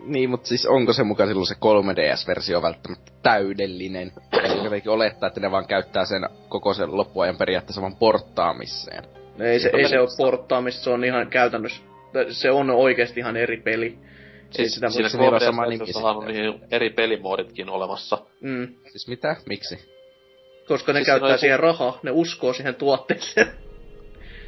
Niin, 0.04 0.30
mutta 0.30 0.48
siis 0.48 0.66
onko 0.66 0.92
se 0.92 1.04
mukaan 1.04 1.28
silloin 1.28 1.46
se 1.46 1.54
3DS-versio 1.54 2.62
välttämättä 2.62 3.12
täydellinen? 3.22 4.12
Eli 4.32 4.64
jotenkin 4.64 4.92
olettaa, 4.92 5.26
että 5.26 5.40
ne 5.40 5.50
vaan 5.50 5.66
käyttää 5.66 6.04
sen 6.04 6.28
koko 6.48 6.74
sen 6.74 6.96
loppuajan 6.96 7.36
periaatteessa 7.36 7.80
vaan 7.80 7.96
porttaamiseen. 7.96 9.04
Ei 9.38 9.60
se, 9.60 9.70
ei 9.72 9.88
se 9.88 10.00
ole 10.00 10.08
porttaamista, 10.18 10.84
se 10.84 10.90
on 10.90 11.04
ihan 11.04 11.30
käytännössä 11.30 11.82
se 12.30 12.50
on 12.50 12.70
oikeasti 12.70 13.20
ihan 13.20 13.36
eri 13.36 13.56
peli. 13.56 13.98
Siis 14.50 14.74
sitä 14.74 14.90
siinä 14.90 15.08
on 15.08 15.40
sama 15.40 15.66
nimi. 15.66 15.92
saanut 15.92 16.24
niihin 16.24 16.60
eri 16.70 16.90
pelimooditkin 16.90 17.68
olemassa. 17.68 18.18
Mm. 18.40 18.74
Siis 18.90 19.08
mitä? 19.08 19.36
Miksi? 19.48 19.78
Koska 20.68 20.92
ne 20.92 20.98
siis 20.98 21.06
käyttää 21.06 21.30
joku... 21.30 21.40
siihen 21.40 21.60
rahaa, 21.60 21.98
ne 22.02 22.10
uskoo 22.10 22.52
siihen 22.52 22.74
tuotteeseen. 22.74 23.52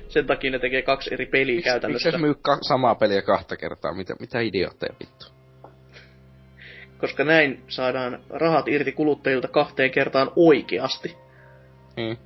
Sen 0.09 0.27
takia 0.27 0.51
ne 0.51 0.59
tekee 0.59 0.83
kaksi 0.83 1.15
eri 1.15 1.27
peliä 1.27 1.55
Miks, 1.55 1.65
käytännössä. 1.65 2.09
Miksi 2.09 2.21
myy 2.21 2.35
ka- 2.43 2.59
samaa 2.63 2.95
peliä 2.95 3.23
kahta 3.23 3.57
kertaa? 3.57 3.95
Mitä, 3.95 4.15
mitä 4.21 4.41
idiootteja 4.41 4.95
vittu? 5.01 5.27
Koska 7.01 7.25
näin 7.25 7.65
saadaan 7.69 8.25
rahat 8.31 8.69
irti 8.69 8.93
kuluttajilta 8.93 9.49
kahteen 9.49 9.91
kertaan 9.91 10.33
oikeasti. 10.37 11.17
Mm. 11.97 12.17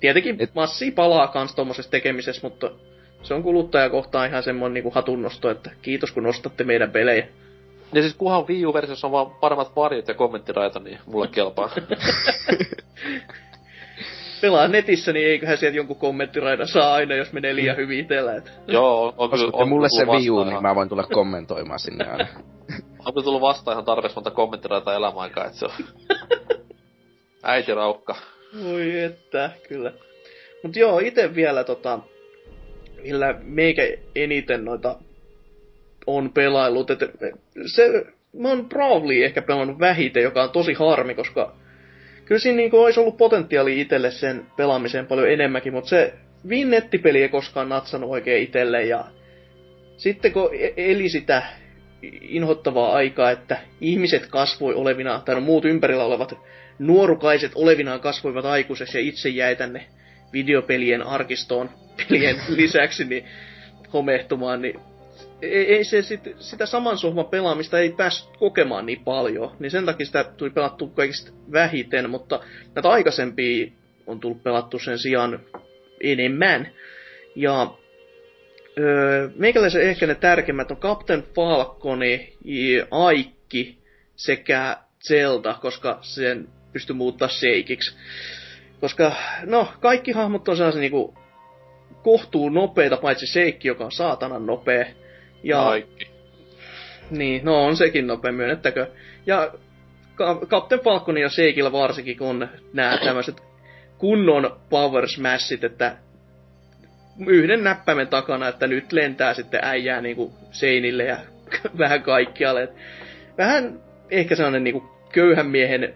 Tietenkin 0.00 0.36
Et... 0.38 0.54
massi 0.54 0.90
palaa 0.90 1.28
kans 1.28 1.54
tommosessa 1.54 1.90
tekemisessä, 1.90 2.48
mutta 2.48 2.70
se 3.22 3.34
on 3.34 3.42
kuluttajakohtaan 3.42 4.28
ihan 4.28 4.42
semmoinen 4.42 4.74
niinku 4.74 4.90
hatunnosto, 4.90 5.50
että 5.50 5.70
kiitos 5.82 6.12
kun 6.12 6.22
nostatte 6.22 6.64
meidän 6.64 6.90
pelejä. 6.90 7.26
Ja 7.92 8.02
siis 8.02 8.14
kunhan 8.14 8.48
Wii 8.48 8.66
U-versiossa 8.66 9.06
on 9.06 9.12
vaan 9.12 9.30
paremmat 9.30 9.76
varjot 9.76 10.08
ja 10.08 10.14
kommenttiraita, 10.14 10.80
niin 10.80 10.98
mulle 11.06 11.28
kelpaa. 11.28 11.70
Pelaa 14.40 14.68
netissä, 14.68 15.12
niin 15.12 15.28
eiköhän 15.28 15.58
sieltä 15.58 15.76
jonkun 15.76 15.96
kommenttiraidan 15.96 16.68
saa 16.68 16.94
aina, 16.94 17.14
jos 17.14 17.32
menee 17.32 17.54
liian 17.54 17.76
hyvin 17.76 17.98
itellä. 17.98 18.34
Et. 18.34 18.52
Joo, 18.66 19.04
on, 19.06 19.14
on, 19.16 19.40
on, 19.40 19.50
on 19.52 19.68
mulle 19.68 19.88
se 19.88 20.06
Wii 20.06 20.30
U, 20.30 20.44
niin 20.44 20.62
mä 20.62 20.74
voin 20.74 20.88
tulla 20.88 21.02
kommentoimaan 21.02 21.78
sinne 21.78 22.06
aina. 22.06 22.26
on 23.06 23.24
tullut 23.24 23.40
vastaan 23.40 23.74
ihan 23.74 23.84
tarpeeksi 23.84 24.16
monta 24.16 24.30
kommenttiraita 24.30 24.94
elämäaikaa, 24.94 25.44
että 25.44 25.58
se 25.58 25.64
on... 25.64 25.72
Äiti 27.42 27.74
raukka. 27.74 28.16
Voi 28.64 29.00
että, 29.00 29.50
kyllä. 29.68 29.92
Mut 30.62 30.76
joo, 30.76 30.98
itse 30.98 31.34
vielä 31.34 31.64
tota, 31.64 31.98
millä 33.02 33.34
meikä 33.42 33.82
eniten 34.14 34.64
noita 34.64 34.96
on 36.06 36.32
pelaillut. 36.32 36.90
Et 36.90 37.00
se, 37.66 38.06
mä 38.32 38.48
oon 38.48 38.68
Brawley 38.68 39.24
ehkä 39.24 39.42
pelannut 39.42 39.78
vähiten, 39.78 40.22
joka 40.22 40.42
on 40.42 40.50
tosi 40.50 40.72
harmi, 40.72 41.14
koska 41.14 41.56
kyllä 42.24 42.38
siinä 42.38 42.56
niinku 42.56 42.82
olisi 42.82 43.00
ollut 43.00 43.16
potentiaali 43.16 43.80
itselle 43.80 44.10
sen 44.10 44.46
pelaamiseen 44.56 45.06
paljon 45.06 45.30
enemmänkin, 45.30 45.72
mutta 45.72 45.88
se 45.88 46.14
Win 46.48 46.70
nettipeli 46.70 47.22
ei 47.22 47.28
koskaan 47.28 47.68
natsannut 47.68 48.10
oikein 48.10 48.42
itselle 48.42 48.82
ja 48.82 49.04
sitten 49.96 50.32
kun 50.32 50.50
e- 50.52 50.72
eli 50.76 51.08
sitä 51.08 51.42
inhottavaa 52.20 52.92
aikaa, 52.92 53.30
että 53.30 53.58
ihmiset 53.80 54.26
kasvoi 54.26 54.74
olevina, 54.74 55.22
tai 55.24 55.34
no 55.34 55.40
muut 55.40 55.64
ympärillä 55.64 56.04
olevat 56.04 56.38
nuorukaiset 56.78 57.52
olevinaan 57.54 58.00
kasvoivat 58.00 58.44
aikuiseksi 58.44 58.98
ja 58.98 59.04
itse 59.04 59.28
jäi 59.28 59.56
tänne 59.56 59.86
videopelien 60.32 61.02
arkistoon 61.02 61.70
pelien 61.96 62.36
lisäksi 62.56 63.04
niin 63.04 63.24
homehtumaan, 63.92 64.62
niin 64.62 64.80
ei, 65.42 65.74
ei 65.74 65.84
se 65.84 66.02
sit, 66.02 66.20
sitä 66.38 66.66
saman 66.66 66.98
sohvan 66.98 67.26
pelaamista 67.26 67.78
ei 67.78 67.92
päässyt 67.92 68.36
kokemaan 68.36 68.86
niin 68.86 69.04
paljon, 69.04 69.56
niin 69.58 69.70
sen 69.70 69.86
takia 69.86 70.06
sitä 70.06 70.24
tuli 70.24 70.50
pelattu 70.50 70.86
kaikista 70.86 71.32
vähiten, 71.52 72.10
mutta 72.10 72.40
näitä 72.74 72.88
aikaisempia 72.88 73.66
on 74.06 74.20
tullut 74.20 74.42
pelattu 74.42 74.78
sen 74.78 74.98
sijaan 74.98 75.40
enemmän. 76.00 76.72
Ja 77.36 77.74
öö, 78.78 79.28
meikäläisen 79.36 79.82
ehkä 79.82 80.06
ne 80.06 80.14
tärkeimmät 80.14 80.70
on 80.70 80.76
Captain 80.76 81.22
Falconi, 81.34 82.32
Aikki 82.90 83.78
sekä 84.16 84.76
Zelda, 85.08 85.54
koska 85.60 85.98
sen 86.02 86.48
pystyy 86.72 86.96
muuttaa 86.96 87.28
seikiksi. 87.28 87.96
Koska, 88.80 89.12
no, 89.46 89.68
kaikki 89.80 90.12
hahmot 90.12 90.48
on 90.48 90.56
sellaisia 90.56 90.80
niinku 90.80 91.14
kohtuu 92.02 92.48
nopeita, 92.48 92.96
paitsi 92.96 93.26
Seikki, 93.26 93.68
joka 93.68 93.84
on 93.84 93.92
saatanan 93.92 94.46
nopea. 94.46 94.86
Ja, 95.42 95.64
kaikki. 95.64 96.10
Niin, 97.10 97.44
no 97.44 97.64
on 97.64 97.76
sekin 97.76 98.06
nopea, 98.06 98.32
myönnettäkö. 98.32 98.86
Ja 99.26 99.52
Captain 100.46 100.80
Falconin 100.80 101.22
ja 101.22 101.28
Seikillä 101.28 101.72
varsinkin, 101.72 102.18
kun 102.18 102.48
nämä 102.72 102.98
tämmöiset 103.04 103.42
kunnon 103.98 104.60
power 104.70 105.08
smashit, 105.08 105.64
että 105.64 105.96
yhden 107.26 107.64
näppäimen 107.64 108.08
takana, 108.08 108.48
että 108.48 108.66
nyt 108.66 108.92
lentää 108.92 109.34
sitten 109.34 109.60
äijää 109.62 110.00
niinku 110.00 110.32
seinille 110.50 111.04
ja 111.04 111.16
vähän 111.78 112.02
kaikkialle. 112.02 112.68
vähän 113.38 113.80
ehkä 114.10 114.36
sellainen 114.36 114.64
niinku 114.64 114.90
köyhän 115.12 115.46
miehen 115.46 115.94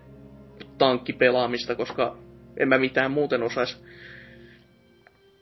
tankkipelaamista, 0.79 1.75
koska 1.75 2.17
en 2.57 2.69
mä 2.69 2.79
mitään 2.79 3.11
muuten 3.11 3.43
osais. 3.43 3.83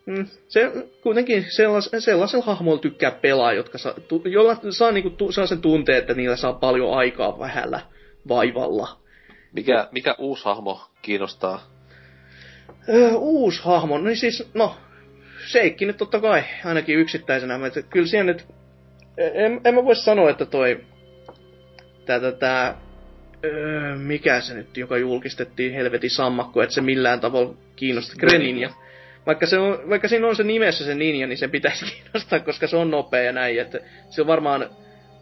Mm, 0.06 0.26
se 0.48 0.72
kuitenkin 1.02 1.46
sellas, 1.48 1.90
sellaisella 1.98 2.44
hahmolla 2.44 2.80
tykkää 2.80 3.10
pelaa, 3.10 3.52
jotka 3.52 3.78
saa, 3.78 3.94
tu, 4.08 4.22
jolla 4.24 4.56
saa, 4.70 4.92
niinku, 4.92 5.10
tu, 5.10 5.32
saa 5.32 5.46
sen 5.46 5.60
tunteen, 5.60 5.98
että 5.98 6.14
niillä 6.14 6.36
saa 6.36 6.52
paljon 6.52 6.94
aikaa 6.94 7.38
vähällä 7.38 7.80
vaivalla. 8.28 9.00
Mikä, 9.52 9.88
mikä 9.90 10.14
uusi 10.18 10.44
hahmo 10.44 10.80
kiinnostaa? 11.02 11.70
Öö, 12.88 13.10
uusi 13.12 13.62
hahmo, 13.64 13.98
no 13.98 14.04
niin 14.04 14.16
siis, 14.16 14.50
no, 14.54 14.76
Seikki 15.46 15.86
nyt 15.86 15.96
totta 15.96 16.20
kai, 16.20 16.42
ainakin 16.64 16.98
yksittäisenä. 16.98 17.58
Mutta 17.58 17.82
kyllä 17.82 18.06
siellä 18.06 18.32
nyt, 18.32 18.46
en, 19.18 19.60
en 19.64 19.74
mä 19.74 19.84
voi 19.84 19.96
sanoa, 19.96 20.30
että 20.30 20.46
toi, 20.46 20.84
tää, 22.06 22.20
tää, 22.20 22.32
tää 22.32 22.80
öö, 23.44 23.96
mikä 23.96 24.40
se 24.40 24.54
nyt, 24.54 24.76
joka 24.76 24.96
julkistettiin 24.96 25.72
helvetin 25.72 26.10
sammakko, 26.10 26.62
että 26.62 26.74
se 26.74 26.80
millään 26.80 27.20
tavalla 27.20 27.54
kiinnosti 27.76 28.16
Greninja. 28.16 28.70
Vaikka, 29.26 29.46
se 29.46 29.58
on, 29.58 29.78
vaikka 29.88 30.08
siinä 30.08 30.26
on 30.26 30.36
se 30.36 30.42
nimessä 30.42 30.84
se 30.84 30.94
ninja, 30.94 31.26
niin 31.26 31.38
sen 31.38 31.50
pitäisi 31.50 31.84
kiinnostaa, 31.94 32.40
koska 32.40 32.66
se 32.66 32.76
on 32.76 32.90
nopea 32.90 33.22
ja 33.22 33.32
näin. 33.32 33.60
Että 33.60 33.80
se 34.10 34.26
varmaan 34.26 34.70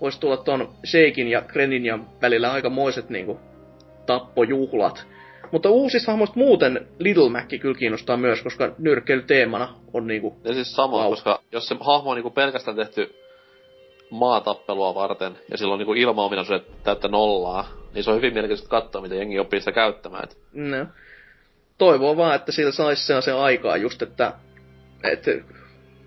voisi 0.00 0.20
tulla 0.20 0.36
ton 0.36 0.74
Sheikin 0.86 1.28
ja 1.28 1.42
Greninjan 1.42 2.08
välillä 2.22 2.52
aikamoiset 2.52 3.10
niinku 3.10 3.40
tappojuhlat. 4.06 5.06
Mutta 5.52 5.70
uusista 5.70 6.12
hahmoista 6.12 6.38
muuten 6.38 6.88
Little 6.98 7.28
Mac 7.28 7.60
kyllä 7.60 7.78
kiinnostaa 7.78 8.16
myös, 8.16 8.42
koska 8.42 8.74
nyrkkeilyteemana 8.78 9.74
on 9.92 10.06
niinku... 10.06 10.36
Ja 10.44 10.54
siis 10.54 10.72
sama, 10.72 10.96
wow. 10.96 11.10
koska 11.10 11.42
jos 11.52 11.68
se 11.68 11.76
hahmo 11.80 12.10
on 12.10 12.16
niinku 12.16 12.30
pelkästään 12.30 12.76
tehty 12.76 13.14
maatappelua 14.10 14.94
varten, 14.94 15.38
ja 15.50 15.58
silloin 15.58 15.78
niinku 15.78 15.94
ilmaominaisuudet 15.94 16.82
täyttä 16.82 17.08
nollaa, 17.08 17.79
niin 17.94 18.04
se 18.04 18.10
on 18.10 18.16
hyvin 18.16 18.32
mielenkiintoista 18.32 18.70
katsoa, 18.70 19.02
miten 19.02 19.18
jengi 19.18 19.38
oppii 19.38 19.60
sitä 19.60 19.72
käyttämään. 19.72 20.28
No. 20.52 20.86
Toivoo 21.78 22.16
vaan, 22.16 22.36
että 22.36 22.52
sillä 22.52 22.72
saisi 22.72 23.06
sellaisen 23.06 23.36
aikaa 23.36 23.76
just, 23.76 24.02
että, 24.02 24.32
että 25.04 25.30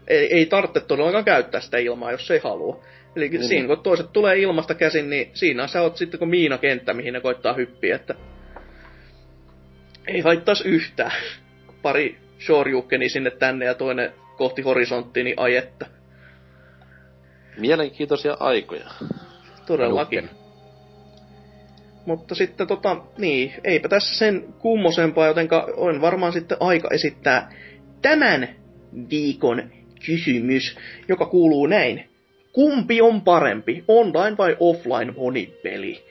ei, 0.08 0.34
ei 0.34 0.46
tarvitse 0.46 0.80
todellakaan 0.80 1.26
käyttää 1.26 1.62
sitä 1.62 1.78
ilmaa, 1.78 2.12
jos 2.12 2.32
ei 2.32 2.40
halua. 2.44 2.84
Eli 3.16 3.30
niin. 3.30 3.44
siinä 3.44 3.68
kun 3.68 3.84
toiset 3.84 4.14
tulee 4.14 4.38
ilmasta 4.38 4.74
käsin, 4.74 5.10
niin 5.10 5.32
siinä 5.34 5.68
sä 5.68 5.82
oot 5.82 5.98
sitten 5.98 6.18
kuin 6.20 6.30
miinakenttä, 6.30 6.94
mihin 6.94 7.14
ne 7.14 7.22
koittaa 7.22 7.54
hyppiä, 7.54 7.96
että 7.96 8.16
ei 10.08 10.22
haittaisi 10.22 10.68
yhtään. 10.68 11.12
Pari 11.82 12.18
shoryukeni 12.40 13.10
sinne 13.10 13.32
tänne 13.32 13.66
ja 13.66 13.74
toinen 13.74 14.14
kohti 14.38 14.62
horisonttiin, 14.62 15.24
niin 15.24 15.40
ajetta. 15.40 15.86
Mielenkiintoisia 17.58 18.38
aikoja. 18.40 18.86
Todellakin. 19.66 20.30
Mutta 22.06 22.36
sitten 22.36 22.68
tota, 22.68 22.98
niin, 23.18 23.54
eipä 23.64 23.90
tässä 23.90 24.16
sen 24.16 24.54
kummosempaa, 24.60 25.28
jotenka 25.28 25.68
on 25.78 26.02
varmaan 26.02 26.34
sitten 26.34 26.58
aika 26.60 26.90
esittää 26.92 27.52
tämän 28.02 28.50
viikon 29.10 29.70
kysymys, 30.06 30.78
joka 31.08 31.26
kuuluu 31.26 31.66
näin. 31.66 32.10
Kumpi 32.54 33.02
on 33.02 33.22
parempi, 33.22 33.84
online 33.88 34.38
vai 34.38 34.58
offline 34.60 35.14
monipeli? 35.18 36.06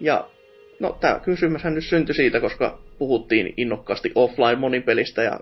Ja 0.00 0.28
No, 0.80 0.96
tämä 1.00 1.20
kysymyshän 1.24 1.74
nyt 1.74 1.84
syntyi 1.84 2.14
siitä, 2.14 2.40
koska 2.40 2.78
puhuttiin 2.98 3.54
innokkaasti 3.56 4.12
offline 4.14 4.56
monipelistä 4.56 5.22
ja 5.22 5.40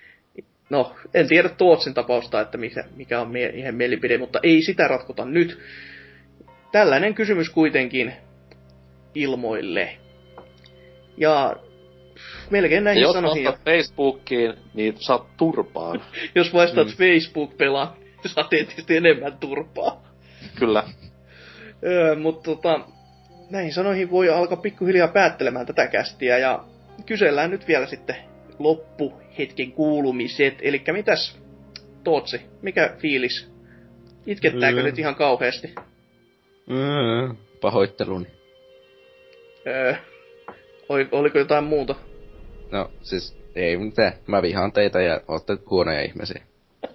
no, 0.70 0.96
en 1.14 1.28
tiedä 1.28 1.48
Tuotsin 1.48 1.94
tapausta, 1.94 2.40
että 2.40 2.58
mikä, 2.58 2.84
mikä 2.96 3.20
on 3.20 3.30
mie- 3.30 3.52
ihan 3.54 3.74
mielipide, 3.74 4.18
mutta 4.18 4.40
ei 4.42 4.62
sitä 4.62 4.88
ratkota 4.88 5.24
nyt. 5.24 5.58
Tällainen 6.72 7.14
kysymys 7.14 7.50
kuitenkin 7.50 8.12
ilmoille. 9.14 9.96
Ja 11.16 11.56
melkein 12.50 12.84
näihin 12.84 13.02
Jos 13.02 13.12
sanoihin. 13.12 13.44
vastat 13.44 13.64
Facebookiin, 13.64 14.54
niin 14.74 14.94
saat 14.98 15.36
turpaan. 15.36 16.02
Jos 16.34 16.52
vastaat 16.54 16.86
Mm. 16.86 16.92
mm. 16.92 16.96
Facebook-pelaa, 16.96 17.96
saat 18.26 18.48
tietysti 18.48 18.96
enemmän 18.96 19.38
turpaa. 19.38 20.02
Kyllä. 20.58 20.84
Öö, 21.86 22.16
mutta 22.16 22.42
tota, 22.50 22.80
näihin 23.50 23.72
sanoihin 23.72 24.10
voi 24.10 24.28
alkaa 24.30 24.56
pikkuhiljaa 24.56 25.08
päättelemään 25.08 25.66
tätä 25.66 25.86
kästiä 25.86 26.38
ja 26.38 26.64
kysellään 27.06 27.50
nyt 27.50 27.68
vielä 27.68 27.86
sitten 27.86 28.16
loppuhetken 28.58 29.72
kuulumiset. 29.72 30.54
Eli 30.62 30.82
mitäs 30.92 31.40
Tootsi, 32.04 32.40
mikä 32.62 32.94
fiilis? 32.98 33.50
Itkettääkö 34.26 34.78
Mm. 34.80 34.84
nyt 34.84 34.98
ihan 34.98 35.14
kauheasti? 35.14 35.74
Mm, 36.66 37.36
pahoitteluni. 37.60 38.26
Öö, 39.66 39.94
ol- 40.88 41.08
oliko 41.12 41.38
jotain 41.38 41.64
muuta? 41.64 41.94
No, 42.70 42.90
siis 43.02 43.36
ei 43.54 43.76
mitään. 43.76 44.12
Mä 44.26 44.42
vihaan 44.42 44.72
teitä 44.72 45.00
ja 45.00 45.20
ootte 45.28 45.56
huonoja 45.70 46.02
ihmisiä. 46.02 46.42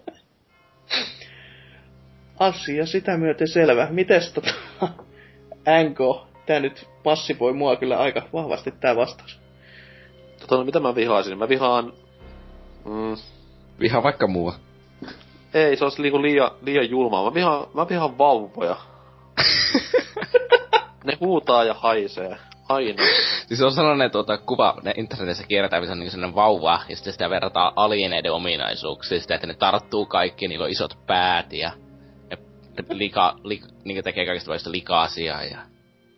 Asia 2.40 2.86
sitä 2.86 3.18
myöten 3.18 3.48
selvä. 3.48 3.88
Mites 3.92 4.34
tota, 4.34 4.54
NK, 5.90 6.28
tää 6.46 6.60
nyt 6.60 6.90
passivoi 7.04 7.54
mua 7.54 7.76
kyllä 7.76 7.98
aika 7.98 8.22
vahvasti 8.34 8.72
tää 8.72 8.96
vastaus. 8.96 9.40
Tota, 10.40 10.56
no, 10.58 10.64
mitä 10.64 10.80
mä 10.80 10.96
vihaisin? 10.96 11.38
Mä 11.38 11.50
vihaan... 11.50 11.94
Mm, 12.86 13.18
Vihaan 13.80 14.04
vaikka 14.04 14.28
mua. 14.28 14.56
ei, 15.54 15.76
se 15.76 15.84
olisi 15.84 16.02
liiku 16.02 16.22
liian, 16.22 16.52
liian 16.62 16.90
julmaa. 16.90 17.24
Mä 17.26 17.34
vihaan, 17.34 17.68
mä 17.74 17.90
vihaan 17.90 18.18
vauvoja. 18.18 18.76
ne 21.06 21.18
huutaa 21.20 21.64
ja 21.64 21.74
haisee. 21.74 22.38
Aina. 22.70 23.04
Siis 23.48 23.62
on 23.62 23.72
sellainen 23.72 24.12
tuota, 24.12 24.38
kuva, 24.38 24.78
ne 24.84 24.94
internetissä 24.98 25.48
kierretään, 25.48 25.82
missä 25.82 25.94
on 25.94 26.00
niin 26.00 26.12
sellainen 26.12 26.36
vauva, 26.36 26.80
ja 26.90 26.96
sitten 26.96 27.14
sitä 27.14 27.30
verrataan 27.30 27.74
alieneiden 27.76 28.32
ominaisuuksiin, 28.32 29.22
sitä, 29.22 29.36
että 29.36 29.48
ne 29.48 29.54
tarttuu 29.54 30.06
kaikki, 30.06 30.48
niillä 30.48 30.66
on 30.66 30.72
isot 30.72 30.98
päät, 31.08 31.54
ja 31.54 31.72
ne, 32.30 32.38
ne 32.78 32.84
lika, 32.98 33.36
li, 33.44 33.62
niin 33.84 34.04
tekee 34.04 34.26
kaikista 34.26 34.50
välistä 34.50 34.72
likaisia, 34.72 35.44
ja... 35.44 35.58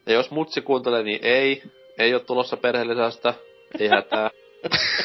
Ja 0.06 0.14
jos 0.14 0.32
mutsi 0.32 0.61
kuuntelee, 0.61 1.03
niin 1.03 1.19
ei. 1.22 1.64
Ei 1.98 2.14
ole 2.14 2.24
tulossa 2.24 2.58
perheellisästä. 2.58 3.34
Ei 3.80 3.88
hätää. 3.88 4.30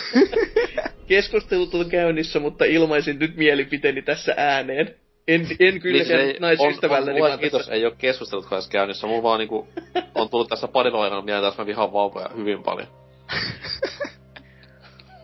Keskustelut 1.09 1.75
on 1.75 1.91
käynnissä, 1.91 2.41
mutta 2.41 2.65
ilmaisin 2.65 3.19
nyt 3.19 3.37
mielipiteeni 3.37 4.03
tässä 4.03 4.35
ääneen. 4.37 4.95
En, 5.29 5.47
en 5.61 5.81
kyllä 5.81 5.97
Niin 5.97 6.07
se 6.07 6.13
sen 6.17 6.21
ei- 6.21 6.37
naisystävälleni 6.41 7.23
on, 7.23 7.33
on, 7.33 7.39
kiitos, 7.39 7.59
tässä. 7.61 7.75
ei 7.75 7.85
ole 7.87 7.95
keskustelut 7.99 8.47
kanssa 8.47 8.71
käynnissä. 8.71 9.07
Mulla 9.07 9.23
vaan 9.23 9.39
niinku, 9.39 9.69
on 10.15 10.29
tullut 10.29 10.49
tässä 10.49 10.69
parin 10.69 10.95
aikana 10.95 11.23
mieleen, 11.23 11.49
että 11.49 11.63
mä 11.63 11.67
vihaan 11.67 11.93
vauvoja 11.93 12.29
hyvin 12.37 12.63
paljon. 12.63 12.89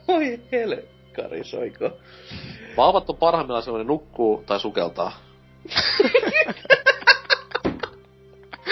Oi 0.09 0.41
helkkari, 0.53 1.45
soiko. 1.45 1.91
Vauvat 2.77 3.11
on 3.11 3.17
parhaimmillaan 3.17 3.63
semmoinen 3.63 3.87
nukkuu 3.87 4.43
tai 4.47 4.61
sukeltaa. 4.61 5.13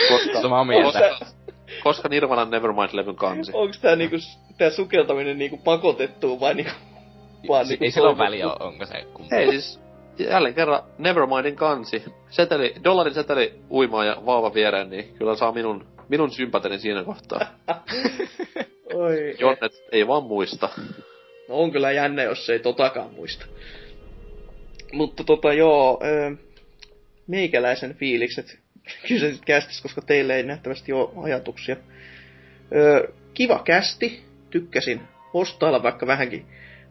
koska, 0.09 0.43
Samaa 0.43 0.65
mieltä. 0.65 1.01
koska, 1.01 1.27
koska 1.83 2.09
Nirvanan 2.09 2.51
Nevermind-levyn 2.51 3.17
kansi. 3.17 3.53
Onks 3.55 3.79
tää 3.81 3.97
niinku, 3.97 4.17
tää 4.59 4.71
sukeltaminen 4.71 5.39
niinku 5.39 5.57
pakotettu 5.57 6.41
vai 6.41 6.55
niinku... 6.55 6.73
Vaan 7.49 7.69
niinku 7.69 7.85
ei 7.85 7.91
sillä 7.91 8.09
ole 8.09 8.17
toivottu? 8.17 8.33
väliä, 8.33 8.67
onko 8.67 8.87
se 8.87 9.05
kumpi. 9.15 9.37
Ei 9.37 9.51
siis, 9.51 9.81
jälleen 10.19 10.55
kerran 10.55 10.83
Nevermindin 10.99 11.57
kansi. 11.57 12.05
Seteli, 12.31 12.75
dollarin 12.85 13.15
seteli 13.15 13.55
uimaan 13.71 14.07
ja 14.07 14.23
vauva 14.27 14.55
viereen, 14.55 14.91
niin 14.91 15.15
kyllä 15.19 15.37
saa 15.37 15.53
minun, 15.53 15.87
minun 16.09 16.31
sympateni 16.31 16.79
siinä 16.79 17.05
kohtaa. 17.05 17.41
Oi, 18.95 19.35
Jonnet 19.39 19.73
ei 19.93 20.07
vaan 20.07 20.23
muista. 20.23 20.69
No 21.49 21.55
on 21.55 21.73
kyllä 21.73 21.93
jännä, 21.93 22.23
jos 22.23 22.51
ei 22.51 22.59
totakaan 22.59 23.15
muista. 23.15 23.47
Mutta 24.93 25.25
tota 25.25 25.53
joo, 25.53 26.01
ö, 26.05 26.37
meikäläisen 27.27 27.95
fiilikset 27.95 28.59
kyseiset 29.09 29.45
kästis, 29.45 29.83
koska 29.83 30.03
teille 30.03 30.37
ei 30.37 30.43
nähtävästi 30.43 30.93
ole 30.93 31.11
ajatuksia. 31.25 31.77
Kiva 33.35 33.63
kästi, 33.65 34.23
tykkäsin 34.51 35.01
postailla 35.33 35.83
vaikka 35.83 36.07
vähänkin 36.07 36.47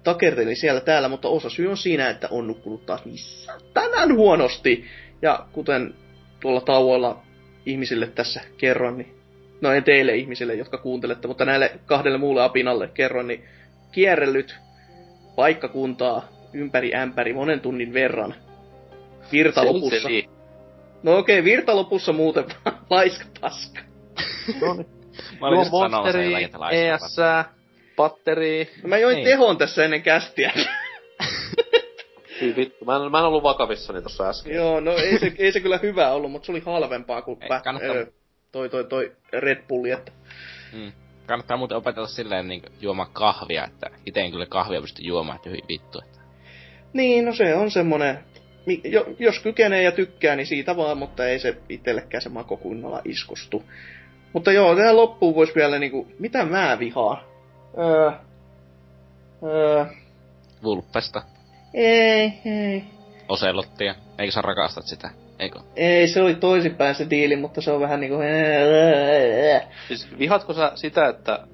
takertelin 0.05 0.55
siellä 0.55 0.81
täällä, 0.81 1.09
mutta 1.09 1.27
osa 1.27 1.49
syy 1.49 1.67
on 1.67 1.77
siinä, 1.77 2.09
että 2.09 2.27
on 2.31 2.47
nukkunut 2.47 2.85
taas 2.85 3.05
niin 3.05 3.17
tänään 3.73 4.15
huonosti. 4.15 4.85
Ja 5.21 5.45
kuten 5.51 5.93
tuolla 6.39 6.61
tauoilla 6.61 7.21
ihmisille 7.65 8.07
tässä 8.07 8.41
kerron, 8.57 8.97
niin 8.97 9.15
no 9.61 9.71
en 9.71 9.83
teille 9.83 10.15
ihmisille, 10.15 10.53
jotka 10.53 10.77
kuuntelette, 10.77 11.27
mutta 11.27 11.45
näille 11.45 11.79
kahdelle 11.85 12.17
muulle 12.17 12.43
apinalle 12.43 12.87
kerron, 12.87 13.27
niin 13.27 13.43
kierrellyt 13.91 14.55
paikkakuntaa 15.35 16.29
ympäri 16.53 16.95
ämpäri 16.95 17.33
monen 17.33 17.59
tunnin 17.59 17.93
verran. 17.93 18.35
Virtalopussa. 19.31 20.01
Seli, 20.01 20.29
No 21.03 21.17
okei, 21.17 21.39
okay, 21.39 21.51
virtalopussa 21.51 22.13
muuten 22.13 22.45
vaan 22.65 22.77
laiska 22.89 23.25
paska. 23.41 23.79
Mä 25.41 25.47
olin 25.47 25.59
just 25.59 25.71
laiskapa. 25.71 26.69
ES, 26.69 27.17
patteria. 27.95 28.65
No 28.83 28.89
mä 28.89 28.97
join 28.97 29.15
Niin. 29.15 29.25
tehon 29.25 29.57
tässä 29.57 29.83
ennen 29.83 30.01
kästiä. 30.03 30.51
Hyi 32.41 32.55
vittu, 32.55 32.85
mä 32.85 32.95
en, 32.95 33.11
mä 33.11 33.19
en 33.19 33.25
ollut 33.25 33.43
vakavissani 33.43 34.01
tossa 34.01 34.29
äsken. 34.29 34.55
Joo, 34.55 34.79
no 34.79 34.91
ei 34.91 35.19
se, 35.19 35.31
ei 35.37 35.51
se 35.51 35.59
kyllä 35.59 35.77
hyvä 35.83 36.11
ollut, 36.11 36.31
mutta 36.31 36.45
se 36.45 36.51
oli 36.51 36.59
halvempaa 36.59 37.21
kuin 37.21 37.37
Ei, 37.41 37.49
pä, 37.49 37.61
ö, 37.83 38.07
toi, 38.51 38.69
toi, 38.69 38.83
toi 38.83 39.11
Red 39.33 39.63
Bulli, 39.67 39.91
että 39.91 40.11
Mm. 40.73 40.91
Kannattaa 41.27 41.57
muuten 41.57 41.77
opetella 41.77 42.07
silleen 42.07 42.47
niin 42.47 42.61
juomaan 42.81 43.09
kahvia, 43.13 43.65
että 43.65 43.89
ite 44.05 44.21
en 44.21 44.31
kyllä 44.31 44.45
kahvia 44.45 44.81
pysty 44.81 45.01
juomaan, 45.01 45.35
että 45.35 45.49
hyvin 45.49 45.63
vittu. 45.69 45.99
Että. 46.05 46.19
Niin, 46.93 47.25
no 47.25 47.33
se 47.33 47.55
on 47.55 47.71
semmonen, 47.71 48.19
jo, 48.83 49.05
jos 49.19 49.39
kykenee 49.39 49.83
ja 49.83 49.91
tykkää, 49.91 50.35
niin 50.35 50.47
siitä 50.47 50.77
vaan, 50.77 50.97
mutta 50.97 51.27
ei 51.27 51.39
se 51.39 51.57
itsellekään 51.69 52.21
se 52.21 52.29
mako 52.29 52.57
kunnolla 52.57 53.01
iskostu. 53.05 53.63
Mutta 54.33 54.51
joo, 54.51 54.75
tähän 54.75 54.95
loppuun 54.97 55.35
voisi 55.35 55.55
vielä 55.55 55.79
niinku, 55.79 56.07
mitä 56.19 56.45
mä 56.45 56.77
vihaan? 56.79 57.17
Öö, 57.77 58.11
öö, 59.43 59.85
Vulppesta, 60.63 61.21
ei, 61.73 62.33
ei. 62.45 62.83
Oselottia. 63.29 63.95
Eikö 64.19 64.31
sä 64.31 64.41
rakastat 64.41 64.87
sitä? 64.87 65.09
Eikö? 65.39 65.59
Ei, 65.75 66.07
se 66.07 66.21
oli 66.21 66.35
toisinpäin 66.35 66.95
se 66.95 67.09
diili, 67.09 67.35
mutta 67.35 67.61
se 67.61 67.71
on 67.71 67.81
vähän 67.81 67.99
niinku... 67.99 68.17
Siis 69.87 70.07
vihatko 70.19 70.53
sä 70.53 70.71
sitä, 70.75 71.07
että 71.07 71.47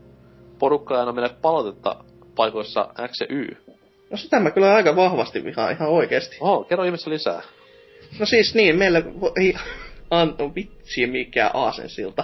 porukka 0.59 0.99
aina 0.99 1.11
mene 1.11 1.29
palautetta 1.41 1.95
paikoissa 2.35 2.89
X 3.07 3.21
ja 3.21 3.27
Y? 3.29 3.57
No 4.09 4.17
sitä 4.17 4.39
mä 4.39 4.51
kyllä 4.51 4.73
aika 4.73 4.95
vahvasti 4.95 5.43
vihaan 5.43 5.71
ihan 5.71 5.89
oikeesti. 5.89 6.37
Oho, 6.41 6.63
kerro 6.63 6.83
ihmeessä 6.83 7.09
lisää. 7.09 7.41
No 8.19 8.25
siis 8.25 8.55
niin, 8.55 8.77
meille 8.77 9.03
voi 10.11 10.19
antaa 10.19 10.55
vitsi 10.55 11.07
mikä 11.07 11.51
aasensilta. 11.53 12.23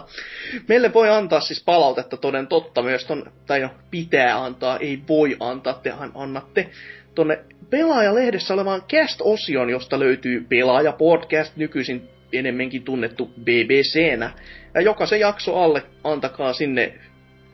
Meille 0.68 0.94
voi 0.94 1.10
antaa 1.10 1.40
siis 1.40 1.64
palautetta 1.64 2.18
toden 2.18 2.48
totta 2.48 2.82
myös 2.82 3.06
ton, 3.06 3.32
tai 3.46 3.60
no 3.60 3.70
pitää 3.92 4.44
antaa, 4.44 4.78
ei 4.78 5.00
voi 5.08 5.38
antaa, 5.40 5.74
tehän 5.74 6.12
annatte 6.16 6.70
tonne 7.16 7.40
Pelaaja-lehdessä 7.70 8.54
olevaan 8.54 8.82
cast-osion, 8.82 9.70
josta 9.70 10.00
löytyy 10.00 10.46
Pelaaja 10.50 10.92
Podcast, 10.92 11.56
nykyisin 11.56 12.10
enemmänkin 12.34 12.84
tunnettu 12.84 13.26
BBCnä. 13.42 14.32
Ja 14.74 14.82
jokaisen 14.82 15.20
jakso 15.20 15.56
alle 15.56 15.84
antakaa 16.04 16.54
sinne 16.54 16.94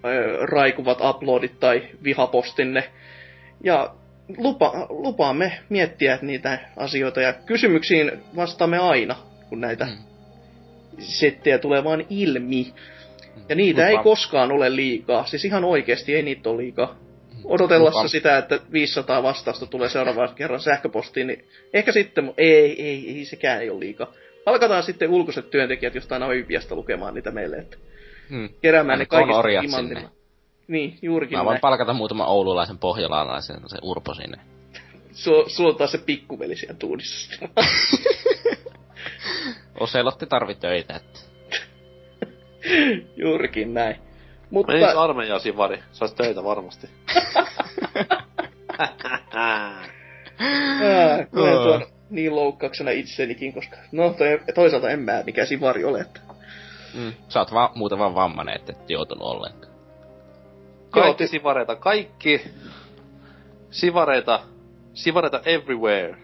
ö, 0.05 0.45
raikuvat 0.45 0.97
uploadit 1.01 1.59
tai 1.59 1.83
vihapostinne. 2.03 2.83
Ja 3.63 3.95
lupa, 4.37 4.87
lupaamme 4.89 5.59
miettiä 5.69 6.19
niitä 6.21 6.59
asioita 6.77 7.21
ja 7.21 7.33
kysymyksiin 7.33 8.11
vastaamme 8.35 8.77
aina, 8.77 9.15
kun 9.49 9.61
näitä 9.61 9.85
Mm. 9.85 10.12
Settejä 10.99 11.57
tulee 11.57 11.83
vaan 11.83 12.05
ilmi. 12.09 12.73
Ja 13.49 13.55
niitä 13.55 13.87
ei 13.87 13.93
Lupa- 13.93 14.03
koskaan 14.03 14.51
ole 14.51 14.75
liikaa. 14.75 15.25
Siis 15.25 15.45
ihan 15.45 15.63
oikeasti 15.63 16.15
ei 16.15 16.21
niitä 16.23 16.49
ole 16.49 16.57
liikaa. 16.61 16.95
Odotellessa 17.43 17.99
Lupa- 17.99 18.07
sitä, 18.07 18.37
että 18.37 18.59
500 18.71 19.23
vastausta 19.23 19.65
tulee 19.65 19.89
seuraavan 19.89 20.35
kerran 20.35 20.59
sähköpostiin, 20.59 21.27
niin 21.27 21.45
ehkä 21.73 21.91
sitten, 21.91 22.33
ei, 22.37 22.83
ei, 22.83 23.17
ei 23.17 23.25
sekään 23.25 23.61
ei 23.61 23.69
ole 23.69 23.79
liikaa. 23.79 24.13
Palkataan 24.45 24.83
sitten 24.83 25.09
ulkoiset 25.09 25.49
työntekijät 25.49 25.95
jostain 25.95 26.23
Avipiasta 26.23 26.75
lukemaan 26.75 27.13
niitä 27.13 27.31
meille, 27.31 27.55
että 27.57 27.77
Hmm. 28.29 28.49
keräämään 28.61 28.99
ne 28.99 29.05
kaikista 29.05 29.49
imantilla. 29.49 29.99
sinne. 29.99 30.09
Niin, 30.67 30.97
juurikin 31.01 31.37
Mä 31.37 31.45
voin 31.45 31.53
näin. 31.53 31.61
palkata 31.61 31.93
muutaman 31.93 32.27
oululaisen 32.27 32.77
pohjalaalaisen, 32.77 33.55
se 33.67 33.77
urpo 33.81 34.13
sinne. 34.13 34.37
Su- 35.11 35.49
sulla 35.49 35.69
on 35.69 35.75
taas 35.75 35.91
se 35.91 35.97
pikkuveli 35.97 36.55
siellä 36.55 36.75
tuudissa. 36.79 37.47
Oselotti 39.79 40.25
tarvii 40.25 40.55
töitä, 40.55 40.95
että... 40.95 41.19
Juurikin 43.15 43.73
näin. 43.73 43.95
Mutta... 44.49 44.73
Menis 44.73 44.95
armeijaa 44.95 45.39
Sivari, 45.39 45.83
sais 45.91 46.13
töitä 46.13 46.43
varmasti. 46.43 46.89
Ää, 49.33 51.25
koen 51.31 51.57
tuon 51.57 51.85
niin 52.09 52.35
loukkauksena 52.35 52.91
itsenikin, 52.91 53.53
koska 53.53 53.77
no 53.91 54.09
toi, 54.09 54.39
toisaalta 54.55 54.89
en 54.89 54.99
mä 54.99 55.23
mikä 55.25 55.45
sivari 55.45 55.83
ole. 55.83 55.99
Että. 55.99 56.19
Mm. 56.93 57.13
Sä 57.29 57.39
oot 57.39 57.53
vaan 57.53 57.69
muuten 57.75 57.99
vaan 57.99 58.15
vammanen, 58.15 58.55
et 58.55 58.69
et 58.69 58.89
joutunut 58.89 59.27
ollenkaan. 59.27 59.73
Kaikki 60.89 61.23
Joo, 61.23 61.27
sivareita, 61.27 61.75
kaikki 61.75 62.41
sivareita, 63.71 64.39
sivareita 64.93 65.41
everywhere. 65.45 66.17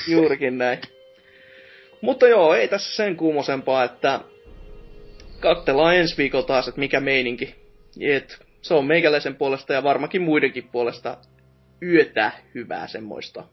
Juurikin 0.08 0.58
näin. 0.58 0.78
Mutta 2.00 2.28
joo, 2.28 2.54
ei 2.54 2.68
tässä 2.68 2.96
sen 2.96 3.16
kuumosempaa, 3.16 3.84
että 3.84 4.20
katsellaan 5.40 5.96
ensi 5.96 6.16
viikolla 6.16 6.46
taas, 6.46 6.68
että 6.68 6.80
mikä 6.80 7.00
meininki. 7.00 7.54
Et 8.00 8.38
se 8.62 8.74
on 8.74 8.84
meikäläisen 8.84 9.36
puolesta 9.36 9.72
ja 9.72 9.82
varmakin 9.82 10.22
muidenkin 10.22 10.68
puolesta 10.68 11.16
yötä 11.82 12.32
hyvää 12.54 12.86
semmoista. 12.86 13.44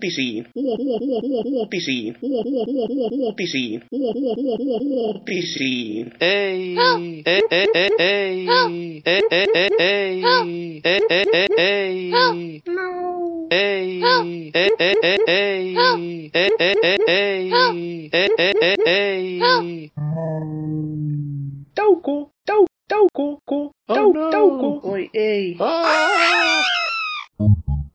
be 0.00 0.10
seen. 0.10 0.46
Be 1.70 1.80
seen. 1.80 2.16
Be 3.36 3.46
seen. 3.46 3.82
Be 5.24 5.42
seen. 5.42 6.12
Hey. 6.18 6.74
Hey. 7.24 7.42
Hey. 7.50 7.90
Hey. 7.98 9.02
Hey. 9.04 9.59